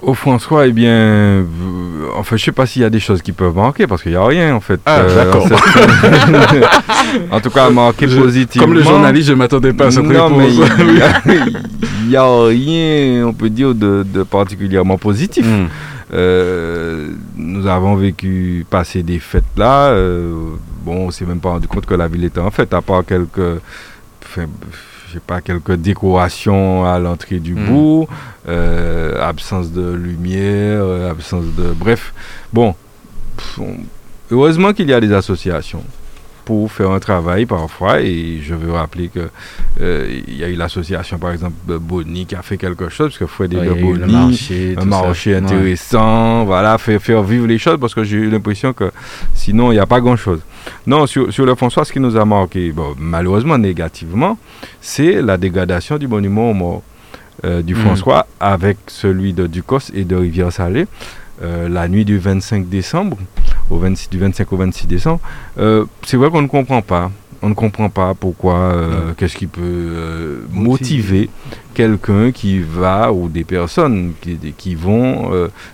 Au 0.01 0.13
François, 0.13 0.67
eh 0.67 0.71
bien, 0.71 1.43
enfin, 2.17 2.37
je 2.37 2.43
sais 2.45 2.51
pas 2.51 2.65
s'il 2.65 2.81
y 2.83 2.85
a 2.85 2.89
des 2.89 2.99
choses 2.99 3.21
qui 3.21 3.31
peuvent 3.31 3.55
manquer 3.55 3.87
parce 3.87 4.01
qu'il 4.03 4.11
n'y 4.11 4.17
a 4.17 4.25
rien 4.25 4.53
en 4.55 4.59
fait. 4.59 4.79
Ah, 4.85 4.99
Euh, 4.99 5.15
d'accord. 5.15 5.47
en 7.31 7.39
tout 7.39 7.49
cas, 7.49 7.69
marquer 7.69 8.07
Je- 8.07 8.19
positivement. 8.19 8.67
Comme 8.67 8.75
le 8.75 8.83
journaliste, 8.83 9.27
je 9.27 9.33
ne 9.33 9.37
m'attendais 9.37 9.73
pas 9.73 9.87
à 9.87 9.91
cette 9.91 10.03
non, 10.03 10.27
réponse. 10.37 10.53
il 10.79 10.97
y 10.97 11.01
a- 11.01 11.21
il 12.03 12.09
n'y 12.09 12.15
a, 12.15 12.45
rien, 12.45 13.27
on 13.27 13.33
peut 13.33 13.49
dire, 13.49 13.73
de, 13.73 14.03
de 14.07 14.23
particulièrement 14.23 14.97
positif. 14.97 15.45
Hmm. 15.45 15.65
Euh, 16.13 17.09
nous 17.35 17.67
avons 17.67 17.95
vécu, 17.95 18.65
passé 18.69 19.03
des 19.03 19.19
fêtes 19.19 19.43
là. 19.57 19.87
euh, 19.89 20.33
bon, 20.85 21.07
on 21.07 21.11
s'est 21.11 21.25
même 21.25 21.39
pas 21.39 21.49
rendu 21.49 21.67
compte 21.67 21.85
que 21.85 21.95
la 21.95 22.07
ville 22.07 22.23
était 22.23 22.39
en 22.39 22.49
fête, 22.51 22.73
à 22.73 22.81
part 22.81 23.03
quelques, 23.05 23.59
enfin, 24.23 24.45
je 25.07 25.13
sais 25.13 25.19
pas, 25.25 25.41
quelques 25.41 25.73
décorations 25.75 26.85
à 26.85 26.99
l'entrée 26.99 27.39
du 27.39 27.55
Mm. 27.55 27.65
bourg, 27.65 28.09
euh, 28.47 29.21
absence 29.21 29.71
de 29.71 29.91
lumière, 29.93 30.81
euh, 30.83 31.09
absence 31.11 31.45
de, 31.57 31.71
bref, 31.73 32.13
bon. 32.53 32.75
pff, 33.37 33.59
heureusement 34.31 34.73
qu'il 34.73 34.89
y 34.89 34.93
a 34.93 34.99
des 34.99 35.13
associations 35.13 35.83
pour 36.47 36.71
faire 36.71 36.91
un 36.91 36.99
travail 36.99 37.45
parfois 37.45 37.99
et 37.99 38.39
je 38.41 38.55
veux 38.55 38.71
rappeler 38.71 39.09
que 39.09 39.27
euh, 39.81 40.21
il 40.29 40.37
y 40.37 40.45
a 40.45 40.47
eu 40.47 40.55
l'association 40.55 41.17
par 41.19 41.31
exemple 41.33 41.55
Bonny 41.89 42.25
qui 42.25 42.35
a 42.35 42.41
fait 42.41 42.55
quelque 42.57 42.87
chose 42.87 43.07
parce 43.09 43.17
que 43.17 43.25
Fred 43.25 43.53
Ouais, 43.53 43.65
de 43.67 43.99
le 43.99 44.07
marché, 44.07 44.73
un 44.77 44.81
ça. 44.81 44.85
marché 44.87 45.31
Ouais. 45.31 45.37
intéressant, 45.43 46.45
voilà, 46.45 46.77
faire, 46.77 47.01
faire 47.01 47.21
vivre 47.21 47.47
les 47.47 47.57
choses 47.57 47.77
parce 47.81 47.93
que 47.93 48.03
j'ai 48.05 48.15
eu 48.17 48.29
l'impression 48.29 48.71
que 48.71 48.91
sinon 49.33 49.71
il 49.71 49.75
n'y 49.75 49.79
a 49.81 49.85
pas 49.85 49.99
grand-chose. 49.99 50.39
Non, 50.85 51.05
sur, 51.05 51.33
sur 51.33 51.45
le 51.45 51.53
François, 51.55 51.83
ce 51.83 51.91
qui 51.91 51.99
nous 51.99 52.15
a 52.15 52.23
marqué, 52.23 52.71
bon, 52.71 52.95
malheureusement 52.97 53.57
négativement, 53.57 54.37
c'est 54.79 55.21
la 55.21 55.35
dégradation 55.37 55.97
du 55.97 56.07
monument 56.07 56.51
aux 56.51 56.53
morts 56.53 56.83
euh, 57.45 57.61
du 57.61 57.75
Mhm. 57.75 57.81
François 57.81 58.25
avec 58.39 58.77
celui 58.87 59.33
de 59.33 59.47
Ducos 59.47 59.91
et 59.93 60.05
de 60.05 60.15
Rivière-Salée. 60.15 60.87
euh, 61.43 61.69
la 61.69 61.87
nuit 61.87 62.03
du 62.03 62.17
25 62.17 62.67
décembre, 62.67 63.15
au 63.69 63.77
26, 63.77 64.09
du 64.09 64.17
25 64.19 64.51
au 64.53 64.57
26 64.57 64.87
décembre, 64.87 65.19
euh, 65.59 65.85
c'est 66.05 66.17
vrai 66.17 66.29
qu'on 66.29 66.41
ne 66.41 66.47
comprend 66.47 66.81
pas. 66.81 67.11
On 67.43 67.49
ne 67.49 67.53
comprend 67.53 67.89
pas 67.89 68.15
pourquoi, 68.15 68.55
euh, 68.55 69.11
qu'est-ce 69.15 69.37
qui 69.37 69.45
peut 69.45 69.61
euh, 69.63 70.39
motiver 70.51 71.29
quelqu'un 71.75 72.31
qui 72.31 72.59
va, 72.59 73.13
ou 73.13 73.29
des 73.29 73.43
personnes 73.43 74.13
qui, 74.21 74.37
qui 74.57 74.73
vont 74.73 75.31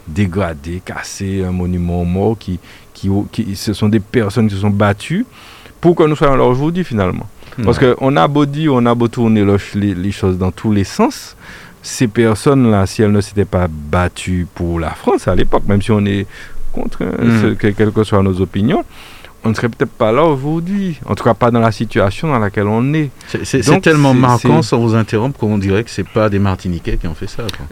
dégrader, 0.07 0.81
casser 0.83 1.43
un 1.43 1.51
monument 1.51 2.01
aux 2.01 2.05
morts, 2.05 2.37
qui, 2.37 2.59
qui, 2.93 3.09
qui, 3.31 3.55
ce 3.55 3.71
sont 3.73 3.87
des 3.89 4.01
personnes 4.01 4.47
qui 4.49 4.55
se 4.55 4.61
sont 4.61 4.69
battues 4.69 5.25
pour 5.79 5.95
que 5.95 6.03
nous 6.03 6.15
soyons 6.15 6.35
là 6.35 6.43
aujourd'hui 6.43 6.83
finalement. 6.83 7.27
Parce 7.63 7.77
qu'on 7.79 8.15
a 8.17 8.27
beau 8.27 8.45
dire, 8.45 8.73
on 8.73 8.85
a 8.85 8.95
beau 8.95 9.07
tourner 9.07 9.43
le- 9.43 9.57
les, 9.75 9.93
les 9.93 10.11
choses 10.11 10.37
dans 10.37 10.51
tous 10.51 10.71
les 10.71 10.83
sens, 10.83 11.35
ces 11.81 12.07
personnes-là, 12.07 12.85
si 12.87 13.03
elles 13.03 13.11
ne 13.11 13.21
s'étaient 13.21 13.45
pas 13.45 13.67
battues 13.69 14.47
pour 14.55 14.79
la 14.79 14.89
France 14.91 15.27
à 15.27 15.35
l'époque, 15.35 15.63
même 15.67 15.81
si 15.81 15.91
on 15.91 16.03
est 16.05 16.25
contre, 16.73 17.03
hein, 17.03 17.11
Mm. 17.23 17.41
ce- 17.41 17.53
que- 17.53 17.67
quelles 17.67 17.91
que 17.91 18.03
soient 18.03 18.21
nos 18.23 18.41
opinions, 18.41 18.83
on 19.45 19.49
ne 19.49 19.53
serait 19.53 19.69
peut-être 19.69 19.91
pas 19.91 20.11
là 20.11 20.23
aujourd'hui. 20.25 20.99
En 21.05 21.15
tout 21.15 21.23
cas, 21.23 21.33
pas 21.33 21.51
dans 21.51 21.59
la 21.59 21.71
situation 21.71 22.27
dans 22.29 22.39
laquelle 22.39 22.67
on 22.67 22.93
est. 22.93 23.09
C'est- 23.27 23.61
tellement 23.81 24.13
marquant, 24.13 24.61
sans 24.61 24.79
vous 24.79 24.95
interrompre, 24.95 25.37
qu'on 25.39 25.57
dirait 25.57 25.83
que 25.83 25.89
c'est 25.89 26.07
pas 26.07 26.29
des 26.29 26.39
Martiniquais 26.39 26.97
qui 26.97 27.07
ont 27.07 27.13
fait 27.15 27.27
ça. 27.29 27.43
quoi. 27.43 27.65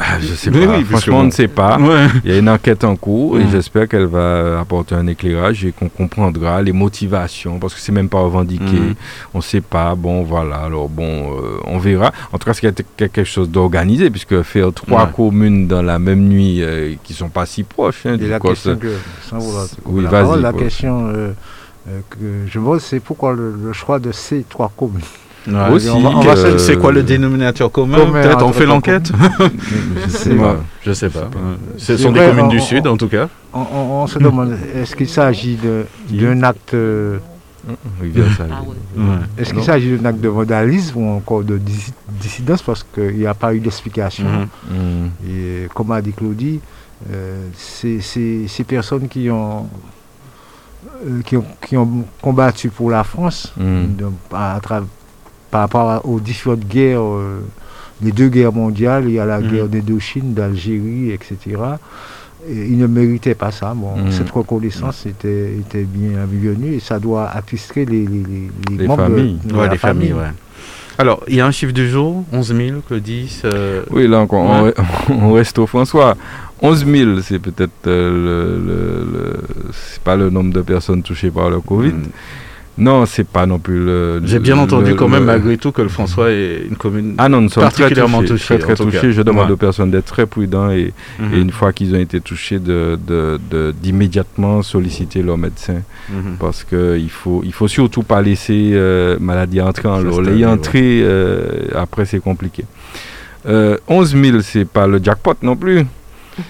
Ah, 0.00 0.18
je 0.20 0.34
sais 0.34 0.50
pas. 0.50 0.58
oui, 0.58 0.84
Franchement, 0.84 1.18
on 1.20 1.24
ne 1.24 1.30
sait 1.30 1.48
pas. 1.48 1.78
Ouais. 1.78 2.06
Il 2.24 2.30
y 2.30 2.34
a 2.34 2.38
une 2.38 2.48
enquête 2.48 2.84
en 2.84 2.94
cours 2.96 3.38
et 3.40 3.44
Mm. 3.44 3.50
j'espère 3.50 3.88
qu'elle 3.88 4.06
va 4.06 4.60
apporter 4.60 4.94
un 4.94 5.06
éclairage 5.08 5.64
et 5.64 5.72
qu'on 5.72 5.88
comprendra 5.88 6.62
les 6.62 6.72
motivations 6.72 7.58
parce 7.58 7.74
que 7.74 7.80
c'est 7.80 7.90
même 7.92 8.08
pas 8.08 8.20
revendiqué. 8.20 8.64
Mm. 8.64 8.94
On 9.34 9.38
ne 9.38 9.42
sait 9.42 9.60
pas. 9.60 9.94
Bon, 9.94 10.22
voilà. 10.22 10.56
Alors, 10.56 10.88
bon, 10.88 11.36
euh, 11.38 11.58
on 11.64 11.78
verra. 11.78 12.12
En 12.32 12.38
tout 12.38 12.46
cas, 12.46 12.54
c'est 12.54 12.86
quelque 12.96 13.24
chose 13.24 13.50
d'organisé 13.50 14.08
puisque 14.10 14.42
faire 14.42 14.72
trois 14.72 15.06
Ouais. 15.06 15.12
communes 15.16 15.66
dans 15.66 15.82
la 15.82 15.98
même 15.98 16.28
nuit 16.28 16.62
euh, 16.62 16.94
qui 17.02 17.12
sont 17.14 17.28
pas 17.28 17.46
si 17.46 17.64
proches. 17.64 18.06
hein, 18.06 18.16
Et 18.20 18.26
la 18.28 18.38
question 18.40 18.76
que, 18.76 18.92
sans 19.28 19.38
vouloir 19.38 19.66
Oui, 19.86 20.02
la 20.04 20.10
vas-y, 20.10 20.22
parole, 20.22 20.40
la 20.42 20.52
question 20.52 21.08
euh, 21.08 21.32
euh, 21.88 22.00
que 22.10 22.18
je 22.46 22.58
pose, 22.60 22.82
c'est 22.82 23.00
pourquoi 23.00 23.32
le, 23.34 23.52
le 23.62 23.72
choix 23.72 23.98
de 23.98 24.12
ces 24.12 24.44
trois 24.48 24.70
communes? 24.76 25.00
Ouais. 25.46 25.70
Aussi, 25.70 25.88
on 25.88 26.00
va- 26.00 26.10
on 26.10 26.20
va- 26.20 26.32
euh, 26.36 26.58
c'est 26.58 26.76
quoi 26.76 26.92
le 26.92 27.02
dénominateur 27.02 27.70
commun 27.72 27.98
commun 27.98 28.22
Peut-être 28.22 28.44
on 28.44 28.52
fait 28.52 28.66
l'enquête 28.66 29.10
je 30.04 30.10
sais 30.10 30.34
pas. 30.34 30.56
Je 30.84 30.92
sais 30.92 31.08
pas. 31.08 31.30
Ce 31.78 31.96
sont 31.96 32.12
des 32.12 32.20
communes 32.20 32.44
on- 32.46 32.48
du 32.48 32.58
on- 32.58 32.62
Sud, 32.62 32.86
en 32.86 32.96
tout 32.96 33.08
cas. 33.08 33.28
on, 33.54 33.60
on- 33.60 34.02
on 34.02 34.06
se 34.06 34.18
demande, 34.18 34.56
est-ce 34.74 34.94
qu'il 34.96 35.08
s'agit 35.08 35.56
de- 35.56 35.86
d'un 36.10 36.42
acte, 36.42 36.74
Salée. 38.36 38.50
Ah 38.98 39.18
est-ce 39.36 39.50
qu'il 39.50 39.58
Non. 39.58 39.64
s'agit 39.64 39.96
d'un 39.98 40.04
acte 40.08 40.20
de 40.20 40.28
vandalisme 40.28 40.98
ou 41.00 41.16
encore 41.16 41.44
de 41.44 41.58
dis- 41.58 41.92
dissidence 42.20 42.62
parce 42.62 42.82
qu'il 42.82 43.16
n'y 43.18 43.26
a 43.26 43.34
pas 43.34 43.54
eu 43.54 43.60
d'explication? 43.60 44.24
Mhm. 44.24 44.48
Mm. 44.70 45.10
Et 45.28 45.68
comme 45.74 45.90
a 45.92 46.00
dit 46.00 46.12
Claudie, 46.12 46.60
euh, 47.12 47.46
c'est 47.54 48.00
c'est- 48.00 48.46
ces 48.48 48.64
personnes 48.64 49.06
qui 49.08 49.28
ont, 49.30 49.66
euh, 51.06 51.20
qui 51.24 51.36
ont, 51.36 51.44
qui 51.66 51.76
ont 51.76 52.04
combattu 52.22 52.70
pour 52.70 52.90
la 52.90 53.04
France, 53.04 53.52
Mm. 53.56 53.84
donc, 53.98 54.14
à- 54.32 54.56
à 54.56 54.60
par 55.50 55.60
rapport 55.62 56.04
aux 56.08 56.20
différentes 56.20 56.66
guerres, 56.66 57.02
euh, 57.02 57.40
les 58.02 58.12
deux 58.12 58.28
guerres 58.28 58.52
mondiales, 58.52 59.04
il 59.06 59.14
y 59.14 59.18
a 59.18 59.24
la 59.26 59.40
Mhm. 59.40 59.50
guerre 59.50 59.68
d'Indochine, 59.68 60.34
d'Algérie, 60.34 61.10
etc. 61.10 61.36
Et 62.48 62.66
ils 62.66 62.78
ne 62.78 62.86
méritaient 62.86 63.34
pas 63.34 63.50
ça. 63.50 63.74
Bon, 63.74 63.96
Mhm. 63.96 64.12
Cette 64.12 64.30
reconnaissance 64.30 65.04
était, 65.06 65.54
était 65.58 65.82
bien 65.84 66.24
bienvenue 66.30 66.74
et 66.74 66.80
ça 66.80 66.98
doit 66.98 67.28
attister 67.28 67.84
les, 67.84 68.06
les, 68.06 68.22
les, 68.70 68.76
Les 68.78 68.86
membres 68.86 69.08
de- 69.08 69.14
familles. 69.14 69.38
de 69.44 69.54
Ouais, 69.54 69.66
la 69.66 69.72
les 69.72 69.78
familles, 69.78 70.12
ouais. 70.12 70.32
Alors, 71.00 71.22
il 71.28 71.36
y 71.36 71.40
a 71.40 71.46
un 71.46 71.50
chiffre 71.52 71.72
du 71.72 71.88
jour, 71.88 72.24
11 72.32 72.52
000, 72.54 72.80
Claudie. 72.86 73.40
euh, 73.44 73.82
Oui, 73.90 74.08
là 74.08 74.18
encore, 74.20 74.40
on 74.40 74.62
Ouais. 74.64 74.70
re- 74.70 74.74
on, 75.10 75.32
reste 75.32 75.58
au 75.58 75.66
François. 75.66 76.16
11 76.60 76.84
000, 76.84 77.20
c'est 77.20 77.38
peut-être 77.38 77.86
euh, 77.86 78.10
le, 78.10 78.66
le- 78.66 79.12
le- 79.12 79.40
c'est 79.72 80.02
pas 80.02 80.16
le 80.16 80.28
nombre 80.30 80.52
de 80.52 80.60
personnes 80.60 81.02
touchées 81.02 81.30
par 81.30 81.50
le 81.50 81.60
Covid. 81.60 81.94
Non, 82.78 83.04
c'est 83.06 83.26
pas 83.26 83.44
non 83.44 83.58
plus 83.58 83.84
le. 83.84 84.20
J'ai 84.24 84.38
bien 84.38 84.54
le- 84.54 84.62
entendu 84.62 84.90
le- 84.90 84.94
quand 84.96 85.08
même, 85.08 85.24
malgré 85.24 85.56
tout, 85.58 85.72
que 85.72 85.82
le 85.82 85.88
François 85.88 86.30
est 86.30 86.62
une 86.70 86.76
commune. 86.76 87.14
Ah 87.18 87.28
non, 87.28 87.40
nous 87.40 87.48
sommes 87.48 87.64
très 87.64 87.82
particulièrement 87.82 88.20
touchés. 88.22 88.56
touchés, 88.56 88.58
Très, 88.58 88.74
touchés. 88.76 89.12
Je 89.12 89.22
demande 89.22 89.46
Ouais. 89.48 89.52
aux 89.54 89.56
personnes 89.56 89.90
d'être 89.90 90.06
très 90.06 90.26
prudents 90.26 90.70
et, 90.70 90.92
Mhm. 91.18 91.34
et 91.34 91.38
une 91.40 91.50
fois 91.50 91.72
qu'ils 91.72 91.92
ont 91.94 91.98
été 91.98 92.20
touchés, 92.20 92.60
de, 92.60 92.96
de- 93.06 93.40
de- 93.50 93.74
d'immédiatement 93.82 94.62
solliciter 94.62 95.22
leur 95.22 95.36
médecin. 95.36 95.82
Mhm. 96.08 96.36
Parce 96.38 96.62
qu'il 96.62 96.78
ne 97.04 97.08
faut, 97.08 97.42
il 97.44 97.52
faut 97.52 97.66
surtout 97.68 98.04
pas 98.04 98.22
laisser 98.22 98.70
euh, 98.74 99.16
maladie 99.20 99.60
entrer 99.60 99.88
en 99.88 99.98
l'eau. 99.98 100.20
L'ayant 100.20 100.52
entré, 100.52 101.00
euh, 101.02 101.66
après, 101.74 102.04
c'est 102.06 102.20
compliqué. 102.20 102.64
Euh, 103.46 103.76
11 103.88 104.14
000, 104.14 104.40
c'est 104.42 104.64
pas 104.66 104.86
le 104.86 105.00
jackpot 105.02 105.34
non 105.42 105.56
plus. 105.56 105.80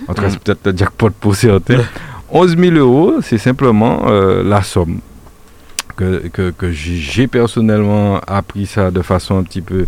En 0.08 0.12
tout 0.14 0.20
cas, 0.22 0.28
c'est 0.30 0.38
peut-être 0.40 0.66
le 0.70 0.76
jackpot 0.76 1.10
pour 1.18 1.34
certains. 1.34 1.80
11 2.30 2.56
000 2.58 2.76
euros, 2.76 3.14
c'est 3.22 3.38
simplement 3.38 4.02
euh, 4.08 4.42
la 4.42 4.60
somme. 4.62 4.98
Que, 5.98 6.70
j'ai 6.70 7.26
personnellement 7.26 8.20
appris 8.26 8.66
ça 8.66 8.92
de 8.92 9.02
façon 9.02 9.36
un 9.36 9.42
petit 9.42 9.62
peu... 9.62 9.86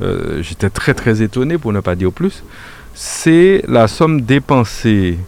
euh, 0.00 0.42
J'étais 0.42 0.70
très 0.70 0.94
très 0.94 1.20
étonné 1.20 1.58
pour 1.58 1.74
ne 1.74 1.80
pas 1.80 1.94
dire 1.94 2.12
plus. 2.12 2.42
C'est 2.94 3.62
la 3.68 3.86
somme 3.86 4.22
dépensée 4.22 5.18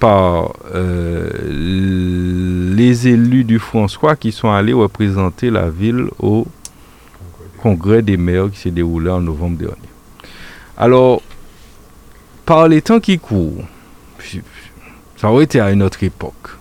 par 0.00 0.54
euh, 0.74 1.30
les 2.74 3.06
élus 3.06 3.44
du 3.44 3.60
François 3.60 4.16
qui 4.16 4.32
sont 4.32 4.50
allés 4.50 4.72
représenter 4.72 5.50
la 5.50 5.70
ville 5.70 6.06
au 6.18 6.48
congrès 7.62 8.02
des 8.02 8.16
maires 8.16 8.50
qui 8.50 8.58
s'est 8.58 8.72
déroulé 8.72 9.08
en 9.08 9.20
novembre 9.20 9.56
dernier. 9.56 9.88
Alors, 10.76 11.22
par 12.44 12.66
les 12.66 12.82
temps 12.82 12.98
qui 12.98 13.20
courent, 13.20 13.64
ça 15.16 15.30
aurait 15.30 15.44
été 15.44 15.60
à 15.60 15.70
une 15.70 15.82
autre 15.84 16.02
époque. 16.02 16.58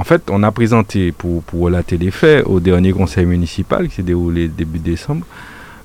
En 0.00 0.04
fait, 0.04 0.30
on 0.30 0.42
a 0.42 0.50
présenté, 0.50 1.12
pour, 1.12 1.42
pour 1.42 1.60
relater 1.60 1.98
les 1.98 2.10
faits, 2.10 2.46
au 2.46 2.58
dernier 2.58 2.90
conseil 2.90 3.26
municipal 3.26 3.86
qui 3.86 3.96
s'est 3.96 4.02
déroulé 4.02 4.48
début 4.48 4.78
décembre, 4.78 5.26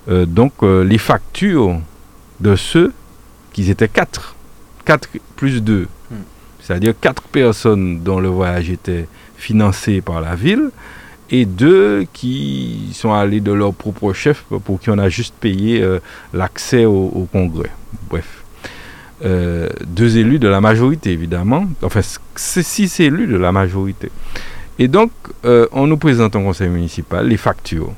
euh, 0.07 0.25
donc 0.25 0.53
euh, 0.63 0.85
les 0.85 0.97
factures 0.97 1.81
de 2.39 2.55
ceux 2.55 2.93
qui 3.51 3.69
étaient 3.69 3.89
quatre. 3.89 4.37
4 4.85 5.09
plus 5.35 5.61
2, 5.61 5.87
c'est-à-dire 6.61 6.93
quatre 7.01 7.23
personnes 7.23 8.01
dont 8.03 8.19
le 8.21 8.29
voyage 8.29 8.69
était 8.69 9.07
financé 9.35 9.99
par 9.99 10.21
la 10.21 10.35
ville 10.35 10.69
et 11.29 11.45
deux 11.45 12.05
qui 12.13 12.91
sont 12.93 13.11
allés 13.11 13.41
de 13.41 13.51
leur 13.51 13.73
propre 13.73 14.13
chef 14.13 14.45
pour 14.63 14.79
qui 14.79 14.91
on 14.91 14.97
a 14.97 15.09
juste 15.09 15.33
payé 15.41 15.81
euh, 15.81 15.99
l'accès 16.33 16.85
au, 16.85 17.27
congrès. 17.33 17.71
Bref. 18.09 18.44
Euh, 19.23 19.69
deux 19.87 20.17
élus 20.17 20.39
de 20.39 20.47
la 20.47 20.59
majorité, 20.59 21.11
évidemment. 21.11 21.65
Enfin, 21.81 22.01
six 22.35 22.99
élus 22.99 23.27
de 23.27 23.37
la 23.37 23.51
majorité. 23.51 24.11
Et 24.77 24.87
donc, 24.87 25.11
euh, 25.45 25.67
on 25.71 25.87
nous 25.87 25.97
présente 25.97 26.35
au 26.35 26.41
conseil 26.41 26.69
municipal 26.69 27.27
les 27.27 27.37
factures. 27.37 27.93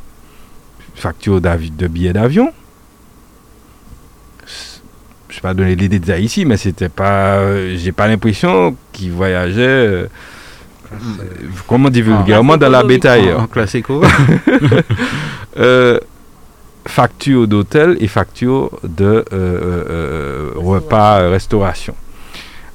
Factures 0.95 1.41
de 1.41 1.87
billets 1.87 2.13
d'avion. 2.13 2.51
Je 5.29 5.33
ne 5.33 5.35
vais 5.35 5.41
pas 5.41 5.53
donner 5.53 5.75
les 5.75 5.89
détails 5.89 6.23
ici, 6.23 6.45
mais 6.45 6.57
c'était 6.57 6.89
pas. 6.89 7.75
J'ai 7.75 7.91
pas 7.91 8.07
l'impression 8.07 8.75
qu'ils 8.93 9.11
voyageaient 9.11 10.07
comment 11.67 11.89
dire 11.89 12.05
vulgairement, 12.05 12.57
dans 12.57 12.69
la 12.69 12.83
bétail. 12.83 13.33
En, 13.33 13.47
classico. 13.47 14.01
euh, 15.57 15.99
facture 16.97 17.47
d'hôtel 17.47 17.95
et 17.99 18.07
facture 18.07 18.71
de 18.83 19.05
euh, 19.05 19.23
euh, 19.31 19.83
euh, 19.87 20.51
repas, 20.55 21.29
restauration. 21.29 21.93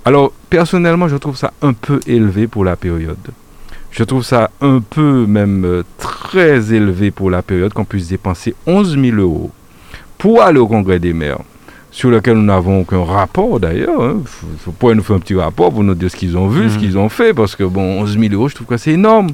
Alors, 0.05 0.31
personnellement, 0.49 1.09
je 1.09 1.17
trouve 1.17 1.37
ça 1.37 1.53
un 1.61 1.73
peu 1.73 1.99
élevé 2.07 2.47
pour 2.47 2.65
la 2.65 2.77
période. 2.77 3.27
Je 3.91 4.05
trouve 4.05 4.23
ça 4.23 4.53
un 4.61 4.79
peu 4.79 5.27
même 5.27 5.83
très 5.99 6.73
élevé 6.73 7.11
pour 7.11 7.31
la 7.31 7.43
période 7.43 7.73
qu'on 7.73 7.85
puisse 7.85 8.07
dépenser 8.11 8.55
11 8.65 8.97
000 8.97 9.17
euros 9.17 9.51
pour 10.19 10.41
aller 10.41 10.61
au 10.61 10.69
congrès 10.69 11.01
des 11.01 11.13
maires 11.13 11.41
sur 11.91 12.09
lequel 12.09 12.37
nous 12.37 12.45
n'avons 12.45 12.83
aucun 12.83 13.03
rapport 13.03 13.59
d'ailleurs. 13.59 14.03
Il 14.03 14.19
hein. 14.19 14.71
faut, 14.79 14.95
nous 14.95 15.03
faire 15.03 15.17
un 15.17 15.19
petit 15.19 15.35
rapport 15.35 15.73
pour 15.73 15.83
nous 15.83 15.97
dire 15.97 16.13
ce 16.13 16.17
qu'ils 16.17 16.39
ont 16.39 16.47
vu, 16.47 16.71
ce 16.71 16.75
mhm. 16.77 16.81
qu'ils 16.81 16.97
ont 16.97 17.09
fait, 17.09 17.35
parce 17.35 17.57
que 17.57 17.65
bon, 17.65 18.03
11 18.03 18.17
000 18.21 18.35
euros, 18.35 18.49
je 18.49 18.55
trouve 18.55 18.69
que 18.69 18.77
c'est 18.77 18.93
énorme. 18.93 19.31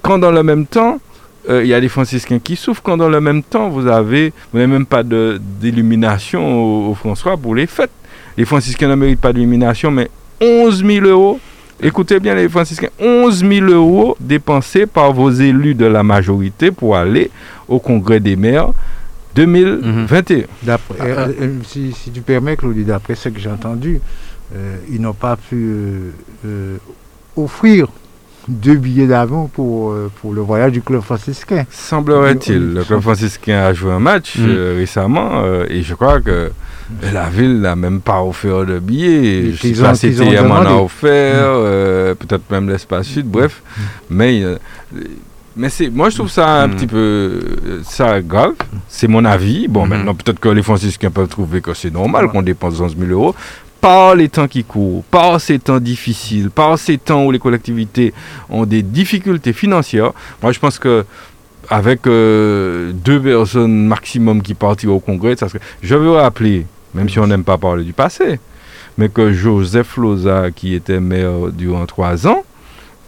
Quand 0.00 0.18
dans 0.20 0.30
le 0.30 0.44
même 0.44 0.66
temps, 0.66 1.00
euh, 1.48 1.62
il 1.64 1.68
y 1.68 1.74
a 1.74 1.80
des 1.80 1.88
franciscains 1.88 2.38
qui 2.38 2.56
souffrent, 2.56 2.82
quand 2.82 2.96
dans 2.96 3.08
le 3.08 3.20
même 3.20 3.42
temps, 3.42 3.68
vous 3.68 3.86
avez, 3.86 4.32
vous 4.52 4.58
n'avez 4.58 4.70
même 4.72 4.86
pas 4.86 5.02
d'illumination 5.02 6.90
au, 6.90 6.94
François 6.94 7.36
pour 7.36 7.54
les 7.54 7.66
fêtes. 7.66 7.90
Les 8.36 8.44
franciscains 8.44 8.88
ne 8.88 8.94
méritent 8.94 9.20
pas 9.20 9.32
d'illumination, 9.32 9.90
mais 9.90 10.08
11 10.40 10.84
000 10.84 11.06
euros. 11.06 11.40
Écoutez 11.80 12.20
bien 12.20 12.34
les 12.36 12.48
franciscains, 12.48 12.90
11 13.00 13.44
000 13.44 13.66
euros 13.66 14.16
dépensés 14.20 14.86
par 14.86 15.12
vos 15.12 15.30
élus 15.30 15.74
de 15.74 15.86
la 15.86 16.04
majorité 16.04 16.70
pour 16.70 16.96
aller 16.96 17.30
au 17.66 17.80
congrès 17.80 18.20
des 18.20 18.36
maires 18.36 18.70
2021. 19.34 20.44
Euh, 20.68 20.76
euh, 21.00 21.58
si, 21.64 21.92
tu 22.12 22.20
permets, 22.20 22.56
Claudie, 22.56 22.84
d'après 22.84 23.14
ce 23.14 23.28
que 23.30 23.40
j'ai 23.40 23.50
entendu, 23.50 24.00
euh, 24.54 24.76
ils 24.90 25.00
n'ont 25.00 25.14
pas 25.14 25.36
pu 25.36 26.12
offrir 27.36 27.88
deux 28.48 28.74
billets 28.74 29.06
d'avion 29.06 29.46
pour, 29.46 29.94
pour 30.20 30.32
le 30.32 30.40
voyage 30.40 30.72
du 30.72 30.82
club 30.82 31.00
franciscain. 31.00 31.64
Semblerait-il. 31.70 32.74
Le 32.74 32.84
club 32.84 33.00
franciscain 33.00 33.60
a 33.60 33.72
joué 33.72 33.92
un 33.92 33.98
match 33.98 34.36
mhm. 34.36 34.76
récemment 34.76 35.44
et 35.68 35.82
je 35.82 35.94
crois 35.94 36.20
que 36.20 36.50
la 37.12 37.28
ville 37.30 37.60
n'a 37.60 37.76
même 37.76 38.00
pas 38.00 38.22
offert 38.22 38.66
de 38.66 38.78
billets. 38.78 39.52
Je 39.52 39.74
sais 39.74 39.82
pas 39.82 39.94
si 39.94 40.14
TM 40.14 40.50
en 40.50 40.56
a 40.56 40.74
offert, 40.74 41.48
mhm. 41.50 42.14
peut-être 42.16 42.50
même 42.50 42.68
l'espace 42.68 43.06
sud, 43.06 43.26
bref. 43.26 43.62
Mhm. 43.76 43.84
Mais 44.10 44.42
mais 45.56 45.68
c'est, 45.68 45.90
moi, 45.90 46.08
je 46.08 46.16
trouve 46.16 46.30
ça 46.30 46.62
un 46.62 46.68
petit 46.70 46.86
peu 46.86 46.96
euh, 46.96 47.80
ça 47.84 48.20
grave. 48.20 48.54
C'est 48.88 49.08
mon 49.08 49.24
avis. 49.24 49.68
Bon, 49.68 49.86
maintenant, 49.86 50.14
peut-être 50.14 50.40
que 50.40 50.48
les 50.48 50.62
franciscains 50.62 51.10
peuvent 51.10 51.28
trouver 51.28 51.60
que 51.60 51.74
c'est 51.74 51.92
normal 51.92 52.28
qu'on 52.28 52.42
dépense 52.42 52.80
11 52.80 52.96
000 52.98 53.10
euros. 53.10 53.34
Par 53.82 54.14
les 54.14 54.28
temps 54.28 54.46
qui 54.46 54.62
courent, 54.62 55.02
par 55.10 55.40
ces 55.40 55.58
temps 55.58 55.80
difficiles, 55.80 56.50
par 56.50 56.78
ces 56.78 56.98
temps 56.98 57.24
où 57.24 57.32
les 57.32 57.40
collectivités 57.40 58.14
ont 58.48 58.64
des 58.64 58.80
difficultés 58.80 59.52
financières, 59.52 60.12
moi, 60.40 60.52
je 60.52 60.60
pense 60.60 60.78
que 60.78 61.04
avec 61.68 62.06
euh, 62.06 62.92
deux 62.92 63.20
personnes 63.20 63.86
maximum 63.86 64.40
qui 64.40 64.54
partiront 64.54 64.94
au 64.94 65.00
congrès, 65.00 65.34
je 65.82 65.94
veux 65.96 66.12
rappeler, 66.12 66.64
même 66.94 67.08
si 67.08 67.18
on 67.18 67.26
n'aime 67.26 67.42
pas 67.42 67.58
parler 67.58 67.82
du 67.82 67.92
passé, 67.92 68.38
mais 68.98 69.08
que 69.08 69.32
Joseph 69.32 69.96
Loza, 69.96 70.52
qui 70.52 70.74
était 70.74 71.00
maire 71.00 71.48
durant 71.52 71.84
trois 71.86 72.28
ans, 72.28 72.44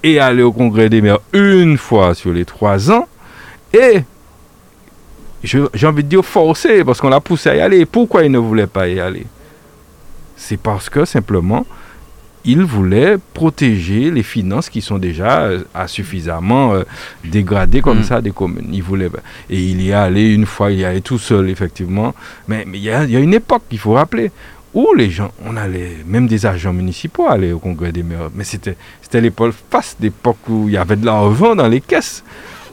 et 0.03 0.19
aller 0.19 0.43
au 0.43 0.53
congrès 0.53 0.89
des 0.89 1.01
maires 1.01 1.21
une 1.33 1.79
fois 1.79 2.15
sur 2.15 2.33
les 2.33 2.45
trois 2.45 2.91
ans. 2.91 3.07
Et 3.73 4.03
j'ai 5.45 5.87
envie 5.87 6.03
de 6.03 6.09
dire 6.09 6.25
forcé, 6.25 6.83
parce 6.83 7.01
qu'on 7.01 7.11
l'a 7.11 7.21
poussé 7.21 7.51
à 7.51 7.57
y 7.57 7.61
aller. 7.61 7.87
Pourquoi 7.87 8.25
il 8.25 8.33
ne 8.33 8.39
voulait 8.39 8.67
pas 8.67 8.89
y 8.89 8.99
aller? 8.99 9.25
C'est 10.47 10.59
parce 10.59 10.91
que 10.91 11.07
simplement, 11.07 11.65
il 12.45 12.65
voulait 12.65 13.17
protéger 13.33 14.11
les 14.11 14.23
finances 14.23 14.69
qui 14.69 14.83
sont 14.83 14.99
déjà 14.99 15.45
euh, 15.45 15.63
suffisamment 15.87 16.75
euh, 16.75 16.83
dégradées 17.25 17.81
comme 17.81 18.01
mm. 18.01 18.05
ça 18.05 18.21
des 18.21 18.31
communes. 18.31 18.69
Il 18.71 18.83
voulait, 18.83 19.09
et 19.49 19.59
il 19.59 19.81
y 19.81 19.89
est 19.89 19.95
allé 19.95 20.35
une 20.35 20.45
fois, 20.45 20.71
il 20.71 20.81
y 20.81 20.85
allait 20.85 21.01
tout 21.01 21.19
seul, 21.19 21.49
effectivement. 21.49 22.15
Mais, 22.47 22.67
mais 22.67 22.77
il, 22.77 22.85
y 22.85 22.91
a, 22.91 23.05
il 23.05 23.11
y 23.11 23.17
a 23.17 23.21
une 23.21 23.33
époque 23.33 23.63
qu'il 23.71 23.79
faut 23.79 23.95
rappeler 23.95 24.31
où 24.75 24.93
les 24.95 25.09
gens, 25.09 25.31
on 25.47 25.57
allait, 25.57 25.97
même 26.07 26.27
des 26.27 26.45
agents 26.45 26.75
municipaux 26.75 27.27
allaient 27.27 27.53
au 27.53 27.59
congrès 27.59 27.91
des 27.91 28.03
maires. 28.03 28.29
Mais 28.35 28.45
c'était 28.45 28.77
l'époque 29.15 29.55
face 29.71 29.97
d'époque 29.99 30.47
où 30.47 30.69
il 30.69 30.75
y 30.75 30.77
avait 30.77 30.97
de 30.97 31.07
l'argent 31.07 31.57
dans 31.57 31.69
les 31.69 31.81
caisses. 31.81 32.23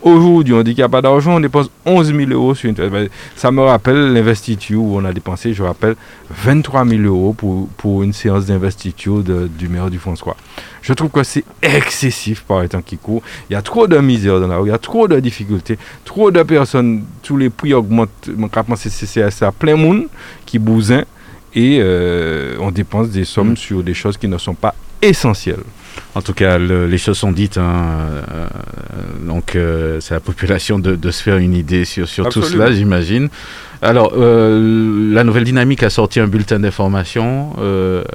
Aujourd'hui, 0.02 0.54
on 0.54 0.64
dit 0.64 0.72
qu'il 0.72 0.80
n'y 0.80 0.86
a 0.86 0.90
pas 0.90 1.02
d'argent, 1.02 1.36
on 1.36 1.40
dépense 1.40 1.70
11 1.86 2.16
000 2.16 2.32
euros 2.32 2.56
sur 2.56 2.70
une 2.70 2.76
ben, 2.76 3.08
Ça 3.36 3.52
me 3.52 3.62
rappelle 3.62 4.14
l'investiture 4.14 4.82
où 4.82 4.98
on 4.98 5.06
a 5.06 5.14
dépensé, 5.14 5.54
je 5.54 5.62
rappelle, 5.62 5.96
23 6.32 6.86
000 6.86 7.02
euros 7.04 7.34
pour, 7.34 7.68
pour 7.78 8.02
une 8.02 8.12
séance 8.12 8.46
d'investiture 8.48 9.22
du 9.24 9.70
maire 9.70 9.92
du 9.92 10.00
François. 10.00 10.36
Je 10.82 10.94
trouve 10.94 11.12
que 11.12 11.24
c'est 11.24 11.44
excessif 11.62 12.42
par 12.42 12.62
les 12.62 12.70
temps 12.70 12.82
qui 12.82 12.98
courent. 12.98 13.22
Il 13.50 13.54
y 13.54 13.56
a 13.56 13.62
trop 13.62 13.86
de 13.86 13.98
misère 14.00 14.40
dans 14.40 14.48
la 14.48 14.58
rue, 14.58 14.70
il 14.70 14.72
y 14.72 14.76
a 14.76 14.80
trop 14.80 15.08
de 15.08 15.20
difficultés, 15.20 15.78
trop 16.04 16.32
de 16.32 16.42
personnes, 16.42 17.04
tous 17.22 17.38
les 17.38 17.52
prix 17.52 17.74
augmentent. 17.74 18.30
C'est 18.76 19.44
à 19.44 19.52
plein 19.52 19.76
monde 19.76 20.08
qui 20.48 20.58
bousin 20.58 21.04
et 21.54 21.78
euh, 21.80 22.56
on 22.60 22.72
dépense 22.72 23.10
des 23.10 23.26
sommes 23.26 23.52
mm. 23.52 23.58
sur 23.58 23.84
des 23.84 23.94
choses 23.94 24.18
qui 24.18 24.28
ne 24.28 24.38
sont 24.38 24.56
pas 24.56 24.74
essentielles. 25.02 25.64
En 26.14 26.22
tout 26.22 26.34
cas, 26.34 26.58
les 26.58 26.98
choses 26.98 27.18
sont 27.18 27.32
dites. 27.32 27.58
Hein, 27.58 27.86
euh, 28.32 28.48
donc, 29.26 29.56
euh, 29.56 30.00
c'est 30.02 30.14
à 30.14 30.18
la 30.18 30.22
population 30.22 30.78
de, 30.78 31.12
se 31.12 31.24
faire 31.24 31.38
une 31.38 31.54
idée 31.54 31.86
sur, 31.86 32.08
sur 32.08 32.28
tout 32.30 32.42
cela, 32.42 32.72
j'imagine. 32.72 33.30
Alors, 33.82 34.14
euh, 34.16 35.14
la 35.14 35.24
nouvelle 35.24 35.46
dynamique 35.46 35.84
a 35.84 35.90
sorti 35.90 36.20
un 36.20 36.28
bulletin 36.28 36.60
d'information 36.60 37.54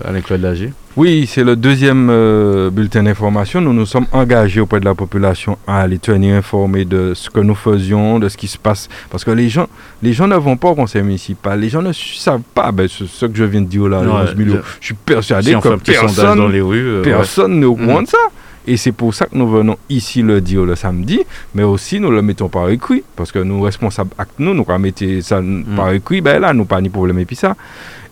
à 0.05 0.13
l'école 0.13 0.41
d'AG 0.41 0.73
Oui, 0.97 1.27
c'est 1.29 1.45
le 1.45 1.57
deuxième 1.57 2.09
euh, 2.11 2.71
bulletin 2.71 3.03
d'information. 3.03 3.61
Nous 3.61 3.75
nous 3.75 3.85
sommes 3.85 4.07
engagés 4.13 4.61
auprès 4.61 4.81
de 4.81 4.87
la 4.87 4.95
population 4.95 5.59
à 5.67 5.87
les 5.87 5.99
tenir 5.99 6.37
informés 6.37 6.87
de 6.87 7.13
ce 7.15 7.29
que 7.29 7.41
nous 7.41 7.55
faisions, 7.55 8.19
de 8.19 8.31
ce 8.31 8.37
qui 8.39 8.49
se 8.49 8.57
passe. 8.57 8.89
Parce 9.11 9.23
que 9.23 9.31
les 9.31 9.51
gens, 9.51 9.67
les 10.03 10.15
gens 10.15 10.27
ne 10.27 10.37
vont 10.37 10.57
pas 10.57 10.69
au 10.69 10.75
conseil 10.75 11.03
municipal. 11.03 11.61
Les 11.61 11.69
gens 11.69 11.83
ne 11.83 11.93
savent 11.93 12.41
pas 12.55 12.73
ben, 12.73 12.89
ce, 12.89 13.27
que 13.27 13.37
je 13.37 13.45
viens 13.45 13.61
de 13.61 13.67
dire 13.67 13.89
là. 13.89 14.03
je, 14.35 14.61
suis 14.81 14.95
persuadé 14.95 15.55
que 15.63 15.77
personne, 15.77 16.39
dans 16.39 16.49
les 16.49 16.63
rues, 16.63 17.03
personne 17.03 17.61
n'est 17.61 17.67
au 17.67 17.75
courant 17.77 18.01
mm. 18.01 18.05
de 18.05 18.09
ça. 18.09 18.19
Et 18.67 18.79
c'est 18.79 18.93
pour 18.93 19.15
ça 19.15 19.27
que 19.27 19.37
nous 19.37 19.49
venons 19.49 19.77
ici 19.91 20.23
le 20.23 20.41
dire 20.41 20.65
le 20.65 20.75
samedi, 20.75 21.21
mais 21.55 21.63
aussi 21.63 22.01
nous 22.01 22.11
le 22.11 22.21
mettons 22.21 22.49
par 22.49 22.69
écrit, 22.71 23.05
parce 23.15 23.31
que 23.31 23.39
nous 23.39 23.61
responsables 23.61 24.11
avec 24.19 24.33
nous, 24.39 24.55
nous 24.55 24.67
mettre 24.79 25.05
ça 25.21 25.43
mm. 25.43 25.65
par 25.77 25.93
écrit, 25.93 26.23
ben 26.23 26.41
là, 26.41 26.55
nous 26.55 26.65
pas 26.65 26.81
ni 26.81 26.89
problème 26.89 27.19
et 27.19 27.27
puis 27.27 27.37
ça. 27.37 27.55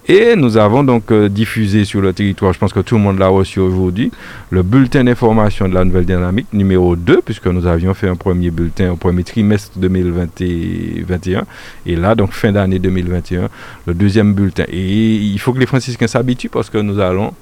Et 0.07 0.37
nous 0.37 0.59
avons 0.59 0.85
donc 0.85 1.11
euh, 1.11 1.31
diffusé 1.31 1.87
sur 1.87 2.03
le 2.03 2.13
territoire, 2.13 2.53
je 2.53 2.59
pense 2.59 2.75
que 2.75 2.81
tout 2.81 2.97
le 2.97 3.01
monde 3.01 3.19
l'a 3.19 3.29
reçu 3.29 3.59
aujourd'hui, 3.59 4.13
le 4.51 4.63
bulletin 4.63 5.03
d'information 5.05 5.67
de 5.67 5.73
la 5.73 5.83
nouvelle 5.83 6.05
dynamique 6.05 6.49
numéro 6.53 6.95
2, 6.95 7.23
puisque 7.23 7.47
nous 7.47 7.67
avions 7.67 7.95
fait 7.95 8.09
un 8.09 8.15
premier 8.15 8.51
bulletin 8.51 8.93
au 8.93 8.97
premier 8.97 9.25
trimestre 9.25 9.79
2021. 9.79 11.47
Et 11.87 11.97
là, 11.97 12.15
donc 12.15 12.33
fin 12.33 12.53
d'année 12.53 12.79
2021, 12.79 13.49
le 13.87 13.95
deuxième 13.95 14.35
bulletin. 14.35 14.65
Et 14.69 15.15
il 15.15 15.39
faut 15.39 15.55
que 15.55 15.59
les 15.59 15.67
franciscains 15.67 16.07
s'habituent 16.07 16.51
parce 16.51 16.69
que 16.69 16.77
nous 16.77 17.01
allons 17.01 17.33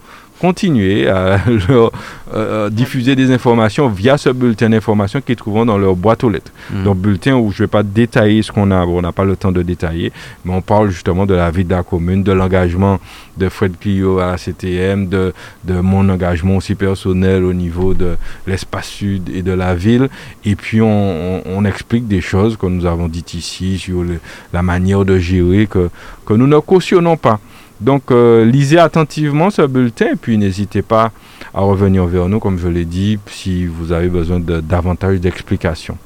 continuer 0.43 1.09
à 1.09 1.39
leur 1.69 1.93
euh, 2.35 2.69
diffuser 2.69 3.15
des 3.15 3.31
informations 3.31 3.89
via 3.89 4.19
ce 4.19 4.31
bulletin 4.31 4.71
d'information 4.71 5.21
qu'ils 5.21 5.37
trouveront 5.37 5.65
dans 5.65 5.79
leur 5.79 5.95
boîte 5.95 6.25
aux 6.25 6.31
lettres. 6.31 6.51
Hmm. 6.73 6.83
Donc, 6.83 6.97
bulletin 6.99 7.37
où 7.37 7.53
je 7.53 7.63
ne 7.63 7.67
vais 7.67 7.71
pas 7.71 7.85
détailler 7.85 8.43
ce 8.43 8.51
qu'on 8.51 8.73
a, 8.73 8.85
on 8.85 9.03
n'a 9.03 9.13
pas 9.13 9.25
le 9.25 9.37
temps 9.37 9.53
de 9.53 9.63
détailler, 9.63 10.11
mais 10.45 10.53
on 10.53 10.61
parle 10.61 10.91
justement 10.91 11.27
de 11.27 11.35
la 11.35 11.49
vie 11.53 11.65
de 11.65 11.71
la 11.71 11.85
commune, 11.85 12.25
de 12.25 12.33
l'engagement 12.33 12.99
de 13.37 13.49
Fred 13.49 13.79
Clio 13.79 14.19
à 14.19 14.33
la 14.33 14.37
CTM, 14.37 15.09
de, 15.09 15.33
de 15.63 15.75
mon 15.75 16.09
engagement 16.09 16.57
aussi 16.57 16.75
personnel 16.75 17.45
au 17.45 17.53
niveau 17.53 17.95
de 17.95 18.17
l'espace 18.49 18.89
sud 18.89 19.31
et 19.33 19.43
de 19.43 19.53
la 19.53 19.77
ville. 19.77 20.09
Et 20.45 20.57
puis, 20.57 20.83
on, 20.83 21.43
on, 21.47 21.65
explique 21.65 22.09
des 22.09 22.21
choses 22.21 22.57
que 22.57 22.67
nous 22.67 22.85
avons 22.85 23.07
dites 23.07 23.35
ici 23.35 23.79
sur 23.79 24.05
la 24.53 24.63
manière 24.63 25.05
de 25.05 25.19
gérer 25.19 25.69
que, 25.69 25.89
que 26.27 26.35
nous 26.35 26.49
ne 26.49 26.59
cautionnons 26.59 27.17
pas. 27.17 27.39
Donc, 27.83 28.13
euh, 28.13 28.45
lisez 28.45 28.79
attentivement 28.79 29.51
ce 29.51 29.63
bulletin 29.63 30.13
et 30.13 30.17
puis 30.17 30.39
n'hésitez 30.39 30.83
pas 30.83 31.11
à 31.53 31.63
revenir 31.63 32.07
vers 32.07 32.29
nous, 32.29 32.39
comme 32.39 32.59
je 32.59 32.69
l'ai 32.69 32.85
dit, 32.85 33.19
si 33.27 33.67
vous 33.67 33.91
avez 33.91 34.09
besoin 34.09 34.39
de 34.39 34.61
davantage 34.61 35.19
d'explications. 35.19 35.99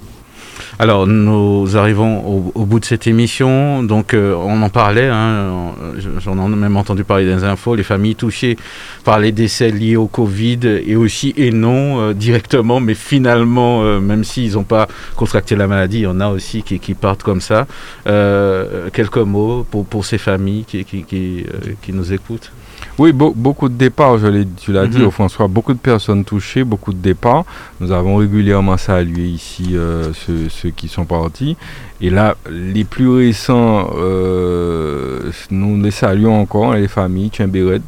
Alors, 0.78 1.07
nous 1.07 1.74
arrivons 1.78 2.51
au, 2.55 2.66
bout 2.66 2.81
de 2.81 2.85
cette 2.85 3.07
émission. 3.07 3.82
Donc, 3.82 4.12
euh, 4.12 4.35
on 4.35 4.61
en 4.61 4.69
parlait, 4.69 5.09
hein, 5.09 5.73
j'en 6.19 6.53
ai 6.53 6.55
même 6.55 6.77
entendu 6.77 7.03
parler 7.03 7.27
dans 7.27 7.36
les 7.36 7.44
infos, 7.44 7.74
les 7.74 7.82
familles 7.82 8.15
touchées 8.15 8.59
par 9.03 9.19
les 9.19 9.32
décès 9.32 9.70
liés 9.70 9.97
au 9.97 10.07
Covid 10.07 10.61
et 10.86 10.94
aussi 10.94 11.32
et 11.39 11.51
non 11.51 12.01
euh, 12.01 12.12
directement, 12.12 12.81
mais 12.81 12.94
finalement, 12.94 13.85
euh, 13.85 14.01
même 14.01 14.23
s'ils 14.23 14.53
n'ont 14.53 14.65
pas 14.65 14.86
contracté 15.16 15.57
la 15.57 15.66
maladie, 15.66 16.01
il 16.01 16.03
y 16.03 16.07
en 16.07 16.20
a 16.20 16.28
aussi 16.28 16.62
qui, 16.62 16.94
partent 16.94 17.23
comme 17.23 17.40
ça. 17.40 17.66
quelques 18.05 19.16
mots 19.16 19.66
pour, 19.70 20.05
ces 20.05 20.19
familles 20.19 20.65
qui 20.66 21.93
nous 21.93 22.12
écoutent 22.12 22.53
oui, 22.98 23.12
beaucoup 23.12 23.68
de 23.68 23.74
départs, 23.74 24.16
je 24.18 24.44
tu 24.59 24.73
l'as 24.73 24.86
dit, 24.86 24.98
mhm. 24.98 25.06
au 25.06 25.10
François, 25.10 25.48
beaucoup 25.48 25.74
de 25.74 25.78
personnes 25.78 26.24
touchées, 26.24 26.64
beaucoup 26.64 26.94
de 26.94 26.98
départs. 26.98 27.44
Nous 27.81 27.93
avons 27.93 28.16
régulièrement 28.16 28.78
salué 28.78 29.24
ici 29.27 29.73
euh, 29.74 30.12
ceux, 30.14 30.70
qui 30.70 30.89
sont 30.89 31.05
partis. 31.05 31.56
Et 32.01 32.09
là, 32.09 32.36
les 32.51 32.85
plus 32.85 33.09
récents, 33.09 33.90
euh, 33.98 35.31
nous 35.51 35.81
les 35.82 35.90
saluons 35.90 36.40
encore, 36.40 36.74
les 36.74 36.89
familles, 36.89 37.28
Tchimbéred. 37.28 37.82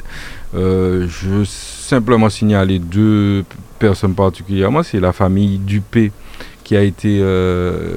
Euh, 0.55 1.07
je 1.09 1.29
veux 1.29 1.45
simplement 1.47 2.29
signaler 2.29 2.79
deux 2.79 3.45
personnes 3.79 4.15
particulièrement, 4.15 4.83
c'est 4.83 5.01
la 5.01 5.13
famille 5.13 5.59
Dupé 5.59 6.13
qui 6.69 6.77
a 6.77 6.83
été 6.83 7.21
euh, 7.23 7.97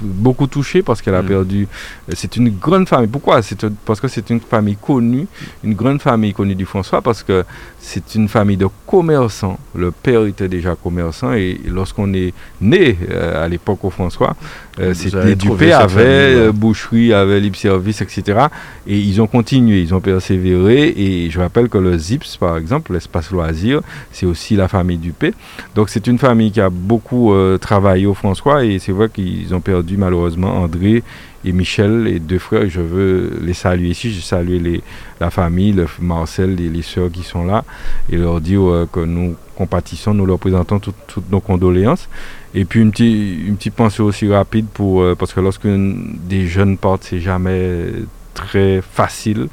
beaucoup 0.00 0.46
touchée 0.46 0.84
parce 0.84 1.02
qu'elle 1.02 1.16
a 1.16 1.22
mm. 1.22 1.26
perdu. 1.26 1.68
C'est 2.14 2.36
une 2.36 2.50
grande 2.50 2.88
famille. 2.88 3.08
Pourquoi? 3.08 3.42
C'est 3.42 3.66
parce 3.84 4.00
que 4.00 4.06
c'est 4.06 4.30
une 4.30 4.38
famille 4.38 4.76
connue, 4.80 5.26
une 5.64 5.74
grande 5.74 6.00
famille 6.00 6.32
connue 6.32 6.54
du 6.54 6.66
François 6.66 7.02
parce 7.02 7.24
que 7.24 7.44
c'est 7.80 8.14
une 8.14 8.28
famille 8.28 8.56
de 8.56 8.68
commerçants. 8.86 9.58
Le 9.74 9.90
père 9.90 10.24
était 10.24 10.46
déjà 10.46 10.76
commerçant 10.76 11.32
et 11.32 11.60
lorsqu'on 11.66 12.14
est 12.14 12.32
né 12.60 12.96
euh, 13.10 13.44
à 13.44 13.48
l'époque 13.48 13.82
au 13.82 13.90
François, 13.90 14.36
euh, 14.78 14.94
c'était 14.94 15.34
Dupé 15.34 15.72
avait 15.72 16.52
boucherie, 16.52 17.12
avait 17.12 17.40
libre 17.40 17.56
service, 17.56 18.02
etc. 18.02 18.38
Et 18.86 18.98
ils 18.98 19.20
ont 19.20 19.26
continué, 19.26 19.80
ils 19.80 19.92
ont 19.92 20.00
persévéré. 20.00 20.94
Et 20.96 21.28
je 21.28 21.40
rappelle 21.40 21.68
que 21.68 21.78
le 21.78 21.98
ZIPS, 21.98 22.36
par 22.38 22.56
exemple, 22.56 22.92
l'espace 22.92 23.32
loisir, 23.32 23.80
c'est 24.12 24.26
aussi 24.26 24.54
la 24.54 24.68
famille 24.68 24.98
Dupé. 24.98 25.34
Donc 25.74 25.88
c'est 25.88 26.06
une 26.06 26.18
famille 26.18 26.52
qui 26.52 26.60
a 26.60 26.70
beaucoup 26.70 27.34
travaillé 27.60 27.95
François 28.14 28.64
et 28.64 28.78
c'est 28.78 28.92
vrai 28.92 29.08
qu'ils 29.08 29.54
ont 29.54 29.60
perdu 29.60 29.96
malheureusement 29.96 30.62
André 30.62 31.02
et 31.46 31.52
Michel, 31.52 32.08
et 32.08 32.18
deux 32.18 32.38
frères. 32.38 32.68
Je 32.68 32.80
veux 32.80 33.38
les 33.40 33.54
saluer 33.54 33.90
ici. 33.90 34.12
Je 34.12 34.20
salue 34.20 34.60
les, 34.60 34.82
la 35.20 35.30
famille, 35.30 35.72
le 35.72 35.86
Marcel 36.00 36.60
et 36.60 36.68
les 36.68 36.82
sœurs 36.82 37.10
qui 37.10 37.22
sont 37.22 37.44
là 37.44 37.64
et 38.10 38.16
leur 38.16 38.40
dire 38.40 38.62
euh, 38.62 38.88
que 38.90 39.00
nous 39.00 39.36
compatissons, 39.54 40.12
nous 40.12 40.26
leur 40.26 40.38
présentons 40.38 40.78
toutes 40.78 41.30
nos 41.30 41.40
condoléances. 41.40 42.08
Et 42.54 42.64
puis 42.64 42.80
une 42.80 42.90
petite, 42.90 43.46
une 43.46 43.56
petite 43.56 43.74
pensée 43.74 44.02
aussi 44.02 44.28
rapide 44.30 44.66
pour, 44.72 45.00
euh, 45.00 45.14
parce 45.14 45.32
que 45.32 45.40
lorsque 45.40 45.68
des 45.68 46.46
jeunes 46.46 46.76
partent, 46.76 47.04
c'est 47.04 47.20
jamais 47.20 47.86
très 48.34 48.82
facile. 48.82 49.48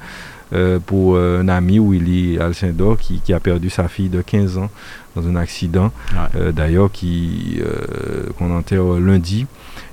Euh, 0.51 0.77
pour 0.77 1.17
un 1.17 1.47
ami, 1.47 1.79
Willy 1.79 2.37
Alcindor, 2.37 2.99
qui, 2.99 3.21
qui, 3.21 3.33
a 3.33 3.39
perdu 3.39 3.71
sa 3.71 3.87
fille 3.87 4.09
de 4.09 4.21
15 4.21 4.59
ans 4.59 4.69
dans 5.15 5.27
un 5.27 5.35
accident, 5.35 5.91
euh, 6.35 6.52
d'ailleurs, 6.52 6.91
qui 6.91 7.60
euh, 7.60 8.27
qu'on 8.38 8.56
enterre 8.56 8.85
lundi. 8.99 9.45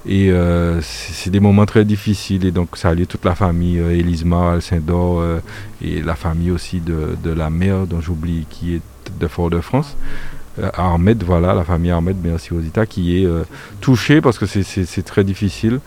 Et 0.07 0.31
euh, 0.31 0.81
c'est 0.83 1.31
des 1.31 1.41
moments 1.41 1.67
très 1.67 1.85
difficiles. 1.85 2.45
Et 2.47 2.51
donc, 2.51 2.77
saluer 2.77 3.07
toute 3.07 3.25
la 3.25 3.35
famille, 3.35 3.79
Elisma, 3.79 4.53
Alcindor, 4.53 5.23
et 5.83 6.03
la 6.03 6.15
famille 6.15 6.51
aussi 6.51 6.81
de, 6.81 7.17
de 7.23 7.31
la 7.31 7.51
mère, 7.51 7.87
dont 7.87 8.01
j'oublie, 8.01 8.47
qui 8.49 8.77
est 8.77 8.83
de 9.19 9.27
Fort-de-France. 9.27 9.97
Ahmed, 10.75 11.23
voilà, 11.23 11.55
la 11.55 11.65
famille 11.65 11.91
Ahmed, 11.91 12.17
merci 12.23 12.53
Osita, 12.53 12.85
qui 12.85 13.17
est 13.17 13.29
touchée 13.81 14.21
parce 14.21 14.39
que 14.39 14.47
c'est 14.47 15.03
très 15.05 15.25
difficile. 15.25 15.81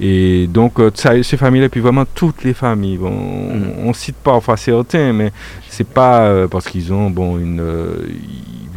Et 0.00 0.46
donc, 0.46 0.78
euh, 0.78 0.90
ça, 0.94 1.20
ces 1.22 1.36
familles-là, 1.36 1.68
puis 1.68 1.80
vraiment 1.80 2.04
toutes 2.14 2.44
les 2.44 2.54
familles. 2.54 2.98
Bon, 2.98 3.12
on, 3.12 3.90
mm. 3.90 3.94
cite 3.94 4.16
parfois 4.16 4.56
certains, 4.56 5.12
mais 5.12 5.32
c'est 5.68 5.86
pas 5.86 6.20
euh, 6.20 6.46
parce 6.46 6.68
qu'ils 6.68 6.92
ont, 6.92 7.10
bon, 7.10 7.38
une. 7.38 7.60
Euh, 7.60 7.94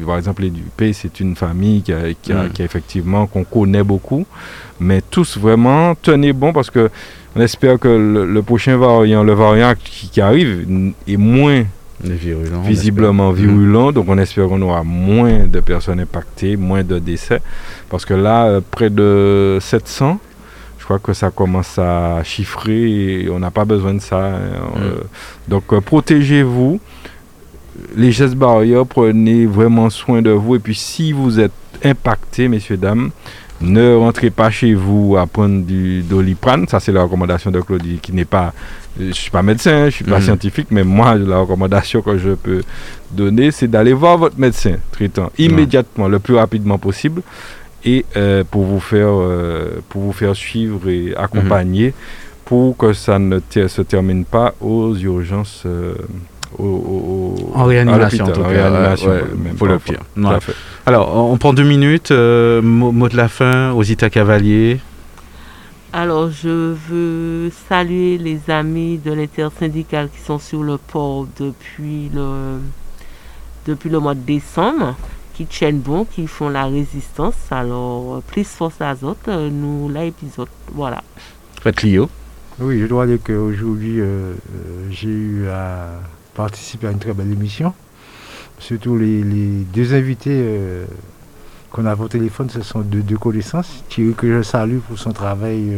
par 0.05 0.17
exemple, 0.17 0.41
les 0.41 0.49
Dupé, 0.49 0.93
c'est 0.93 1.19
une 1.19 1.35
famille 1.35 1.83
qui 1.83 1.93
a, 1.93 2.13
qui, 2.19 2.33
a, 2.33 2.43
mm. 2.43 2.49
qui 2.49 2.61
a 2.63 2.65
effectivement, 2.65 3.27
qu'on 3.27 3.43
connaît 3.43 3.83
beaucoup. 3.83 4.25
Mais 4.79 5.01
tous 5.01 5.37
vraiment, 5.37 5.93
tenez 6.01 6.33
bon 6.33 6.53
parce 6.53 6.71
que 6.71 6.89
on 7.35 7.39
espère 7.39 7.77
que 7.79 7.87
le, 7.87 8.41
prochain 8.41 8.75
variant, 8.77 9.23
le 9.23 9.33
variant 9.33 9.73
qui, 9.81 10.19
arrive, 10.19 10.65
est 11.07 11.17
moins 11.17 11.63
virulent, 12.03 12.61
visiblement 12.61 13.31
virulent. 13.31 13.91
Donc 13.91 14.05
on 14.09 14.17
espère 14.17 14.47
qu'on 14.47 14.61
aura 14.63 14.83
moins 14.83 15.45
de 15.45 15.59
personnes 15.59 15.99
impactées, 15.99 16.57
moins 16.57 16.83
de 16.83 16.97
décès. 16.97 17.41
Parce 17.89 18.05
que 18.05 18.15
là, 18.15 18.59
près 18.71 18.89
de 18.89 19.59
700 19.61 20.19
je 20.81 20.85
crois 20.85 20.97
que 20.97 21.13
ça 21.13 21.29
commence 21.29 21.77
à 21.77 22.23
chiffrer 22.23 23.21
et 23.21 23.29
on 23.29 23.37
n'a 23.37 23.51
pas 23.51 23.65
besoin 23.65 23.93
de 23.93 23.99
ça. 23.99 24.17
Hein. 24.17 24.39
Euh, 24.77 24.95
donc 25.47 25.71
euh, 25.71 25.79
protégez-vous. 25.79 26.79
Les 27.95 28.11
gestes 28.11 28.33
barrières, 28.33 28.87
prenez 28.87 29.45
vraiment 29.45 29.91
soin 29.91 30.23
de 30.23 30.31
vous. 30.31 30.55
Et 30.55 30.59
puis 30.59 30.73
si 30.73 31.11
vous 31.11 31.39
êtes 31.39 31.51
impacté, 31.83 32.47
messieurs, 32.47 32.77
dames, 32.77 33.11
ne 33.61 33.93
rentrez 33.93 34.31
pas 34.31 34.49
chez 34.49 34.73
vous 34.73 35.17
à 35.17 35.27
prendre 35.27 35.63
du 35.63 36.01
doliprane. 36.01 36.67
Ça, 36.67 36.79
c'est 36.79 36.91
la 36.91 37.03
recommandation 37.03 37.51
de 37.51 37.61
Claudie, 37.61 37.99
qui 38.01 38.11
n'est 38.11 38.25
pas. 38.25 38.51
Je 38.99 39.05
ne 39.05 39.11
suis 39.11 39.29
pas 39.29 39.43
médecin, 39.43 39.81
je 39.81 39.85
ne 39.85 39.89
suis 39.91 40.05
pas 40.05 40.17
mm. 40.17 40.23
scientifique, 40.23 40.67
mais 40.71 40.83
moi, 40.83 41.13
la 41.15 41.37
recommandation 41.37 42.01
que 42.01 42.17
je 42.17 42.31
peux 42.31 42.63
donner, 43.11 43.51
c'est 43.51 43.67
d'aller 43.67 43.93
voir 43.93 44.17
votre 44.17 44.39
médecin 44.39 44.77
traitant 44.91 45.31
immédiatement, 45.37 46.07
le 46.07 46.17
plus 46.17 46.35
rapidement 46.35 46.79
possible 46.79 47.21
et 47.83 48.05
euh, 48.15 48.43
pour, 48.49 48.63
vous 48.63 48.79
faire, 48.79 49.09
euh, 49.09 49.81
pour 49.89 50.01
vous 50.01 50.13
faire 50.13 50.35
suivre 50.35 50.89
et 50.89 51.13
accompagner 51.15 51.93
pour 52.45 52.75
que 52.75 52.93
ça 52.93 53.17
ne 53.17 53.39
se 53.49 53.81
termine 53.81 54.25
pas 54.25 54.53
aux 54.59 54.95
urgences. 54.95 55.63
Euh, 55.65 55.95
en 56.59 57.63
réanimation, 57.63 58.25
en 58.25 58.47
réanimation, 58.47 59.11
pour 59.57 59.67
le 59.67 59.79
pire. 59.79 59.99
Alors, 60.85 61.15
on 61.15 61.37
prend 61.37 61.53
deux 61.53 61.63
minutes. 61.63 62.11
Mot, 62.11 63.07
de 63.07 63.15
la 63.15 63.29
fin, 63.29 63.71
Osita 63.71 64.09
Cavalier. 64.09 64.79
Alors, 65.93 66.29
je 66.29 66.75
veux 66.89 67.51
saluer 67.69 68.17
les 68.17 68.41
amis 68.49 68.97
de 68.97 69.13
l'intersyndicale 69.13 70.09
qui 70.13 70.21
sont 70.21 70.39
sur 70.39 70.61
le 70.61 70.77
port 70.77 71.25
depuis 71.39 72.11
le, 72.13 72.59
depuis 73.65 73.89
le 73.89 73.99
mois 73.99 74.13
de 74.13 74.19
décembre 74.19 74.95
qui 75.41 75.47
tiennent 75.47 75.79
bon, 75.79 76.05
qui 76.05 76.27
font 76.27 76.49
la 76.49 76.65
résistance. 76.65 77.35
Alors, 77.49 78.21
plus 78.23 78.43
force 78.43 78.79
à 78.79 78.93
autres, 79.03 79.29
euh, 79.29 79.49
nous, 79.49 79.89
l'épisode. 79.89 80.47
Voilà. 80.73 81.03
Faites 81.61 81.81
Lio. 81.81 82.09
Oui, 82.59 82.79
je 82.79 82.85
dois 82.85 83.07
dire 83.07 83.17
qu'aujourd'hui, 83.23 83.99
euh, 83.99 84.05
euh, 84.05 84.33
j'ai 84.91 85.09
eu 85.09 85.47
à 85.47 85.87
participer 86.35 86.87
à 86.87 86.91
une 86.91 86.99
très 86.99 87.13
belle 87.13 87.31
émission. 87.31 87.73
Surtout 88.59 88.97
les, 88.97 89.23
deux 89.73 89.95
invités 89.95 90.45
qu'on 91.71 91.87
a 91.87 91.95
au 91.95 92.07
téléphone, 92.07 92.47
ce 92.51 92.61
sont 92.61 92.81
deux, 92.81 93.01
deux 93.01 93.17
connaissances. 93.17 93.83
Thierry, 93.89 94.13
que 94.13 94.27
je 94.37 94.43
salue 94.43 94.77
pour 94.87 94.99
son 94.99 95.11
travail 95.11 95.75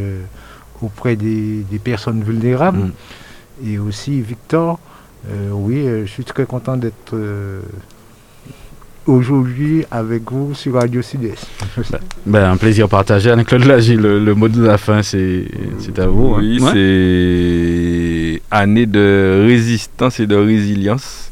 auprès 0.81 1.15
des, 1.15 1.63
personnes 1.81 2.21
vulnérables. 2.23 2.79
Mm. 2.79 2.91
Et 3.65 3.79
aussi 3.79 4.19
Victor. 4.19 4.79
oui, 5.51 5.85
je 6.01 6.11
suis 6.11 6.25
très 6.25 6.45
content 6.45 6.75
d'être 6.75 7.15
aujourd'hui 9.05 9.85
avec 9.91 10.31
vous 10.31 10.53
sur 10.53 10.75
Radio 10.75 11.01
Sud-Est. 11.01 11.47
Ben, 12.25 12.51
un 12.51 12.57
plaisir 12.57 12.87
partagé. 12.87 13.29
avec 13.29 13.47
claude 13.47 13.65
Lagy, 13.65 13.95
le, 13.95 14.33
mot 14.33 14.47
de 14.47 14.63
la 14.65 14.77
fin, 14.77 15.03
c'est 15.03 15.45
à 15.97 16.07
vous. 16.07 16.35
Hein. 16.35 16.39
Oui, 16.39 16.61
c'est 16.71 18.41
année 18.49 18.85
de 18.85 19.45
résistance 19.45 20.19
et 20.19 20.27
de 20.27 20.35
résilience. 20.35 21.31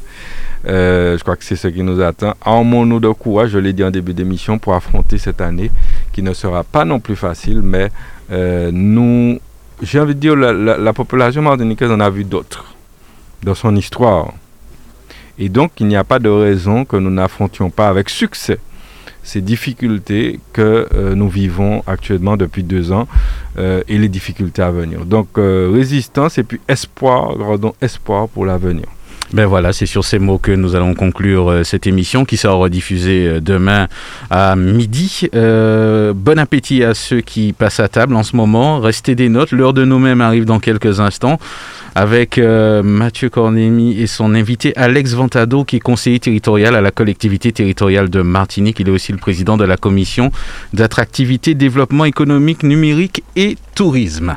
Euh, 0.66 1.16
je 1.18 1.22
crois 1.22 1.36
que 1.36 1.44
c'est 1.44 1.56
ce 1.56 1.68
qui 1.68 1.82
nous 1.82 2.00
attend. 2.00 2.34
Armons-nous 2.44 3.00
de 3.00 3.08
courage, 3.08 3.50
je 3.50 3.58
l'ai 3.58 3.72
dit 3.72 3.82
en 3.82 3.90
début 3.90 4.14
d'émission, 4.14 4.58
pour 4.58 4.74
affronter 4.74 5.18
cette 5.18 5.40
année 5.40 5.70
qui 6.12 6.22
ne 6.22 6.32
sera 6.34 6.62
pas 6.62 6.84
non 6.84 7.00
plus 7.00 7.16
facile, 7.16 7.62
mais 7.62 7.90
euh, 8.30 8.70
nous, 8.72 9.40
j'ai 9.80 9.98
envie 9.98 10.14
de 10.14 10.20
dire, 10.20 10.36
la, 10.36 10.52
la 10.52 10.92
population 10.92 11.42
martiniquaise 11.42 11.90
en 11.90 12.00
a 12.00 12.10
vu 12.10 12.24
d'autres 12.24 12.74
dans 13.42 13.54
son 13.54 13.74
histoire. 13.74 14.32
Et 15.42 15.48
donc, 15.48 15.72
il 15.80 15.88
n'y 15.88 15.96
a 15.96 16.04
pas 16.04 16.20
de 16.20 16.28
raison 16.28 16.84
que 16.84 16.96
nous 16.96 17.10
n'affrontions 17.10 17.68
pas 17.68 17.88
avec 17.88 18.10
succès 18.10 18.60
ces 19.24 19.40
difficultés 19.40 20.38
que 20.52 20.86
euh, 20.94 21.14
nous 21.16 21.28
vivons 21.28 21.82
actuellement 21.86 22.36
depuis 22.36 22.62
deux 22.62 22.92
ans 22.92 23.08
euh, 23.58 23.82
et 23.88 23.98
les 23.98 24.08
difficultés 24.08 24.62
à 24.62 24.70
venir. 24.70 25.04
Donc, 25.04 25.38
euh, 25.38 25.68
résistance 25.72 26.38
et 26.38 26.44
puis 26.44 26.60
espoir, 26.68 27.36
gardons 27.36 27.74
espoir 27.80 28.28
pour 28.28 28.46
l'avenir. 28.46 28.86
Ben 29.32 29.46
voilà, 29.46 29.72
c'est 29.72 29.86
sur 29.86 30.04
ces 30.04 30.18
mots 30.18 30.38
que 30.38 30.52
nous 30.52 30.76
allons 30.76 30.94
conclure 30.94 31.64
cette 31.64 31.86
émission 31.86 32.24
qui 32.24 32.36
sera 32.36 32.54
rediffusée 32.54 33.40
demain 33.40 33.88
à 34.28 34.54
midi. 34.56 35.28
bon 35.32 36.38
appétit 36.38 36.84
à 36.84 36.92
ceux 36.92 37.22
qui 37.22 37.54
passent 37.54 37.80
à 37.80 37.88
table 37.88 38.14
en 38.14 38.24
ce 38.24 38.36
moment. 38.36 38.78
Restez 38.78 39.14
des 39.14 39.30
notes. 39.30 39.52
L'heure 39.52 39.72
de 39.72 39.86
nous-mêmes 39.86 40.20
arrive 40.20 40.44
dans 40.44 40.60
quelques 40.60 41.00
instants. 41.00 41.38
Avec 41.94 42.38
Mathieu 42.38 43.28
Cornémy 43.28 44.00
et 44.00 44.06
son 44.06 44.34
invité 44.34 44.72
Alex 44.76 45.12
Ventado, 45.12 45.64
qui 45.64 45.76
est 45.76 45.80
conseiller 45.80 46.20
territorial 46.20 46.74
à 46.74 46.80
la 46.80 46.90
collectivité 46.90 47.52
territoriale 47.52 48.08
de 48.08 48.22
Martinique. 48.22 48.80
Il 48.80 48.88
est 48.88 48.92
aussi 48.92 49.12
le 49.12 49.18
président 49.18 49.56
de 49.56 49.64
la 49.64 49.76
commission 49.76 50.30
d'attractivité, 50.72 51.54
développement 51.54 52.04
économique, 52.04 52.62
numérique 52.62 53.22
et 53.36 53.56
tourisme. 53.74 54.36